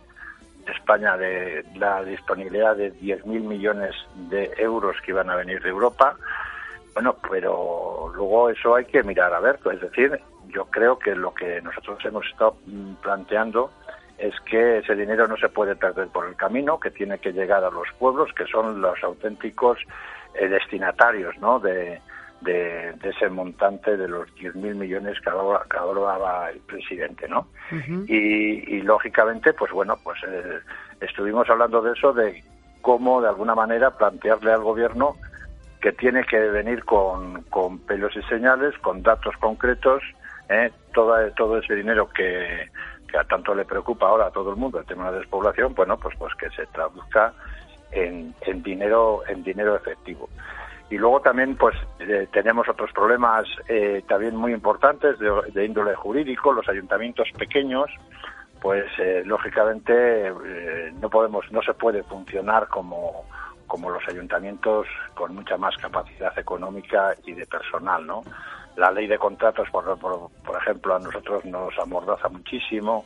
España 0.66 1.14
de 1.18 1.62
la 1.74 2.02
disponibilidad 2.02 2.74
de 2.74 2.90
10.000 2.94 3.24
millones 3.26 3.94
de 4.30 4.50
euros 4.56 4.96
que 5.04 5.10
iban 5.10 5.28
a 5.28 5.36
venir 5.36 5.62
de 5.62 5.68
Europa. 5.68 6.16
Bueno, 6.94 7.16
pero 7.30 8.10
luego 8.14 8.48
eso 8.48 8.74
hay 8.74 8.86
que 8.86 9.02
mirar 9.02 9.34
a 9.34 9.40
ver, 9.40 9.58
es 9.70 9.80
decir, 9.82 10.18
yo 10.48 10.64
creo 10.66 10.98
que 10.98 11.14
lo 11.14 11.34
que 11.34 11.60
nosotros 11.60 11.98
hemos 12.06 12.24
estado 12.26 12.56
mm, 12.64 12.94
planteando 13.02 13.70
es 14.18 14.34
que 14.40 14.78
ese 14.78 14.94
dinero 14.94 15.26
no 15.26 15.36
se 15.36 15.48
puede 15.48 15.74
perder 15.76 16.08
por 16.08 16.26
el 16.26 16.36
camino, 16.36 16.78
que 16.78 16.90
tiene 16.90 17.18
que 17.18 17.32
llegar 17.32 17.64
a 17.64 17.70
los 17.70 17.88
pueblos, 17.98 18.32
que 18.34 18.46
son 18.46 18.80
los 18.80 19.02
auténticos 19.02 19.78
eh, 20.34 20.48
destinatarios 20.48 21.36
¿no? 21.38 21.58
de, 21.58 22.00
de, 22.40 22.94
ese 23.02 23.28
montante 23.28 23.96
de 23.96 24.08
los 24.08 24.28
10.000 24.36 24.74
millones 24.74 25.18
que 25.20 25.30
hablaba, 25.30 26.50
el 26.50 26.60
presidente, 26.60 27.28
¿no? 27.28 27.48
y, 28.06 28.80
lógicamente, 28.82 29.52
pues 29.52 29.72
bueno, 29.72 29.98
pues 30.02 30.18
eh, 30.28 30.60
estuvimos 31.00 31.48
hablando 31.48 31.82
de 31.82 31.92
eso, 31.92 32.12
de 32.12 32.42
cómo 32.82 33.20
de 33.20 33.28
alguna 33.28 33.54
manera 33.54 33.90
plantearle 33.96 34.52
al 34.52 34.62
gobierno 34.62 35.16
que 35.80 35.92
tiene 35.92 36.24
que 36.24 36.38
venir 36.38 36.84
con, 36.84 37.42
con 37.44 37.78
pelos 37.80 38.14
y 38.16 38.22
señales, 38.22 38.76
con 38.78 39.02
datos 39.02 39.34
concretos, 39.38 40.02
¿eh? 40.48 40.70
todo, 40.92 41.14
todo 41.32 41.58
ese 41.58 41.74
dinero 41.74 42.08
que, 42.08 42.70
que 43.14 43.20
a 43.20 43.24
tanto 43.24 43.54
le 43.54 43.64
preocupa 43.64 44.08
ahora 44.08 44.26
a 44.26 44.30
todo 44.32 44.50
el 44.50 44.56
mundo, 44.56 44.80
el 44.80 44.86
tema 44.86 45.04
de 45.04 45.12
la 45.12 45.18
despoblación, 45.18 45.72
bueno, 45.72 45.96
pues, 45.96 46.16
pues 46.18 46.34
que 46.34 46.50
se 46.50 46.66
traduzca 46.66 47.32
en, 47.92 48.34
en 48.40 48.60
dinero, 48.60 49.22
en 49.28 49.44
dinero 49.44 49.76
efectivo. 49.76 50.28
Y 50.90 50.98
luego 50.98 51.20
también 51.20 51.56
pues 51.56 51.76
eh, 52.00 52.26
tenemos 52.32 52.68
otros 52.68 52.90
problemas 52.92 53.46
eh, 53.68 54.02
también 54.08 54.34
muy 54.34 54.52
importantes 54.52 55.16
de, 55.20 55.64
índole 55.64 55.94
jurídico, 55.94 56.52
los 56.52 56.68
ayuntamientos 56.68 57.28
pequeños, 57.38 57.88
pues 58.60 58.86
eh, 58.98 59.22
lógicamente 59.24 60.32
no 61.00 61.08
podemos, 61.08 61.44
no 61.52 61.62
se 61.62 61.74
puede 61.74 62.02
funcionar 62.02 62.66
como, 62.66 63.26
como 63.68 63.90
los 63.90 64.02
ayuntamientos 64.08 64.88
con 65.14 65.36
mucha 65.36 65.56
más 65.56 65.76
capacidad 65.76 66.36
económica 66.36 67.14
y 67.24 67.32
de 67.32 67.46
personal, 67.46 68.04
¿no? 68.04 68.22
La 68.76 68.90
ley 68.90 69.06
de 69.06 69.18
contratos, 69.18 69.68
por, 69.70 69.98
por, 69.98 70.56
ejemplo, 70.56 70.96
a 70.96 70.98
nosotros 70.98 71.44
nos 71.44 71.78
amordaza 71.78 72.28
muchísimo, 72.28 73.04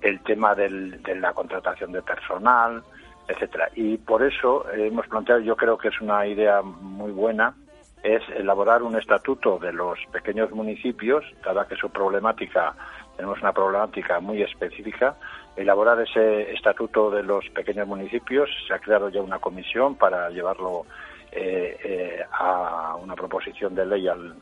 el 0.00 0.20
tema 0.20 0.54
del, 0.54 1.02
de 1.02 1.16
la 1.16 1.32
contratación 1.32 1.92
de 1.92 2.02
personal, 2.02 2.82
etcétera. 3.28 3.70
Y 3.74 3.98
por 3.98 4.22
eso 4.22 4.66
hemos 4.72 5.06
planteado, 5.06 5.40
yo 5.40 5.56
creo 5.56 5.78
que 5.78 5.88
es 5.88 6.00
una 6.00 6.26
idea 6.26 6.62
muy 6.62 7.12
buena, 7.12 7.54
es 8.02 8.22
elaborar 8.36 8.82
un 8.82 8.96
estatuto 8.96 9.58
de 9.58 9.72
los 9.72 9.98
pequeños 10.12 10.50
municipios, 10.52 11.24
dada 11.44 11.66
que 11.66 11.76
su 11.76 11.90
problemática, 11.90 12.74
tenemos 13.16 13.40
una 13.40 13.52
problemática 13.52 14.20
muy 14.20 14.42
específica, 14.42 15.16
elaborar 15.56 16.00
ese 16.00 16.52
estatuto 16.52 17.10
de 17.10 17.22
los 17.22 17.44
pequeños 17.50 17.86
municipios, 17.86 18.48
se 18.66 18.74
ha 18.74 18.78
creado 18.78 19.08
ya 19.08 19.20
una 19.20 19.40
comisión 19.40 19.96
para 19.96 20.30
llevarlo 20.30 20.86
eh, 21.32 21.76
eh, 21.84 22.24
a 22.32 22.96
una 22.96 23.14
proposición 23.14 23.74
de 23.74 23.86
ley 23.86 24.08
al, 24.08 24.34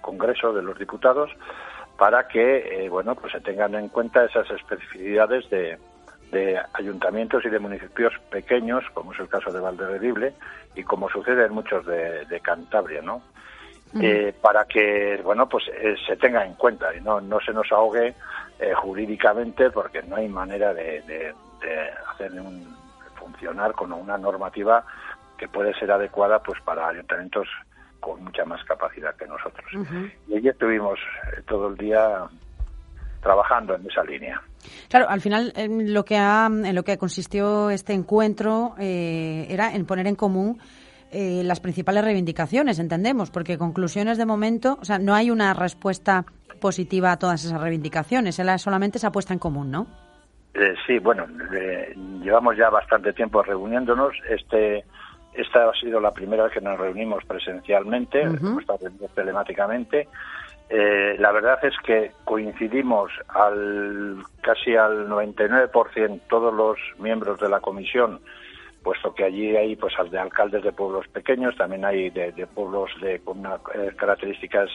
Congreso 0.00 0.52
de 0.52 0.62
los 0.62 0.78
Diputados 0.78 1.30
para 1.96 2.26
que 2.26 2.84
eh, 2.84 2.88
bueno 2.88 3.14
pues 3.14 3.32
se 3.32 3.40
tengan 3.40 3.74
en 3.74 3.88
cuenta 3.88 4.24
esas 4.24 4.50
especificidades 4.50 5.48
de, 5.50 5.78
de 6.30 6.60
ayuntamientos 6.74 7.44
y 7.44 7.48
de 7.48 7.58
municipios 7.58 8.12
pequeños, 8.30 8.84
como 8.94 9.12
es 9.12 9.20
el 9.20 9.28
caso 9.28 9.52
de 9.52 9.60
Valderredible 9.60 10.34
y 10.74 10.82
como 10.84 11.08
sucede 11.08 11.46
en 11.46 11.52
muchos 11.52 11.84
de, 11.86 12.40
Cantabria, 12.42 13.02
¿no? 13.02 13.22
Eh, 14.00 14.32
para 14.40 14.66
que, 14.66 15.20
bueno, 15.24 15.48
pues 15.48 15.64
eh, 15.68 15.96
se 16.06 16.16
tenga 16.16 16.46
en 16.46 16.54
cuenta 16.54 16.94
y 16.94 17.00
no, 17.00 17.20
no 17.20 17.40
se 17.40 17.52
nos 17.52 17.72
ahogue 17.72 18.14
eh, 18.60 18.72
jurídicamente 18.72 19.70
porque 19.70 20.00
no 20.04 20.14
hay 20.14 20.28
manera 20.28 20.72
de, 20.72 21.02
de, 21.02 21.34
hacer 22.08 22.30
un, 22.40 22.76
funcionar 23.16 23.72
con 23.72 23.92
una 23.92 24.16
normativa 24.16 24.84
que 25.40 25.48
puede 25.48 25.72
ser 25.80 25.90
adecuada 25.90 26.42
pues 26.42 26.60
para 26.60 26.86
ayuntamientos 26.86 27.48
con 27.98 28.22
mucha 28.22 28.44
más 28.44 28.62
capacidad 28.64 29.16
que 29.16 29.26
nosotros. 29.26 29.66
Y 30.28 30.36
allí 30.36 30.48
estuvimos 30.48 30.98
todo 31.46 31.68
el 31.68 31.76
día 31.78 32.28
trabajando 33.22 33.74
en 33.74 33.86
esa 33.90 34.04
línea. 34.04 34.40
Claro, 34.88 35.08
al 35.08 35.22
final 35.22 35.52
en 35.56 35.94
lo 35.94 36.04
que 36.04 36.18
ha, 36.18 36.46
en 36.46 36.74
lo 36.74 36.82
que 36.82 36.98
consistió 36.98 37.70
este 37.70 37.94
encuentro 37.94 38.74
eh, 38.78 39.46
era 39.48 39.74
en 39.74 39.86
poner 39.86 40.06
en 40.06 40.16
común 40.16 40.58
eh, 41.10 41.42
las 41.42 41.60
principales 41.60 42.04
reivindicaciones, 42.04 42.78
entendemos, 42.78 43.30
porque 43.30 43.56
conclusiones 43.56 44.18
de 44.18 44.26
momento, 44.26 44.78
o 44.80 44.84
sea, 44.84 44.98
no 44.98 45.14
hay 45.14 45.30
una 45.30 45.54
respuesta 45.54 46.24
positiva 46.60 47.12
a 47.12 47.18
todas 47.18 47.44
esas 47.44 47.60
reivindicaciones, 47.60 48.40
solamente 48.58 48.98
se 48.98 49.06
ha 49.06 49.10
puesto 49.10 49.32
en 49.32 49.38
común, 49.38 49.70
¿no? 49.70 49.86
Eh, 50.54 50.74
sí, 50.86 50.98
bueno, 50.98 51.26
llevamos 52.22 52.56
ya 52.56 52.70
bastante 52.70 53.12
tiempo 53.12 53.42
reuniéndonos. 53.42 54.12
Este, 54.28 54.84
esta 55.40 55.68
ha 55.68 55.72
sido 55.74 56.00
la 56.00 56.12
primera 56.12 56.44
vez 56.44 56.52
que 56.52 56.60
nos 56.60 56.78
reunimos 56.78 57.24
presencialmente, 57.24 58.20
hemos 58.22 58.60
estado 58.60 58.90
telemáticamente. 59.14 60.08
Eh, 60.68 61.16
la 61.18 61.32
verdad 61.32 61.58
es 61.64 61.74
que 61.84 62.12
coincidimos 62.24 63.10
al 63.28 64.22
casi 64.40 64.76
al 64.76 65.08
99% 65.08 66.20
todos 66.28 66.54
los 66.54 66.78
miembros 66.98 67.40
de 67.40 67.48
la 67.48 67.60
comisión, 67.60 68.20
puesto 68.82 69.12
que 69.12 69.24
allí 69.24 69.56
hay 69.56 69.74
pues 69.76 69.94
de 70.10 70.18
alcaldes 70.18 70.62
de 70.62 70.72
pueblos 70.72 71.08
pequeños, 71.08 71.56
también 71.56 71.84
hay 71.84 72.10
de, 72.10 72.46
pueblos 72.46 72.90
de, 73.00 73.18
con 73.20 73.44
eh, 73.44 73.90
características 73.96 74.70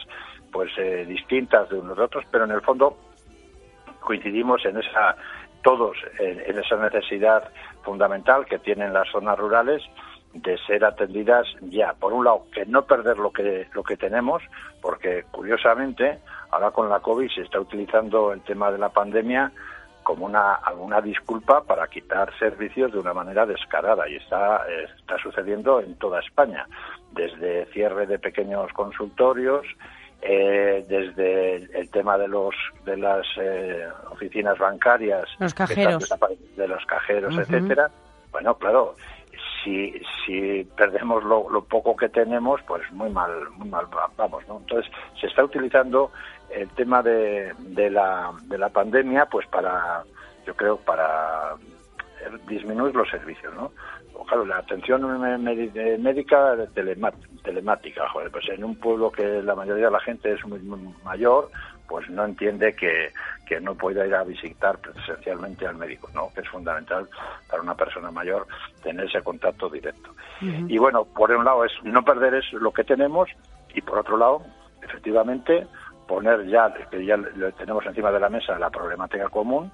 pues 0.52 0.70
eh, 0.76 1.06
distintas 1.06 1.68
de 1.70 1.78
unos 1.78 1.96
de 1.96 2.02
otros, 2.02 2.24
pero 2.30 2.44
en 2.44 2.50
el 2.50 2.60
fondo 2.60 2.98
coincidimos 4.00 4.64
en 4.66 4.76
esa 4.76 5.16
todos 5.62 5.96
en 6.20 6.56
esa 6.56 6.76
necesidad 6.76 7.50
fundamental 7.82 8.46
que 8.46 8.60
tienen 8.60 8.92
las 8.92 9.10
zonas 9.10 9.36
rurales 9.36 9.82
de 10.42 10.58
ser 10.66 10.84
atendidas 10.84 11.46
ya. 11.62 11.92
Por 11.94 12.12
un 12.12 12.24
lado, 12.24 12.46
que 12.52 12.64
no 12.66 12.84
perder 12.84 13.18
lo 13.18 13.32
que, 13.32 13.66
lo 13.72 13.82
que 13.82 13.96
tenemos, 13.96 14.42
porque 14.80 15.24
curiosamente, 15.30 16.18
ahora 16.50 16.70
con 16.70 16.88
la 16.88 17.00
COVID 17.00 17.30
se 17.30 17.42
está 17.42 17.60
utilizando 17.60 18.32
el 18.32 18.40
tema 18.42 18.70
de 18.70 18.78
la 18.78 18.88
pandemia 18.88 19.52
como 20.06 20.26
una 20.26 20.54
alguna 20.54 21.00
disculpa 21.00 21.64
para 21.64 21.88
quitar 21.88 22.32
servicios 22.38 22.92
de 22.92 23.00
una 23.00 23.12
manera 23.12 23.44
descarada 23.44 24.08
y 24.08 24.14
está 24.14 24.64
está 25.00 25.18
sucediendo 25.18 25.80
en 25.80 25.96
toda 25.96 26.20
España. 26.20 26.64
Desde 27.10 27.66
cierre 27.72 28.06
de 28.06 28.20
pequeños 28.20 28.72
consultorios 28.72 29.66
eh, 30.22 30.84
desde 30.88 31.56
el 31.76 31.90
tema 31.90 32.16
de 32.18 32.28
los 32.28 32.54
de 32.84 32.96
las 32.98 33.26
eh, 33.36 33.84
oficinas 34.12 34.56
bancarias 34.58 35.24
los 35.40 35.52
cajeros. 35.52 36.08
de 36.56 36.68
los 36.68 36.86
cajeros 36.86 37.36
etcétera. 37.36 37.90
Bueno 38.30 38.54
claro 38.54 38.94
si, 39.66 39.92
si 40.24 40.64
perdemos 40.76 41.24
lo, 41.24 41.50
poco 41.64 41.96
que 41.96 42.08
tenemos, 42.08 42.62
pues 42.62 42.90
muy 42.92 43.10
mal, 43.10 43.50
muy 43.56 43.68
mal 43.68 43.86
vamos, 44.16 44.46
¿no? 44.46 44.58
Entonces, 44.58 44.90
se 45.20 45.26
está 45.26 45.42
utilizando 45.44 46.12
el 46.50 46.68
tema 46.70 47.02
de, 47.02 47.52
de, 47.58 47.90
la, 47.90 48.32
de 48.44 48.58
la 48.58 48.68
pandemia, 48.68 49.26
pues 49.26 49.46
para, 49.48 50.04
yo 50.46 50.54
creo, 50.54 50.76
para 50.76 51.56
disminuir 52.48 52.94
los 52.94 53.08
servicios, 53.10 53.52
¿no? 53.54 53.72
claro, 54.26 54.44
la 54.46 54.58
atención 54.58 55.02
mé- 55.20 55.98
médica 55.98 56.56
telemática, 57.42 58.04
pues 58.32 58.48
en 58.48 58.64
un 58.64 58.76
pueblo 58.76 59.10
que 59.10 59.42
la 59.42 59.54
mayoría 59.54 59.86
de 59.86 59.90
la 59.92 60.00
gente 60.00 60.32
es 60.32 60.44
muy 60.44 60.58
mayor, 61.04 61.50
pues 61.88 62.08
no 62.10 62.24
entiende 62.24 62.74
que, 62.74 63.12
que 63.46 63.60
no 63.60 63.74
pueda 63.76 64.04
ir 64.06 64.14
a 64.14 64.24
visitar 64.24 64.78
presencialmente 64.78 65.66
al 65.66 65.76
médico, 65.76 66.08
¿no? 66.12 66.30
Que 66.34 66.40
es 66.40 66.48
fundamental 66.48 67.08
para 67.48 67.62
una 67.62 67.74
persona 67.76 68.10
mayor 68.10 68.46
tener 68.82 69.06
ese 69.06 69.22
contacto 69.22 69.68
directo. 69.70 70.10
Y 70.68 70.76
bueno, 70.78 71.04
por 71.04 71.30
un 71.30 71.44
lado 71.44 71.64
es 71.64 71.72
no 71.84 72.02
perder 72.02 72.34
es 72.34 72.52
lo 72.52 72.72
que 72.72 72.84
tenemos 72.84 73.28
y 73.74 73.80
por 73.80 73.98
otro 74.00 74.16
lado, 74.16 74.42
efectivamente, 74.82 75.66
poner 76.08 76.46
ya, 76.46 76.72
que 76.90 77.04
ya 77.04 77.16
lo 77.16 77.52
tenemos 77.52 77.84
encima 77.86 78.10
de 78.10 78.20
la 78.20 78.28
mesa, 78.28 78.58
la 78.58 78.70
problemática 78.70 79.28
común 79.28 79.70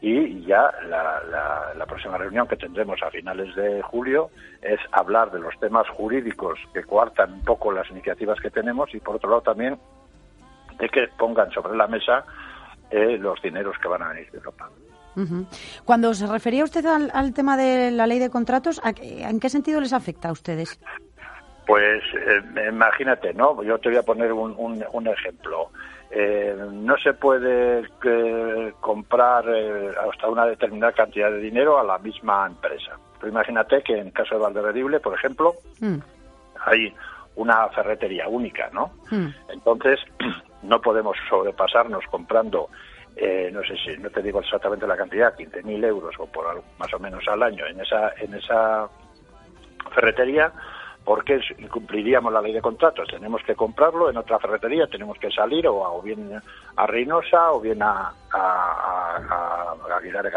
y 0.00 0.44
ya 0.44 0.70
la, 0.88 1.22
la- 1.30 1.72
la 1.76 1.86
próxima 1.86 2.18
reunión 2.18 2.46
que 2.46 2.56
tendremos 2.56 3.02
a 3.02 3.10
finales 3.10 3.54
de 3.54 3.80
julio 3.82 4.30
es 4.60 4.78
hablar 4.92 5.30
de 5.30 5.38
los 5.40 5.58
temas 5.60 5.88
jurídicos 5.88 6.58
que 6.74 6.82
coartan 6.84 7.32
un 7.34 7.44
poco 7.44 7.72
las 7.72 7.88
iniciativas 7.90 8.38
que 8.40 8.50
tenemos 8.50 8.94
y 8.94 9.00
por 9.00 9.16
otro 9.16 9.30
lado 9.30 9.42
también 9.42 9.78
de 10.78 10.88
que 10.88 11.08
pongan 11.18 11.50
sobre 11.52 11.76
la 11.76 11.86
mesa 11.86 12.24
eh, 12.96 13.18
los 13.18 13.40
dineros 13.42 13.76
que 13.80 13.88
van 13.88 14.02
a 14.02 14.08
venir 14.10 14.30
de 14.30 14.38
Europa. 14.38 14.68
Cuando 15.84 16.12
se 16.14 16.26
refería 16.26 16.64
usted 16.64 16.84
al, 16.86 17.10
al 17.14 17.32
tema 17.32 17.56
de 17.56 17.90
la 17.92 18.06
ley 18.06 18.18
de 18.18 18.30
contratos, 18.30 18.80
¿a 18.84 18.92
¿en 19.00 19.38
qué 19.38 19.48
sentido 19.48 19.80
les 19.80 19.92
afecta 19.92 20.28
a 20.28 20.32
ustedes? 20.32 20.78
Pues 21.66 22.02
eh, 22.14 22.68
imagínate, 22.68 23.32
¿no? 23.32 23.62
Yo 23.62 23.78
te 23.78 23.88
voy 23.90 23.98
a 23.98 24.02
poner 24.02 24.32
un, 24.32 24.54
un- 24.58 24.84
un 24.92 25.06
ejemplo. 25.08 25.70
Eh, 26.10 26.54
no 26.72 26.96
se 26.98 27.14
puede 27.14 27.84
eh, 28.04 28.72
comprar 28.80 29.44
eh, 29.48 29.92
hasta 30.10 30.28
una 30.28 30.46
determinada 30.46 30.92
cantidad 30.92 31.30
de 31.30 31.38
dinero 31.38 31.78
a 31.78 31.84
la 31.84 31.98
misma 31.98 32.46
empresa. 32.46 32.92
Tú 33.20 33.26
imagínate 33.28 33.82
que 33.82 33.94
en 33.98 34.08
el 34.08 34.12
caso 34.12 34.34
de 34.34 34.40
Valderredible, 34.42 35.00
por 35.00 35.14
ejemplo, 35.14 35.54
Mm, 35.80 35.96
hay 36.66 36.94
una 37.36 37.68
ferretería 37.70 38.28
única, 38.28 38.68
¿no? 38.72 38.90
mm. 39.10 39.26
Entonces, 39.48 39.98
no 40.64 40.80
podemos 40.80 41.16
sobrepasarnos 41.28 42.04
comprando, 42.10 42.68
eh, 43.16 43.50
no 43.52 43.62
sé 43.62 43.76
si, 43.76 43.96
no 44.00 44.10
te 44.10 44.22
digo 44.22 44.40
exactamente 44.40 44.86
la 44.86 44.96
cantidad, 44.96 45.36
15.000 45.36 45.84
euros 45.84 46.14
o 46.18 46.26
por 46.26 46.46
algo 46.46 46.64
más 46.78 46.92
o 46.94 46.98
menos 46.98 47.26
al 47.28 47.42
año 47.42 47.66
en 47.66 47.80
esa, 47.80 48.12
en 48.18 48.34
esa 48.34 48.88
ferretería, 49.94 50.52
porque 51.04 51.38
incumpliríamos 51.58 52.32
la 52.32 52.40
ley 52.40 52.52
de 52.54 52.62
contratos. 52.62 53.08
Tenemos 53.08 53.42
que 53.42 53.54
comprarlo 53.54 54.08
en 54.08 54.16
otra 54.16 54.38
ferretería, 54.38 54.86
tenemos 54.86 55.18
que 55.18 55.30
salir 55.30 55.68
o, 55.68 55.84
a- 55.86 56.02
bien 56.02 56.40
a 56.76 56.86
Reynosa 56.86 57.52
o 57.52 57.60
bien 57.60 57.82
a, 57.82 58.12
a, 58.32 59.16
a- 59.30 59.96
Aguilar 59.98 60.24
de 60.24 60.30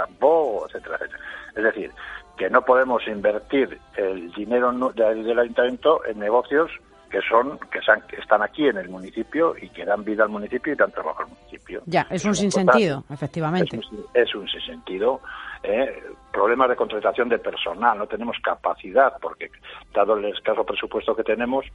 etcétera, 0.68 0.98
etcétera. 0.98 1.24
Es 1.56 1.64
decir, 1.64 1.92
que 2.38 2.50
no 2.50 2.62
podemos 2.64 3.08
invertir 3.08 3.80
el 3.96 4.32
dinero 4.34 4.72
nu- 4.72 4.92
de- 4.94 5.16
del 5.24 5.40
ayuntamiento 5.40 6.06
en 6.06 6.20
negocios 6.20 6.70
que 7.10 7.22
son 7.22 7.58
que, 7.72 7.80
están 8.18 8.42
aquí 8.42 8.68
en 8.68 8.78
el 8.78 8.90
municipio 8.90 9.56
y 9.60 9.70
que 9.70 9.86
dan 9.86 10.04
vida 10.04 10.24
al 10.24 10.30
municipio 10.30 10.74
y 10.74 10.76
dan 10.76 10.92
trabajo 10.92 11.22
al 11.22 11.30
municipio. 11.30 11.82
Ya, 11.86 12.06
es 12.10 12.26
un 12.26 12.36
sinsentido, 12.36 13.04
efectivamente. 13.10 13.78
es 13.78 13.92
un, 13.92 14.06
es 14.14 14.36
un 14.36 14.48
sinsentido. 14.48 15.22
¿eh? 15.64 16.04
Problemas 16.32 16.70
de 16.70 16.76
contratación 16.76 17.30
de 17.30 17.40
personal, 17.40 17.98
no 17.98 18.08
tenemos 18.08 18.38
capacidad, 18.44 19.14
porque 19.22 19.50
dado 19.94 20.18
el 20.18 20.26
escaso 20.26 20.66
presupuesto 20.66 21.16
que 21.16 21.24
tenemos, 21.24 21.66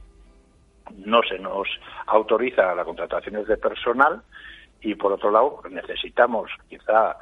no 0.97 1.21
se 1.23 1.39
nos 1.39 1.67
autoriza 2.07 2.75
la 2.75 2.85
contrataciones 2.85 3.47
de 3.47 3.57
personal 3.57 4.21
y 4.81 4.95
por 4.95 5.13
otro 5.13 5.31
lado 5.31 5.61
necesitamos 5.69 6.51
quizá 6.69 7.17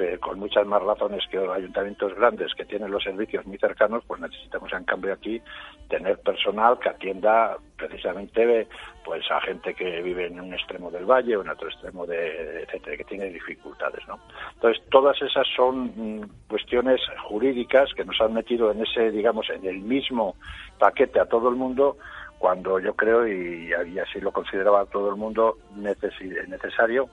eh, 0.00 0.18
con 0.18 0.38
muchas 0.38 0.66
más 0.66 0.82
razones 0.82 1.22
que 1.30 1.36
los 1.36 1.54
ayuntamientos 1.54 2.14
grandes 2.14 2.54
que 2.54 2.64
tienen 2.64 2.90
los 2.90 3.02
servicios 3.02 3.44
muy 3.46 3.58
cercanos, 3.58 4.02
pues 4.06 4.20
necesitamos 4.20 4.72
en 4.72 4.84
cambio 4.84 5.12
aquí 5.12 5.40
tener 5.88 6.18
personal 6.20 6.78
que 6.78 6.88
atienda 6.88 7.56
precisamente 7.76 8.68
pues 9.04 9.28
a 9.30 9.40
gente 9.40 9.74
que 9.74 10.00
vive 10.02 10.26
en 10.26 10.40
un 10.40 10.54
extremo 10.54 10.90
del 10.90 11.04
valle 11.04 11.36
o 11.36 11.42
en 11.42 11.50
otro 11.50 11.68
extremo 11.68 12.06
de 12.06 12.62
etcétera, 12.62 12.96
que 12.96 13.04
tiene 13.04 13.26
dificultades, 13.26 14.06
¿no? 14.08 14.18
Entonces 14.54 14.82
todas 14.90 15.20
esas 15.20 15.46
son 15.56 15.92
mm, 15.94 16.48
cuestiones 16.48 17.00
jurídicas 17.24 17.92
que 17.94 18.04
nos 18.04 18.20
han 18.20 18.34
metido 18.34 18.70
en 18.70 18.82
ese, 18.82 19.10
digamos, 19.10 19.50
en 19.50 19.66
el 19.66 19.80
mismo 19.80 20.36
paquete 20.78 21.20
a 21.20 21.26
todo 21.26 21.48
el 21.48 21.56
mundo 21.56 21.96
cuando 22.42 22.80
yo 22.80 22.96
creo, 22.96 23.28
y, 23.28 23.72
así 23.72 24.20
lo 24.20 24.32
consideraba 24.32 24.84
todo 24.86 25.10
el 25.10 25.16
mundo, 25.16 25.58
necesario 25.76 27.08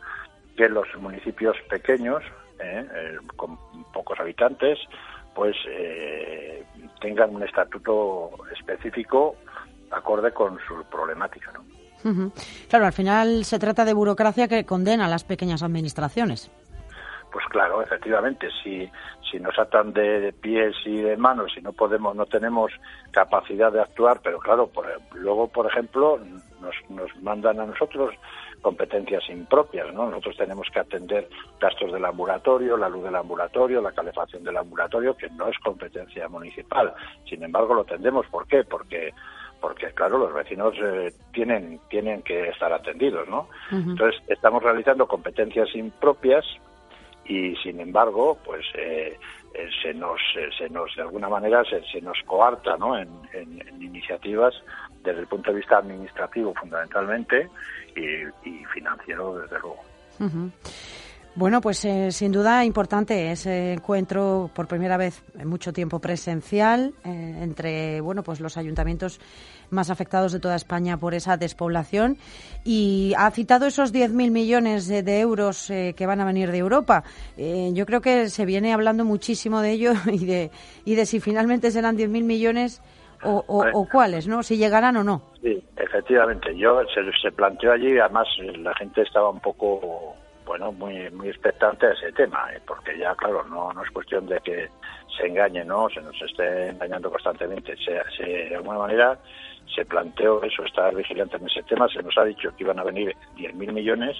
que 0.57 0.67
los 0.67 0.87
municipios 0.99 1.55
pequeños, 1.69 2.23
eh, 2.59 2.85
eh, 2.93 3.17
con 3.35 3.57
pocos 3.93 4.19
habitantes, 4.19 4.77
pues 5.35 5.55
eh, 5.69 6.63
tengan 7.01 7.35
un 7.35 7.43
estatuto 7.43 8.31
específico 8.57 9.35
acorde 9.91 10.31
con 10.31 10.57
su 10.67 10.83
problemática. 10.89 11.51
¿no? 11.53 11.63
Claro, 12.69 12.85
al 12.85 12.93
final 12.93 13.43
se 13.45 13.59
trata 13.59 13.85
de 13.85 13.93
burocracia 13.93 14.47
que 14.47 14.65
condena 14.65 15.05
a 15.05 15.09
las 15.09 15.23
pequeñas 15.23 15.63
administraciones. 15.63 16.51
Pues 17.31 17.45
claro, 17.49 17.81
efectivamente, 17.83 18.47
si, 18.63 18.89
si 19.29 19.39
nos 19.39 19.57
atan 19.59 19.93
de, 19.93 20.19
de 20.19 20.33
pies 20.33 20.75
y 20.85 20.97
de 21.01 21.15
manos 21.15 21.51
y 21.57 21.61
no 21.61 21.73
podemos, 21.73 22.15
no 22.15 22.25
tenemos 22.25 22.71
capacidad 23.11 23.71
de 23.71 23.81
actuar, 23.81 24.19
pero 24.23 24.39
claro, 24.39 24.65
por- 24.67 24.87
luego, 25.13 25.47
por 25.47 25.67
ejemplo, 25.67 26.19
nos, 26.59 26.75
nos 26.89 27.15
mandan 27.21 27.59
a 27.59 27.65
nosotros 27.67 28.15
competencias 28.61 29.23
impropias, 29.29 29.93
¿no? 29.93 30.09
Nosotros 30.09 30.37
tenemos 30.37 30.67
que 30.71 30.79
atender 30.79 31.29
gastos 31.59 31.91
del 31.91 32.05
ambulatorio, 32.05 32.77
la 32.77 32.89
luz 32.89 33.03
del 33.03 33.15
ambulatorio, 33.15 33.81
la 33.81 33.91
calefacción 33.91 34.43
del 34.43 34.57
ambulatorio, 34.57 35.15
que 35.15 35.29
no 35.31 35.47
es 35.47 35.57
competencia 35.59 36.27
municipal. 36.27 36.93
Sin 37.27 37.43
embargo, 37.43 37.73
lo 37.73 37.85
tendemos. 37.85 38.25
¿Por 38.27 38.47
qué? 38.47 38.63
Porque 38.63 39.13
porque 39.61 39.91
claro 39.91 40.17
los 40.17 40.33
vecinos 40.33 40.73
eh, 40.81 41.13
tienen 41.33 41.81
tienen 41.89 42.21
que 42.21 42.47
estar 42.47 42.71
atendidos 42.71 43.27
no 43.27 43.49
entonces 43.71 44.21
estamos 44.29 44.63
realizando 44.63 45.05
competencias 45.05 45.75
impropias 45.75 46.45
y 47.25 47.57
sin 47.57 47.81
embargo 47.81 48.37
pues 48.45 48.65
eh, 48.75 49.17
eh, 49.53 49.69
se 49.81 49.93
nos 49.93 50.19
eh, 50.37 50.49
se 50.57 50.69
nos 50.69 50.95
de 50.95 51.01
alguna 51.01 51.29
manera 51.29 51.63
se, 51.63 51.83
se 51.91 52.01
nos 52.01 52.17
coarta 52.25 52.77
no 52.77 52.97
en, 52.97 53.09
iniciativas 53.79 54.53
desde 55.03 55.21
el 55.21 55.27
punto 55.27 55.51
de 55.51 55.57
vista 55.57 55.77
administrativo 55.77 56.53
fundamentalmente 56.53 57.49
y, 57.95 58.65
financiero 58.73 59.39
desde 59.39 59.59
luego. 59.59 59.81
Bueno, 61.35 61.61
pues 61.61 61.85
eh, 61.85 62.11
sin 62.11 62.31
duda 62.33 62.65
importante 62.65 63.31
ese 63.31 63.73
encuentro 63.73 64.49
por 64.53 64.67
primera 64.67 64.97
vez 64.97 65.23
en 65.37 65.47
mucho 65.47 65.71
tiempo 65.71 65.99
presencial 65.99 66.93
eh, 67.05 67.39
entre 67.41 68.01
bueno 68.01 68.23
pues 68.23 68.41
los 68.41 68.57
ayuntamientos 68.57 69.21
más 69.69 69.89
afectados 69.89 70.33
de 70.33 70.39
toda 70.41 70.55
España 70.57 70.97
por 70.97 71.13
esa 71.13 71.37
despoblación 71.37 72.17
y 72.65 73.13
ha 73.17 73.29
citado 73.31 73.67
esos 73.67 73.93
10.000 73.93 74.31
millones 74.31 74.87
de, 74.87 75.01
de 75.01 75.19
euros 75.21 75.69
eh, 75.69 75.93
que 75.95 76.05
van 76.07 76.19
a 76.19 76.25
venir 76.25 76.51
de 76.51 76.57
Europa. 76.57 77.03
Eh, 77.37 77.69
yo 77.73 77.85
creo 77.85 78.01
que 78.01 78.27
se 78.29 78.45
viene 78.45 78.73
hablando 78.73 79.05
muchísimo 79.05 79.61
de 79.61 79.71
ello 79.71 79.93
y 80.11 80.25
de 80.25 80.51
y 80.83 80.95
de 80.95 81.05
si 81.05 81.19
finalmente 81.21 81.71
serán 81.71 81.95
10.000 81.95 82.23
millones 82.23 82.81
o, 83.23 83.43
o- 83.47 83.63
o 83.73 83.87
cuáles, 83.87 84.27
¿no? 84.27 84.43
Si 84.43 84.57
llegarán 84.57 84.97
o 84.97 85.03
no. 85.03 85.21
Sí, 85.41 85.63
efectivamente. 85.77 86.57
Yo 86.57 86.81
se, 86.93 87.01
se 87.21 87.31
planteó 87.31 87.71
allí, 87.71 87.97
además 87.99 88.27
la 88.57 88.73
gente 88.75 89.01
estaba 89.03 89.29
un 89.29 89.39
poco, 89.41 90.15
bueno, 90.49 90.71
muy 90.71 91.09
muy 91.11 91.29
expectante 91.29 91.85
a 91.85 91.91
ese 91.91 92.11
tema, 92.11 92.49
¿eh? 92.51 92.59
porque 92.65 92.97
ya, 92.97 93.13
claro, 93.13 93.43
no, 93.47 93.71
no 93.71 93.83
es 93.83 93.91
cuestión 93.91 94.25
de 94.25 94.39
que 94.39 94.67
se 95.15 95.27
engañe, 95.27 95.63
¿no? 95.63 95.87
Se 95.89 96.01
nos 96.01 96.19
esté 96.19 96.69
engañando 96.69 97.11
constantemente. 97.11 97.75
Se, 97.77 98.01
se- 98.17 98.49
de 98.49 98.55
alguna 98.55 98.79
manera 98.79 99.19
se 99.75 99.85
planteó 99.85 100.41
eso, 100.41 100.63
estar 100.63 100.95
vigilante 100.95 101.37
en 101.37 101.45
ese 101.45 101.61
tema. 101.63 101.87
Se 101.87 102.01
nos 102.01 102.17
ha 102.17 102.23
dicho 102.23 102.49
que 102.55 102.63
iban 102.63 102.79
a 102.79 102.83
venir 102.83 103.15
10.000 103.37 103.71
millones. 103.71 104.17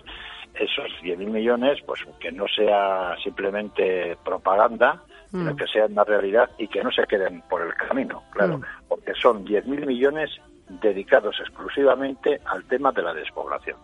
Esos 0.54 0.92
10.000 1.02 1.18
millones, 1.18 1.80
pues 1.88 2.06
que 2.20 2.32
no 2.32 2.46
sea 2.48 3.16
simplemente 3.24 4.16
propaganda, 4.24 5.02
sino 5.32 5.54
Mm. 5.54 5.58
que 5.58 5.66
sea 5.68 5.86
una 5.88 6.04
realidad 6.04 6.48
y 6.60 6.68
que 6.68 6.84
no 6.84 6.92
se 6.92 7.08
queden 7.08 7.42
por 7.50 7.64
el 7.64 7.74
camino, 7.74 8.22
claro, 8.32 8.60
Mm. 8.60 8.64
porque 8.88 9.14
son 9.16 9.44
10.000 9.46 9.86
millones 9.88 10.30
dedicados 10.70 11.40
exclusivamente 11.40 12.40
al 12.46 12.64
tema 12.66 12.92
de 12.92 13.02
la 13.02 13.14
despoblación, 13.16 13.78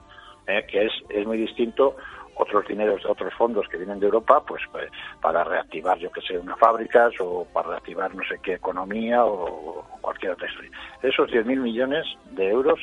¿eh? 0.48 0.64
que 0.70 0.86
es, 0.86 0.92
es 1.10 1.26
muy 1.26 1.38
distinto 1.38 1.96
otros 2.36 2.68
dineros 2.68 3.04
de 3.04 3.10
otros 3.10 3.34
fondos 3.34 3.68
que 3.70 3.78
vienen 3.78 4.00
de 4.00 4.08
Europa, 4.08 4.44
pues, 4.46 4.62
pues, 4.72 4.90
para 5.22 5.44
reactivar, 5.44 5.98
yo 5.98 6.12
que 6.12 6.22
sé, 6.22 6.38
unas 6.38 6.60
fábricas 6.60 7.14
o 7.20 7.46
para 7.54 7.70
reactivar 7.70 8.14
no 8.14 8.24
sé 8.24 8.40
qué 8.44 8.54
economía 8.54 9.26
o, 9.26 9.86
cualquier 10.02 10.34
otra 10.34 10.48
historia. 10.48 10.72
Esos 11.02 11.30
10.000 11.32 11.60
millones 11.60 12.06
de 12.32 12.50
euros 12.50 12.80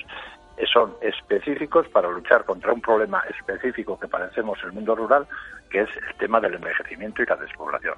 son 0.72 0.94
específicos 1.00 1.88
para 1.88 2.08
luchar 2.08 2.44
contra 2.44 2.72
un 2.72 2.80
problema 2.80 3.22
específico 3.30 3.98
que 3.98 4.08
padecemos 4.08 4.58
en 4.62 4.68
el 4.68 4.72
mundo 4.72 4.94
rural, 4.94 5.26
que 5.70 5.82
es 5.82 5.90
el 5.96 6.14
tema 6.16 6.40
del 6.40 6.54
envejecimiento 6.54 7.22
y 7.22 7.26
la 7.26 7.36
despoblación. 7.36 7.94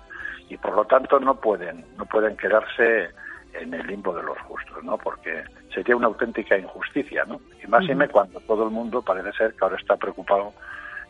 Y 0.48 0.56
por 0.56 0.74
lo 0.74 0.84
tanto 0.84 1.18
no 1.20 1.34
pueden, 1.36 1.84
no 1.96 2.04
pueden 2.06 2.36
quedarse 2.36 3.10
en 3.54 3.72
el 3.72 3.86
limbo 3.86 4.14
de 4.14 4.22
los 4.22 4.38
justos, 4.42 4.82
¿no? 4.82 4.98
Porque 4.98 5.44
sería 5.72 5.96
una 5.96 6.06
auténtica 6.06 6.58
injusticia, 6.58 7.24
¿no? 7.24 7.40
Y 7.62 7.66
más 7.66 7.84
Ujú. 7.84 7.94
me 7.94 8.08
cuando 8.08 8.40
todo 8.40 8.64
el 8.64 8.70
mundo 8.70 9.02
parece 9.02 9.32
ser 9.32 9.54
que 9.54 9.64
ahora 9.64 9.76
está 9.76 9.96
preocupado 9.96 10.52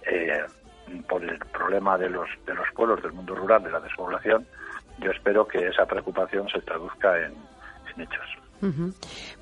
eh, 0.07 0.45
por 1.09 1.25
el 1.25 1.39
problema 1.39 1.97
de 1.99 2.11
los 2.11 2.29
de 2.47 2.55
los 2.55 2.67
pueblos 2.75 3.03
del 3.03 3.13
mundo 3.13 3.35
rural, 3.35 3.63
de 3.63 3.71
la 3.71 3.81
despoblación, 3.81 4.47
yo 4.99 5.11
espero 5.11 5.47
que 5.47 5.69
esa 5.69 5.87
preocupación 5.87 6.49
se 6.49 6.61
traduzca 6.61 7.17
en, 7.19 7.35
en 7.95 8.03
hechos. 8.03 8.45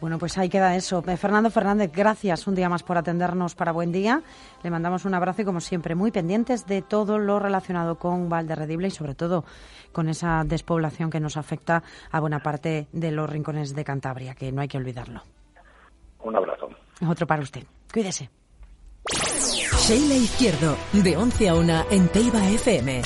Bueno, 0.01 0.19
pues 0.19 0.37
ahí 0.39 0.49
queda 0.49 0.75
eso. 0.75 1.03
Eh, 1.07 1.17
Fernando 1.17 1.51
Fernández, 1.51 1.93
gracias 1.95 2.47
un 2.47 2.55
día 2.55 2.69
más 2.69 2.83
por 2.83 2.99
atendernos 2.99 3.55
para 3.55 3.73
Buen 3.73 3.93
Día. 3.93 4.23
Le 4.63 4.71
mandamos 4.71 5.05
un 5.05 5.15
abrazo 5.15 5.43
y, 5.43 5.45
como 5.45 5.61
siempre, 5.61 5.95
muy 5.95 6.11
pendientes 6.11 6.67
de 6.67 6.83
todo 6.83 7.19
lo 7.19 7.39
relacionado 7.39 7.97
con 7.97 8.29
Valderredible 8.29 8.89
y, 8.89 8.91
sobre 8.91 9.15
todo, 9.15 9.45
con 9.93 10.09
esa 10.09 10.43
despoblación 10.45 11.11
que 11.11 11.21
nos 11.21 11.37
afecta 11.37 11.83
a 12.11 12.21
buena 12.21 12.41
parte 12.41 12.89
de 12.93 13.13
los 13.13 13.31
rincones 13.31 13.75
de 13.75 13.85
Cantabria, 13.85 14.35
que 14.35 14.51
no 14.51 14.61
hay 14.61 14.69
que 14.69 14.79
olvidarlo. 14.79 15.23
Un 16.21 16.37
abrazo. 16.37 16.71
Otro 17.07 17.27
para 17.27 17.43
usted. 17.43 17.65
Cuídese. 17.93 18.31
Sheila 19.83 20.15
Izquierdo, 20.15 20.77
de 20.93 21.17
11 21.17 21.49
a 21.49 21.55
1 21.57 21.87
en 21.91 22.09
Teiba 22.09 22.49
FM. 22.51 23.03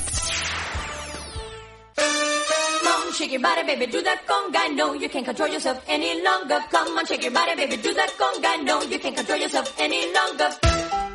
Shake 3.16 3.32
your 3.32 3.40
body, 3.40 3.62
baby, 3.66 3.86
do 3.86 4.02
that 4.02 4.18
conga. 4.26 4.68
No, 4.74 4.94
you 4.94 5.08
can't 5.08 5.24
control 5.24 5.48
yourself 5.48 5.78
any 5.88 6.20
longer. 6.22 6.58
Come 6.70 6.98
on, 6.98 7.06
shake 7.06 7.22
your 7.22 7.32
body, 7.32 7.56
baby, 7.56 7.78
do 7.78 7.94
that 7.94 8.10
conga. 8.18 8.62
No, 8.62 8.82
you 8.82 9.00
can't 9.00 9.16
control 9.16 9.40
yourself 9.40 9.72
any 9.80 10.02
longer. 10.12 10.54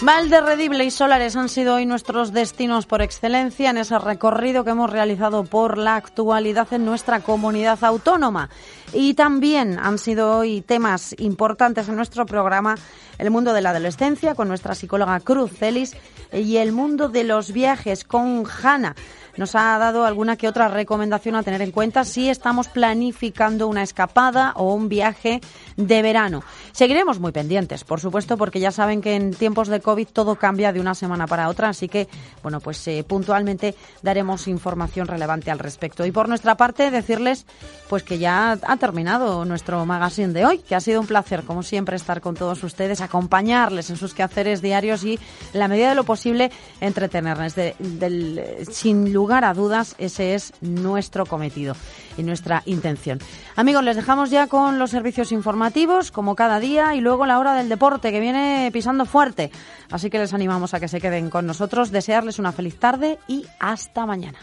Valderredible 0.01 0.83
y 0.83 0.89
Solares 0.89 1.35
han 1.35 1.47
sido 1.47 1.75
hoy 1.75 1.85
nuestros 1.85 2.33
destinos 2.33 2.87
por 2.87 3.03
excelencia 3.03 3.69
en 3.69 3.77
ese 3.77 3.99
recorrido 3.99 4.63
que 4.63 4.71
hemos 4.71 4.89
realizado 4.89 5.43
por 5.43 5.77
la 5.77 5.95
actualidad 5.95 6.73
en 6.73 6.85
nuestra 6.85 7.19
comunidad 7.19 7.83
autónoma. 7.83 8.49
Y 8.93 9.13
también 9.13 9.79
han 9.79 9.97
sido 9.97 10.37
hoy 10.37 10.61
temas 10.61 11.15
importantes 11.17 11.87
en 11.87 11.95
nuestro 11.95 12.25
programa 12.25 12.75
el 13.17 13.31
mundo 13.31 13.53
de 13.53 13.61
la 13.61 13.69
adolescencia 13.69 14.35
con 14.35 14.47
nuestra 14.47 14.75
psicóloga 14.75 15.19
Cruz 15.21 15.51
Celis 15.51 15.95
y 16.33 16.57
el 16.57 16.71
mundo 16.71 17.07
de 17.07 17.23
los 17.23 17.53
viajes 17.53 18.03
con 18.03 18.43
Hanna 18.45 18.95
nos 19.37 19.55
ha 19.55 19.77
dado 19.77 20.05
alguna 20.05 20.35
que 20.35 20.47
otra 20.47 20.67
recomendación 20.67 21.35
a 21.35 21.43
tener 21.43 21.61
en 21.61 21.71
cuenta 21.71 22.03
si 22.03 22.29
estamos 22.29 22.67
planificando 22.67 23.67
una 23.67 23.83
escapada 23.83 24.53
o 24.55 24.73
un 24.73 24.89
viaje 24.89 25.41
de 25.77 26.01
verano. 26.01 26.43
Seguiremos 26.71 27.19
muy 27.19 27.31
pendientes, 27.31 27.83
por 27.83 27.99
supuesto, 27.99 28.37
porque 28.37 28.59
ya 28.59 28.71
saben 28.71 29.01
que 29.01 29.15
en 29.15 29.33
tiempos 29.33 29.67
de 29.67 29.79
COVID 29.79 30.07
todo 30.07 30.35
cambia 30.35 30.73
de 30.73 30.79
una 30.79 30.95
semana 30.95 31.27
para 31.27 31.49
otra, 31.49 31.69
así 31.69 31.87
que, 31.87 32.07
bueno, 32.43 32.59
pues 32.59 32.85
eh, 32.87 33.03
puntualmente 33.07 33.75
daremos 34.01 34.47
información 34.47 35.07
relevante 35.07 35.51
al 35.51 35.59
respecto. 35.59 36.05
Y 36.05 36.11
por 36.11 36.27
nuestra 36.27 36.55
parte, 36.55 36.91
decirles 36.91 37.45
pues 37.89 38.03
que 38.03 38.19
ya 38.19 38.57
ha 38.61 38.77
terminado 38.81 39.45
nuestro 39.45 39.85
magazine 39.85 40.33
de 40.33 40.43
hoy, 40.43 40.57
que 40.57 40.73
ha 40.73 40.79
sido 40.79 40.99
un 40.99 41.05
placer, 41.05 41.43
como 41.43 41.61
siempre, 41.61 41.95
estar 41.95 42.19
con 42.19 42.35
todos 42.35 42.63
ustedes, 42.63 42.99
acompañarles 42.99 43.91
en 43.91 43.95
sus 43.95 44.15
quehaceres 44.15 44.61
diarios 44.63 45.03
y, 45.03 45.19
en 45.53 45.59
la 45.59 45.67
medida 45.67 45.89
de 45.89 45.95
lo 45.95 46.03
posible, 46.03 46.51
entretenerles. 46.81 47.55
De, 47.55 48.65
sin 48.71 49.13
lugar 49.13 49.45
a 49.45 49.53
dudas, 49.53 49.95
ese 49.99 50.33
es 50.33 50.51
nuestro 50.61 51.27
cometido 51.27 51.75
y 52.17 52.23
nuestra 52.23 52.63
intención. 52.65 53.19
Amigos, 53.55 53.83
les 53.83 53.95
dejamos 53.95 54.31
ya 54.31 54.47
con 54.47 54.79
los 54.79 54.89
servicios 54.89 55.31
informativos, 55.31 56.11
como 56.11 56.35
cada 56.35 56.59
día, 56.59 56.95
y 56.95 57.01
luego 57.01 57.27
la 57.27 57.37
hora 57.37 57.53
del 57.53 57.69
deporte, 57.69 58.11
que 58.11 58.19
viene 58.19 58.71
pisando 58.73 59.05
fuerte. 59.05 59.51
Así 59.91 60.09
que 60.09 60.17
les 60.17 60.33
animamos 60.33 60.73
a 60.73 60.79
que 60.79 60.87
se 60.87 60.99
queden 60.99 61.29
con 61.29 61.45
nosotros, 61.45 61.91
desearles 61.91 62.39
una 62.39 62.51
feliz 62.51 62.79
tarde 62.79 63.19
y 63.27 63.45
hasta 63.59 64.07
mañana. 64.07 64.39